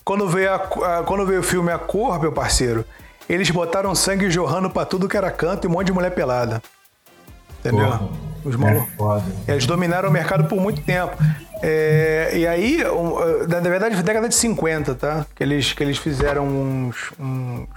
Quando 0.05 0.29
veio, 0.29 0.53
a, 0.53 0.59
quando 1.03 1.25
veio 1.25 1.41
o 1.41 1.43
filme 1.43 1.69
A 1.69 1.77
Cor, 1.77 2.17
meu 2.21 2.31
parceiro, 2.31 2.85
eles 3.27 3.49
botaram 3.49 3.93
sangue 3.93 4.29
jorrando 4.29 4.69
pra 4.69 4.85
tudo 4.85 5.09
que 5.09 5.17
era 5.17 5.29
canto 5.29 5.65
e 5.65 5.67
um 5.67 5.71
monte 5.71 5.87
de 5.87 5.93
mulher 5.93 6.11
pelada. 6.11 6.61
Entendeu? 7.59 7.85
Porra, 7.85 8.09
Os 8.43 8.55
malucos. 8.55 9.23
É 9.47 9.51
eles 9.51 9.65
dominaram 9.65 10.09
o 10.09 10.11
mercado 10.11 10.45
por 10.45 10.59
muito 10.59 10.81
tempo. 10.81 11.15
É, 11.61 12.31
e 12.33 12.47
aí, 12.47 12.83
na 13.47 13.59
verdade, 13.59 13.95
foi 13.95 14.03
década 14.03 14.29
de 14.29 14.35
50, 14.35 14.95
tá? 14.95 15.25
Que 15.35 15.43
eles, 15.43 15.73
que 15.73 15.83
eles 15.83 15.97
fizeram 15.97 16.45
uns, 16.47 17.11
uns, 17.19 17.67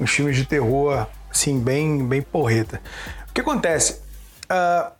uns 0.00 0.10
filmes 0.10 0.36
de 0.36 0.44
terror, 0.44 1.06
assim, 1.30 1.58
bem, 1.58 2.06
bem 2.06 2.22
porreta. 2.22 2.80
O 3.28 3.32
que 3.32 3.40
acontece? 3.40 4.00
Uh, 4.50 4.99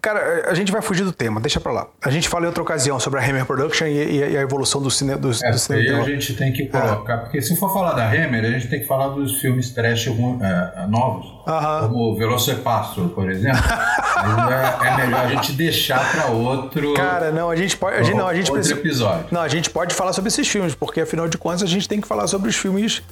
Cara, 0.00 0.50
a 0.50 0.54
gente 0.54 0.72
vai 0.72 0.80
fugir 0.80 1.04
do 1.04 1.12
tema, 1.12 1.40
deixa 1.40 1.60
pra 1.60 1.72
lá. 1.72 1.86
A 2.00 2.10
gente 2.10 2.28
fala 2.28 2.44
em 2.44 2.46
outra 2.46 2.62
ocasião 2.62 2.98
sobre 2.98 3.20
a 3.20 3.22
Hammer 3.22 3.44
Production 3.44 3.86
e, 3.86 4.30
e 4.30 4.36
a 4.36 4.40
evolução 4.40 4.80
do, 4.80 4.90
cine, 4.90 5.14
do, 5.16 5.30
é, 5.42 5.50
do 5.50 5.58
cinema. 5.58 6.02
a 6.02 6.04
gente 6.04 6.34
tem 6.34 6.52
que 6.52 6.66
colocar, 6.66 7.14
é. 7.14 7.16
porque 7.18 7.42
se 7.42 7.56
for 7.56 7.72
falar 7.72 7.92
da 7.92 8.06
Hammer, 8.08 8.44
a 8.44 8.50
gente 8.50 8.68
tem 8.68 8.80
que 8.80 8.86
falar 8.86 9.08
dos 9.08 9.40
filmes 9.40 9.70
trash 9.70 10.06
é, 10.06 10.86
novos, 10.86 11.26
uh 11.26 11.44
-huh. 11.46 11.80
como 11.88 12.16
Velocipastor, 12.16 13.08
por 13.10 13.30
exemplo. 13.30 13.60
é, 13.60 14.88
é, 14.88 14.96
melhor 14.96 15.20
a 15.20 15.28
gente 15.28 15.52
deixar 15.52 16.10
para 16.12 16.26
outro. 16.28 16.94
Cara, 16.94 17.30
não, 17.30 17.50
a 17.50 17.56
gente 17.56 17.76
pode. 17.76 17.96
A 17.96 18.02
gente, 18.02 18.16
não, 18.16 18.26
a 18.26 18.34
gente 18.34 18.50
outro 18.50 18.54
precisa, 18.54 18.80
episódio. 18.80 19.26
Não, 19.30 19.40
a 19.42 19.48
gente 19.48 19.68
pode 19.68 19.94
falar 19.94 20.12
sobre 20.12 20.28
esses 20.28 20.48
filmes, 20.48 20.74
porque 20.74 21.02
afinal 21.02 21.28
de 21.28 21.36
contas 21.36 21.62
a 21.62 21.66
gente 21.66 21.88
tem 21.88 22.00
que 22.00 22.08
falar 22.08 22.26
sobre 22.26 22.48
os 22.48 22.56
filmes 22.56 23.02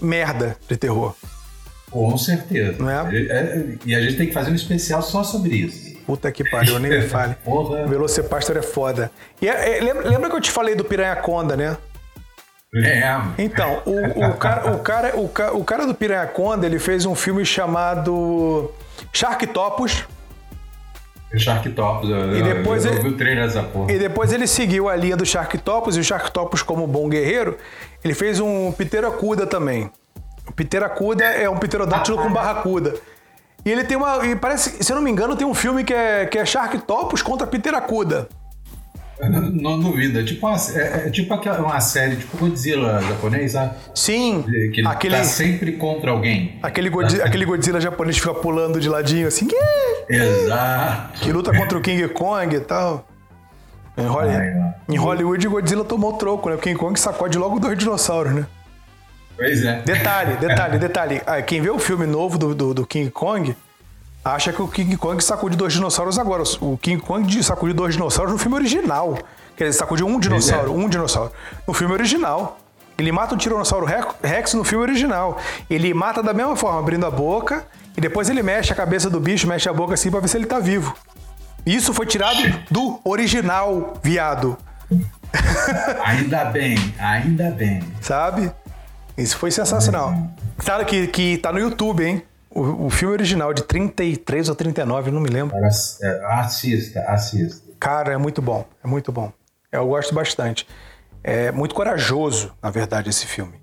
merda 0.00 0.56
de 0.68 0.76
terror. 0.76 1.14
Com 1.90 2.16
certeza. 2.16 2.78
É? 2.90 3.16
é? 3.16 3.64
E 3.84 3.94
a 3.94 4.00
gente 4.00 4.16
tem 4.16 4.26
que 4.26 4.32
fazer 4.32 4.50
um 4.50 4.54
especial 4.54 5.02
só 5.02 5.22
sobre 5.22 5.56
isso. 5.56 5.91
Puta 6.06 6.30
que 6.32 6.48
pariu, 6.48 6.78
nem 6.78 6.90
me 6.90 7.02
fale. 7.02 7.36
Velocipastor 7.88 8.56
é 8.56 8.62
foda. 8.62 9.10
E 9.40 9.48
é, 9.48 9.78
é, 9.78 9.80
lembra, 9.80 10.28
que 10.28 10.36
eu 10.36 10.40
te 10.40 10.50
falei 10.50 10.74
do 10.74 10.84
Piranha 10.84 11.14
Conda, 11.16 11.56
né? 11.56 11.76
É. 12.74 13.20
Então, 13.38 13.82
o, 13.84 14.28
o, 14.28 14.36
cara, 14.36 14.72
o, 14.72 14.78
cara, 14.78 15.16
o, 15.20 15.28
cara, 15.28 15.54
o 15.54 15.64
cara 15.64 15.86
do 15.86 15.94
Piranha 15.94 16.26
Conda, 16.26 16.66
ele 16.66 16.78
fez 16.78 17.04
um 17.04 17.14
filme 17.14 17.44
chamado 17.44 18.70
Sharktopus. 19.12 20.06
Sharktopus, 21.36 22.10
eu, 22.10 22.36
e 22.36 22.42
depois 22.42 22.84
eu, 22.84 22.92
eu, 22.92 22.96
eu 22.98 23.02
vi 23.04 23.08
o 23.10 23.16
trailer 23.16 23.46
dessa 23.46 23.62
porra. 23.62 23.92
E 23.92 23.98
depois 23.98 24.32
ele 24.32 24.46
seguiu 24.46 24.88
a 24.88 24.96
linha 24.96 25.16
do 25.16 25.24
Sharktopus, 25.24 25.96
e 25.96 26.00
o 26.00 26.04
Sharktopus, 26.04 26.62
como 26.62 26.86
bom 26.86 27.08
guerreiro, 27.08 27.58
ele 28.02 28.14
fez 28.14 28.40
um 28.40 28.72
Pteracuda 28.72 29.46
também. 29.46 29.90
O 30.48 30.52
Pteracuda 30.52 31.24
é 31.24 31.48
um 31.48 31.56
pterodátilo 31.56 32.18
ah, 32.18 32.22
com 32.22 32.32
barracuda. 32.32 32.94
E 33.64 33.70
ele 33.70 33.84
tem 33.84 33.96
uma. 33.96 34.26
E 34.26 34.34
parece, 34.34 34.82
se 34.82 34.92
eu 34.92 34.96
não 34.96 35.02
me 35.02 35.10
engano, 35.10 35.36
tem 35.36 35.46
um 35.46 35.54
filme 35.54 35.84
que 35.84 35.94
é, 35.94 36.26
que 36.26 36.38
é 36.38 36.44
Sharktopus 36.44 37.22
contra 37.22 37.46
Piteracuda. 37.46 38.28
Não, 39.20 39.40
não 39.40 39.80
duvido. 39.80 40.18
É 40.18 40.24
tipo, 40.24 40.46
uma, 40.46 40.56
é, 40.56 41.06
é 41.06 41.10
tipo 41.10 41.32
uma 41.34 41.80
série, 41.80 42.16
tipo 42.16 42.36
Godzilla 42.36 43.00
japonês, 43.02 43.52
sabe? 43.52 43.74
Sim. 43.94 44.42
Que 44.42 44.80
ele 44.80 44.88
aquele, 44.88 45.16
tá 45.16 45.24
sempre 45.24 45.72
contra 45.72 46.10
alguém. 46.10 46.58
Aquele, 46.62 46.90
Godzilla, 46.90 47.24
aquele 47.24 47.44
Godzilla 47.44 47.80
japonês 47.80 48.18
fica 48.18 48.34
pulando 48.34 48.80
de 48.80 48.88
ladinho 48.88 49.28
assim. 49.28 49.46
Exato. 50.08 51.20
Que 51.20 51.32
luta 51.32 51.56
contra 51.56 51.78
o 51.78 51.80
King 51.80 52.08
Kong 52.08 52.56
e 52.56 52.60
tal. 52.60 53.06
Em 53.96 54.06
Hollywood, 54.06 54.36
Ai, 54.38 54.74
em 54.88 54.96
Hollywood 54.96 55.48
Godzilla 55.48 55.84
tomou 55.84 56.14
troco, 56.14 56.48
né? 56.48 56.56
O 56.56 56.58
King 56.58 56.78
Kong 56.78 56.98
sacode 56.98 57.36
logo 57.38 57.60
dois 57.60 57.78
dinossauros, 57.78 58.32
né? 58.32 58.46
Pois 59.36 59.64
é. 59.64 59.80
Detalhe, 59.82 60.36
detalhe, 60.36 60.78
detalhe. 60.78 61.22
Ah, 61.26 61.40
quem 61.42 61.60
vê 61.60 61.70
o 61.70 61.78
filme 61.78 62.06
novo 62.06 62.38
do, 62.38 62.54
do, 62.54 62.74
do, 62.74 62.86
King 62.86 63.10
Kong 63.10 63.56
acha 64.24 64.52
que 64.52 64.62
o 64.62 64.68
King 64.68 64.96
Kong 64.96 65.22
sacudiu 65.22 65.58
dois 65.58 65.72
dinossauros 65.72 66.18
agora. 66.18 66.42
O 66.60 66.76
King 66.76 67.02
Kong 67.02 67.42
sacudiu 67.42 67.74
dois 67.74 67.94
dinossauros 67.94 68.32
no 68.32 68.38
filme 68.38 68.56
original. 68.56 69.18
Quer 69.56 69.64
dizer, 69.64 69.78
sacudiu 69.78 70.06
um 70.06 70.18
dinossauro, 70.18 70.68
é. 70.68 70.74
um 70.74 70.88
dinossauro. 70.88 71.32
No 71.66 71.74
filme 71.74 71.92
original. 71.94 72.58
Ele 72.98 73.10
mata 73.10 73.34
o 73.34 73.38
Tiranossauro 73.38 73.86
Rex 74.22 74.54
no 74.54 74.64
filme 74.64 74.84
original. 74.84 75.38
Ele 75.68 75.92
mata 75.94 76.22
da 76.22 76.32
mesma 76.32 76.54
forma, 76.54 76.78
abrindo 76.78 77.06
a 77.06 77.10
boca, 77.10 77.64
e 77.96 78.00
depois 78.00 78.28
ele 78.28 78.42
mexe 78.42 78.72
a 78.72 78.76
cabeça 78.76 79.10
do 79.10 79.18
bicho, 79.18 79.46
mexe 79.48 79.68
a 79.68 79.72
boca 79.72 79.94
assim 79.94 80.10
pra 80.10 80.20
ver 80.20 80.28
se 80.28 80.36
ele 80.36 80.46
tá 80.46 80.58
vivo. 80.58 80.94
Isso 81.64 81.94
foi 81.94 82.06
tirado 82.06 82.38
do 82.70 83.00
original, 83.04 83.94
viado. 84.02 84.56
Ainda 86.04 86.44
bem, 86.44 86.76
ainda 86.98 87.50
bem. 87.50 87.82
Sabe? 88.00 88.52
Isso 89.16 89.36
foi 89.36 89.50
sensacional. 89.50 90.14
Claro 90.58 90.84
que, 90.86 91.06
que 91.06 91.38
tá 91.38 91.52
no 91.52 91.58
YouTube, 91.58 92.04
hein? 92.04 92.22
O, 92.50 92.86
o, 92.86 92.90
filme 92.90 93.14
original 93.14 93.54
de 93.54 93.62
33 93.62 94.48
ou 94.48 94.54
39, 94.54 95.10
não 95.10 95.20
me 95.20 95.30
lembro. 95.30 95.56
É, 95.56 95.66
assista, 96.34 97.00
assista. 97.08 97.72
Cara, 97.80 98.12
é 98.12 98.16
muito 98.16 98.42
bom, 98.42 98.66
é 98.84 98.86
muito 98.86 99.10
bom. 99.10 99.32
Eu 99.70 99.86
gosto 99.86 100.14
bastante. 100.14 100.66
É 101.24 101.50
muito 101.50 101.74
corajoso, 101.74 102.52
na 102.62 102.70
verdade, 102.70 103.08
esse 103.08 103.26
filme. 103.26 103.54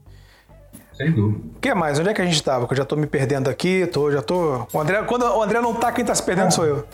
Sem 0.93 1.11
dúvida. 1.11 1.43
O 1.55 1.59
que 1.59 1.73
mais? 1.73 1.99
Onde 1.99 2.09
é 2.09 2.13
que 2.13 2.21
a 2.21 2.25
gente 2.25 2.35
estava? 2.35 2.67
Que 2.67 2.73
eu 2.73 2.77
já 2.77 2.85
tô 2.85 2.95
me 2.95 3.05
perdendo 3.05 3.49
aqui, 3.49 3.85
tô, 3.87 4.11
já 4.11 4.21
tô. 4.21 4.67
O 4.73 4.79
André, 4.79 5.01
quando 5.03 5.23
o 5.23 5.43
André 5.43 5.61
não 5.61 5.75
tá, 5.75 5.91
quem 5.91 6.03
tá 6.03 6.15
se 6.15 6.23
perdendo 6.23 6.47
ah. 6.47 6.51
sou 6.51 6.65
eu. 6.65 6.87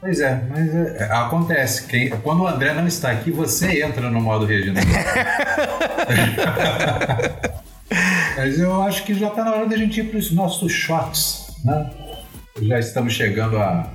Pois 0.00 0.20
é, 0.20 0.42
mas 0.50 0.74
é, 0.74 1.08
acontece. 1.10 1.86
Quem, 1.86 2.10
quando 2.10 2.42
o 2.42 2.46
André 2.46 2.74
não 2.74 2.86
está 2.86 3.10
aqui, 3.10 3.30
você 3.30 3.82
entra 3.82 4.10
no 4.10 4.20
modo 4.20 4.44
Reginaldo. 4.44 4.86
Mas 8.36 8.58
eu 8.58 8.82
acho 8.82 9.04
que 9.04 9.14
já 9.14 9.28
está 9.28 9.44
na 9.44 9.52
hora 9.52 9.66
da 9.66 9.76
gente 9.76 10.00
ir 10.00 10.04
para 10.04 10.18
os 10.18 10.32
nossos 10.32 10.72
shots, 10.72 11.52
né? 11.64 11.90
Já 12.62 12.78
estamos 12.78 13.12
chegando 13.12 13.58
a, 13.58 13.90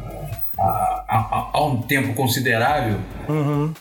a, 0.60 1.06
a, 1.08 1.50
a 1.54 1.66
um 1.66 1.82
tempo 1.82 2.14
considerável. 2.14 2.98
Uhum. 3.28 3.74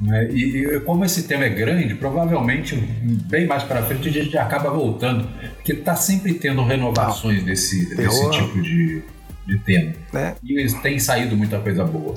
Né? 0.00 0.28
E, 0.30 0.58
e, 0.58 0.80
como 0.80 1.04
esse 1.04 1.24
tema 1.24 1.44
é 1.44 1.48
grande, 1.48 1.94
provavelmente 1.94 2.76
bem 2.76 3.46
mais 3.46 3.64
para 3.64 3.82
frente 3.82 4.08
a 4.08 4.12
gente 4.12 4.38
acaba 4.38 4.70
voltando, 4.70 5.28
porque 5.56 5.72
está 5.72 5.96
sempre 5.96 6.34
tendo 6.34 6.62
renovações 6.62 7.42
desse, 7.42 7.96
desse 7.96 8.30
tipo 8.30 8.62
de, 8.62 9.02
de 9.46 9.58
tema. 9.60 9.92
É. 10.14 10.34
E 10.44 10.72
tem 10.82 10.98
saído 10.98 11.36
muita 11.36 11.58
coisa 11.58 11.84
boa. 11.84 12.14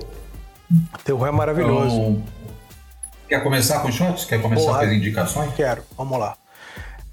Terror 1.03 1.27
é 1.27 1.31
maravilhoso. 1.31 1.95
Então, 1.95 2.23
quer 3.27 3.43
começar 3.43 3.79
com 3.79 3.91
shots? 3.91 4.25
Quer 4.25 4.41
começar 4.41 4.65
Porra, 4.65 4.79
com 4.79 4.85
as 4.85 4.91
indicações? 4.91 5.53
Quero, 5.55 5.81
vamos 5.97 6.19
lá. 6.19 6.37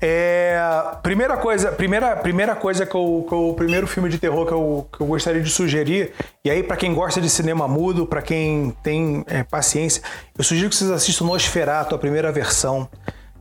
É, 0.01 0.57
primeira 1.03 1.37
coisa, 1.37 1.73
primeira, 1.73 2.15
primeira 2.17 2.55
coisa 2.55 2.87
que 2.87 2.95
eu, 2.95 3.27
que 3.29 3.35
eu, 3.35 3.49
o 3.49 3.55
primeiro 3.55 3.87
filme 3.87 4.09
de 4.09 4.17
terror 4.17 4.47
que 4.47 4.53
eu, 4.53 4.89
que 4.93 5.01
eu 5.01 5.07
gostaria 5.07 5.43
de 5.43 5.51
sugerir, 5.51 6.13
e 6.45 6.51
aí 6.51 6.63
para 6.63 6.77
quem 6.77 6.95
gosta 6.95 7.21
de 7.21 7.29
cinema 7.29 7.67
mudo, 7.67 8.07
para 8.07 8.23
quem 8.23 8.71
tem 8.83 9.25
é, 9.27 9.43
paciência, 9.43 10.01
eu 10.37 10.45
sugiro 10.45 10.69
que 10.71 10.77
vocês 10.77 10.91
assistam 10.91 11.25
Nosferatu, 11.25 11.97
a 11.97 11.99
primeira 11.99 12.31
versão, 12.31 12.89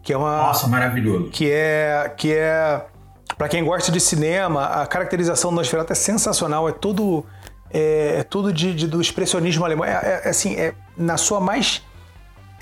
que 0.01 0.11
é 0.11 0.17
uma 0.17 0.47
Nossa, 0.47 0.67
maravilhoso. 0.67 1.29
Que 1.29 1.51
é 1.51 2.11
que 2.17 2.33
é 2.33 2.81
para 3.37 3.47
quem 3.47 3.63
gosta 3.63 3.91
de 3.91 3.99
cinema, 3.99 4.65
a 4.65 4.87
caracterização 4.87 5.51
do 5.51 5.57
Nosferatu 5.57 5.91
é 5.91 5.95
sensacional, 5.95 6.67
é 6.67 6.71
tudo 6.71 7.23
é, 7.69 8.15
é 8.19 8.23
tudo 8.23 8.51
de, 8.51 8.73
de, 8.73 8.87
do 8.87 8.99
expressionismo 8.99 9.63
alemão, 9.63 9.85
é, 9.85 9.91
é, 9.91 10.21
é 10.25 10.29
assim, 10.29 10.55
é 10.55 10.73
na 10.97 11.17
sua 11.17 11.39
mais 11.39 11.83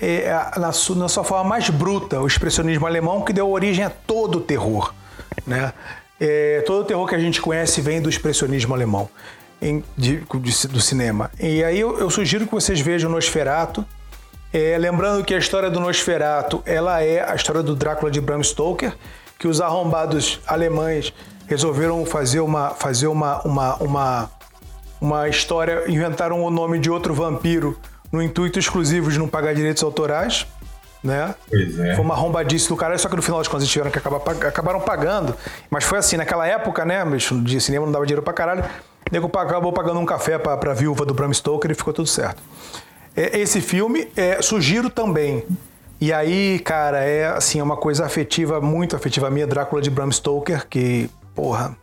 é, 0.00 0.30
na, 0.58 0.72
sua, 0.72 0.96
na, 0.96 1.08
sua, 1.08 1.24
forma 1.24 1.44
mais 1.44 1.70
bruta, 1.70 2.20
o 2.20 2.26
expressionismo 2.26 2.86
alemão, 2.86 3.22
que 3.22 3.32
deu 3.32 3.50
origem 3.50 3.84
a 3.84 3.90
todo 3.90 4.38
o 4.38 4.40
terror. 4.40 4.94
Né? 5.46 5.72
É, 6.20 6.62
todo 6.66 6.82
o 6.82 6.84
terror 6.84 7.06
que 7.06 7.14
a 7.14 7.18
gente 7.18 7.40
conhece 7.40 7.80
vem 7.80 8.00
do 8.00 8.08
expressionismo 8.08 8.74
alemão. 8.74 9.08
em, 9.60 9.82
de, 9.96 10.20
de, 10.20 10.68
do 10.68 10.80
cinema. 10.80 11.30
E 11.40 11.62
aí 11.64 11.80
eu, 11.80 11.98
eu, 11.98 12.10
sugiro 12.10 12.46
que 12.46 12.52
vocês 12.52 12.80
vejam 12.80 13.10
Nosferato. 13.10 13.84
É, 14.52 14.76
lembrando 14.78 15.24
que 15.24 15.34
a 15.34 15.38
história 15.38 15.70
do 15.70 15.80
Nosferato 15.80 16.62
ela 16.64 17.02
é 17.02 17.28
a 17.28 17.34
história 17.34 17.62
do 17.62 17.74
Drácula 17.74 18.10
de 18.10 18.20
Bram 18.20 18.42
Stoker, 18.42 18.94
que 19.38 19.48
os 19.48 19.60
arrombados 19.60 20.40
alemães 20.46 21.12
resolveram 21.46 22.04
fazer 22.06 22.40
uma, 22.40 22.70
fazer 22.70 23.06
uma, 23.06 23.40
uma, 23.42 23.74
uma, 23.76 24.30
uma 25.00 25.28
história, 25.28 25.84
inventaram 25.88 26.42
o 26.42 26.50
nome 26.50 26.78
de 26.78 26.90
outro 26.90 27.14
vampiro 27.14 27.78
no 28.16 28.22
intuito 28.22 28.58
exclusivo 28.58 29.10
de 29.10 29.18
não 29.18 29.28
pagar 29.28 29.54
direitos 29.54 29.82
autorais 29.82 30.46
né? 31.06 31.34
Pois 31.48 31.78
é. 31.78 31.94
Foi 31.94 32.04
uma 32.04 32.14
arrombadice 32.14 32.68
do 32.68 32.76
cara, 32.76 32.98
só 32.98 33.08
que 33.08 33.16
no 33.16 33.22
final 33.22 33.38
das 33.38 33.48
contas 33.48 33.62
eles 33.62 33.72
tiveram 33.72 33.90
que 33.90 33.98
acabar, 33.98 34.20
acabaram 34.46 34.80
pagando. 34.80 35.34
Mas 35.70 35.84
foi 35.84 35.98
assim, 35.98 36.16
naquela 36.16 36.46
época, 36.46 36.84
né, 36.84 37.04
bicho, 37.04 37.40
de 37.42 37.60
cinema 37.60 37.86
não 37.86 37.92
dava 37.92 38.04
dinheiro 38.04 38.22
pra 38.22 38.32
caralho. 38.32 38.64
O 39.08 39.12
nego 39.12 39.30
acabou 39.38 39.72
pagando 39.72 40.00
um 40.00 40.04
café 40.04 40.36
pra, 40.36 40.56
pra 40.56 40.74
viúva 40.74 41.06
do 41.06 41.14
Bram 41.14 41.32
Stoker 41.32 41.70
e 41.70 41.74
ficou 41.74 41.92
tudo 41.92 42.08
certo. 42.08 42.42
Esse 43.16 43.60
filme, 43.60 44.08
é, 44.16 44.42
sugiro 44.42 44.90
também. 44.90 45.44
E 45.98 46.12
aí, 46.12 46.58
cara, 46.58 46.98
é 47.02 47.28
assim, 47.28 47.60
é 47.60 47.62
uma 47.62 47.76
coisa 47.76 48.04
afetiva, 48.04 48.60
muito 48.60 48.94
afetiva 48.94 49.30
minha, 49.30 49.46
Drácula 49.46 49.80
de 49.80 49.88
Bram 49.88 50.10
Stoker, 50.10 50.66
que, 50.68 51.08
porra. 51.34 51.74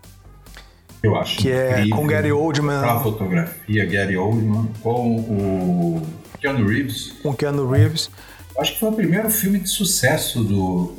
Eu 1.04 1.18
acho. 1.18 1.38
Que 1.38 1.52
é 1.52 1.86
com 1.90 2.08
Gary 2.08 2.32
Oldman. 2.32 2.82
A 2.86 3.00
fotografia, 3.02 3.86
Gary 3.86 4.16
Oldman, 4.16 4.72
com 4.82 5.18
o 5.18 6.02
Keanu 6.40 6.66
Reeves. 6.66 7.12
Com 7.22 7.34
Keanu 7.34 7.70
Reeves. 7.70 8.10
Acho 8.58 8.74
que 8.74 8.80
foi 8.80 8.90
o 8.90 8.94
primeiro 8.94 9.30
filme 9.30 9.60
de 9.60 9.68
sucesso 9.68 10.42
do, 10.42 10.94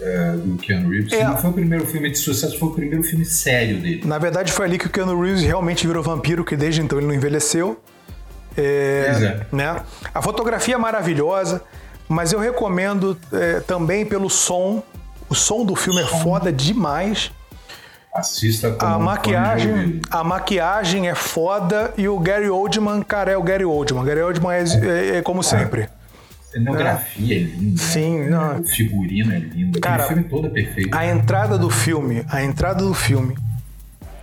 é, 0.00 0.32
do 0.32 0.56
Keanu 0.58 0.90
Reeves. 0.90 1.12
É. 1.12 1.24
não 1.24 1.36
foi 1.36 1.50
o 1.50 1.52
primeiro 1.52 1.84
filme 1.86 2.08
de 2.08 2.18
sucesso, 2.18 2.56
foi 2.56 2.68
o 2.68 2.72
primeiro 2.72 3.02
filme 3.02 3.24
sério 3.24 3.80
dele. 3.80 4.02
Na 4.04 4.18
verdade, 4.18 4.52
foi 4.52 4.66
ali 4.66 4.78
que 4.78 4.86
o 4.86 4.90
Keanu 4.90 5.20
Reeves 5.20 5.42
realmente 5.42 5.84
virou 5.88 6.04
vampiro, 6.04 6.44
que 6.44 6.56
desde 6.56 6.80
então 6.80 6.96
ele 6.96 7.08
não 7.08 7.14
envelheceu. 7.14 7.80
É, 8.56 9.42
é. 9.50 9.54
Né? 9.54 9.82
A 10.14 10.22
fotografia 10.22 10.76
é 10.76 10.78
maravilhosa, 10.78 11.62
mas 12.08 12.32
eu 12.32 12.38
recomendo 12.38 13.18
é, 13.32 13.58
também 13.58 14.06
pelo 14.06 14.30
som. 14.30 14.84
O 15.28 15.34
som 15.34 15.64
do 15.64 15.74
filme 15.74 16.00
é 16.00 16.04
é 16.04 16.06
foda 16.06 16.52
demais. 16.52 17.32
Assista 18.14 18.72
com 18.72 18.84
a 18.84 18.98
maquiagem, 18.98 20.00
a 20.10 20.24
maquiagem 20.24 21.08
é 21.08 21.14
foda 21.14 21.92
e 21.96 22.08
o 22.08 22.18
Gary 22.18 22.48
Oldman, 22.48 23.02
cara, 23.02 23.30
é 23.30 23.36
o 23.36 23.42
Gary 23.42 23.64
Oldman. 23.64 24.04
Gary 24.04 24.22
Oldman 24.22 24.52
é, 24.52 24.62
é, 24.62 25.16
é 25.18 25.22
como 25.22 25.42
sempre. 25.42 25.88
Cenografia 26.50 27.36
é, 27.36 27.38
é 27.38 27.42
linda. 27.42 27.80
Sim, 27.80 28.18
né? 28.20 28.30
não. 28.30 28.60
O 28.60 28.66
figurino 28.66 29.32
é 29.32 29.38
lindo. 29.38 29.80
Cara, 29.80 30.04
o 30.04 30.08
filme 30.08 30.24
todo 30.24 30.46
é 30.46 30.50
perfeito. 30.50 30.96
A 30.96 31.06
entrada 31.06 31.58
do 31.58 31.68
filme, 31.68 32.24
a 32.28 32.42
entrada 32.42 32.82
do 32.82 32.94
filme, 32.94 33.36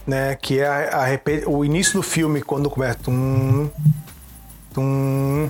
né? 0.06 0.36
Que 0.36 0.60
é 0.60 0.68
a, 0.68 1.06
a, 1.06 1.50
o 1.50 1.64
início 1.64 1.94
do 1.94 2.02
filme, 2.02 2.42
quando 2.42 2.70
começa. 2.70 2.98
Tum, 3.04 3.70
tum, 4.74 5.50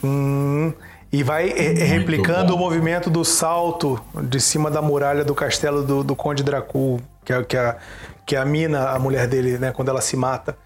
tum, 0.00 0.72
e 1.12 1.22
vai 1.22 1.48
replicando 1.48 2.52
bom. 2.52 2.56
o 2.56 2.58
movimento 2.58 3.10
do 3.10 3.24
salto 3.24 4.00
de 4.24 4.40
cima 4.40 4.70
da 4.70 4.80
muralha 4.80 5.24
do 5.24 5.34
castelo 5.34 5.82
do, 5.82 6.02
do 6.02 6.16
Conde 6.16 6.42
Dracul, 6.42 7.00
que 7.26 7.32
é, 7.32 7.44
que, 7.44 7.56
é, 7.56 7.76
que 8.24 8.36
a 8.36 8.44
mina, 8.44 8.90
a 8.90 8.98
mulher 8.98 9.26
dele, 9.26 9.58
né? 9.58 9.72
Quando 9.72 9.88
ela 9.88 10.00
se 10.00 10.16
mata. 10.16 10.56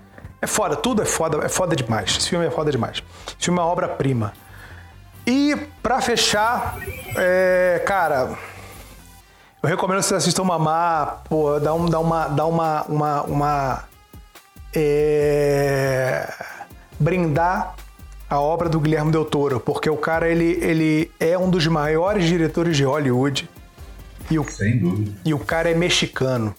É 0.42 0.46
foda, 0.46 0.76
tudo 0.76 1.02
é 1.02 1.06
foda, 1.06 1.44
é 1.44 1.48
foda 1.48 1.74
demais. 1.74 2.16
Esse 2.18 2.28
filme 2.28 2.46
é 2.46 2.50
foda 2.50 2.70
demais. 2.70 3.02
Esse 3.26 3.46
filme 3.46 3.58
é 3.58 3.62
uma 3.62 3.68
obra-prima. 3.68 4.32
E 5.26 5.56
para 5.82 6.00
fechar, 6.00 6.76
é, 7.16 7.82
cara, 7.86 8.38
eu 9.62 9.68
recomendo 9.68 9.98
que 9.98 10.06
vocês 10.06 10.22
assistam 10.22 10.44
Mamá, 10.44 11.20
pô, 11.28 11.58
dá, 11.58 11.74
um, 11.74 11.86
dá 11.86 11.98
uma, 11.98 12.28
dá 12.28 12.46
uma, 12.46 12.82
uma, 12.84 13.22
uma 13.22 13.84
é, 14.74 16.32
brindar 16.98 17.74
a 18.28 18.40
obra 18.40 18.68
do 18.68 18.80
Guilherme 18.80 19.10
Del 19.10 19.24
Toro, 19.24 19.60
porque 19.60 19.90
o 19.90 19.96
cara 19.96 20.28
ele, 20.28 20.58
ele 20.62 21.10
é 21.18 21.36
um 21.36 21.50
dos 21.50 21.66
maiores 21.66 22.24
diretores 22.24 22.76
de 22.76 22.84
Hollywood. 22.84 23.48
E 24.30 24.38
o, 24.38 24.44
Sem 24.44 24.78
dúvida. 24.78 25.12
E 25.24 25.34
o 25.34 25.38
cara 25.38 25.70
é 25.70 25.74
mexicano. 25.74 26.54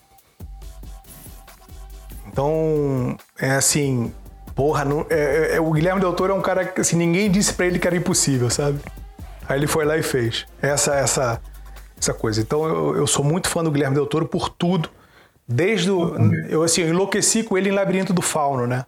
Então, 2.27 3.17
é 3.37 3.51
assim, 3.51 4.13
Porra, 4.55 4.83
não, 4.83 5.05
é, 5.09 5.53
é, 5.53 5.55
é, 5.55 5.59
o 5.59 5.71
Guilherme 5.71 6.01
Del 6.01 6.13
Toro 6.13 6.33
é 6.33 6.35
um 6.35 6.41
cara 6.41 6.65
que 6.65 6.81
assim, 6.81 6.95
ninguém 6.95 7.31
disse 7.31 7.53
para 7.53 7.65
ele 7.65 7.79
que 7.79 7.87
era 7.87 7.95
impossível, 7.95 8.49
sabe? 8.49 8.79
Aí 9.47 9.57
ele 9.57 9.67
foi 9.67 9.85
lá 9.85 9.97
e 9.97 10.03
fez. 10.03 10.45
Essa 10.61 10.95
essa 10.95 11.41
essa 11.97 12.13
coisa. 12.13 12.41
Então 12.41 12.65
eu, 12.65 12.97
eu 12.97 13.07
sou 13.07 13.23
muito 13.23 13.47
fã 13.47 13.63
do 13.63 13.71
Guilherme 13.71 13.95
Del 13.95 14.05
Toro 14.05 14.27
por 14.27 14.49
tudo. 14.49 14.89
Desde 15.47 15.89
o. 15.89 16.15
Eu 16.49 16.63
assim, 16.63 16.81
eu 16.81 16.89
enlouqueci 16.89 17.43
com 17.43 17.57
ele 17.57 17.69
em 17.69 17.71
Labirinto 17.71 18.13
do 18.13 18.21
Fauno, 18.21 18.67
né? 18.67 18.85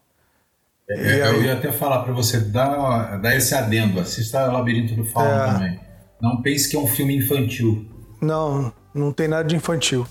É, 0.90 1.24
aí... 1.24 1.36
Eu 1.36 1.44
ia 1.44 1.54
até 1.54 1.72
falar 1.72 2.04
para 2.04 2.14
você 2.14 2.40
dar, 2.40 3.20
dar 3.20 3.36
esse 3.36 3.56
adendo. 3.56 4.00
Assista 4.00 4.46
Labirinto 4.46 4.94
do 4.96 5.06
Fauno 5.06 5.32
é... 5.32 5.54
também. 5.54 5.80
Não 6.22 6.42
pense 6.42 6.70
que 6.70 6.76
é 6.76 6.80
um 6.80 6.88
filme 6.88 7.18
infantil. 7.18 7.86
Não, 8.24 8.72
não 8.94 9.12
tem 9.12 9.28
nada 9.28 9.44
de 9.44 9.56
infantil. 9.56 10.08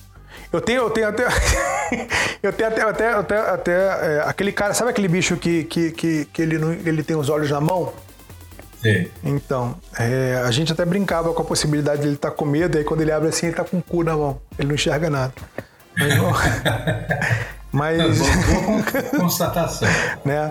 Eu 0.53 0.61
tenho, 0.61 0.83
eu 0.83 0.91
tenho 0.91 1.09
até. 1.09 1.25
eu 2.43 2.53
tenho 2.53 2.69
até, 2.69 2.83
até, 2.83 3.13
até, 3.13 3.39
até 3.39 3.73
é, 3.73 4.25
aquele 4.27 4.53
cara, 4.53 4.75
sabe 4.75 4.91
aquele 4.91 5.09
bicho 5.09 5.37
que, 5.37 5.65
que, 5.65 5.91
que, 5.91 6.25
que 6.27 6.43
ele, 6.43 6.57
ele 6.85 7.03
tem 7.03 7.17
os 7.17 7.29
olhos 7.29 7.51
na 7.51 7.61
mão? 7.61 7.93
Sim. 8.83 9.09
Então, 9.23 9.77
é, 9.99 10.43
a 10.45 10.51
gente 10.51 10.73
até 10.73 10.85
brincava 10.85 11.33
com 11.33 11.43
a 11.43 11.45
possibilidade 11.45 12.03
de 12.03 12.09
ele 12.09 12.15
estar 12.17 12.31
tá 12.31 12.37
com 12.37 12.45
medo, 12.45 12.77
aí 12.77 12.85
quando 12.85 13.01
ele 13.01 13.13
abre 13.13 13.29
assim, 13.29 13.47
ele 13.47 13.57
tá 13.57 13.65
com 13.65 13.79
o 13.79 13.83
cu 13.83 14.03
na 14.03 14.17
mão. 14.17 14.41
Ele 14.59 14.69
não 14.69 14.75
enxerga 14.75 15.09
nada. 15.09 15.33
Mas. 15.97 16.17
Não... 16.17 16.33
Mas... 17.73 18.19
Boa 18.19 19.21
constatação. 19.21 19.89
né? 20.25 20.51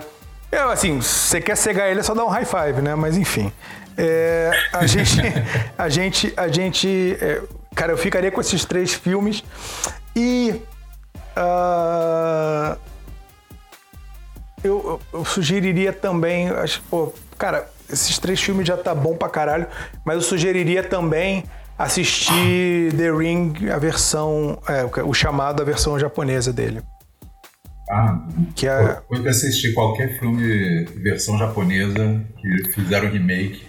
Eu, 0.51 0.69
assim, 0.69 0.99
você 1.01 1.39
quer 1.39 1.55
cegar 1.55 1.89
ele, 1.89 2.01
é 2.01 2.03
só 2.03 2.13
dar 2.13 2.25
um 2.25 2.29
high 2.29 2.45
five, 2.45 2.81
né? 2.81 2.95
Mas 2.95 3.17
enfim. 3.17 3.51
É, 3.97 4.51
a 4.73 4.85
gente. 4.85 5.21
A 5.77 5.89
gente. 5.89 6.33
A 6.35 6.47
gente. 6.47 7.17
É, 7.21 7.41
cara, 7.73 7.93
eu 7.93 7.97
ficaria 7.97 8.31
com 8.31 8.41
esses 8.41 8.65
três 8.65 8.93
filmes. 8.93 9.43
E 10.15 10.61
Uh, 11.37 12.77
eu, 14.63 14.99
eu, 15.13 15.25
sugeriria 15.25 15.93
também, 15.93 16.49
acho, 16.49 16.83
cara, 17.37 17.69
esses 17.89 18.19
três 18.19 18.41
filmes 18.41 18.67
já 18.67 18.77
tá 18.77 18.93
bom 18.93 19.15
pra 19.15 19.29
caralho, 19.29 19.67
mas 20.05 20.15
eu 20.17 20.21
sugeriria 20.21 20.83
também 20.83 21.45
assistir 21.77 22.93
The 22.95 23.11
Ring, 23.11 23.53
a 23.73 23.79
versão, 23.79 24.61
é, 24.67 24.85
o 25.03 25.13
chamado, 25.13 25.61
a 25.61 25.65
versão 25.65 25.97
japonesa 25.97 26.53
dele. 26.53 26.81
Ah, 27.91 28.17
que 28.55 28.65
é... 28.65 29.01
pode 29.09 29.27
assistir 29.27 29.73
qualquer 29.73 30.17
filme 30.17 30.85
versão 30.85 31.37
japonesa 31.37 32.21
que 32.39 32.71
fizeram 32.71 33.09
remake. 33.09 33.63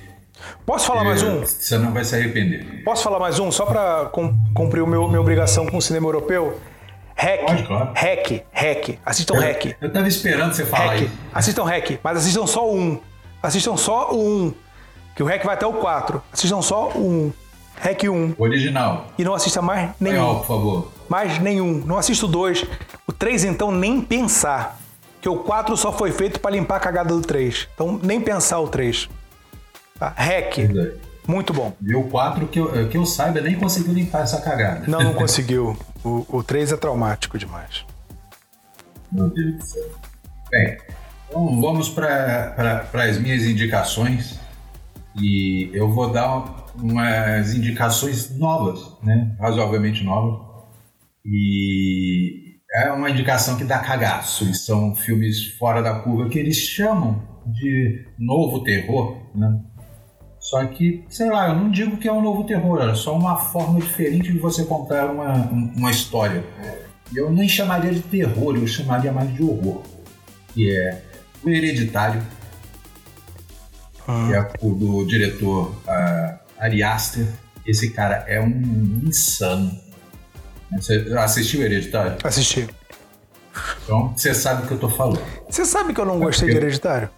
Posso 0.64 0.86
falar 0.86 1.02
mais 1.02 1.24
um? 1.24 1.40
Você 1.40 1.76
não 1.76 1.92
vai 1.92 2.04
se 2.04 2.14
arrepender. 2.14 2.84
Posso 2.84 3.02
falar 3.02 3.18
mais 3.18 3.40
um, 3.40 3.50
só 3.50 3.66
para 3.66 4.10
cumprir 4.54 4.80
o 4.80 4.86
meu, 4.86 5.08
minha 5.08 5.20
obrigação 5.20 5.66
com 5.66 5.76
o 5.76 5.82
cinema 5.82 6.06
europeu? 6.06 6.60
Hack. 7.16 7.46
Pode, 7.46 7.62
claro. 7.64 7.92
Hack. 7.94 8.44
Hack. 8.52 8.98
Assistam 9.04 9.34
eu, 9.34 9.40
Hack. 9.40 9.76
Eu 9.80 9.92
tava 9.92 10.06
esperando 10.06 10.54
você 10.54 10.64
falar 10.64 10.94
hack. 10.94 11.10
Assistam 11.34 11.64
Hack, 11.64 11.98
mas 12.02 12.18
assistam 12.18 12.46
só 12.46 12.72
um. 12.72 13.00
Assistam 13.42 13.76
só 13.76 14.14
um. 14.14 14.54
Que 15.16 15.22
o 15.22 15.26
Hack 15.26 15.44
vai 15.44 15.54
até 15.54 15.66
o 15.66 15.72
4. 15.72 16.22
Assistam 16.32 16.62
só 16.62 16.90
um. 16.90 17.32
Hack 17.80 18.04
1. 18.04 18.34
Original. 18.38 19.08
E 19.18 19.24
não 19.24 19.34
assista 19.34 19.60
mais 19.60 19.90
nenhum. 20.00 20.16
Real, 20.16 20.36
por 20.36 20.46
favor. 20.46 20.92
Mais 21.12 21.38
nenhum. 21.38 21.74
Não 21.84 21.98
assista 21.98 22.24
o 22.24 22.28
2. 22.28 22.64
O 23.06 23.12
3, 23.12 23.44
então, 23.44 23.70
nem 23.70 24.00
pensar. 24.00 24.80
Que 25.20 25.28
o 25.28 25.40
4 25.40 25.76
só 25.76 25.92
foi 25.92 26.10
feito 26.10 26.40
para 26.40 26.52
limpar 26.52 26.76
a 26.76 26.80
cagada 26.80 27.14
do 27.14 27.20
3. 27.20 27.68
Então, 27.74 28.00
nem 28.02 28.18
pensar 28.18 28.58
o 28.60 28.66
3. 28.66 29.10
Tá? 29.98 30.08
Hack. 30.16 30.56
Muito 31.28 31.52
bom. 31.52 31.76
E 31.82 31.94
o 31.94 32.04
4, 32.04 32.46
que 32.48 32.58
eu, 32.58 32.88
que 32.88 32.96
eu 32.96 33.04
saiba, 33.04 33.42
nem 33.42 33.56
conseguiu 33.56 33.92
limpar 33.92 34.22
essa 34.22 34.40
cagada. 34.40 34.84
Não, 34.88 35.02
não 35.02 35.12
conseguiu. 35.12 35.76
O, 36.02 36.24
o 36.30 36.42
3 36.42 36.72
é 36.72 36.76
traumático 36.78 37.36
demais. 37.36 37.84
Meu 39.12 39.28
Deus 39.28 39.56
do 39.56 39.66
céu. 39.66 39.90
Bem, 40.50 40.78
então 41.28 41.60
vamos 41.60 41.90
para 41.90 42.88
as 42.94 43.18
minhas 43.18 43.42
indicações. 43.42 44.40
E 45.20 45.68
eu 45.74 45.92
vou 45.92 46.10
dar 46.10 46.70
umas 46.74 47.54
indicações 47.54 48.34
novas, 48.34 48.96
né? 49.02 49.36
Razoavelmente 49.38 50.02
novas. 50.02 50.51
E 51.24 52.58
é 52.74 52.90
uma 52.90 53.10
indicação 53.10 53.56
que 53.56 53.64
dá 53.64 53.78
cagaço. 53.78 54.44
E 54.44 54.54
são 54.54 54.94
filmes 54.94 55.46
fora 55.58 55.82
da 55.82 56.00
curva 56.00 56.28
que 56.28 56.38
eles 56.38 56.56
chamam 56.56 57.22
de 57.46 58.06
novo 58.18 58.62
terror, 58.62 59.16
né? 59.34 59.60
Só 60.38 60.64
que, 60.66 61.04
sei 61.08 61.30
lá, 61.30 61.48
eu 61.48 61.54
não 61.54 61.70
digo 61.70 61.96
que 61.96 62.08
é 62.08 62.12
um 62.12 62.20
novo 62.20 62.44
terror, 62.44 62.82
é 62.82 62.94
só 62.96 63.16
uma 63.16 63.36
forma 63.36 63.80
diferente 63.80 64.32
de 64.32 64.38
você 64.38 64.64
contar 64.64 65.06
uma, 65.06 65.32
uma 65.32 65.90
história. 65.90 66.44
Eu 67.14 67.30
nem 67.30 67.48
chamaria 67.48 67.92
de 67.92 68.00
terror, 68.00 68.56
eu 68.56 68.66
chamaria 68.66 69.12
mais 69.12 69.32
de 69.32 69.42
horror. 69.42 69.82
Que 70.52 70.70
é 70.70 71.00
o 71.44 71.48
Hereditário, 71.48 72.20
ah. 74.06 74.26
que 74.26 74.34
é 74.34 74.66
o 74.66 74.74
do 74.74 75.04
diretor 75.06 75.70
uh, 75.86 76.38
Ari 76.58 76.82
Aster. 76.82 77.26
Esse 77.64 77.92
cara 77.92 78.24
é 78.26 78.40
um 78.40 79.00
insano. 79.04 79.70
Você 80.76 81.12
assistiu 81.18 81.60
o 81.60 81.64
Hereditário? 81.64 82.16
Assisti. 82.24 82.68
Então 83.84 84.12
você 84.16 84.34
sabe 84.34 84.64
o 84.64 84.66
que 84.66 84.72
eu 84.72 84.78
tô 84.78 84.88
falando. 84.88 85.20
Você 85.48 85.64
sabe 85.64 85.92
que 85.92 86.00
eu 86.00 86.06
não 86.06 86.18
gostei 86.18 86.50
de 86.50 86.56
Hereditário? 86.56 87.10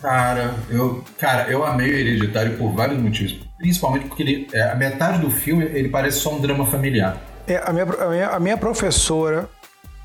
Cara, 0.00 0.54
eu, 0.70 1.04
cara, 1.18 1.50
eu 1.50 1.64
amei 1.64 1.90
o 1.90 1.94
Hereditário 1.94 2.56
por 2.56 2.72
vários 2.72 3.00
motivos. 3.00 3.38
Principalmente 3.58 4.06
porque 4.06 4.22
ele, 4.22 4.48
é, 4.52 4.70
a 4.70 4.74
metade 4.74 5.18
do 5.18 5.30
filme 5.30 5.64
ele 5.64 5.90
parece 5.90 6.20
só 6.20 6.34
um 6.34 6.40
drama 6.40 6.66
familiar. 6.66 7.20
É, 7.46 7.62
a, 7.62 7.72
minha, 7.72 7.84
a, 7.84 8.08
minha, 8.08 8.28
a 8.28 8.40
minha 8.40 8.56
professora, 8.56 9.48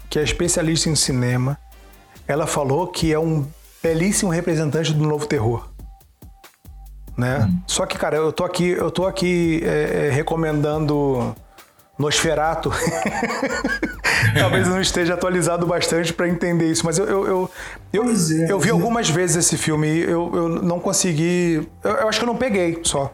que 0.10 0.20
é 0.20 0.24
especialista 0.24 0.90
em 0.90 0.96
cinema, 0.96 1.58
ela 2.28 2.46
falou 2.46 2.88
que 2.88 3.14
é 3.14 3.20
um 3.20 3.48
belíssimo 3.82 4.32
representante 4.32 4.94
do 4.94 5.08
novo 5.08 5.26
terror. 5.28 5.70
Né? 7.16 7.48
Hum. 7.50 7.62
Só 7.66 7.86
que, 7.86 7.98
cara, 7.98 8.18
eu 8.18 8.34
tô 8.34 8.44
aqui, 8.44 8.72
eu 8.72 8.92
tô 8.92 9.06
aqui 9.06 9.62
é, 9.64 10.08
é, 10.08 10.10
recomendando 10.10 11.34
Nosferato. 11.98 12.72
Talvez 14.38 14.68
não 14.68 14.82
esteja 14.82 15.14
atualizado 15.14 15.66
bastante 15.66 16.14
para 16.14 16.28
entender 16.28 16.70
isso, 16.70 16.86
mas 16.86 16.98
eu, 16.98 17.06
eu, 17.06 17.26
eu, 17.26 17.52
eu, 17.94 18.04
é, 18.04 18.52
eu 18.52 18.60
vi 18.60 18.70
é. 18.70 18.72
algumas 18.72 19.10
vezes 19.10 19.38
esse 19.38 19.58
filme 19.58 19.88
e 19.88 20.02
eu, 20.02 20.32
eu 20.34 20.50
não 20.50 20.80
consegui. 20.80 21.68
Eu, 21.84 21.92
eu 21.92 22.10
acho 22.10 22.20
que 22.20 22.26
eu 22.26 22.28
não 22.28 22.36
peguei 22.38 22.80
só. 22.84 23.14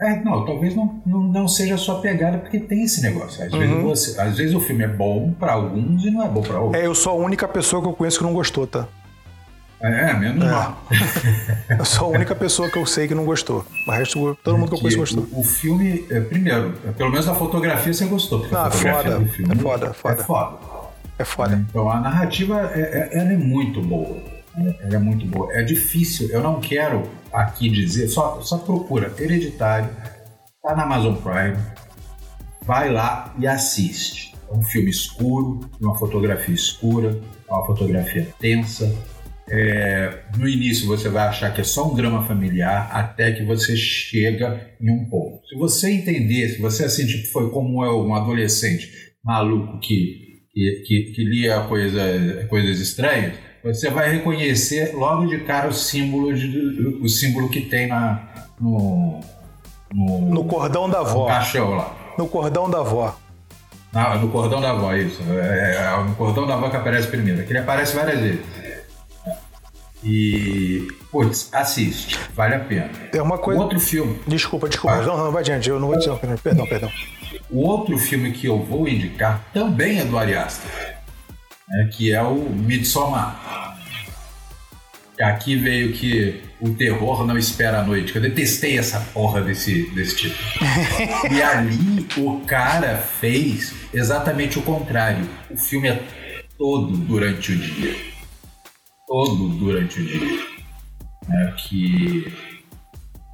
É, 0.00 0.22
não, 0.22 0.44
talvez 0.44 0.74
não, 0.74 1.00
não, 1.06 1.48
seja 1.48 1.74
a 1.74 1.78
sua 1.78 2.00
pegada, 2.00 2.38
porque 2.38 2.58
tem 2.58 2.82
esse 2.82 3.00
negócio. 3.02 3.42
Às, 3.42 3.52
uhum. 3.52 3.58
vezes, 3.58 3.82
você, 3.82 4.20
às 4.20 4.36
vezes 4.36 4.54
o 4.54 4.60
filme 4.60 4.84
é 4.84 4.88
bom 4.88 5.32
para 5.32 5.54
alguns 5.54 6.04
e 6.04 6.10
não 6.10 6.22
é 6.22 6.28
bom 6.28 6.42
para 6.42 6.60
outros. 6.60 6.82
É, 6.82 6.86
eu 6.86 6.94
sou 6.94 7.12
a 7.12 7.16
única 7.16 7.48
pessoa 7.48 7.80
que 7.80 7.88
eu 7.88 7.92
conheço 7.94 8.18
que 8.18 8.24
não 8.24 8.34
gostou, 8.34 8.66
tá? 8.66 8.86
É, 9.80 10.12
menos 10.14 10.44
é. 10.44 10.50
mal. 10.50 10.82
eu 11.78 11.84
sou 11.84 12.08
a 12.08 12.10
única 12.16 12.34
pessoa 12.34 12.70
que 12.70 12.78
eu 12.78 12.86
sei 12.86 13.06
que 13.06 13.14
não 13.14 13.24
gostou. 13.24 13.64
O 13.86 13.90
resto, 13.90 14.36
todo 14.42 14.56
mundo 14.56 14.70
que 14.70 14.76
eu 14.76 14.80
conheço 14.80 14.98
gostou. 14.98 15.26
O, 15.32 15.40
o 15.40 15.44
filme, 15.44 16.06
é, 16.10 16.20
primeiro, 16.20 16.72
pelo 16.96 17.10
menos 17.10 17.28
a 17.28 17.34
fotografia 17.34 17.92
você 17.92 18.06
gostou. 18.06 18.46
Ah, 18.52 18.70
foda. 18.70 19.20
Filme, 19.26 19.52
é 19.52 19.56
foda, 19.56 19.92
foda. 19.92 20.20
É 20.20 20.24
foda. 20.24 20.58
É 21.18 21.24
foda. 21.24 21.66
Então 21.68 21.90
a 21.90 22.00
narrativa, 22.00 22.70
é, 22.74 22.80
é, 22.80 23.18
ela 23.18 23.32
é 23.32 23.36
muito 23.36 23.82
boa. 23.82 24.16
Ela 24.56 24.96
é 24.96 24.98
muito 24.98 25.26
boa. 25.26 25.52
É 25.52 25.62
difícil, 25.62 26.30
eu 26.30 26.42
não 26.42 26.60
quero 26.60 27.02
aqui 27.32 27.68
dizer, 27.68 28.08
só, 28.08 28.40
só 28.40 28.58
procura 28.58 29.12
Hereditário, 29.18 29.90
tá 30.62 30.74
na 30.74 30.84
Amazon 30.84 31.14
Prime, 31.16 31.56
vai 32.62 32.90
lá 32.90 33.34
e 33.38 33.46
assiste. 33.46 34.34
É 34.50 34.54
um 34.54 34.62
filme 34.62 34.90
escuro, 34.90 35.60
uma 35.80 35.94
fotografia 35.96 36.54
escura, 36.54 37.20
uma 37.48 37.66
fotografia 37.66 38.28
tensa, 38.38 38.90
é, 39.48 40.24
no 40.36 40.48
início 40.48 40.86
você 40.86 41.08
vai 41.08 41.28
achar 41.28 41.52
que 41.54 41.60
é 41.60 41.64
só 41.64 41.90
um 41.90 41.94
drama 41.94 42.24
familiar 42.24 42.90
até 42.92 43.32
que 43.32 43.44
você 43.44 43.76
chega 43.76 44.70
em 44.80 44.90
um 44.90 45.08
ponto. 45.08 45.46
Se 45.46 45.56
você 45.56 45.90
entender, 45.90 46.48
se 46.48 46.60
você 46.60 46.84
assim 46.84 47.06
tipo, 47.06 47.28
foi 47.28 47.50
como 47.50 47.84
eu, 47.84 48.04
um 48.04 48.14
adolescente 48.14 48.90
maluco 49.24 49.78
que, 49.80 50.42
que, 50.52 50.82
que, 50.86 51.12
que 51.14 51.24
lia 51.24 51.60
coisa, 51.60 52.46
coisas 52.48 52.80
estranhas, 52.80 53.34
você 53.62 53.90
vai 53.90 54.12
reconhecer 54.12 54.94
logo 54.94 55.26
de 55.26 55.38
cara 55.38 55.68
o 55.68 55.72
símbolo, 55.72 56.34
de, 56.34 56.98
o 57.02 57.08
símbolo 57.08 57.48
que 57.48 57.60
tem 57.60 57.88
na, 57.88 58.46
no, 58.60 59.20
no, 59.92 60.20
no 60.32 60.44
cordão 60.44 60.88
da 60.88 61.00
avó. 61.00 61.22
No 61.22 61.26
caixão 61.26 61.70
lá. 61.70 62.14
No 62.18 62.26
cordão 62.26 62.70
da 62.70 62.78
avó. 62.78 63.16
Ah, 63.92 64.18
no 64.18 64.28
cordão 64.28 64.60
da 64.60 64.70
avó, 64.70 64.92
isso. 64.94 65.22
É, 65.30 65.76
é, 65.76 66.04
no 66.04 66.14
cordão 66.16 66.46
da 66.46 66.54
avó 66.54 66.68
que 66.68 66.76
aparece 66.76 67.08
primeiro. 67.08 67.40
Aquele 67.40 67.60
aparece 67.60 67.96
várias 67.96 68.20
vezes. 68.20 68.40
E, 70.08 70.86
putz, 71.10 71.48
assiste, 71.52 72.16
vale 72.32 72.54
a 72.54 72.60
pena. 72.60 72.88
Tem 73.10 73.20
uma 73.20 73.38
coisa. 73.38 73.58
O 73.58 73.64
outro 73.64 73.80
filme. 73.80 74.20
Desculpa, 74.24 74.68
desculpa. 74.68 74.98
Ah. 74.98 75.02
Não, 75.02 75.16
não, 75.16 75.32
vai 75.32 75.42
adiante, 75.42 75.68
eu 75.68 75.80
não 75.80 75.88
vou 75.88 75.98
dizer. 75.98 76.16
Perdão, 76.40 76.64
perdão. 76.64 76.92
O 77.50 77.62
outro 77.62 77.98
filme 77.98 78.30
que 78.30 78.46
eu 78.46 78.62
vou 78.62 78.86
indicar 78.86 79.44
também 79.52 79.98
é 79.98 80.04
do 80.04 80.16
Ari 80.16 80.36
Aster, 80.36 80.70
né, 81.68 81.90
que 81.92 82.12
é 82.12 82.22
o 82.22 82.36
Midsommar. 82.36 83.74
Aqui 85.20 85.56
veio 85.56 85.92
que 85.92 86.40
o 86.60 86.74
terror 86.74 87.26
não 87.26 87.36
espera 87.36 87.80
a 87.80 87.82
noite. 87.82 88.14
Eu 88.14 88.22
detestei 88.22 88.78
essa 88.78 89.00
porra 89.12 89.40
desse, 89.40 89.90
desse 89.90 90.14
tipo. 90.14 90.36
e 91.32 91.42
ali 91.42 92.06
o 92.16 92.42
cara 92.46 92.98
fez 92.98 93.74
exatamente 93.92 94.56
o 94.56 94.62
contrário. 94.62 95.28
O 95.50 95.56
filme 95.56 95.88
é 95.88 96.00
todo 96.56 96.96
durante 96.96 97.50
o 97.50 97.56
dia 97.56 98.15
todo 99.06 99.48
durante 99.50 100.00
o 100.00 100.06
dia. 100.06 100.46
Né? 101.28 101.54
Que 101.56 102.32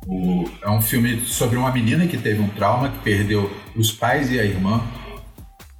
o, 0.06 0.44
é 0.62 0.70
um 0.70 0.82
filme 0.82 1.20
sobre 1.22 1.56
uma 1.56 1.72
menina 1.72 2.06
que 2.06 2.18
teve 2.18 2.40
um 2.40 2.48
trauma, 2.48 2.90
que 2.90 2.98
perdeu 2.98 3.50
os 3.74 3.90
pais 3.90 4.30
e 4.30 4.38
a 4.38 4.44
irmã. 4.44 4.82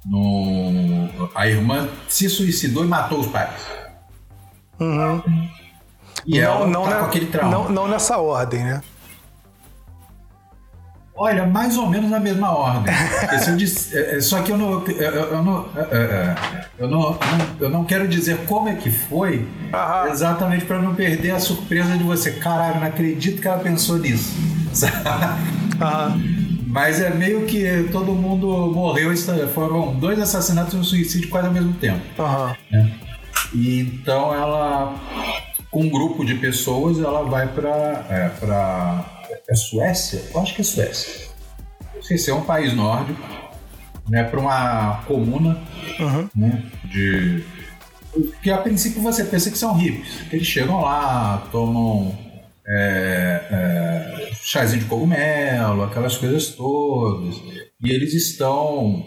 No, 0.05 1.29
a 1.33 1.47
irmã 1.47 1.87
se 2.09 2.29
suicidou 2.29 2.83
e 2.83 2.87
matou 2.87 3.19
os 3.19 3.27
pais. 3.27 3.65
Uhum. 4.79 5.21
E 6.25 6.39
não, 6.39 6.43
ela 6.43 6.67
não 6.67 6.83
tá 6.83 6.89
na, 6.89 7.05
aquele 7.05 7.27
trauma. 7.27 7.51
Não, 7.51 7.69
não 7.69 7.87
nessa 7.87 8.17
ordem, 8.17 8.63
né? 8.63 8.81
Olha, 11.15 11.45
mais 11.45 11.77
ou 11.77 11.87
menos 11.87 12.09
na 12.09 12.19
mesma 12.19 12.51
ordem. 12.51 12.93
Disse, 13.55 13.95
é, 13.95 14.17
é, 14.17 14.21
só 14.21 14.41
que 14.41 14.51
eu 14.51 14.57
não, 14.57 14.83
eu, 14.87 15.11
eu, 15.11 15.43
não, 15.43 15.69
é, 15.77 16.35
eu, 16.79 16.87
não, 16.87 17.19
eu 17.59 17.69
não 17.69 17.83
quero 17.85 18.07
dizer 18.07 18.37
como 18.47 18.67
é 18.67 18.75
que 18.75 18.89
foi, 18.89 19.47
Aham. 19.71 20.09
exatamente 20.09 20.65
para 20.65 20.79
não 20.79 20.95
perder 20.95 21.31
a 21.31 21.39
surpresa 21.39 21.95
de 21.95 22.03
você. 22.03 22.31
Caralho, 22.31 22.79
não 22.79 22.87
acredito 22.87 23.41
que 23.41 23.47
ela 23.47 23.59
pensou 23.59 23.97
nisso. 23.99 24.33
Mas 26.65 26.99
é 26.99 27.11
meio 27.11 27.45
que 27.45 27.87
todo 27.91 28.13
mundo 28.13 28.47
morreu. 28.73 29.15
Foram 29.53 29.93
dois 29.93 30.19
assassinatos 30.19 30.73
e 30.73 30.77
um 30.77 30.83
suicídio 30.83 31.29
quase 31.29 31.45
ao 31.47 31.53
mesmo 31.53 31.73
tempo. 31.73 32.01
Né? 32.71 32.91
E 33.53 33.81
então 33.81 34.33
ela, 34.33 34.95
com 35.69 35.83
um 35.83 35.89
grupo 35.89 36.25
de 36.25 36.33
pessoas, 36.33 36.97
ela 36.97 37.23
vai 37.23 37.47
para 37.47 38.03
é, 38.09 38.29
é 39.47 39.55
Suécia? 39.55 40.21
Eu 40.33 40.39
acho 40.41 40.55
que 40.55 40.61
é 40.61 40.63
Suécia. 40.63 41.27
Esqueci, 41.99 42.29
é 42.29 42.33
um 42.33 42.43
país 42.43 42.73
nórdico, 42.73 43.21
né, 44.09 44.23
para 44.23 44.39
uma 44.39 45.03
comuna, 45.07 45.61
uhum. 45.99 46.29
né, 46.35 46.63
de 46.85 47.43
que 48.41 48.51
a 48.51 48.57
princípio 48.57 49.01
você 49.01 49.23
pensa 49.23 49.49
que 49.49 49.57
são 49.57 49.73
hippies, 49.73 50.21
que 50.29 50.35
eles 50.35 50.47
chegam 50.47 50.81
lá, 50.81 51.47
tomam 51.51 52.15
é, 52.67 53.41
é, 53.49 54.29
chazinho 54.35 54.83
de 54.83 54.89
cogumelo, 54.89 55.83
aquelas 55.83 56.17
coisas 56.17 56.47
todas, 56.47 57.35
e 57.81 57.91
eles 57.91 58.13
estão 58.13 59.03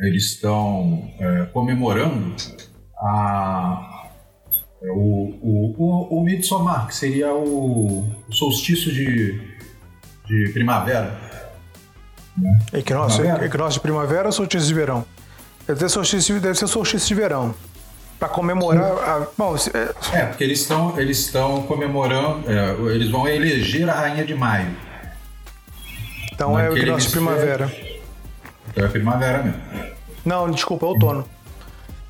eles 0.00 0.24
estão 0.32 1.08
é, 1.20 1.46
comemorando 1.46 2.34
a 2.98 3.93
o, 4.90 5.34
o, 5.40 5.74
o, 5.78 6.18
o 6.18 6.24
Midsommar, 6.24 6.86
que 6.86 6.94
seria 6.94 7.32
o, 7.32 8.04
o 8.28 8.32
solstício 8.32 8.92
de, 8.92 9.40
de 10.26 10.50
primavera. 10.52 11.18
Né? 12.36 12.58
Equinócio, 12.72 13.20
primavera. 13.20 13.46
equinócio 13.46 13.72
de 13.74 13.80
primavera 13.80 14.28
ou 14.28 14.32
solstício 14.32 14.68
de 14.68 14.74
verão? 14.74 15.04
Deve 15.66 15.80
ser 15.80 15.88
solstício, 15.88 16.40
deve 16.40 16.58
ser 16.58 16.66
solstício 16.66 17.08
de 17.08 17.14
verão. 17.14 17.54
Para 18.18 18.28
comemorar. 18.28 18.92
A, 18.92 19.26
bom, 19.36 19.56
é... 19.56 20.16
é, 20.16 20.26
porque 20.26 20.44
eles 20.44 20.60
estão 20.60 20.98
eles 20.98 21.18
estão 21.18 21.62
comemorando. 21.62 22.50
É, 22.50 22.94
eles 22.94 23.10
vão 23.10 23.26
eleger 23.26 23.88
a 23.88 23.94
rainha 23.94 24.24
de 24.24 24.34
maio. 24.34 24.74
Então 26.32 26.58
é 26.58 26.68
o 26.68 26.76
equinócio 26.76 27.08
de 27.08 27.12
primavera. 27.12 27.72
Então 28.70 28.84
é 28.84 28.88
primavera 28.88 29.42
mesmo. 29.42 29.60
Não, 30.24 30.50
desculpa, 30.50 30.86
é 30.86 30.88
outono. 30.88 31.24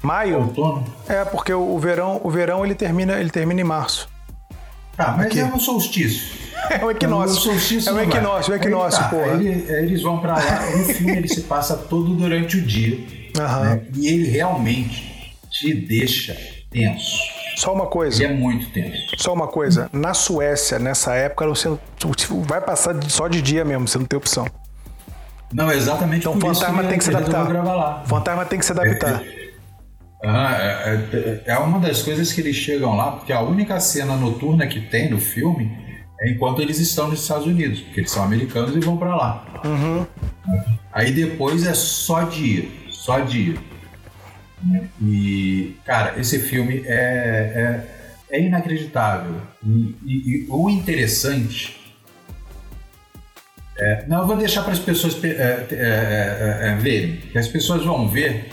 Maio? 0.04 0.38
Outono? 0.40 0.84
É, 1.08 1.24
porque 1.24 1.52
o 1.52 1.78
verão, 1.78 2.20
o 2.22 2.30
verão 2.30 2.64
ele 2.64 2.74
termina, 2.74 3.18
ele 3.18 3.30
termina 3.30 3.60
em 3.60 3.64
março. 3.64 4.08
Ah, 4.98 5.14
mas 5.16 5.26
Aqui. 5.26 5.40
é 5.40 5.44
um 5.44 5.58
solstício. 5.58 6.44
É 6.70 6.82
o 6.82 6.90
equinócio. 6.90 7.36
É, 7.36 7.40
solstício 7.40 7.90
é 7.90 7.92
o 7.92 8.00
equinócio, 8.00 8.52
o 8.52 8.56
equinócio, 8.56 8.98
tá. 8.98 9.08
porra. 9.10 9.34
Ele, 9.34 9.70
eles 9.70 10.00
vão 10.00 10.18
para 10.18 10.36
lá. 10.36 10.70
No 10.70 10.84
filme 10.94 11.18
ele 11.18 11.28
se 11.28 11.42
passa 11.42 11.76
todo 11.76 12.14
durante 12.14 12.56
o 12.56 12.62
dia. 12.62 12.96
Né? 13.36 13.82
E 13.94 14.08
ele 14.08 14.30
realmente 14.30 15.36
te 15.50 15.74
deixa 15.74 16.34
tenso. 16.70 17.18
Só 17.56 17.74
uma 17.74 17.86
coisa. 17.86 18.24
Ele 18.24 18.32
é 18.32 18.36
muito 18.36 18.70
tenso. 18.70 19.14
Só 19.18 19.34
uma 19.34 19.46
coisa. 19.46 19.90
Na 19.92 20.14
Suécia, 20.14 20.78
nessa 20.78 21.14
época, 21.14 21.46
você 21.46 21.68
vai 22.46 22.62
passar 22.62 22.94
só 23.10 23.28
de 23.28 23.42
dia 23.42 23.62
mesmo, 23.62 23.86
você 23.86 23.98
não 23.98 24.06
tem 24.06 24.16
opção. 24.16 24.46
Não, 25.52 25.70
exatamente 25.70 26.20
então, 26.20 26.38
por 26.38 26.54
fantasma 26.54 26.82
tem 26.84 26.96
que 26.96 27.04
se 27.04 27.14
adaptar. 27.14 28.06
Fantasma 28.06 28.44
tem 28.46 28.58
que 28.58 28.64
se 28.64 28.72
adaptar. 28.72 29.22
É, 29.22 29.43
ah, 30.24 30.56
é, 30.58 31.16
é, 31.16 31.42
é, 31.46 31.58
uma 31.58 31.78
das 31.78 32.02
coisas 32.02 32.32
que 32.32 32.40
eles 32.40 32.56
chegam 32.56 32.96
lá, 32.96 33.12
porque 33.12 33.32
a 33.32 33.40
única 33.40 33.78
cena 33.80 34.16
noturna 34.16 34.66
que 34.66 34.80
tem 34.80 35.10
no 35.10 35.18
filme 35.18 35.70
é 36.20 36.30
enquanto 36.30 36.62
eles 36.62 36.78
estão 36.78 37.08
nos 37.08 37.22
Estados 37.22 37.46
Unidos, 37.46 37.80
porque 37.80 38.00
eles 38.00 38.10
são 38.10 38.22
americanos 38.22 38.74
e 38.74 38.80
vão 38.80 38.96
para 38.96 39.14
lá. 39.14 39.62
Uhum. 39.64 40.06
Aí 40.92 41.12
depois 41.12 41.66
é 41.66 41.74
só 41.74 42.22
dia, 42.22 42.68
só 42.90 43.20
dia. 43.20 43.54
E, 45.02 45.76
cara, 45.84 46.18
esse 46.18 46.38
filme 46.38 46.82
é, 46.86 47.82
é, 48.30 48.36
é 48.36 48.40
inacreditável. 48.40 49.36
E, 49.64 49.94
e, 50.04 50.14
e, 50.14 50.46
o 50.48 50.70
interessante. 50.70 51.80
É, 53.76 54.06
não, 54.06 54.20
eu 54.20 54.26
vou 54.26 54.36
deixar 54.36 54.62
para 54.62 54.72
as 54.72 54.78
pessoas 54.78 55.22
é, 55.24 55.28
é, 55.28 56.68
é, 56.68 56.76
verem, 56.76 57.16
que 57.16 57.36
as 57.36 57.48
pessoas 57.48 57.84
vão 57.84 58.08
ver 58.08 58.48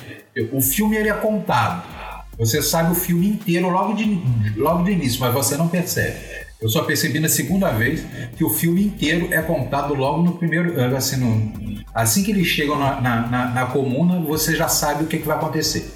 O 0.52 0.62
filme 0.62 0.96
ele 0.96 1.10
é 1.10 1.14
contado. 1.14 1.84
Você 2.38 2.62
sabe 2.62 2.92
o 2.92 2.96
filme 2.96 3.28
inteiro 3.28 3.70
logo 3.70 3.94
de, 3.94 4.20
logo 4.56 4.84
de 4.84 4.92
início, 4.92 5.20
mas 5.20 5.34
você 5.34 5.58
não 5.58 5.68
percebe. 5.68 6.18
Eu 6.62 6.70
só 6.70 6.84
percebi 6.84 7.20
na 7.20 7.28
segunda 7.28 7.70
vez 7.72 8.04
que 8.38 8.44
o 8.44 8.50
filme 8.50 8.84
inteiro 8.84 9.28
é 9.32 9.42
contado 9.42 9.94
logo 9.94 10.22
no 10.22 10.34
primeiro. 10.34 10.80
Assim, 10.96 11.18
no, 11.18 11.84
assim 11.94 12.24
que 12.24 12.32
eles 12.32 12.48
chegam 12.48 12.78
na, 12.78 13.02
na, 13.02 13.28
na, 13.28 13.46
na 13.50 13.66
comuna, 13.66 14.20
você 14.20 14.56
já 14.56 14.68
sabe 14.68 15.04
o 15.04 15.08
que, 15.08 15.18
que 15.18 15.28
vai 15.28 15.38
acontecer. 15.38 15.92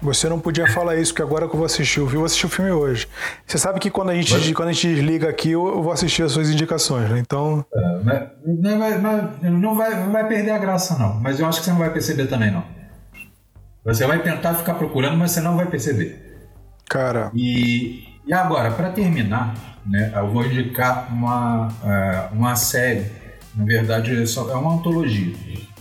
Você 0.00 0.28
não 0.28 0.38
podia 0.38 0.66
falar 0.68 0.96
isso, 0.96 1.14
que 1.14 1.22
agora 1.22 1.48
que 1.48 1.54
eu 1.54 1.58
vou 1.58 1.66
assistir 1.66 2.00
o 2.00 2.04
filme, 2.04 2.14
eu 2.14 2.20
vou 2.20 2.26
assistir 2.26 2.46
o 2.46 2.48
filme 2.48 2.70
hoje. 2.70 3.08
Você 3.46 3.58
sabe 3.58 3.80
que 3.80 3.90
quando 3.90 4.10
a 4.10 4.14
gente, 4.14 4.52
quando 4.54 4.68
a 4.68 4.72
gente 4.72 4.94
desliga 4.94 5.28
aqui, 5.28 5.52
eu 5.52 5.82
vou 5.82 5.92
assistir 5.92 6.22
as 6.22 6.32
suas 6.32 6.50
indicações, 6.50 7.10
né? 7.10 7.18
Então. 7.18 7.64
É, 7.74 8.30
não, 8.44 8.78
vai, 8.78 8.98
não 9.42 9.74
vai, 9.74 10.08
vai 10.10 10.28
perder 10.28 10.50
a 10.50 10.58
graça, 10.58 10.98
não. 10.98 11.14
Mas 11.20 11.40
eu 11.40 11.46
acho 11.46 11.60
que 11.60 11.64
você 11.64 11.70
não 11.70 11.78
vai 11.78 11.90
perceber 11.90 12.26
também, 12.26 12.50
não. 12.50 12.75
Você 13.86 14.04
vai 14.04 14.20
tentar 14.20 14.54
ficar 14.54 14.74
procurando, 14.74 15.16
mas 15.16 15.30
você 15.30 15.40
não 15.40 15.56
vai 15.56 15.66
perceber. 15.66 16.50
Cara. 16.88 17.30
E, 17.32 18.04
e 18.26 18.32
agora, 18.32 18.72
para 18.72 18.90
terminar, 18.90 19.54
né, 19.86 20.12
eu 20.12 20.28
vou 20.28 20.44
indicar 20.44 21.12
uma, 21.12 21.68
uh, 21.68 22.34
uma 22.34 22.56
série, 22.56 23.06
na 23.54 23.64
verdade 23.64 24.10
é 24.12 24.54
uma 24.56 24.74
antologia, 24.74 25.32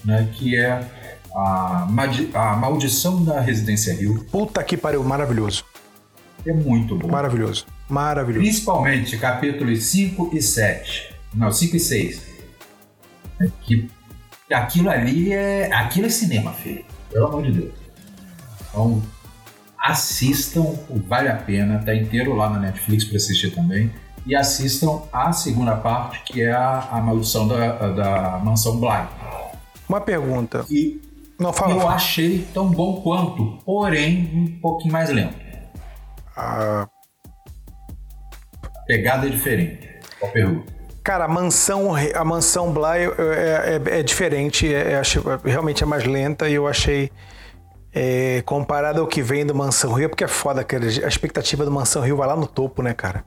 né, 0.03 0.29
que 0.33 0.55
é 0.55 0.87
a, 1.35 1.87
a 2.35 2.55
Maldição 2.55 3.23
da 3.23 3.41
Residência 3.41 3.95
Rio. 3.95 4.23
Puta 4.31 4.63
que 4.63 4.77
pariu, 4.77 5.03
maravilhoso. 5.03 5.65
É 6.45 6.53
muito 6.53 6.95
bom. 6.95 7.07
Maravilhoso, 7.07 7.65
maravilhoso. 7.89 8.45
Principalmente 8.45 9.17
capítulos 9.17 9.83
5 9.83 10.29
e 10.31 10.43
7. 10.43 11.15
Não, 11.33 11.51
5 11.51 11.75
e 11.75 11.79
6. 11.79 12.21
É 13.41 13.47
que 13.61 13.89
aquilo 14.53 14.91
ali 14.91 15.33
é. 15.33 15.73
Aquilo 15.73 16.05
é 16.05 16.09
cinema, 16.09 16.53
filho. 16.53 16.85
Pelo 17.11 17.25
amor 17.25 17.41
de 17.41 17.51
Deus. 17.51 17.84
Então, 18.75 19.01
assistam, 19.79 20.77
vale 21.07 21.29
a 21.29 21.35
pena, 21.37 21.79
tá 21.79 21.95
inteiro 21.95 22.35
lá 22.35 22.49
na 22.49 22.59
Netflix 22.59 23.05
para 23.05 23.15
assistir 23.15 23.51
também. 23.55 23.89
E 24.25 24.35
assistam 24.35 25.03
a 25.13 25.31
segunda 25.31 25.77
parte, 25.77 26.21
que 26.25 26.41
é 26.41 26.51
a, 26.51 26.79
a 26.91 26.99
maldição 26.99 27.47
da, 27.47 27.93
da 27.93 28.41
mansão 28.43 28.77
Bly. 28.77 29.07
Uma 29.87 30.01
pergunta. 30.01 30.65
E 30.69 30.99
Não, 31.39 31.53
fala, 31.53 31.73
eu 31.73 31.79
fala. 31.79 31.93
achei 31.93 32.45
tão 32.53 32.69
bom 32.69 33.01
quanto, 33.01 33.59
porém 33.63 34.29
um 34.33 34.59
pouquinho 34.59 34.91
mais 34.91 35.09
lento. 35.09 35.37
Ah. 36.35 36.89
Pegada 38.85 39.27
é 39.27 39.29
diferente. 39.29 39.87
Qual 40.19 40.31
pergunta? 40.33 40.73
Cara, 41.01 41.25
a 41.25 41.27
mansão, 41.29 41.93
a 41.95 42.25
mansão 42.25 42.73
Bly 42.73 43.03
é, 43.19 43.81
é, 43.93 43.99
é 43.99 44.03
diferente, 44.03 44.73
é, 44.73 44.93
é, 44.93 45.01
realmente 45.45 45.83
é 45.83 45.85
mais 45.85 46.03
lenta 46.03 46.49
e 46.49 46.55
eu 46.55 46.67
achei 46.67 47.11
é, 47.95 48.43
comparado 48.45 48.99
ao 48.99 49.07
que 49.07 49.21
vem 49.21 49.45
do 49.45 49.55
Mansão 49.55 49.93
Rio, 49.93 50.05
é 50.05 50.09
porque 50.09 50.25
é 50.25 50.27
foda, 50.27 50.65
cara. 50.65 50.85
A 50.85 51.07
expectativa 51.07 51.63
do 51.63 51.71
Mansão 51.71 52.01
Rio 52.01 52.17
vai 52.17 52.27
lá 52.27 52.35
no 52.35 52.45
topo, 52.45 52.83
né, 52.83 52.93
cara? 52.93 53.23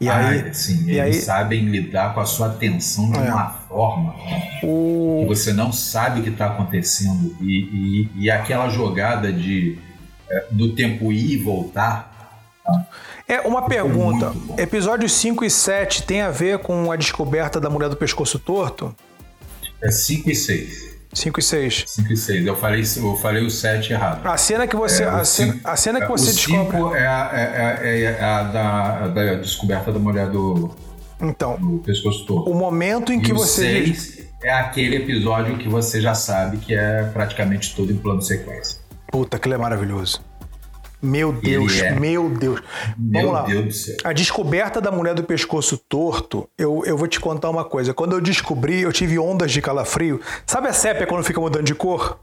E 0.00 0.08
ah, 0.08 0.28
aí, 0.28 0.54
sim, 0.54 0.84
e 0.86 0.98
eles 0.98 1.16
aí, 1.16 1.20
sabem 1.20 1.64
lidar 1.66 2.14
com 2.14 2.20
a 2.20 2.24
sua 2.24 2.46
atenção 2.46 3.10
de 3.10 3.18
é. 3.18 3.22
uma 3.22 3.50
forma 3.50 4.14
o... 4.62 5.18
que 5.20 5.26
você 5.26 5.52
não 5.52 5.72
sabe 5.72 6.20
o 6.20 6.22
que 6.22 6.30
está 6.30 6.46
acontecendo. 6.46 7.36
E, 7.40 8.08
e, 8.14 8.24
e, 8.24 8.30
aquela 8.30 8.70
jogada 8.70 9.30
de 9.30 9.76
é, 10.30 10.46
do 10.52 10.74
tempo 10.74 11.12
ir 11.12 11.32
e 11.32 11.36
voltar. 11.36 12.38
Tá? 12.64 12.86
É 13.28 13.40
uma 13.40 13.66
pergunta. 13.68 14.32
Episódios 14.56 15.12
5 15.12 15.44
e 15.44 15.50
7 15.50 16.04
tem 16.04 16.22
a 16.22 16.30
ver 16.30 16.60
com 16.60 16.90
a 16.90 16.96
descoberta 16.96 17.60
da 17.60 17.68
mulher 17.68 17.90
do 17.90 17.96
pescoço 17.96 18.38
torto? 18.38 18.94
É 19.82 19.90
5 19.90 20.30
e 20.30 20.34
6. 20.34 20.89
5 21.12 21.40
e 21.40 21.42
6. 21.42 21.84
5 21.86 22.12
e 22.12 22.16
6. 22.16 22.46
Eu 22.46 22.56
falei, 22.56 22.82
eu 22.96 23.16
falei 23.16 23.44
o 23.44 23.50
7 23.50 23.92
errado. 23.92 24.26
A 24.26 24.36
cena 24.36 24.66
que 24.66 24.76
você, 24.76 25.02
é, 25.02 25.06
a, 25.08 25.24
cena, 25.24 25.52
cinco, 25.52 25.68
a 25.68 25.76
cena 25.76 26.00
que 26.00 26.06
você 26.06 26.30
o 26.30 26.34
descobre. 26.34 26.76
O 26.76 26.94
é 26.94 27.06
a, 27.06 27.30
é, 27.32 27.78
é, 27.82 28.02
é 28.02 28.24
a 28.24 28.42
da, 28.44 29.08
da, 29.08 29.34
descoberta 29.34 29.92
da 29.92 29.98
mulher 29.98 30.28
do. 30.28 30.70
Então. 31.20 31.56
Do 31.56 31.78
pescoço 31.78 32.24
torto. 32.26 32.50
O 32.50 32.54
momento 32.54 33.12
em 33.12 33.18
e 33.18 33.22
que 33.22 33.32
o 33.32 33.36
você. 33.36 33.84
6 33.84 34.20
é 34.42 34.52
aquele 34.52 34.96
episódio 34.96 35.58
que 35.58 35.68
você 35.68 36.00
já 36.00 36.14
sabe 36.14 36.56
que 36.56 36.74
é 36.74 37.02
praticamente 37.12 37.74
todo 37.74 37.92
em 37.92 37.96
plano 37.96 38.22
sequência. 38.22 38.80
Puta, 39.10 39.36
aquilo 39.36 39.54
é 39.54 39.58
maravilhoso. 39.58 40.22
Meu 41.02 41.32
Deus, 41.32 41.80
é. 41.80 41.98
meu 41.98 42.28
Deus. 42.28 42.60
Meu 42.98 43.22
Vamos 43.22 43.32
lá. 43.32 43.42
Deus 43.46 43.64
do 43.64 43.72
céu. 43.72 43.96
A 44.04 44.12
descoberta 44.12 44.80
da 44.80 44.90
mulher 44.90 45.14
do 45.14 45.24
pescoço 45.24 45.78
torto, 45.78 46.48
eu, 46.58 46.82
eu 46.84 46.96
vou 46.96 47.08
te 47.08 47.18
contar 47.18 47.48
uma 47.48 47.64
coisa. 47.64 47.94
Quando 47.94 48.12
eu 48.12 48.20
descobri, 48.20 48.82
eu 48.82 48.92
tive 48.92 49.18
ondas 49.18 49.50
de 49.50 49.62
calafrio. 49.62 50.20
Sabe 50.46 50.68
a 50.68 50.72
sépia 50.72 51.06
quando 51.06 51.24
fica 51.24 51.40
mudando 51.40 51.64
de 51.64 51.74
cor? 51.74 52.18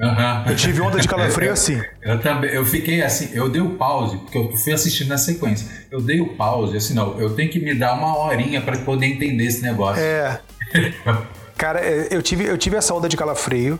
Uhum. 0.00 0.50
Eu 0.50 0.56
tive 0.56 0.80
onda 0.80 1.00
de 1.00 1.06
calafrio 1.06 1.52
assim. 1.52 1.80
Eu 2.02 2.20
também, 2.20 2.50
eu 2.50 2.66
fiquei 2.66 3.02
assim, 3.02 3.30
eu 3.32 3.48
dei 3.48 3.60
o 3.60 3.70
pause, 3.76 4.16
porque 4.18 4.36
eu 4.36 4.56
fui 4.56 4.72
assistindo 4.72 5.08
na 5.08 5.18
sequência. 5.18 5.66
Eu 5.90 6.00
dei 6.00 6.20
o 6.20 6.34
pause, 6.34 6.76
assim, 6.76 6.92
não, 6.92 7.18
eu 7.20 7.34
tenho 7.34 7.50
que 7.50 7.60
me 7.60 7.74
dar 7.74 7.94
uma 7.94 8.18
horinha 8.18 8.60
para 8.60 8.76
poder 8.78 9.06
entender 9.06 9.44
esse 9.44 9.62
negócio. 9.62 10.02
É. 10.02 10.40
Cara, 11.56 11.80
é, 11.80 12.08
eu 12.10 12.20
tive, 12.20 12.44
eu 12.44 12.58
tive 12.58 12.76
essa 12.76 12.92
onda 12.92 13.08
de 13.08 13.16
calafrio. 13.16 13.78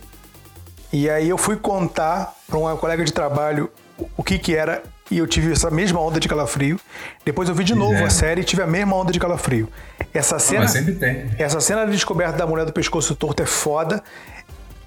E 0.91 1.09
aí 1.09 1.27
eu 1.27 1.37
fui 1.37 1.57
contar 1.57 2.33
para 2.47 2.57
uma 2.57 2.77
colega 2.77 3.03
de 3.03 3.11
trabalho 3.11 3.69
o 4.17 4.23
que 4.23 4.37
que 4.37 4.55
era 4.55 4.83
e 5.11 5.17
eu 5.17 5.27
tive 5.27 5.51
essa 5.51 5.69
mesma 5.69 5.99
onda 5.99 6.19
de 6.19 6.27
calafrio. 6.27 6.79
Depois 7.25 7.47
eu 7.47 7.55
vi 7.55 7.63
de 7.63 7.75
novo 7.75 7.95
é. 7.95 8.03
a 8.03 8.09
série 8.09 8.41
e 8.41 8.43
tive 8.43 8.61
a 8.61 8.67
mesma 8.67 8.95
onda 8.95 9.11
de 9.11 9.19
calafrio. 9.19 9.69
Essa 10.13 10.39
cena, 10.39 10.67
sempre 10.67 10.95
tem. 10.95 11.29
Essa 11.37 11.59
cena 11.59 11.85
de 11.85 11.91
descoberta 11.91 12.37
da 12.37 12.47
mulher 12.47 12.65
do 12.65 12.73
pescoço 12.73 13.15
torto 13.15 13.43
é 13.43 13.45
foda. 13.45 14.03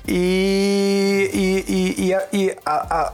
E, 0.09 1.31
e, 1.33 2.07
e, 2.07 2.39
e 2.39 2.57
a, 2.65 2.73
a, 2.73 3.13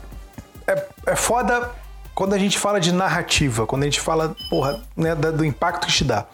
é, 0.66 0.86
é 1.06 1.16
foda 1.16 1.70
quando 2.14 2.35
a 2.35 2.39
gente 2.39 2.59
fala 2.59 2.78
de 2.81 2.93
narrativa, 2.93 3.66
quando 3.66 3.82
a 3.82 3.86
gente 3.86 4.01
fala, 4.01 4.36
porra, 4.51 4.81
né, 4.97 5.14
do 5.14 5.44
impacto 5.44 5.86
que 5.86 5.93
te 5.93 6.05
dá. 6.05 6.27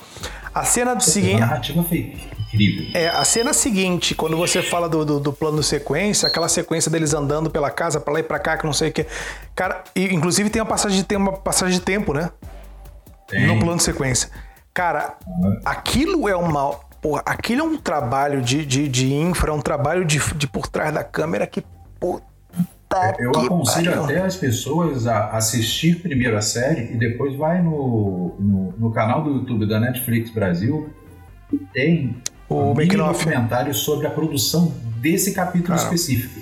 A 0.55 0.65
cena 0.65 0.95
do 0.95 1.03
seguinte. 1.03 1.41
Narrativa 1.41 1.85
incrível. 2.53 2.87
É, 2.95 3.09
a 3.09 3.25
cena 3.25 3.53
seguinte, 3.53 4.15
quando 4.15 4.37
você 4.37 4.63
fala 4.63 4.89
do, 4.89 5.05
do, 5.05 5.21
do 5.21 5.33
plano 5.33 5.63
sequência, 5.63 6.27
aquela 6.29 6.49
sequência 6.49 6.91
deles 6.91 7.15
andando 7.15 7.51
pela 7.51 7.71
casa, 7.71 8.01
pra 8.01 8.13
lá 8.13 8.21
e 8.21 8.23
pra 8.23 8.39
cá, 8.39 8.57
que 8.57 8.65
não 8.65 8.73
sei 8.73 8.91
o 8.91 8.93
que. 8.93 9.07
Cara, 9.55 9.85
e, 9.95 10.05
inclusive 10.15 10.51
tem 10.51 10.63
uma 10.63 10.69
passagem, 10.69 11.03
tem 11.03 11.19
uma 11.19 11.33
passagem 11.33 11.79
de 11.79 11.85
tempo, 11.85 12.13
né? 12.13 12.31
Tem. 13.27 13.47
No 13.47 13.59
plano 13.59 13.81
sequência. 13.81 14.31
Cara, 14.73 15.17
uhum. 15.27 15.61
aquilo 15.65 16.29
é 16.29 16.37
uma. 16.37 16.89
Porra, 17.01 17.23
aquilo 17.27 17.61
é 17.61 17.65
um 17.65 17.77
trabalho 17.77 18.43
de, 18.43 18.65
de, 18.65 18.89
de 18.89 19.13
infra, 19.13 19.51
é 19.51 19.55
um 19.55 19.61
trabalho 19.61 20.05
de, 20.05 20.19
de 20.35 20.47
por 20.47 20.67
trás 20.67 20.93
da 20.93 21.05
câmera 21.05 21.47
que. 21.47 21.63
Puta 22.01 22.29
eu 23.19 23.31
aconselho 23.33 23.91
pariu. 23.91 24.05
até 24.05 24.21
as 24.21 24.37
pessoas 24.37 25.07
a 25.07 25.33
assistir 25.33 26.01
primeiro 26.01 26.37
a 26.37 26.41
série 26.41 26.93
e 26.93 26.97
depois 26.97 27.37
vai 27.37 27.61
no, 27.61 28.35
no, 28.39 28.75
no 28.79 28.91
canal 28.93 29.23
do 29.23 29.31
YouTube 29.31 29.67
da 29.67 29.79
Netflix 29.79 30.31
Brasil 30.31 30.89
e 31.53 31.59
tem 31.59 32.17
o 32.49 32.73
um 32.73 32.75
documentário 32.75 33.75
sobre 33.75 34.07
a 34.07 34.11
produção 34.11 34.73
desse 34.97 35.33
capítulo 35.33 35.77
Cara. 35.77 35.83
específico. 35.83 36.41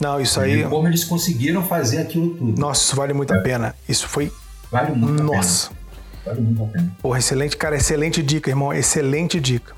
Não, 0.00 0.20
isso 0.20 0.40
aí. 0.40 0.62
E 0.62 0.64
como 0.64 0.88
eles 0.88 1.04
conseguiram 1.04 1.62
fazer 1.62 1.98
aquilo 1.98 2.30
tudo. 2.30 2.60
Nossa, 2.60 2.82
isso 2.82 2.96
vale 2.96 3.12
muito 3.12 3.32
é. 3.32 3.38
a 3.38 3.40
pena. 3.40 3.74
Isso 3.88 4.08
foi. 4.08 4.32
Vale 4.70 4.92
muito 4.96 5.22
Nossa. 5.22 5.66
a 5.66 5.70
pena. 5.70 5.80
Vale 6.24 6.40
muito 6.40 6.62
a 6.64 6.66
pena. 6.66 6.96
Porra, 7.00 7.18
excelente, 7.18 7.56
cara, 7.56 7.76
excelente 7.76 8.22
dica, 8.22 8.50
irmão. 8.50 8.72
Excelente 8.72 9.38
dica. 9.38 9.74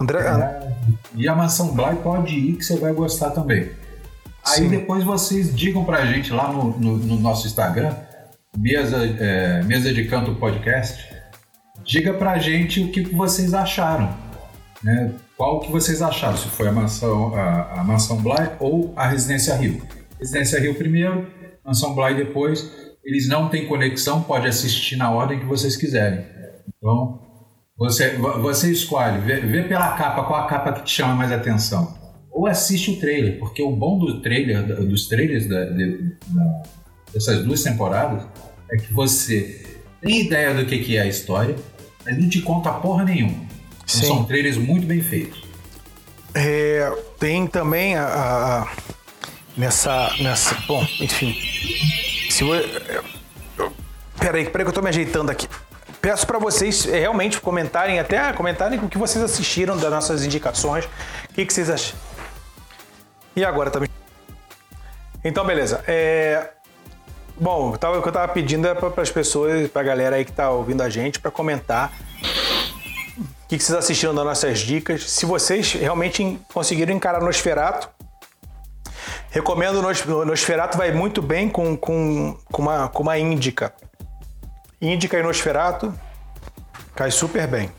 André. 0.00 0.18
É, 0.18 0.72
e 1.14 1.28
a 1.28 1.34
Mansão 1.34 1.72
Bly 1.72 1.96
pode 2.02 2.34
ir 2.34 2.56
que 2.56 2.64
você 2.64 2.76
vai 2.76 2.92
gostar 2.92 3.30
também. 3.30 3.70
Aí 4.44 4.62
Sim. 4.62 4.68
depois 4.68 5.04
vocês 5.04 5.54
digam 5.54 5.84
pra 5.84 6.04
gente 6.06 6.32
lá 6.32 6.52
no, 6.52 6.76
no, 6.78 6.96
no 6.96 7.20
nosso 7.20 7.46
Instagram, 7.46 7.94
Mesa, 8.56 8.98
é, 8.98 9.62
Mesa 9.62 9.92
de 9.92 10.04
Canto 10.06 10.34
Podcast, 10.34 11.13
diga 11.84 12.14
pra 12.14 12.38
gente 12.38 12.80
o 12.80 12.90
que 12.90 13.02
vocês 13.02 13.54
acharam. 13.54 14.14
Né? 14.82 15.12
Qual 15.36 15.60
que 15.60 15.70
vocês 15.70 16.02
acharam? 16.02 16.36
Se 16.36 16.48
foi 16.48 16.68
a 16.68 16.72
mansão, 16.72 17.34
a, 17.34 17.80
a 17.80 17.84
mansão 17.84 18.16
Bly 18.20 18.52
ou 18.60 18.92
a 18.96 19.06
Residência 19.06 19.54
Rio. 19.54 19.82
Residência 20.18 20.60
Rio 20.60 20.74
primeiro, 20.74 21.26
mansão 21.64 21.94
Bly 21.94 22.14
depois. 22.14 22.70
Eles 23.04 23.28
não 23.28 23.48
têm 23.48 23.66
conexão, 23.66 24.22
pode 24.22 24.46
assistir 24.46 24.96
na 24.96 25.10
ordem 25.10 25.38
que 25.38 25.44
vocês 25.44 25.76
quiserem. 25.76 26.24
Então, 26.78 27.20
você, 27.76 28.16
você 28.16 28.70
escolhe, 28.70 29.20
vê, 29.20 29.40
vê 29.40 29.64
pela 29.64 29.96
capa, 29.96 30.24
qual 30.24 30.44
a 30.44 30.46
capa 30.46 30.72
que 30.72 30.84
te 30.84 30.92
chama 30.92 31.14
mais 31.14 31.32
atenção. 31.32 31.94
Ou 32.30 32.46
assiste 32.46 32.92
o 32.92 33.00
trailer, 33.00 33.38
porque 33.38 33.62
o 33.62 33.70
bom 33.74 33.98
do 33.98 34.20
trailer, 34.22 34.64
dos 34.86 35.06
trailers 35.06 35.48
da, 35.48 35.64
de, 35.66 36.16
da, 36.28 36.62
dessas 37.12 37.44
duas 37.44 37.62
temporadas 37.62 38.26
é 38.70 38.76
que 38.76 38.92
você 38.92 39.64
tem 40.00 40.22
ideia 40.22 40.54
do 40.54 40.64
que, 40.66 40.78
que 40.78 40.96
é 40.96 41.02
a 41.02 41.06
história, 41.06 41.56
mas 42.04 42.18
não 42.18 42.28
te 42.28 42.40
conta 42.42 42.72
porra 42.72 43.04
nenhuma. 43.04 43.44
Então, 43.84 44.08
são 44.08 44.24
trailers 44.24 44.56
muito 44.56 44.86
bem 44.86 45.00
feitos. 45.00 45.44
É, 46.34 46.90
tem 47.18 47.46
também 47.46 47.96
a, 47.96 48.06
a, 48.06 48.72
nessa, 49.56 50.12
nessa. 50.20 50.54
Bom, 50.66 50.82
enfim. 51.00 51.34
Se 52.30 52.42
eu, 52.42 52.50
peraí, 54.18 54.44
peraí 54.46 54.64
que 54.64 54.70
eu 54.70 54.72
tô 54.72 54.82
me 54.82 54.88
ajeitando 54.88 55.30
aqui. 55.30 55.48
Peço 56.00 56.26
para 56.26 56.38
vocês 56.38 56.86
é, 56.86 57.00
realmente 57.00 57.40
comentarem, 57.40 57.98
até 57.98 58.32
comentarem 58.32 58.78
o 58.78 58.88
que 58.88 58.98
vocês 58.98 59.24
assistiram 59.24 59.76
das 59.76 59.90
nossas 59.90 60.24
indicações. 60.24 60.84
O 61.30 61.34
que, 61.34 61.46
que 61.46 61.52
vocês 61.52 61.70
acham? 61.70 61.96
E 63.36 63.44
agora 63.44 63.70
também. 63.70 63.88
Então, 65.24 65.46
beleza. 65.46 65.82
É... 65.86 66.50
Bom, 67.36 67.70
o 67.70 67.78
que 67.78 68.08
eu 68.08 68.12
tava 68.12 68.28
pedindo 68.32 68.66
é 68.68 68.74
para 68.74 69.02
as 69.02 69.10
pessoas, 69.10 69.68
para 69.68 69.82
a 69.82 69.84
galera 69.84 70.16
aí 70.16 70.24
que 70.24 70.32
tá 70.32 70.50
ouvindo 70.50 70.82
a 70.82 70.88
gente, 70.88 71.18
para 71.18 71.30
comentar 71.30 71.92
o 73.44 73.48
que, 73.48 73.58
que 73.58 73.64
vocês 73.64 73.76
assistiram 73.76 74.14
das 74.14 74.24
nossas 74.24 74.60
dicas. 74.60 75.10
Se 75.10 75.26
vocês 75.26 75.72
realmente 75.72 76.38
conseguiram 76.52 76.94
encarar 76.94 77.20
Nosferato, 77.20 77.88
recomendo 79.30 79.78
o 79.80 80.24
Nosferato, 80.24 80.78
vai 80.78 80.92
muito 80.92 81.20
bem 81.20 81.48
com, 81.48 81.76
com, 81.76 82.36
com, 82.50 82.62
uma, 82.62 82.88
com 82.88 83.02
uma 83.02 83.18
índica. 83.18 83.74
Índica 84.80 85.18
e 85.18 85.22
Nosferato 85.22 85.92
cai 86.94 87.10
super 87.10 87.48
bem. 87.48 87.70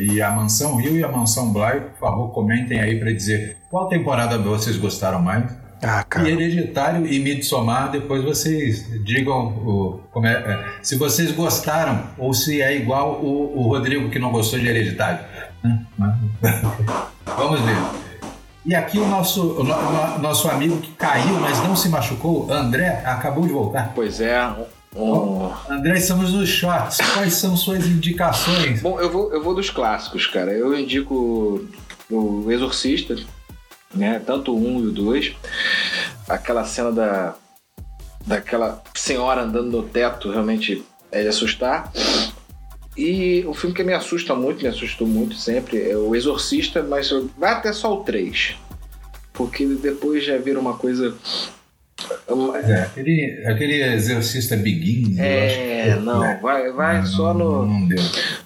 E 0.00 0.20
a 0.20 0.32
Mansão 0.32 0.74
Rio 0.76 0.96
e 0.96 1.04
a 1.04 1.08
Mansão 1.08 1.52
Bly, 1.52 1.80
por 1.92 1.98
favor, 2.00 2.32
comentem 2.32 2.80
aí 2.80 2.98
para 2.98 3.12
dizer 3.12 3.58
qual 3.70 3.88
temporada 3.88 4.36
vocês 4.36 4.76
gostaram 4.76 5.22
mais. 5.22 5.44
Ah, 5.86 6.02
cara. 6.02 6.28
E 6.28 6.32
Hereditário 6.32 7.06
e 7.06 7.18
Midsommar, 7.20 7.90
depois 7.90 8.24
vocês 8.24 8.86
digam 9.04 9.48
o, 9.48 10.00
é, 10.24 10.32
é, 10.32 10.64
se 10.82 10.96
vocês 10.96 11.30
gostaram 11.30 12.10
ou 12.18 12.34
se 12.34 12.60
é 12.60 12.76
igual 12.76 13.20
o, 13.22 13.58
o 13.58 13.68
Rodrigo 13.68 14.10
que 14.10 14.18
não 14.18 14.32
gostou 14.32 14.58
de 14.58 14.66
Hereditário. 14.66 15.20
Né? 15.62 15.86
Vamos 17.36 17.60
ver. 17.60 17.76
E 18.64 18.74
aqui 18.74 18.98
o 18.98 19.06
nosso, 19.06 19.60
o 19.60 20.18
nosso 20.18 20.48
amigo 20.48 20.78
que 20.78 20.90
caiu, 20.92 21.38
mas 21.40 21.62
não 21.62 21.76
se 21.76 21.88
machucou, 21.88 22.50
André, 22.50 23.00
acabou 23.04 23.46
de 23.46 23.52
voltar. 23.52 23.92
Pois 23.94 24.20
é, 24.20 24.36
Oh. 24.98 25.50
André, 25.68 25.98
estamos 25.98 26.32
nos 26.32 26.48
shots. 26.48 26.98
Quais 27.12 27.34
são 27.34 27.54
suas 27.54 27.86
indicações? 27.86 28.80
Bom, 28.80 28.98
eu 28.98 29.10
vou, 29.12 29.30
eu 29.30 29.42
vou 29.42 29.54
dos 29.54 29.68
clássicos, 29.68 30.26
cara. 30.26 30.50
Eu 30.52 30.78
indico 30.78 31.68
o 32.10 32.50
Exorcista, 32.50 33.14
né? 33.96 34.20
Tanto 34.24 34.54
o 34.54 34.58
1 34.58 34.80
e 34.80 34.86
o 34.86 34.92
2. 34.92 35.36
Aquela 36.28 36.64
cena 36.64 36.92
da 36.92 37.34
daquela 38.26 38.82
senhora 38.94 39.42
andando 39.42 39.70
no 39.70 39.82
teto 39.84 40.30
realmente 40.30 40.84
é 41.12 41.22
de 41.22 41.28
assustar. 41.28 41.92
E 42.96 43.44
o 43.46 43.54
filme 43.54 43.74
que 43.74 43.84
me 43.84 43.92
assusta 43.92 44.34
muito, 44.34 44.62
me 44.62 44.68
assustou 44.68 45.06
muito 45.06 45.34
sempre, 45.36 45.90
é 45.90 45.96
O 45.96 46.14
Exorcista, 46.14 46.82
mas 46.82 47.10
vai 47.36 47.52
até 47.52 47.72
só 47.72 47.92
o 47.92 48.02
3. 48.04 48.56
Porque 49.32 49.66
depois 49.66 50.24
já 50.24 50.36
vira 50.38 50.58
uma 50.58 50.76
coisa 50.76 51.14
é, 52.68 52.82
aquele, 52.82 53.44
aquele 53.46 53.82
exorcista 53.82 54.56
Begins. 54.56 55.18
É, 55.18 55.96
não, 55.96 56.22
é. 56.22 56.38
vai, 56.38 56.70
vai 56.70 56.98
não, 56.98 57.06
só 57.06 57.32
no, 57.32 57.64
não 57.64 57.88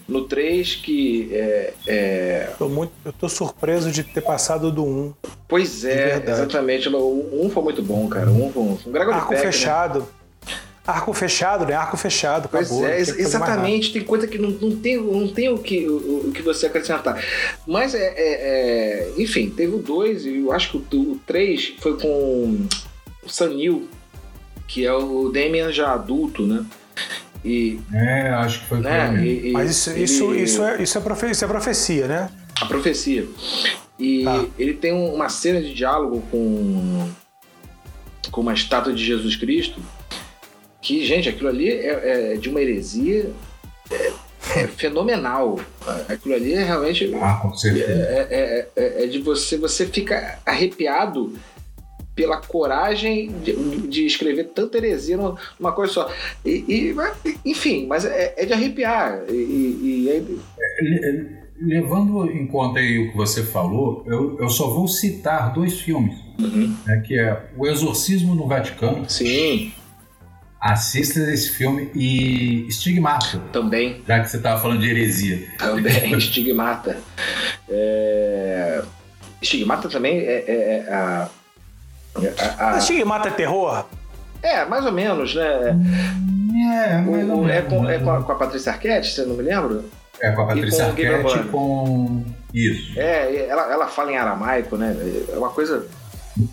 no 0.09 0.25
3 0.25 0.77
que. 0.77 1.29
É, 1.33 1.73
é... 1.87 2.51
Tô 2.59 2.69
muito, 2.69 2.93
eu 3.05 3.13
tô 3.13 3.29
surpreso 3.29 3.91
de 3.91 4.05
ter 4.05 4.21
passado 4.21 4.71
do 4.71 4.85
1. 4.85 5.15
Pois 5.49 5.85
é, 5.85 6.23
exatamente. 6.27 6.89
O 6.89 7.47
1 7.47 7.51
foi 7.51 7.63
muito 7.63 7.83
bom, 7.83 8.09
cara. 8.09 8.31
O 8.31 8.47
1 8.47 8.53
foi 8.53 8.63
um, 8.63 8.79
um 8.87 8.93
Gregor 8.93 9.15
Arco 9.15 9.29
Peck, 9.31 9.45
né? 9.45 9.53
fechado. 9.53 10.01
Né? 10.01 10.07
Arco 10.87 11.13
fechado, 11.13 11.67
né? 11.67 11.75
Arco 11.75 11.97
fechado. 11.97 12.49
Pois 12.49 12.67
acabou, 12.67 12.89
é, 12.89 13.01
exatamente. 13.01 13.93
Tem 13.93 14.03
coisa 14.03 14.27
que 14.27 14.39
não, 14.39 14.51
não, 14.51 14.77
tem, 14.77 14.97
não 14.97 15.29
tem 15.29 15.49
o 15.49 15.59
que, 15.59 15.89
o, 15.89 16.29
o 16.29 16.33
que 16.33 16.43
você 16.43 16.67
acrescentar. 16.67 17.23
Mas 17.67 17.95
é, 17.95 17.99
é, 17.99 18.13
é 18.17 19.13
Enfim, 19.19 19.51
teve 19.51 19.75
o 19.75 19.79
2 19.79 20.25
e 20.27 20.39
eu 20.39 20.53
acho 20.53 20.79
que 20.79 20.97
o 20.97 21.21
3 21.27 21.75
foi 21.79 21.99
com 21.99 22.67
Sanil, 23.33 23.89
que 24.67 24.85
é 24.85 24.93
o 24.93 25.31
Damian 25.31 25.73
já 25.73 25.93
adulto, 25.93 26.47
né? 26.47 26.65
E, 27.45 27.81
é, 27.93 28.29
acho 28.29 28.61
que 28.61 28.67
foi 28.67 28.81
né? 28.81 29.25
E, 29.25 29.49
e, 29.49 29.53
Mas 29.53 29.71
isso, 29.71 29.91
ele... 29.91 30.03
isso, 30.03 30.35
isso, 30.35 30.63
é, 30.63 30.83
isso, 30.83 30.99
é 30.99 31.01
profe 31.01 31.31
isso 31.31 31.45
é 31.45 31.49
profecia, 31.49 32.07
né? 32.07 32.31
A 32.61 32.67
profecia. 32.67 33.27
E 33.99 34.25
tá. 34.25 34.45
ele 34.59 34.75
tem 34.75 34.93
uma 34.93 35.29
cena 35.29 35.61
de 35.61 35.73
diálogo 35.73 36.23
com, 36.31 37.09
com 38.31 38.41
uma 38.41 38.53
estátua 38.53 38.93
de 38.93 39.05
Jesus 39.05 39.37
Cristo 39.37 39.81
que, 40.81 41.05
gente, 41.05 41.29
aquilo 41.29 41.49
ali 41.49 41.69
é, 41.69 42.33
é 42.33 42.37
de 42.37 42.49
uma 42.49 42.61
heresia 42.61 43.31
é, 43.91 44.13
é 44.57 44.67
fenomenal. 44.67 45.61
Aquilo 46.09 46.35
ali 46.35 46.55
é 46.55 46.63
realmente. 46.63 47.13
Ah, 47.21 47.39
com 47.41 47.55
certeza. 47.55 47.93
É, 47.93 48.27
é, 48.31 48.69
é, 48.77 49.05
é 49.05 49.07
de 49.07 49.21
você, 49.21 49.57
você 49.57 49.87
fica 49.87 50.39
arrepiado 50.45 51.39
pela 52.21 52.37
coragem 52.37 53.33
de, 53.43 53.55
de, 53.89 54.05
escrever 54.05 54.51
tanta 54.55 54.77
heresia 54.77 55.17
numa 55.17 55.73
coisa 55.73 55.91
só. 55.91 56.13
E, 56.45 56.65
e 56.69 56.95
enfim, 57.47 57.87
mas 57.87 58.05
é, 58.05 58.35
é, 58.37 58.45
de 58.45 58.53
arrepiar. 58.53 59.23
E, 59.31 59.33
e 59.33 60.09
é... 60.11 61.41
Levando 61.63 62.31
em 62.31 62.47
conta 62.47 62.79
aí 62.79 62.99
o 62.99 63.11
que 63.11 63.17
você 63.17 63.43
falou, 63.43 64.05
eu, 64.07 64.39
eu 64.39 64.51
só 64.51 64.69
vou 64.69 64.87
citar 64.87 65.55
dois 65.55 65.81
filmes, 65.81 66.15
uhum. 66.39 66.77
né, 66.87 67.03
que 67.07 67.19
é 67.19 67.49
O 67.57 67.67
Exorcismo 67.67 68.35
no 68.35 68.47
Vaticano. 68.47 69.09
Sim. 69.09 69.73
Assista 70.61 71.21
esse 71.21 71.49
filme 71.51 71.91
e 71.95 72.67
Estigmata. 72.69 73.39
Também. 73.51 74.03
Já 74.07 74.21
que 74.21 74.29
você 74.29 74.37
estava 74.37 74.61
falando 74.61 74.81
de 74.81 74.91
heresia. 74.91 75.49
Também, 75.59 76.13
Estigmata. 76.17 76.99
É... 77.67 78.83
Estigmata 79.41 79.89
também 79.89 80.19
é, 80.19 80.45
é, 80.47 80.85
é 80.87 80.93
a 80.93 81.31
a, 82.59 82.75
a... 82.75 82.79
Estigmata 82.79 83.29
é 83.29 83.33
terror? 83.33 83.85
É, 84.43 84.65
mais 84.65 84.85
ou 84.87 84.93
menos, 84.93 85.35
né? 85.35 85.77
É, 86.85 86.99
mais 86.99 87.29
o, 87.29 87.33
ou 87.33 87.49
é, 87.49 87.63
com, 87.63 87.89
é 87.89 87.99
com, 87.99 88.11
a, 88.11 88.23
com 88.23 88.33
a 88.33 88.35
Patrícia 88.35 88.73
Arquette, 88.73 89.13
você 89.13 89.25
não 89.25 89.37
me 89.37 89.43
lembro? 89.43 89.85
É, 90.21 90.31
com 90.33 90.43
a 90.43 90.47
Patrícia 90.47 90.85
com 90.85 90.91
Arquette 90.91 91.39
e 91.39 91.45
com... 91.45 92.25
Isso. 92.53 92.99
É, 92.99 93.47
ela, 93.49 93.73
ela 93.73 93.87
fala 93.87 94.13
em 94.13 94.17
aramaico, 94.17 94.77
né? 94.77 94.97
É 95.33 95.37
uma 95.37 95.51
coisa... 95.51 95.87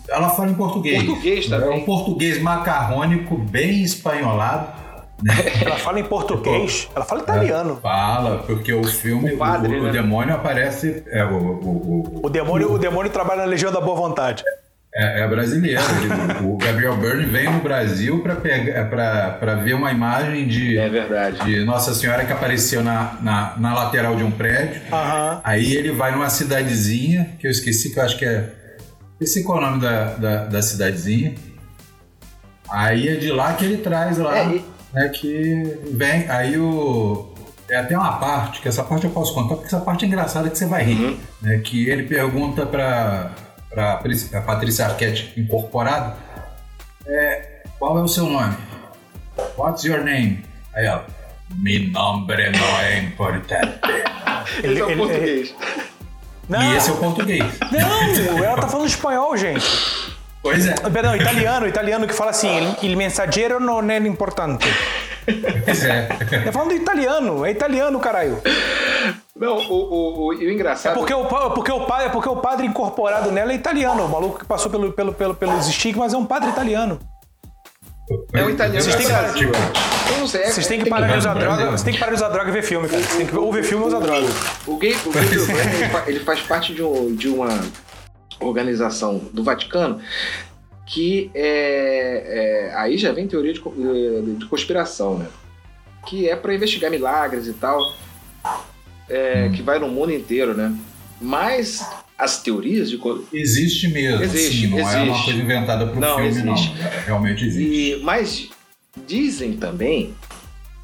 Ela 0.08 0.28
fala 0.30 0.50
em 0.50 0.54
português. 0.54 1.02
Português 1.02 1.46
também. 1.46 1.70
É 1.70 1.74
um 1.74 1.84
português 1.84 2.40
macarrônico, 2.42 3.38
bem 3.38 3.82
espanholado. 3.82 4.88
Né? 5.22 5.34
Ela 5.64 5.76
fala 5.76 5.98
em 5.98 6.04
português, 6.04 6.88
ela 6.94 7.04
fala 7.04 7.22
italiano. 7.22 7.76
É, 7.78 7.80
fala, 7.80 8.38
porque 8.46 8.72
o 8.72 8.84
filme, 8.84 9.34
o, 9.34 9.38
padre, 9.38 9.76
o, 9.76 9.80
o, 9.80 9.84
né? 9.86 9.90
demônio 9.90 10.32
aparece. 10.32 11.02
É, 11.08 11.24
o, 11.24 11.34
o, 11.34 12.20
o, 12.22 12.30
demônio, 12.30 12.72
o 12.72 12.78
demônio 12.78 13.10
trabalha 13.10 13.40
na 13.40 13.46
Legião 13.46 13.72
da 13.72 13.80
Boa 13.80 13.96
Vontade. 13.96 14.44
É, 14.98 15.20
é 15.20 15.28
brasileiro. 15.28 15.80
o 16.42 16.56
Gabriel 16.56 16.96
Byrne 16.96 17.24
vem 17.26 17.48
no 17.48 17.60
Brasil 17.60 18.20
para 18.20 19.54
ver 19.54 19.74
uma 19.74 19.92
imagem 19.92 20.48
de, 20.48 20.76
é 20.76 20.88
verdade. 20.88 21.44
de 21.44 21.64
Nossa 21.64 21.94
Senhora 21.94 22.24
que 22.24 22.32
apareceu 22.32 22.82
na, 22.82 23.16
na, 23.22 23.54
na 23.56 23.74
lateral 23.74 24.16
de 24.16 24.24
um 24.24 24.32
prédio. 24.32 24.82
Uhum. 24.90 25.40
Aí 25.44 25.72
ele 25.72 25.92
vai 25.92 26.10
numa 26.10 26.28
cidadezinha, 26.28 27.30
que 27.38 27.46
eu 27.46 27.50
esqueci, 27.50 27.94
que 27.94 28.00
eu 28.00 28.02
acho 28.02 28.18
que 28.18 28.24
é. 28.24 28.52
Esse 29.20 29.44
qual 29.44 29.58
é 29.58 29.66
o 29.66 29.70
nome 29.70 29.80
da, 29.80 30.14
da, 30.14 30.44
da 30.46 30.62
cidadezinha. 30.62 31.34
Aí 32.68 33.08
é 33.08 33.14
de 33.14 33.30
lá 33.30 33.52
que 33.52 33.64
ele 33.64 33.76
traz 33.76 34.18
lá. 34.18 34.36
É, 34.36 34.60
né, 34.92 35.08
que 35.10 35.78
vem. 35.92 36.28
Aí 36.28 36.58
o. 36.58 37.34
É 37.70 37.76
até 37.76 37.96
uma 37.96 38.18
parte, 38.18 38.62
que 38.62 38.68
essa 38.68 38.82
parte 38.82 39.04
eu 39.04 39.10
posso 39.10 39.34
contar, 39.34 39.56
porque 39.56 39.66
essa 39.66 39.80
parte 39.80 40.04
é 40.04 40.08
engraçada 40.08 40.48
que 40.48 40.58
você 40.58 40.66
vai 40.66 40.82
rir. 40.82 41.04
Uhum. 41.04 41.16
Né, 41.42 41.58
que 41.58 41.88
ele 41.88 42.04
pergunta 42.04 42.66
para 42.66 43.30
para 43.70 43.92
a 43.94 44.40
Patrícia 44.42 44.86
Arquette 44.86 45.32
incorporado, 45.36 46.16
é, 47.06 47.62
qual 47.78 47.98
é 47.98 48.02
o 48.02 48.08
seu 48.08 48.26
nome? 48.26 48.56
What's 49.56 49.84
your 49.84 50.02
name? 50.02 50.44
Aí 50.74 50.86
ela, 50.86 51.06
mi 51.56 51.90
nombre 51.90 52.50
no 52.50 52.64
é 52.82 52.98
importante. 53.00 53.78
Ele, 54.62 54.80
é 54.80 54.84
o 54.84 54.96
português. 54.96 55.54
Não. 56.48 56.62
E 56.62 56.76
esse 56.76 56.90
é 56.90 56.92
o 56.92 56.96
português. 56.96 57.44
Não, 57.70 58.44
ela 58.44 58.56
tá 58.56 58.68
falando 58.68 58.88
espanhol, 58.88 59.36
gente. 59.36 59.66
Pois 60.42 60.66
é. 60.66 60.74
Perdão, 60.74 61.14
italiano, 61.14 61.66
italiano 61.66 62.06
que 62.06 62.14
fala 62.14 62.30
assim, 62.30 62.74
il 62.82 62.96
mensageiro 62.96 63.58
non 63.58 63.90
è 63.90 63.98
importante. 63.98 64.66
Pois 65.64 65.84
é. 65.84 66.08
Tá 66.44 66.52
falando 66.52 66.72
italiano, 66.72 67.44
é 67.44 67.50
italiano, 67.50 67.98
caralho. 68.00 68.40
Não, 69.38 69.56
o, 69.56 69.72
o, 69.72 70.26
o, 70.26 70.34
e 70.34 70.46
o 70.46 70.52
engraçado. 70.52 70.92
É 70.92 70.94
porque 70.96 71.14
o, 71.14 71.24
porque, 71.24 71.70
o 71.70 71.86
padre, 71.86 72.06
é 72.06 72.08
porque 72.08 72.28
o 72.28 72.36
padre 72.36 72.66
incorporado 72.66 73.30
nela 73.30 73.52
é 73.52 73.54
italiano. 73.54 74.04
O 74.04 74.08
maluco 74.08 74.40
que 74.40 74.44
passou 74.44 74.70
pelo, 74.70 74.92
pelo, 74.92 75.12
pelo, 75.12 75.34
pelos 75.34 75.68
estigmas 75.68 76.12
é 76.12 76.16
um 76.16 76.26
padre 76.26 76.50
italiano. 76.50 76.98
É 78.32 78.42
um 78.42 78.50
italiano 78.50 78.82
Vocês 78.82 78.96
têm 78.96 79.06
que 79.06 79.12
parar, 79.12 79.32
Vocês 80.18 80.66
têm 80.66 80.80
que 80.80 80.90
parar 80.90 81.06
de 81.08 81.18
usar 81.18 81.34
droga. 81.34 81.66
Vocês 81.66 81.82
têm 81.82 81.94
que 81.94 82.00
parar 82.00 82.10
de 82.12 82.16
usar 82.16 82.28
droga 82.30 82.48
e 82.48 82.52
ver 82.52 82.62
filme, 82.62 82.88
cara. 82.88 83.02
Vocês 83.02 83.16
têm 83.16 83.26
que 83.26 83.36
ou 83.36 83.52
ver 83.52 83.62
filme 83.62 83.82
ou 83.82 83.88
usar 83.88 84.00
droga. 84.00 84.26
O 84.66 84.76
gay, 84.76 84.96
o 85.06 85.12
gay 85.12 85.22
ele 86.08 86.20
faz 86.20 86.40
parte 86.40 86.74
de, 86.74 86.82
um, 86.82 87.14
de 87.14 87.28
uma 87.28 87.48
organização 88.40 89.18
do 89.32 89.44
Vaticano 89.44 90.00
que 90.86 91.30
é, 91.34 92.70
é, 92.70 92.74
aí 92.76 92.96
já 92.96 93.12
vem 93.12 93.28
teoria 93.28 93.52
de, 93.52 93.60
de 93.60 94.46
conspiração, 94.46 95.18
né? 95.18 95.26
Que 96.06 96.28
é 96.28 96.34
para 96.34 96.54
investigar 96.54 96.90
milagres 96.90 97.46
e 97.46 97.52
tal 97.52 97.92
é, 99.08 99.46
hum. 99.46 99.52
que 99.52 99.62
vai 99.62 99.78
no 99.78 99.88
mundo 99.88 100.12
inteiro, 100.12 100.54
né? 100.54 100.74
Mas 101.20 101.84
as 102.16 102.42
teorias 102.42 102.90
de. 102.90 103.00
Existe 103.32 103.88
mesmo. 103.88 104.22
Existe, 104.22 104.62
sim, 104.62 104.66
não 104.68 104.78
existe. 104.78 104.96
é 104.96 105.02
uma 105.02 105.24
coisa 105.24 105.38
inventada 105.40 105.86
para 105.86 105.98
o 105.98 106.14
filme, 106.16 106.28
existe. 106.28 106.46
não. 106.46 106.90
Realmente 107.06 107.44
existe. 107.44 107.70
E, 107.70 108.02
mas 108.02 108.48
dizem 109.06 109.56
também 109.56 110.14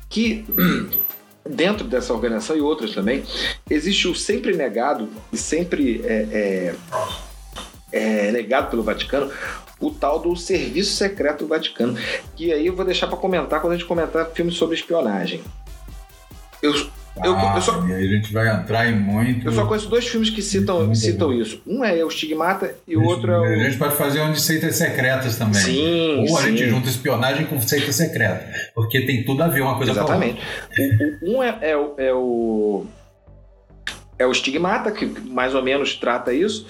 que 0.09 0.45
dentro 1.49 1.87
dessa 1.87 2.13
organização 2.13 2.57
e 2.57 2.61
outras 2.61 2.93
também, 2.93 3.23
existe 3.69 4.09
o 4.09 4.15
sempre 4.15 4.57
negado 4.57 5.09
e 5.33 5.37
sempre 5.37 6.01
é, 6.05 6.75
é, 7.93 8.29
é 8.29 8.33
negado 8.33 8.71
pelo 8.71 8.83
Vaticano 8.83 9.31
o 9.81 9.91
tal 9.91 10.19
do 10.19 10.35
Serviço 10.35 10.97
Secreto 10.97 11.41
do 11.41 11.49
Vaticano. 11.49 11.99
Que 12.35 12.53
aí 12.53 12.67
eu 12.67 12.75
vou 12.75 12.85
deixar 12.85 13.07
para 13.07 13.17
comentar 13.17 13.61
quando 13.61 13.75
a 13.75 13.77
gente 13.77 13.87
comentar 13.87 14.31
filmes 14.31 14.55
sobre 14.55 14.77
espionagem. 14.77 15.43
Eu, 16.63 16.73
eu, 17.23 17.37
Ah, 17.37 17.53
eu 17.57 17.61
só, 17.63 17.87
E 17.87 17.93
aí 17.93 18.07
a 18.07 18.11
gente 18.11 18.33
vai 18.33 18.49
entrar 18.49 18.87
em 18.89 18.99
muito. 18.99 19.47
eu 19.47 19.53
só 19.53 19.67
conheço 19.67 19.89
dois 19.89 20.07
filmes 20.07 20.31
que 20.31 20.43
citam, 20.43 20.93
citam 20.95 21.33
isso. 21.33 21.61
Um 21.67 21.85
é 21.85 22.05
o 22.05 22.09
Estigmata 22.09 22.75
e 22.89 22.97
o 22.97 23.05
outro 23.05 23.31
é 23.31 23.37
A 23.37 23.41
o. 23.59 23.65
gente 23.65 23.77
pode 23.79 23.95
fazer 23.97 24.21
um 24.21 24.33
de 24.33 24.41
seitas 24.41 24.75
secretas 24.77 25.37
também. 25.37 25.61
Sim, 25.61 26.27
Ou 26.29 26.39
a 26.39 26.43
sim. 26.43 26.49
gente 26.57 26.69
junta 26.69 26.89
espionagem 26.89 27.47
com 27.47 27.61
seita 27.61 27.93
secreta. 27.93 28.49
Porque 28.75 29.01
tem 29.03 29.23
tudo 29.25 29.43
a 29.43 29.49
ver 29.49 29.61
uma 29.61 29.77
coisa 29.77 29.93
Exatamente. 29.93 30.41
O- 31.23 31.33
o- 31.33 31.37
um 31.39 31.43
é, 31.43 31.59
é 31.63 31.77
o. 31.77 31.95
É 31.99 32.13
o 32.13 32.87
é 34.19 34.25
o 34.27 34.31
Estigmata, 34.33 34.93
que 34.93 35.07
mais 35.07 35.55
ou 35.57 35.63
menos 35.63 35.95
trata 35.97 36.33
isso, 36.33 36.67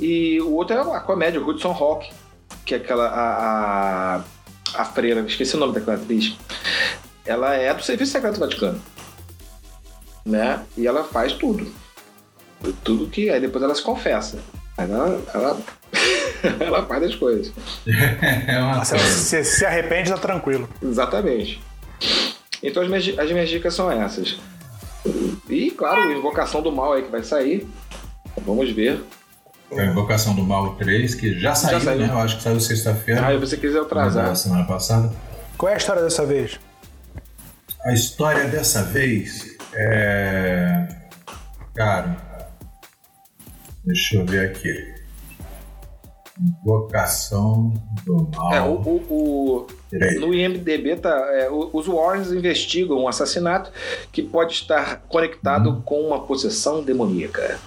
e 0.00 0.40
o 0.40 0.52
outro 0.54 0.76
é 0.76 0.80
a 0.80 1.00
comédia, 1.00 1.40
o 1.40 1.46
Hudson 1.48 1.70
Hawk, 1.70 2.08
que 2.66 2.74
é 2.74 2.76
aquela. 2.78 3.06
A, 3.08 4.16
a, 4.16 4.24
a 4.80 4.84
freira, 4.84 5.20
esqueci 5.26 5.54
o 5.56 5.58
nome 5.60 5.74
daquela 5.74 5.96
atriz. 5.96 6.36
Ela 7.24 7.54
é 7.54 7.72
do 7.72 7.82
Serviço 7.82 8.12
Secreto 8.12 8.34
do 8.34 8.40
Vaticano. 8.40 8.80
Né? 10.24 10.60
E 10.76 10.86
ela 10.86 11.04
faz 11.04 11.32
tudo. 11.32 11.70
Tudo 12.84 13.08
que. 13.08 13.30
Aí 13.30 13.40
depois 13.40 13.62
ela 13.62 13.74
se 13.74 13.82
confessa. 13.82 14.38
Mas 14.76 14.90
ela, 14.90 15.22
ela, 15.34 15.58
ela 16.60 16.86
faz 16.86 17.02
as 17.02 17.14
coisas. 17.14 17.52
É 18.46 18.58
uma 18.60 18.84
Se, 18.84 18.98
se, 18.98 19.44
se 19.44 19.64
arrepende, 19.66 20.10
tá 20.10 20.18
tranquilo. 20.18 20.68
Exatamente. 20.82 21.60
Então 22.62 22.82
as 22.82 22.88
minhas, 22.88 23.18
as 23.18 23.30
minhas 23.30 23.48
dicas 23.48 23.74
são 23.74 23.90
essas. 23.90 24.38
E, 25.48 25.70
claro, 25.70 26.12
Invocação 26.12 26.60
do 26.62 26.70
Mal 26.72 26.92
aí 26.94 27.02
que 27.02 27.10
vai 27.10 27.22
sair. 27.22 27.66
Vamos 28.44 28.70
ver. 28.70 29.02
É 29.70 29.82
a 29.82 29.86
Invocação 29.86 30.34
do 30.34 30.42
Mal 30.42 30.74
3, 30.76 31.14
que 31.14 31.38
já 31.38 31.54
saiu, 31.54 31.80
saiu. 31.80 32.00
né? 32.00 32.08
Eu 32.10 32.18
acho 32.18 32.36
que 32.38 32.42
saiu 32.42 32.60
sexta-feira. 32.60 33.26
Ah, 33.26 33.34
e 33.34 33.38
você 33.38 33.56
quiser 33.56 33.80
atrasar. 33.80 34.34
semana 34.36 34.64
passada. 34.64 35.12
Qual 35.56 35.70
é 35.70 35.74
a 35.74 35.78
história 35.78 36.02
dessa 36.02 36.24
vez? 36.24 36.58
A 37.84 37.92
história 37.92 38.44
dessa 38.48 38.82
vez 38.82 39.57
é. 39.74 40.88
Cara. 41.74 42.16
Deixa 43.84 44.16
eu 44.16 44.26
ver 44.26 44.50
aqui. 44.50 44.94
Invocação 46.40 47.72
do 48.04 48.30
Mal. 48.36 48.52
É, 48.52 48.60
o, 48.60 48.74
o- 48.74 49.66
o- 49.66 49.66
no 50.20 50.32
IMDB 50.34 50.96
tá, 50.96 51.10
é, 51.32 51.48
os 51.50 51.88
Warrens 51.88 52.30
investigam 52.30 52.96
um 52.98 53.08
assassinato 53.08 53.72
que 54.12 54.22
pode 54.22 54.52
estar 54.52 55.02
conectado 55.08 55.82
com 55.84 56.00
uma 56.00 56.20
possessão 56.26 56.82
demoníaca. 56.82 57.58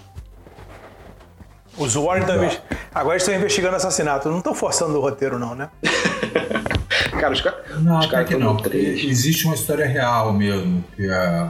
Os 1.78 1.96
Warren 1.96 2.22
estão 2.22 2.36
investi- 2.38 2.62
Agora 2.94 3.16
eles 3.16 3.24
estão 3.24 3.36
investigando 3.36 3.76
assassinato. 3.76 4.30
Não 4.30 4.38
estão 4.38 4.54
forçando 4.54 4.98
o 4.98 5.02
roteiro, 5.02 5.40
não, 5.40 5.56
né? 5.56 5.70
Cara, 7.20 7.34
os, 7.34 7.42
ca- 7.42 7.56
Não, 7.80 8.00
os 8.00 8.06
até 8.06 8.12
caras 8.12 8.28
que 8.28 8.34
estão 8.36 8.54
não. 8.54 8.74
Existe 8.74 9.46
uma 9.46 9.56
história 9.56 9.86
real 9.86 10.32
mesmo, 10.34 10.84
que 10.96 11.10
é 11.10 11.50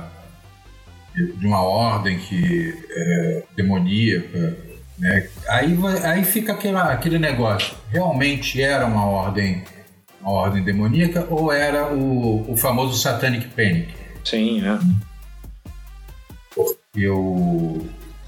de 1.13 1.45
uma 1.45 1.61
ordem 1.61 2.17
que 2.17 2.73
é 2.89 3.43
demoníaca. 3.55 4.57
Né? 4.97 5.27
Aí, 5.49 5.77
aí 6.03 6.23
fica 6.23 6.53
aquela, 6.53 6.91
aquele 6.91 7.19
negócio. 7.19 7.75
Realmente 7.89 8.61
era 8.61 8.85
uma 8.85 9.05
ordem, 9.05 9.63
uma 10.21 10.31
ordem 10.31 10.63
demoníaca 10.63 11.25
ou 11.29 11.51
era 11.51 11.93
o, 11.93 12.51
o 12.51 12.57
famoso 12.57 12.97
Satanic 12.97 13.47
Panic? 13.47 13.89
Sim, 14.23 14.61
é. 14.65 14.79
E 16.95 17.07
o, 17.07 17.85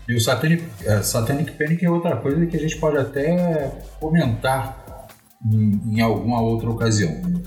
e 0.07 0.15
o 0.15 0.21
Satanic, 0.21 0.63
é, 0.85 1.01
Satanic 1.01 1.51
Panic 1.51 1.85
é 1.85 1.89
outra 1.89 2.15
coisa 2.15 2.45
que 2.45 2.55
a 2.57 2.59
gente 2.59 2.77
pode 2.77 2.97
até 2.97 3.71
comentar 3.99 5.07
em, 5.45 5.97
em 5.97 6.01
alguma 6.01 6.41
outra 6.41 6.69
ocasião. 6.69 7.11
né? 7.11 7.41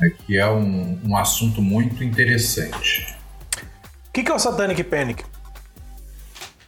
É 0.00 0.10
que 0.10 0.36
é 0.36 0.50
um, 0.50 0.98
um 1.06 1.16
assunto 1.16 1.62
muito 1.62 2.02
interessante. 2.02 3.14
O 4.12 4.14
que, 4.14 4.22
que 4.22 4.30
é 4.30 4.34
o 4.34 4.38
Satanic 4.38 4.84
Panic? 4.84 5.24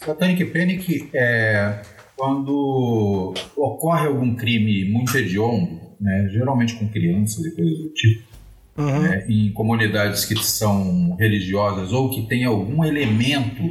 Satanic 0.02 0.46
Panic 0.46 1.10
é 1.12 1.82
quando 2.16 3.34
ocorre 3.54 4.06
algum 4.06 4.34
crime 4.34 4.86
muito 4.90 5.14
hediondo, 5.18 5.78
né, 6.00 6.26
geralmente 6.32 6.74
com 6.76 6.88
crianças 6.88 7.44
e 7.44 7.54
coisas 7.54 7.78
do 7.78 7.88
tipo, 7.90 8.22
né, 8.78 9.26
em 9.28 9.52
comunidades 9.52 10.24
que 10.24 10.34
são 10.42 11.16
religiosas 11.16 11.92
ou 11.92 12.08
que 12.08 12.22
tem 12.22 12.44
algum 12.46 12.82
elemento 12.82 13.62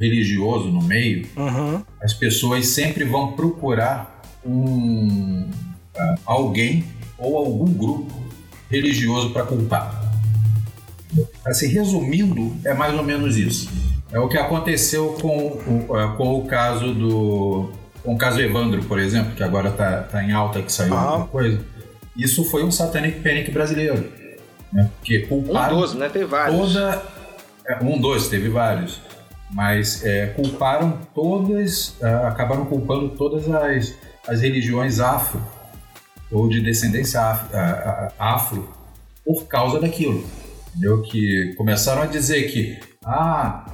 religioso 0.00 0.68
no 0.68 0.82
meio, 0.82 1.28
Uhum. 1.36 1.82
as 2.02 2.12
pessoas 2.12 2.66
sempre 2.66 3.04
vão 3.04 3.32
procurar 3.36 4.20
um, 4.44 5.48
ah, 5.96 6.14
alguém 6.26 6.84
ou 7.16 7.36
algum 7.38 7.72
grupo 7.72 8.12
religioso 8.68 9.30
para 9.30 9.44
culpar. 9.46 10.05
Assim, 11.44 11.68
resumindo, 11.68 12.54
é 12.64 12.74
mais 12.74 12.94
ou 12.94 13.02
menos 13.04 13.36
isso. 13.36 13.68
É 14.12 14.18
o 14.18 14.28
que 14.28 14.36
aconteceu 14.38 15.14
com, 15.20 15.36
o- 15.88 15.94
ah, 15.94 16.14
com 16.16 16.38
o 16.38 16.46
caso 16.46 16.92
do. 16.94 17.70
Com 18.02 18.14
o 18.14 18.18
caso 18.18 18.40
Evandro, 18.40 18.82
por 18.84 18.98
exemplo, 19.00 19.34
que 19.34 19.42
agora 19.42 19.68
está 19.70 20.22
em 20.22 20.30
alta, 20.32 20.62
que 20.62 20.70
saiu 20.72 20.94
Aham. 20.94 21.06
alguma 21.06 21.26
coisa. 21.28 21.60
Isso 22.16 22.44
foi 22.44 22.64
um 22.64 22.70
Satanic 22.70 23.20
Panic 23.20 23.50
brasileiro. 23.50 24.08
Né? 24.72 24.88
Porque 24.98 25.24
Um 25.30 25.42
culparam 25.42 25.76
12, 25.80 25.96
né? 25.98 26.08
Tem 26.08 26.24
vários. 26.24 26.56
toda. 26.74 27.02
é, 27.68 27.82
Um, 27.84 28.00
dois, 28.00 28.28
teve 28.28 28.48
vários. 28.48 29.00
Mas 29.52 30.04
é, 30.04 30.26
culparam 30.28 30.98
todas. 31.14 31.96
ah, 32.02 32.28
acabaram 32.28 32.64
culpando 32.66 33.08
todas 33.10 33.48
as, 33.50 33.94
as 34.28 34.40
religiões 34.40 34.98
afro, 35.00 35.40
ou 36.30 36.48
de 36.48 36.60
descendência 36.60 37.20
af- 37.20 37.52
ah, 37.54 38.12
ah, 38.18 38.34
afro, 38.34 38.68
por 39.24 39.44
causa 39.46 39.80
daquilo. 39.80 40.24
Entendeu? 40.76 41.02
Que 41.02 41.54
começaram 41.56 42.02
a 42.02 42.06
dizer 42.06 42.44
que. 42.52 42.78
Ah, 43.04 43.64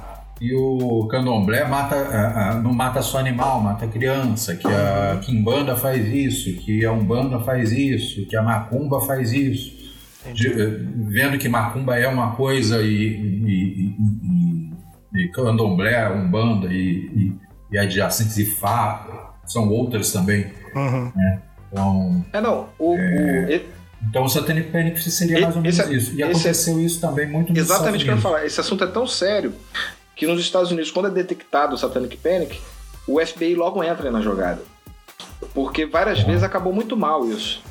e 0.41 0.53
o 0.53 1.07
candomblé 1.09 1.65
mata, 1.67 1.95
ah, 1.95 2.51
ah, 2.51 2.53
não 2.55 2.73
mata 2.73 3.01
só 3.01 3.19
animal, 3.19 3.61
mata 3.61 3.87
criança, 3.87 4.55
que 4.55 4.67
a 4.67 5.19
quimbanda 5.23 5.75
faz 5.75 6.05
isso, 6.07 6.53
que 6.61 6.83
a 6.85 6.91
umbanda 6.91 7.39
faz 7.39 7.71
isso, 7.71 8.25
que 8.27 8.35
a 8.35 8.41
macumba 8.41 8.99
faz 9.01 9.31
isso 9.31 9.71
de- 10.33 10.47
eh, 10.61 10.79
vendo 11.09 11.37
que 11.37 11.47
macumba 11.49 11.97
é 11.97 12.07
uma 12.07 12.35
coisa 12.35 12.81
e, 12.81 12.87
e, 12.87 13.43
e, 13.47 14.71
e, 15.15 15.23
e 15.25 15.31
candomblé, 15.31 16.09
umbanda 16.09 16.67
e, 16.73 17.05
e, 17.15 17.33
e 17.71 17.77
adjacentes 17.77 18.37
e 18.37 18.45
fá 18.45 19.33
são 19.45 19.69
outras 19.69 20.11
também. 20.11 20.47
Uhum. 20.75 21.11
Então, 21.71 22.25
É, 22.33 22.41
não. 22.41 22.67
O, 22.79 22.95
o- 22.95 22.97
e- 23.49 23.65
então 24.09 24.23
o 24.23 24.29
Satanic 24.29 24.69
Panic 24.71 25.01
seria 25.09 25.41
mais 25.41 25.55
ou 25.55 25.61
menos 25.61 25.79
esse 25.79 25.89
é- 25.89 25.95
isso. 25.95 26.11
E 26.11 26.13
esse 26.13 26.21
é- 26.21 26.25
aconteceu 26.31 26.79
isso 26.81 26.99
também 27.01 27.27
muito 27.29 27.49
nos 27.51 27.59
exatamente 27.59 28.01
o 28.03 28.05
que 28.05 28.11
eu 28.11 28.15
ia 28.15 28.21
falar. 28.21 28.45
Esse 28.45 28.59
assunto 28.59 28.83
é 28.83 28.87
tão 28.87 29.05
sério 29.07 29.53
que 30.15 30.27
nos 30.27 30.39
Estados 30.39 30.71
Unidos, 30.71 30.91
quando 30.91 31.07
é 31.07 31.11
detectado 31.11 31.73
o 31.75 31.77
Satanic 31.77 32.17
Panic, 32.17 32.59
o 33.07 33.19
FBI 33.19 33.55
logo 33.55 33.83
entra 33.83 34.09
na 34.11 34.21
jogada. 34.21 34.61
Porque 35.53 35.85
várias 35.85 36.21
vezes 36.21 36.43
acabou 36.43 36.71
muito 36.73 36.95
mal 36.95 37.25
isso. 37.29 37.61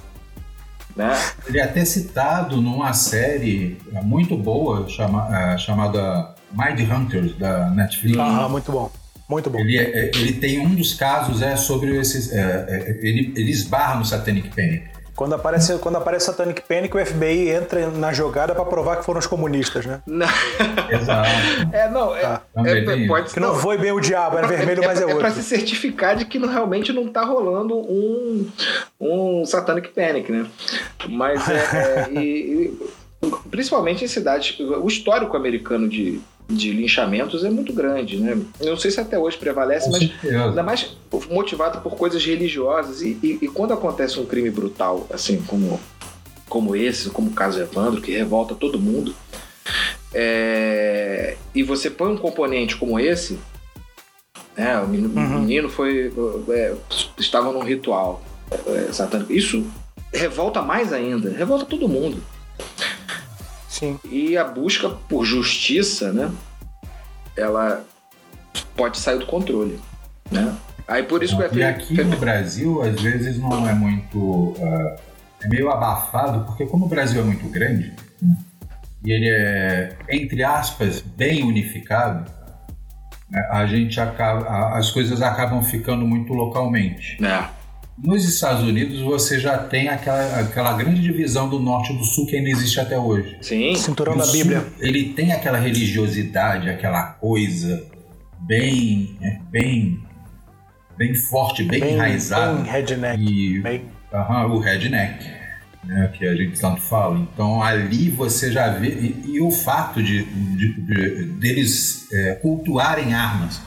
Né? 0.94 1.10
Ele 1.46 1.58
é 1.58 1.62
até 1.62 1.84
citado 1.86 2.60
numa 2.60 2.92
série 2.92 3.78
muito 4.02 4.36
boa 4.36 4.86
chama- 4.88 5.26
ah, 5.30 5.56
chamada 5.56 6.34
Mind 6.52 6.80
Hunters, 6.90 7.34
da 7.38 7.70
Netflix. 7.70 8.18
Ah, 8.18 8.46
muito 8.48 8.70
bom. 8.70 8.92
Muito 9.26 9.48
bom. 9.48 9.58
Ele, 9.58 9.78
é- 9.78 9.82
é- 10.06 10.10
ele 10.14 10.34
tem 10.34 10.58
um 10.58 10.74
dos 10.74 10.92
casos 10.92 11.40
é 11.40 11.56
sobre 11.56 11.96
esses. 11.96 12.30
é, 12.30 12.66
é, 12.68 12.90
ele, 13.08 13.32
ele 13.34 13.50
esbarra 13.50 13.94
no 14.00 14.04
Satanic 14.04 14.50
Panic. 14.50 14.91
Quando 15.22 15.34
aparece, 15.34 15.78
quando 15.78 15.94
aparece 15.98 16.26
Satanic 16.26 16.62
Panic, 16.62 16.96
o 16.96 17.06
FBI 17.06 17.50
entra 17.50 17.88
na 17.92 18.12
jogada 18.12 18.56
pra 18.56 18.64
provar 18.64 18.96
que 18.96 19.04
foram 19.04 19.20
os 19.20 19.26
comunistas, 19.28 19.86
né? 19.86 20.02
Não, 20.04 20.26
Exato. 20.90 21.28
é, 21.72 21.88
não, 21.88 22.12
é, 22.16 22.20
Tá. 22.22 22.42
É- 22.56 22.84
tem 22.84 23.06
pode 23.06 23.32
Que 23.32 23.38
não 23.38 23.54
foi 23.54 23.78
bem 23.78 23.92
o 23.92 24.00
diabo, 24.00 24.36
era 24.38 24.48
vermelho, 24.48 24.82
mas 24.84 24.98
é 25.00 25.04
é 25.04 25.06
pra 25.06 25.14
outro. 25.28 25.30
se 25.30 25.44
certificar 25.44 26.16
de 26.16 26.24
que 26.24 26.40
não- 26.40 26.48
realmente 26.48 26.92
não 26.92 27.06
tá 27.06 27.22
rolando 27.24 27.76
um, 27.76 28.48
um 29.00 29.44
Satanic 29.46 29.90
Panic, 29.90 30.32
né? 30.32 30.44
Mas 31.08 31.48
é, 31.48 31.54
é, 31.54 32.20
e- 32.20 32.74
e, 33.22 33.28
principalmente 33.48 34.04
em 34.04 34.08
cidades. 34.08 34.58
O 34.58 34.88
histórico 34.88 35.36
americano 35.36 35.88
de, 35.88 36.20
de 36.52 36.70
linchamentos 36.72 37.44
é 37.44 37.50
muito 37.50 37.72
grande, 37.72 38.16
né? 38.18 38.38
Eu 38.60 38.70
não 38.70 38.76
sei 38.76 38.90
se 38.90 39.00
até 39.00 39.18
hoje 39.18 39.36
prevalece, 39.38 39.90
mas 39.90 40.10
ainda 40.24 40.62
mais 40.62 40.96
motivado 41.30 41.80
por 41.80 41.96
coisas 41.96 42.24
religiosas. 42.24 43.02
E, 43.02 43.18
e- 43.22 43.38
e 43.42 43.48
quando 43.48 43.72
acontece 43.74 44.18
um 44.20 44.26
crime 44.26 44.50
brutal, 44.50 45.06
assim, 45.10 45.42
como, 45.46 45.80
como 46.48 46.76
esse, 46.76 47.10
como 47.10 47.30
o 47.30 47.34
caso 47.34 47.60
Evandro, 47.60 48.00
que 48.00 48.12
revolta 48.12 48.54
todo 48.54 48.78
mundo, 48.80 49.14
é, 50.14 51.36
e 51.54 51.62
você 51.62 51.90
põe 51.90 52.10
um 52.12 52.16
componente 52.16 52.76
como 52.76 52.98
esse, 53.00 53.38
né, 54.56 54.78
o 54.80 54.86
menino, 54.88 55.08
Uhum. 55.18 55.40
menino 55.40 55.68
foi. 55.68 56.12
é, 56.50 56.74
estava 57.18 57.50
num 57.52 57.62
ritual 57.62 58.22
é, 58.66 58.92
satânico. 58.92 59.32
Isso 59.32 59.64
revolta 60.12 60.60
mais 60.60 60.92
ainda, 60.92 61.30
revolta 61.30 61.64
todo 61.64 61.88
mundo. 61.88 62.22
Sim. 63.82 63.98
E 64.08 64.36
a 64.36 64.44
busca 64.44 64.88
por 64.88 65.24
justiça, 65.24 66.12
né? 66.12 66.30
Ela 67.36 67.84
pode 68.76 68.96
sair 68.98 69.18
do 69.18 69.26
controle, 69.26 69.80
né? 70.30 70.56
Aí 70.86 71.02
por 71.02 71.20
isso 71.20 71.36
que 71.36 71.58
E 71.58 71.64
aqui 71.64 72.04
no 72.04 72.16
Brasil, 72.16 72.80
às 72.80 73.00
vezes, 73.00 73.38
não 73.38 73.68
é 73.68 73.74
muito. 73.74 74.18
Uh, 74.18 74.96
é 75.42 75.48
meio 75.48 75.68
abafado, 75.68 76.44
porque 76.44 76.64
como 76.64 76.86
o 76.86 76.88
Brasil 76.88 77.20
é 77.20 77.24
muito 77.24 77.48
grande, 77.48 77.92
e 79.04 79.10
ele 79.10 79.28
é, 79.28 79.96
entre 80.08 80.44
aspas, 80.44 81.00
bem 81.00 81.42
unificado, 81.42 82.30
né, 83.28 83.48
a 83.50 83.66
gente 83.66 84.00
acaba, 84.00 84.76
as 84.78 84.92
coisas 84.92 85.20
acabam 85.20 85.60
ficando 85.64 86.06
muito 86.06 86.32
localmente. 86.32 87.18
É. 87.24 87.48
Nos 88.02 88.24
Estados 88.28 88.62
Unidos 88.64 89.00
você 89.00 89.38
já 89.38 89.56
tem 89.58 89.88
aquela, 89.88 90.40
aquela 90.40 90.72
grande 90.72 91.00
divisão 91.00 91.48
do 91.48 91.60
norte 91.60 91.92
e 91.92 91.96
do 91.98 92.04
sul 92.04 92.26
que 92.26 92.36
ainda 92.36 92.50
existe 92.50 92.80
até 92.80 92.98
hoje. 92.98 93.36
Sim. 93.40 93.74
Cinturão 93.76 94.16
da 94.16 94.24
sul, 94.24 94.32
Bíblia. 94.38 94.66
ele 94.80 95.10
tem 95.10 95.32
aquela 95.32 95.58
religiosidade, 95.58 96.68
aquela 96.68 97.04
coisa 97.04 97.84
bem, 98.40 99.16
é, 99.22 99.38
bem, 99.50 100.00
bem 100.98 101.14
forte, 101.14 101.62
bem, 101.62 101.80
Bem, 101.80 101.94
enraizada. 101.94 102.54
bem 102.60 102.72
redneck. 102.72 103.22
E 103.22 103.60
Bem- 103.60 103.84
aham, 104.12 104.46
o 104.46 104.58
redneck, 104.58 105.24
né, 105.84 106.10
que 106.18 106.26
a 106.26 106.34
gente 106.34 106.58
tanto 106.60 106.80
fala. 106.80 107.16
Então 107.32 107.62
ali 107.62 108.10
você 108.10 108.50
já 108.50 108.68
vê. 108.70 108.88
E, 108.88 109.22
e 109.34 109.40
o 109.40 109.50
fato 109.52 110.02
de, 110.02 110.24
de- 110.24 110.80
de- 110.80 111.24
deles 111.38 112.08
é, 112.12 112.34
cultuarem 112.34 113.14
armas 113.14 113.60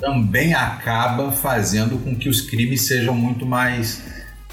também 0.00 0.54
acaba 0.54 1.30
fazendo 1.32 1.98
com 2.02 2.14
que 2.16 2.28
os 2.28 2.40
crimes 2.42 2.86
sejam 2.86 3.14
muito 3.14 3.44
mais 3.46 4.02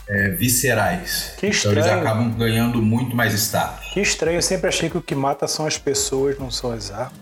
é, 0.10 0.30
viscerais. 0.32 1.34
Que 1.38 1.48
então 1.48 1.72
eles 1.72 1.86
estranho. 1.86 2.02
acabam 2.02 2.30
ganhando 2.32 2.82
muito 2.82 3.16
mais 3.16 3.34
status. 3.34 3.92
Que 3.94 4.00
estranho, 4.02 4.38
eu 4.38 4.42
sempre 4.42 4.68
achei 4.68 4.90
que 4.90 4.98
o 4.98 5.02
que 5.02 5.16
mata 5.16 5.48
são 5.48 5.66
as 5.66 5.78
pessoas, 5.78 6.38
não 6.38 6.52
são 6.52 6.72
as 6.72 6.92
armas. 6.92 7.14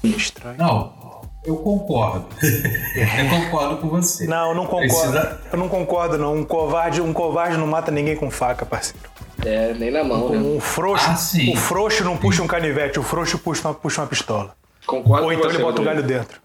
Que 0.00 0.08
estranho. 0.08 0.56
Não, 0.58 1.22
eu 1.44 1.56
concordo. 1.56 2.26
eu 2.42 3.28
concordo 3.30 3.76
com 3.78 3.88
você. 3.88 4.26
Não, 4.26 4.48
eu 4.50 4.54
não 4.54 4.66
concordo. 4.66 4.88
Precisa- 4.88 5.40
Eu 5.52 5.58
não 5.58 5.68
concordo, 5.68 6.18
não. 6.18 6.34
Um 6.36 6.44
covarde, 6.44 7.00
um 7.00 7.12
covarde 7.12 7.56
não 7.56 7.66
mata 7.66 7.90
ninguém 7.90 8.16
com 8.16 8.30
faca, 8.30 8.66
parceiro. 8.66 9.10
É, 9.44 9.72
nem 9.74 9.90
na 9.90 10.04
mão, 10.04 10.28
né? 10.30 10.38
Um 10.38 10.60
frouxo, 10.60 11.08
Ah, 11.10 11.16
sim. 11.16 11.52
o 11.52 11.56
frouxo 11.56 12.04
não 12.04 12.16
puxa 12.16 12.42
um 12.42 12.46
canivete, 12.46 12.98
o 12.98 13.02
frouxo 13.02 13.38
puxa 13.38 13.66
uma, 13.68 13.74
puxa 13.74 14.00
uma 14.02 14.06
pistola. 14.06 14.54
Concordo 14.86 15.24
Ou 15.24 15.30
com 15.30 15.32
então 15.32 15.50
você, 15.50 15.56
ele 15.56 15.62
bota 15.64 15.80
o 15.80 15.84
Rodrigo. 15.84 16.02
galho 16.08 16.18
dentro. 16.20 16.41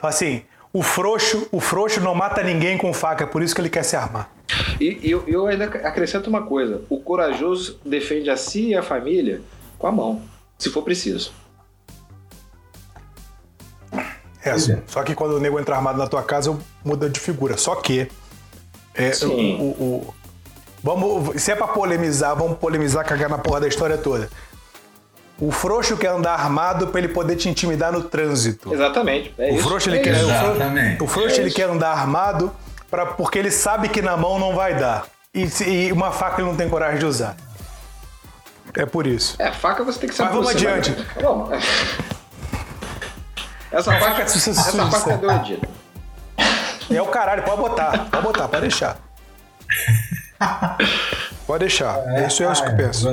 Então, 0.00 0.08
assim, 0.08 0.40
o 0.72 0.82
frouxo, 0.82 1.46
o 1.52 1.60
frouxo 1.60 2.00
não 2.00 2.14
mata 2.14 2.42
ninguém 2.42 2.78
com 2.78 2.90
faca, 2.94 3.24
é 3.24 3.26
por 3.26 3.42
isso 3.42 3.54
que 3.54 3.60
ele 3.60 3.68
quer 3.68 3.82
se 3.82 3.96
armar. 3.96 4.30
E 4.80 4.98
e 5.02 5.10
eu, 5.10 5.22
eu 5.28 5.46
ainda 5.46 5.66
acrescento 5.66 6.28
uma 6.28 6.40
coisa: 6.42 6.80
o 6.88 6.98
corajoso 6.98 7.78
defende 7.84 8.30
a 8.30 8.36
si 8.36 8.68
e 8.68 8.74
a 8.74 8.82
família 8.82 9.42
com 9.78 9.86
a 9.86 9.92
mão, 9.92 10.22
se 10.58 10.70
for 10.70 10.82
preciso. 10.82 11.32
É, 14.42 14.50
é. 14.50 14.82
só 14.86 15.02
que 15.02 15.14
quando 15.14 15.32
o 15.32 15.40
nego 15.40 15.60
entra 15.60 15.76
armado 15.76 15.98
na 15.98 16.06
tua 16.06 16.22
casa, 16.22 16.58
muda 16.82 17.10
de 17.10 17.20
figura. 17.20 17.58
Só 17.58 17.74
que. 17.76 18.08
É, 18.94 19.12
Sim. 19.12 19.56
o, 19.60 19.62
o- 19.62 19.84
o- 20.08 20.14
vamos, 20.82 21.42
se 21.42 21.52
é 21.52 21.54
pra 21.56 21.68
polemizar, 21.68 22.34
vamos 22.34 22.56
polemizar, 22.58 23.04
cagar 23.04 23.28
na 23.28 23.36
porra 23.36 23.60
da 23.60 23.68
história 23.68 23.98
toda. 23.98 24.30
O 25.40 25.50
frouxo 25.50 25.96
quer 25.96 26.08
andar 26.08 26.34
armado 26.34 26.88
pra 26.88 27.00
ele 27.00 27.08
poder 27.08 27.34
te 27.36 27.48
intimidar 27.48 27.90
no 27.92 28.02
trânsito. 28.02 28.72
Exatamente. 28.74 29.34
É 29.38 29.50
O 29.52 29.54
isso. 29.56 29.62
frouxo, 29.68 29.88
ele 29.88 29.98
é 29.98 30.02
quer, 30.02 30.14
o 30.16 30.28
frouxo- 30.28 30.50
Exatamente. 30.56 31.02
o 31.02 31.06
frouxo, 31.06 31.36
É 31.36 31.42
ele 31.42 31.50
quer 31.50 31.68
andar 31.70 31.90
armado 31.92 32.52
pra, 32.90 33.06
porque 33.06 33.38
ele 33.38 33.50
sabe 33.50 33.88
que 33.88 34.02
na 34.02 34.16
mão 34.16 34.38
não 34.38 34.54
vai 34.54 34.74
dar. 34.74 35.06
E, 35.32 35.48
se- 35.48 35.64
e 35.68 35.92
uma 35.92 36.10
faca 36.12 36.40
ele 36.42 36.48
não 36.50 36.56
tem 36.56 36.68
coragem 36.68 36.98
de 36.98 37.06
usar. 37.06 37.36
É 38.74 38.84
por 38.84 39.06
isso. 39.06 39.34
É, 39.38 39.50
faca 39.50 39.82
você 39.82 39.98
tem 40.00 40.08
que 40.10 40.14
saber. 40.14 40.28
Mas 40.34 40.36
vamos 40.44 40.52
você 40.52 40.64
vai- 40.68 40.78
adiante. 40.78 41.06
Bom. 41.22 41.48
Essa 43.72 43.92
Faca 44.00 44.22
essa 44.22 44.86
parte 44.90 45.10
é 45.10 45.16
doidinha. 45.16 45.60
É 46.90 47.00
o 47.00 47.06
caralho, 47.06 47.44
pode 47.44 47.60
botar, 47.60 48.06
pode 48.10 48.22
botar, 48.24 48.48
pode 48.48 48.62
deixar. 48.62 48.96
Pode 51.50 51.64
deixar. 51.64 51.98
Isso 52.28 52.44
é 52.44 52.52
isso 52.52 52.62
que 52.62 52.70
eu 52.70 52.76
penso. 52.76 53.10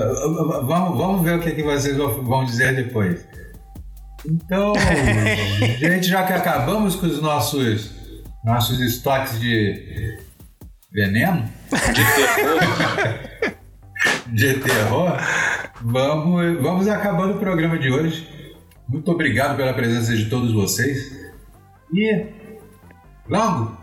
Vamos, 0.68 0.96
vamos 0.96 1.24
ver 1.24 1.40
o 1.40 1.42
que, 1.42 1.54
que 1.54 1.64
vocês 1.64 1.98
vão 1.98 2.46
dizer 2.46 2.76
depois. 2.76 3.28
Então, 4.24 4.74
gente, 5.80 6.08
já 6.08 6.22
que 6.22 6.34
acabamos 6.34 6.96
com 6.96 7.08
os 7.08 7.20
nossos, 7.20 7.96
nossos 8.46 8.80
estoques 8.80 9.40
de 9.40 10.20
veneno, 10.92 11.50
de 14.28 14.54
terror, 14.60 15.18
vamos, 15.82 16.62
vamos 16.62 16.88
acabando 16.88 17.38
o 17.38 17.40
programa 17.40 17.80
de 17.80 17.92
hoje. 17.92 18.56
Muito 18.88 19.12
obrigado 19.12 19.58
pela 19.58 19.74
presença 19.74 20.16
de 20.16 20.30
todos 20.30 20.54
vocês. 20.54 21.12
E, 21.92 22.24
Longo, 23.28 23.76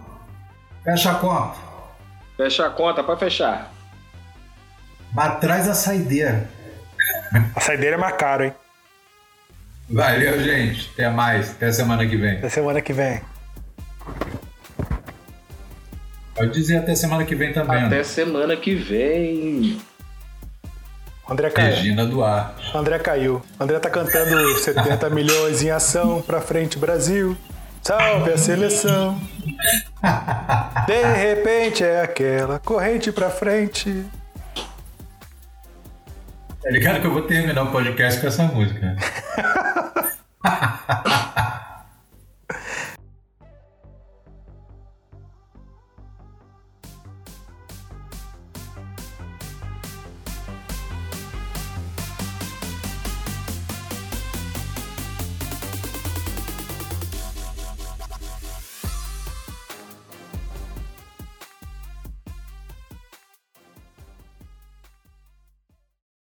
fecha 0.85 1.11
a 1.11 1.15
conta. 1.17 1.57
Fecha 2.37 2.69
a 2.69 2.71
conta 2.71 3.03
pra 3.03 3.17
fechar. 3.17 3.74
Mas 5.15 5.39
traz 5.41 5.69
a 5.69 5.75
saideira. 5.75 6.49
A 7.55 7.61
saideira 7.61 7.97
é 7.97 7.99
mais 7.99 8.17
caro, 8.17 8.45
hein? 8.45 8.53
Valeu, 9.89 10.43
gente. 10.43 10.91
Até 10.95 11.09
mais. 11.11 11.51
Até 11.53 11.71
semana 11.73 12.07
que 12.07 12.17
vem. 12.17 12.39
Até 12.39 12.49
semana 12.49 12.81
que 12.81 12.93
vem. 12.93 13.21
Pode 16.35 16.51
dizer 16.53 16.79
até 16.79 16.95
semana 16.97 17.25
que 17.25 17.35
vem 17.35 17.53
também. 17.53 17.77
Até 17.77 17.87
André. 17.87 18.05
semana 18.05 18.57
que 18.57 18.75
vem. 18.75 19.81
André 21.31 21.49
caiu. 21.51 21.71
Regina 21.75 22.05
Duarte. 22.07 22.77
André 22.77 22.99
caiu. 22.99 23.43
André 23.59 23.79
tá 23.79 23.89
cantando 23.89 24.49
70 24.59 25.11
milhões 25.11 25.63
em 25.63 25.71
ação 25.71 26.21
pra 26.23 26.41
frente, 26.41 26.79
Brasil. 26.79 27.37
Salve 27.83 28.33
a 28.33 28.39
seleção. 28.39 29.21
De 30.87 31.03
repente 31.03 31.85
é 31.85 32.01
aquela 32.03 32.59
corrente 32.59 33.13
pra 33.13 33.31
frente. 33.31 34.05
Tá 36.65 36.71
ligado 36.71 36.99
que 36.99 37.07
eu 37.07 37.13
vou 37.13 37.21
terminar 37.21 37.63
o 37.63 37.71
podcast 37.71 38.23
com 38.23 38.27
essa 38.27 38.45
música. 38.45 38.97